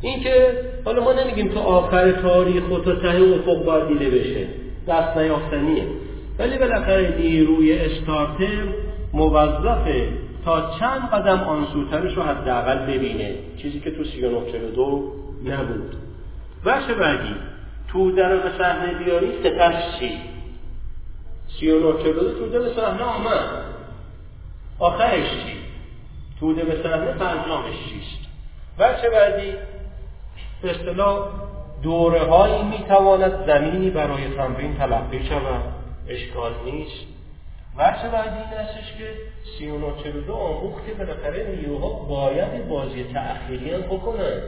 اینکه 0.01 0.53
حالا 0.85 1.05
ما 1.05 1.13
نمیگیم 1.13 1.49
تو 1.49 1.59
آخر 1.59 2.13
تاریخ 2.13 2.71
و 2.71 2.79
تا 2.79 2.95
ته 2.95 3.09
افق 3.09 3.65
باید 3.65 3.89
دیده 3.89 4.11
بشه. 4.11 4.47
دست 4.89 5.17
نیافتنیه. 5.17 5.85
ولی 6.39 6.59
بالاخره 6.59 7.17
نیروی 7.19 7.79
استارتر 7.79 8.65
موظفه 9.13 10.09
تا 10.49 10.79
چند 10.81 11.11
قدم 11.11 11.41
آنسوترش 11.41 12.17
رو 12.17 12.23
حداقل 12.23 12.79
ببینه. 12.79 13.35
چیزی 13.63 13.81
که 13.81 13.91
تو 13.91 14.05
3942 14.05 15.13
نبود. 15.45 15.97
بخش 16.67 16.91
بعدی. 16.91 17.35
تو 17.89 18.11
در 18.11 18.37
به 18.37 18.51
صحنه 18.59 18.95
بیاری 18.95 19.33
سپس 19.43 19.99
چی؟ 19.99 20.21
3942 21.61 22.39
توده 22.39 22.59
به 22.59 22.75
صحنه 22.75 23.03
آمد. 23.03 23.49
آخرش 24.79 25.31
چی؟ 25.31 25.57
توده 26.41 26.65
به 26.65 26.83
صحنه 26.83 27.13
فرجامش 27.13 27.75
چیست؟ 27.89 28.29
بخش 28.79 29.01
بعدی. 29.13 29.53
به 30.63 30.71
اصطلاح 30.71 31.29
دوره 31.83 32.21
هایی 32.21 32.63
می‌تواند 32.63 33.47
زمینی 33.47 33.91
برای 33.91 34.29
تمرین 34.37 34.77
تلقی 34.77 35.25
شود. 35.25 35.63
اشکال 36.09 36.53
نیست. 36.65 37.18
بخش 37.79 38.05
بعدی 38.05 38.37
این 38.37 38.59
هستش 38.61 38.97
که 38.99 39.05
3942 39.59 40.33
آموخت 40.35 40.87
که 40.87 40.95
بالاخره 40.95 41.57
نیروها 41.57 41.89
باید 41.89 42.69
بازی 42.69 43.05
تأخیری 43.15 43.71
هم 43.71 43.81
بکنن. 43.81 44.43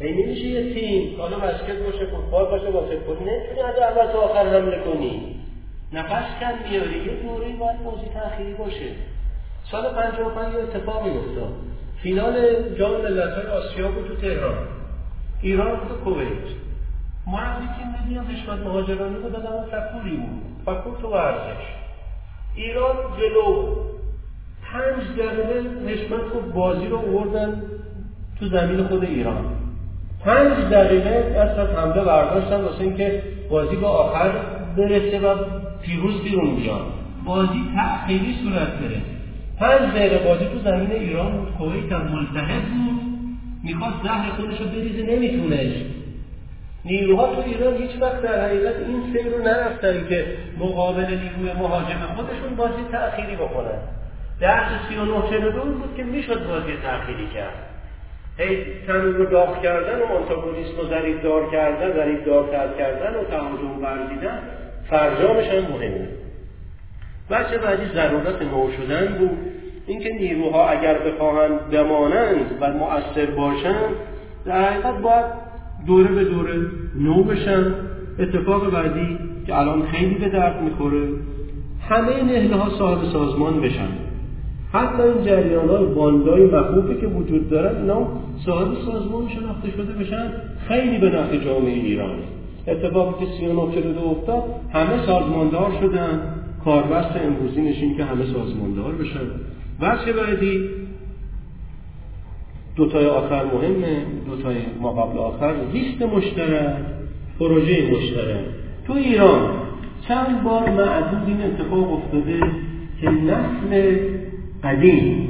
این 0.00 0.26
نمیشه 0.26 0.44
یه 0.44 0.74
تیم 0.74 1.20
حالا 1.20 1.38
بسکت 1.38 1.78
باشه 1.78 2.06
فوتبال 2.06 2.44
باشه 2.44 2.70
باسکتبال 2.70 3.16
نمی‌تونی 3.16 3.60
از 3.60 3.78
اول 3.78 4.12
تا 4.12 4.18
آخر 4.18 4.46
حمله 4.46 4.78
کنی. 4.78 5.40
نفس 5.92 6.40
کن 6.40 6.68
میاری 6.70 6.98
یه 6.98 7.22
دوره 7.22 7.56
باید 7.56 7.84
بازی 7.84 8.06
تأخیری 8.14 8.54
باشه. 8.54 8.90
سال 9.70 9.94
55 9.94 10.54
یه 10.54 10.60
اتفاقی 10.60 11.10
افتاد 11.10 11.52
فینال 12.02 12.34
جام 12.78 13.00
ملت‌های 13.00 13.46
آسیا 13.46 13.88
بود 13.88 14.08
تو 14.08 14.16
تهران. 14.16 14.58
ایران 15.42 15.76
بود 15.76 15.98
کویت. 15.98 16.48
مربی 17.26 17.66
تیم 17.66 18.18
ملی 18.18 18.36
هم 18.38 18.58
مهاجرانی 18.58 19.18
بود 19.18 19.34
آدم 19.34 19.64
فکوری 19.70 20.16
بود. 20.16 20.42
فکور 20.62 20.98
تو 21.02 21.08
ورزش. 21.08 21.85
ایران 22.56 22.96
جلو. 23.18 23.76
پنج 24.72 25.18
دقیقه 25.18 25.62
حشمت 25.86 26.22
خود 26.32 26.52
بازی 26.52 26.86
رو 26.86 26.96
آوردن 26.96 27.62
تو 28.38 28.48
زمین 28.48 28.82
خود 28.82 29.04
ایران. 29.04 29.44
پنج 30.24 30.58
دقیقه 30.72 31.38
از 31.38 31.68
حمله 31.68 32.04
برداشتن 32.04 32.60
واسه 32.60 32.80
اینکه 32.80 33.22
بازی 33.50 33.76
به 33.76 33.86
آخر 33.86 34.32
برسه 34.76 35.20
و 35.20 35.34
پیروز 35.82 36.22
بیرون 36.22 36.56
بیاد 36.56 36.86
بازی 37.24 37.64
تأخیری 37.74 38.34
صورت 38.42 38.68
بره 38.68 39.02
پنج 39.58 39.94
دقیقه 39.94 40.18
بازی 40.18 40.44
تو 40.44 40.58
زمین 40.58 40.92
ایران 40.92 41.32
بود. 41.32 41.50
کویت 41.58 41.92
هم 41.92 42.02
ملتحب 42.02 42.62
بود. 42.62 43.00
می‌خواست 43.62 43.96
زهر 44.02 44.30
خودش 44.30 44.60
رو 44.60 44.66
بریزه 44.66 45.02
نمیتونش 45.02 45.72
نیروها 46.86 47.34
تو 47.34 47.42
ایران 47.46 47.76
هیچ 47.76 47.90
وقت 48.00 48.22
در 48.22 48.44
حقیقت 48.44 48.74
این 48.76 49.02
سیر 49.12 49.32
رو 49.32 49.42
نرفتن 49.42 50.08
که 50.08 50.26
مقابل 50.58 51.06
نیروی 51.06 51.52
مهاجم 51.58 51.98
خودشون 52.16 52.56
بازی 52.56 52.84
تأخیری 52.92 53.36
بکنن. 53.36 53.78
درس 54.40 54.68
39 54.88 55.50
بود 55.50 55.96
که 55.96 56.02
می‌شد 56.02 56.46
بازی 56.46 56.72
تأخیری 56.82 57.26
کرد. 57.34 57.54
هی 58.38 58.64
تنور 58.86 59.02
رو 59.02 59.26
داغ 59.26 59.62
کردن 59.62 59.98
و 59.98 60.04
آنتاگونیسم 60.04 60.76
رو 60.76 60.88
ضریب 60.88 61.22
دار 61.22 61.50
کردن 61.50 61.92
ضریب 61.92 62.24
دار 62.24 62.48
کردن 62.78 63.14
و 63.14 63.24
تهاجم 63.24 63.82
ورزیدن 63.82 64.38
فرجامش 64.90 65.48
هم 65.48 65.72
مهمه. 65.72 66.08
بچه 67.30 67.58
بعدی 67.58 67.86
ضرورت 67.94 68.42
نو 68.42 68.70
شدن 68.72 69.06
بود 69.18 69.38
اینکه 69.86 70.12
نیروها 70.12 70.68
اگر 70.68 70.98
بخواهند 70.98 71.70
بمانند 71.70 72.58
و 72.60 72.72
مؤثر 72.72 73.26
باشند 73.26 73.94
در 74.44 74.70
حقیقت 74.70 74.98
باید 74.98 75.45
دوره 75.86 76.14
به 76.14 76.24
دوره 76.24 76.66
نو 77.00 77.22
بشن 77.22 77.74
اتفاق 78.18 78.70
بعدی 78.70 79.18
که 79.46 79.58
الان 79.58 79.82
خیلی 79.82 80.14
به 80.14 80.28
درد 80.28 80.62
می‌خوره. 80.62 81.02
همه 81.88 82.22
نهله 82.22 82.56
ها 82.56 82.78
صاحب 82.78 83.04
سازمان 83.12 83.60
بشن. 83.60 83.88
حتی 84.72 85.02
این 85.02 85.24
جریان 85.24 85.68
های 85.68 85.86
باندای 85.86 86.46
مخوفی 86.46 87.00
که 87.00 87.06
وجود 87.06 87.50
دارن 87.50 87.76
اینا 87.76 88.08
صاحب 88.46 88.68
سازمان 88.74 89.28
شناخته 89.28 89.70
شده 89.70 89.92
بشن 89.92 90.32
خیلی 90.68 90.98
به 90.98 91.06
نفع 91.06 91.36
جامعه 91.36 91.72
ایران. 91.72 92.16
اتفاقی 92.68 93.24
که 93.24 93.32
39 93.32 94.00
افتاد 94.10 94.42
همه 94.72 95.06
سازماندار 95.06 95.72
شدن. 95.80 96.20
کاربست 96.64 97.16
امروزی 97.16 97.62
نشین 97.62 97.96
که 97.96 98.04
همه 98.04 98.24
سازماندار 98.24 98.92
بشن. 98.92 99.26
بخش 99.82 100.08
بعدی؟ 100.08 100.60
دوتای 102.76 103.06
آخر 103.06 103.44
مهمه 103.44 104.02
دوتای 104.26 104.56
ما 104.80 104.92
قبل 104.92 105.18
آخر. 105.18 105.54
زیست 105.72 106.02
مشترک 106.02 106.76
پروژه 107.38 107.90
مشترک. 107.92 108.44
تو 108.86 108.92
ایران 108.92 109.40
چند 110.08 110.42
بار 110.44 110.70
معدود 110.70 111.28
این 111.28 111.40
اتفاق 111.40 111.92
افتاده 111.92 112.40
که 113.00 113.10
نسل 113.10 113.96
قدیم 114.64 115.28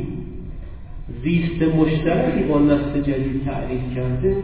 زیست 1.23 1.63
مشترکی 1.63 2.43
با 2.43 2.59
نسل 2.59 3.01
جدید 3.01 3.45
تعریف 3.45 3.81
کرده 3.95 4.37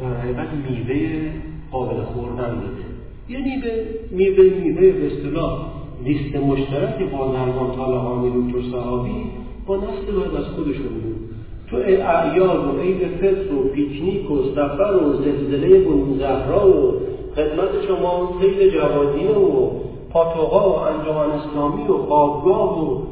در 0.00 0.14
حقیقت 0.14 0.48
میوه 0.68 1.30
قابل 1.70 2.02
خوردن 2.02 2.54
داده. 2.54 2.84
یعنی 3.28 3.56
به 3.60 3.84
میوه 4.10 4.44
میوه 4.60 4.90
به 4.90 5.06
اصطلاح 5.06 5.72
لیست 6.04 6.36
مشترکی 6.36 7.04
با 7.04 7.32
درمان 7.32 7.76
طالقانی 7.76 8.30
دکتر 8.30 8.70
صحابی 8.70 9.24
با 9.66 9.76
نسل 9.76 10.12
باید 10.12 10.34
از 10.34 10.44
خودشون 10.44 10.88
بود 10.88 11.23
تو 11.70 11.76
اعیاد 11.76 12.66
و 12.66 12.80
عید 12.80 13.16
فطر 13.16 13.54
و 13.54 13.68
پیکنیک 13.68 14.30
و 14.30 14.42
سفر 14.54 14.96
و 14.96 15.12
زلزله 15.12 15.78
بنو 15.78 16.18
زهرا 16.18 16.68
و 16.68 17.00
خدمت 17.36 17.86
شما 17.88 18.32
سیل 18.40 18.70
جوادینه 18.70 19.34
و 19.34 19.70
پاتوقا 20.10 20.70
و 20.70 20.78
انجمن 20.78 21.30
اسلامی 21.30 21.82
و 21.82 21.98
خوابگاه 21.98 22.84
و 22.84 23.02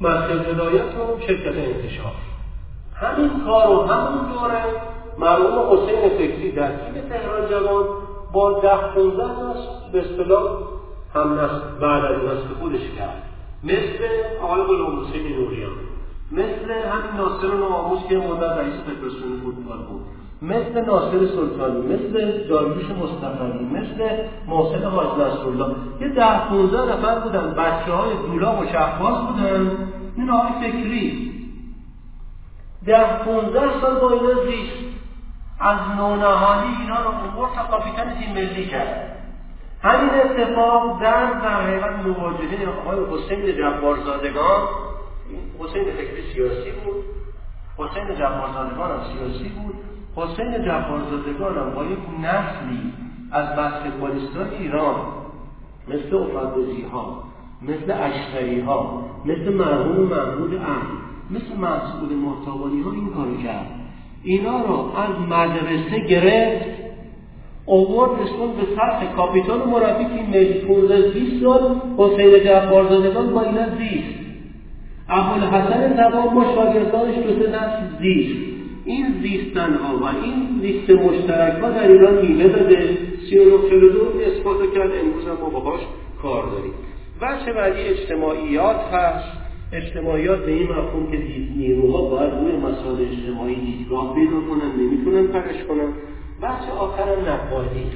مسجد 0.00 0.48
هدایت 0.48 0.82
و 0.82 1.20
شرکت 1.26 1.56
انتشار. 1.56 2.12
همین 2.94 3.30
کار 3.44 3.70
و 3.70 3.82
همون 3.82 4.32
دوره 4.32 4.64
مرحوم 5.18 5.78
حسین 5.78 6.08
فکری 6.08 6.52
در 6.52 6.68
تیم 6.68 7.02
تهران 7.08 7.48
جوان 7.50 7.84
با 8.32 8.60
ده 8.60 8.94
پونزده 8.94 9.22
نسل 9.22 9.92
به 9.92 10.00
اصطلاح 10.00 10.42
هم 11.14 11.32
نسل 11.32 11.60
بعد 11.80 12.04
از 12.04 12.16
نسل 12.24 12.54
خودش 12.60 12.80
کرد. 12.98 13.22
مثل 13.64 14.04
آقای 14.42 14.62
غلام 14.62 15.00
حسین 15.00 15.22
نوریان. 15.22 15.85
مثل 16.32 16.70
همین 16.70 17.16
ناصر 17.16 17.54
ناموس 17.54 17.98
که 18.08 18.16
مدت 18.18 18.58
رئیس 18.58 18.74
فدراسیون 18.74 19.40
فوتبال 19.44 19.78
بود. 19.78 20.00
مثل 20.42 20.84
ناصر 20.84 21.26
سلطانی 21.26 21.80
مثل 21.80 22.46
داریوش 22.48 22.90
مصطفی 22.90 23.64
مثل 23.72 24.16
محسن 24.46 24.84
حاج 24.84 25.06
نصرالله. 25.06 25.74
یه 26.00 26.08
ده 26.08 26.48
15 26.48 26.92
نفر 26.92 27.18
بودن 27.18 27.54
بچه 27.54 27.92
های 27.92 28.16
دولا 28.26 28.56
و 28.56 28.66
شهباز 28.66 29.26
بودن. 29.26 29.70
این 30.16 30.30
آقای 30.30 30.70
فکری. 30.70 31.32
ده 32.86 33.24
15 33.24 33.80
سال 33.80 34.00
با 34.00 34.10
اینا 34.10 34.44
زیست. 34.44 34.96
از 35.60 35.78
نونهانی 35.98 36.76
اینا 36.80 37.02
رو 37.02 37.08
امور 37.08 37.48
تا 37.54 37.62
کاپیتان 37.70 38.14
تیم 38.14 38.32
ملی 38.34 38.66
کرد. 38.66 39.16
همین 39.82 40.10
اتفاق 40.10 41.02
در 41.02 41.32
در 41.32 41.62
حقیقت 41.62 42.06
مواجهه 42.06 42.68
آقای 42.68 42.98
حسین 43.10 43.56
جبارزادگان 43.56 44.68
حسین 45.58 45.84
فکری 45.84 46.22
سیاسی 46.34 46.70
بود. 46.70 47.04
حسین 47.78 48.14
جبارزادگان 48.18 48.90
هم 48.90 49.00
سیاسی 49.12 49.48
بود. 49.48 49.74
حسین 50.16 50.64
جبارزادگان 50.64 51.58
هم 51.58 51.74
با 51.74 51.84
یک 51.84 51.98
نسلی 52.22 52.92
از 53.32 53.46
بسکتبالیستان 53.56 54.50
ایران 54.50 54.96
مثل 55.88 56.16
افندوزی 56.16 56.82
ها 56.82 57.22
مثل 57.62 57.92
اشتری 57.92 58.60
ها 58.60 59.04
مثل 59.24 59.54
مرحوم 59.54 59.96
محمود 59.96 60.54
ام 60.54 60.86
مثل 61.30 61.56
مسئول 61.56 62.14
محتوانی 62.14 62.82
ها 62.82 62.92
این 62.92 63.08
کارو 63.08 63.36
کرد. 63.36 63.66
اینا 64.22 64.62
رو 64.62 64.92
از 64.96 65.20
مدرسه 65.28 66.06
گرفت 66.08 66.76
اوورد 67.66 68.22
رسون 68.22 68.52
به 68.52 68.62
سطح 68.76 69.16
کاپیتان 69.16 69.62
و 69.62 69.66
مربی 69.66 70.04
که 70.04 70.22
ملی 70.22 70.60
15 70.60 71.10
20 71.10 71.42
سال 71.42 71.80
حسین 71.98 72.44
جعفرزادگان 72.44 73.34
با 73.34 73.42
اینا 73.42 73.68
زیست. 73.78 74.25
ابوالحسن 75.08 75.96
تمام 75.96 76.34
با 76.34 76.44
شاگردانش 76.54 77.14
دو 77.16 77.42
سه 77.42 77.48
نسل 77.48 77.98
زیست. 78.00 78.56
این 78.84 79.06
زیستن 79.22 79.74
ها 79.74 79.96
و 79.98 80.04
این 80.04 80.60
لیست 80.62 80.90
مشترک 80.90 81.62
ها 81.62 81.70
در 81.70 81.88
ایران 81.88 82.26
میوه 82.26 82.48
داده. 82.48 82.98
3942 83.30 84.20
اثبات 84.20 84.74
کرد. 84.74 84.90
امروز 85.04 85.26
هم 85.26 85.36
ما 85.42 85.48
باهاش 85.50 85.80
کار 86.22 86.44
داریم. 86.46 86.72
بچه 87.22 87.52
بعدی 87.52 87.80
اجتماعیات 87.80 88.76
هست. 88.92 89.28
اجتماعیات 89.72 90.38
به 90.46 90.52
این 90.52 90.62
مفهوم 90.62 91.10
که 91.10 91.18
نیروها 91.56 92.02
باید 92.10 92.32
روی 92.34 92.56
مسائل 92.56 92.96
اجتماعی 93.00 93.54
دیدگاه 93.54 94.14
پیدا 94.14 94.40
کنن 94.40 94.70
نمی‌تونن 94.80 95.26
پرش 95.26 95.64
کنن. 95.68 95.92
بخش 96.42 96.68
آخرم 96.68 97.18
نقادی. 97.28 97.86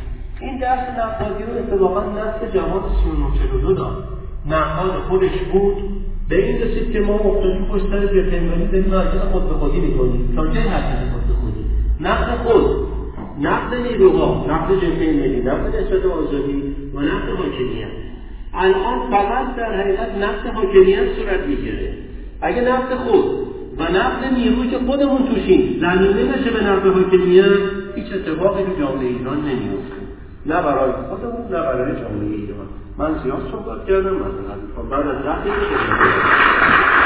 این 0.41 0.59
درس 0.59 0.99
نقادی 0.99 1.45
رو 1.45 1.59
اتفاقا 1.59 2.05
نسل 2.05 2.59
جهاد 2.59 2.83
3942 3.05 3.75
داد. 3.75 4.05
نقاد 4.47 4.91
خودش 5.09 5.39
بود. 5.53 6.00
به 6.31 6.47
این 6.47 6.63
رسید 6.63 6.93
که 6.93 7.01
ما 7.01 7.17
مختلفی 7.17 7.65
پشت 7.73 7.85
سر 7.91 8.07
جبهه‌نگاری 8.07 8.67
داریم 8.67 8.95
حرکت 8.95 9.25
خود 9.33 9.49
به 9.49 9.55
خودی 9.55 9.81
می‌کنیم. 9.81 10.33
تا 10.37 10.47
جای 10.47 10.63
حرکت 10.63 11.13
خود 11.13 11.27
به 11.29 11.35
خودی 11.35 11.65
نقد 12.01 12.37
خود 12.37 12.65
نقد 13.41 13.75
نیروها 13.75 14.47
نقد 14.49 14.75
جبهه 14.77 15.13
ملی 15.13 15.41
نقد 15.41 15.77
نسبت 15.77 16.05
آزادی 16.07 16.63
و 16.95 17.01
نقد 17.01 17.29
حاکمیت. 17.39 17.89
الان 18.55 19.11
فقط 19.11 19.57
در 19.57 19.81
حقیقت 19.81 20.19
نفت 20.19 20.47
حاکمیت 20.55 21.05
صورت 21.17 21.47
می‌گیره. 21.47 21.95
اگه 22.41 22.61
نفت 22.61 22.95
خود 22.95 23.25
و 23.79 23.83
نفت 23.83 24.33
نیروی 24.33 24.69
که 24.69 24.79
خودمون 24.79 25.27
توشیم 25.27 25.79
زمینه 25.81 26.33
بشه 26.33 26.51
به 26.51 26.65
نفت 26.65 26.87
حاکمیت 26.87 27.45
هیچ 27.95 28.07
اتفاقی 28.13 28.63
تو 28.63 28.81
جامعه 28.81 29.07
ایران 29.07 29.39
نمیفته 29.41 30.01
نه 30.47 30.63
برای 30.63 30.93
خودمون 30.93 31.43
نه 31.43 31.63
برای 31.63 31.93
جامعه 31.93 32.37
ایران. 32.37 32.67
من 32.99 33.23
زیاد 33.23 33.43
صحبت 33.53 33.87
کردم 33.87 34.15
مثلا 34.15 34.83
بعد 34.91 35.07
از 35.09 35.23
ده 35.23 37.00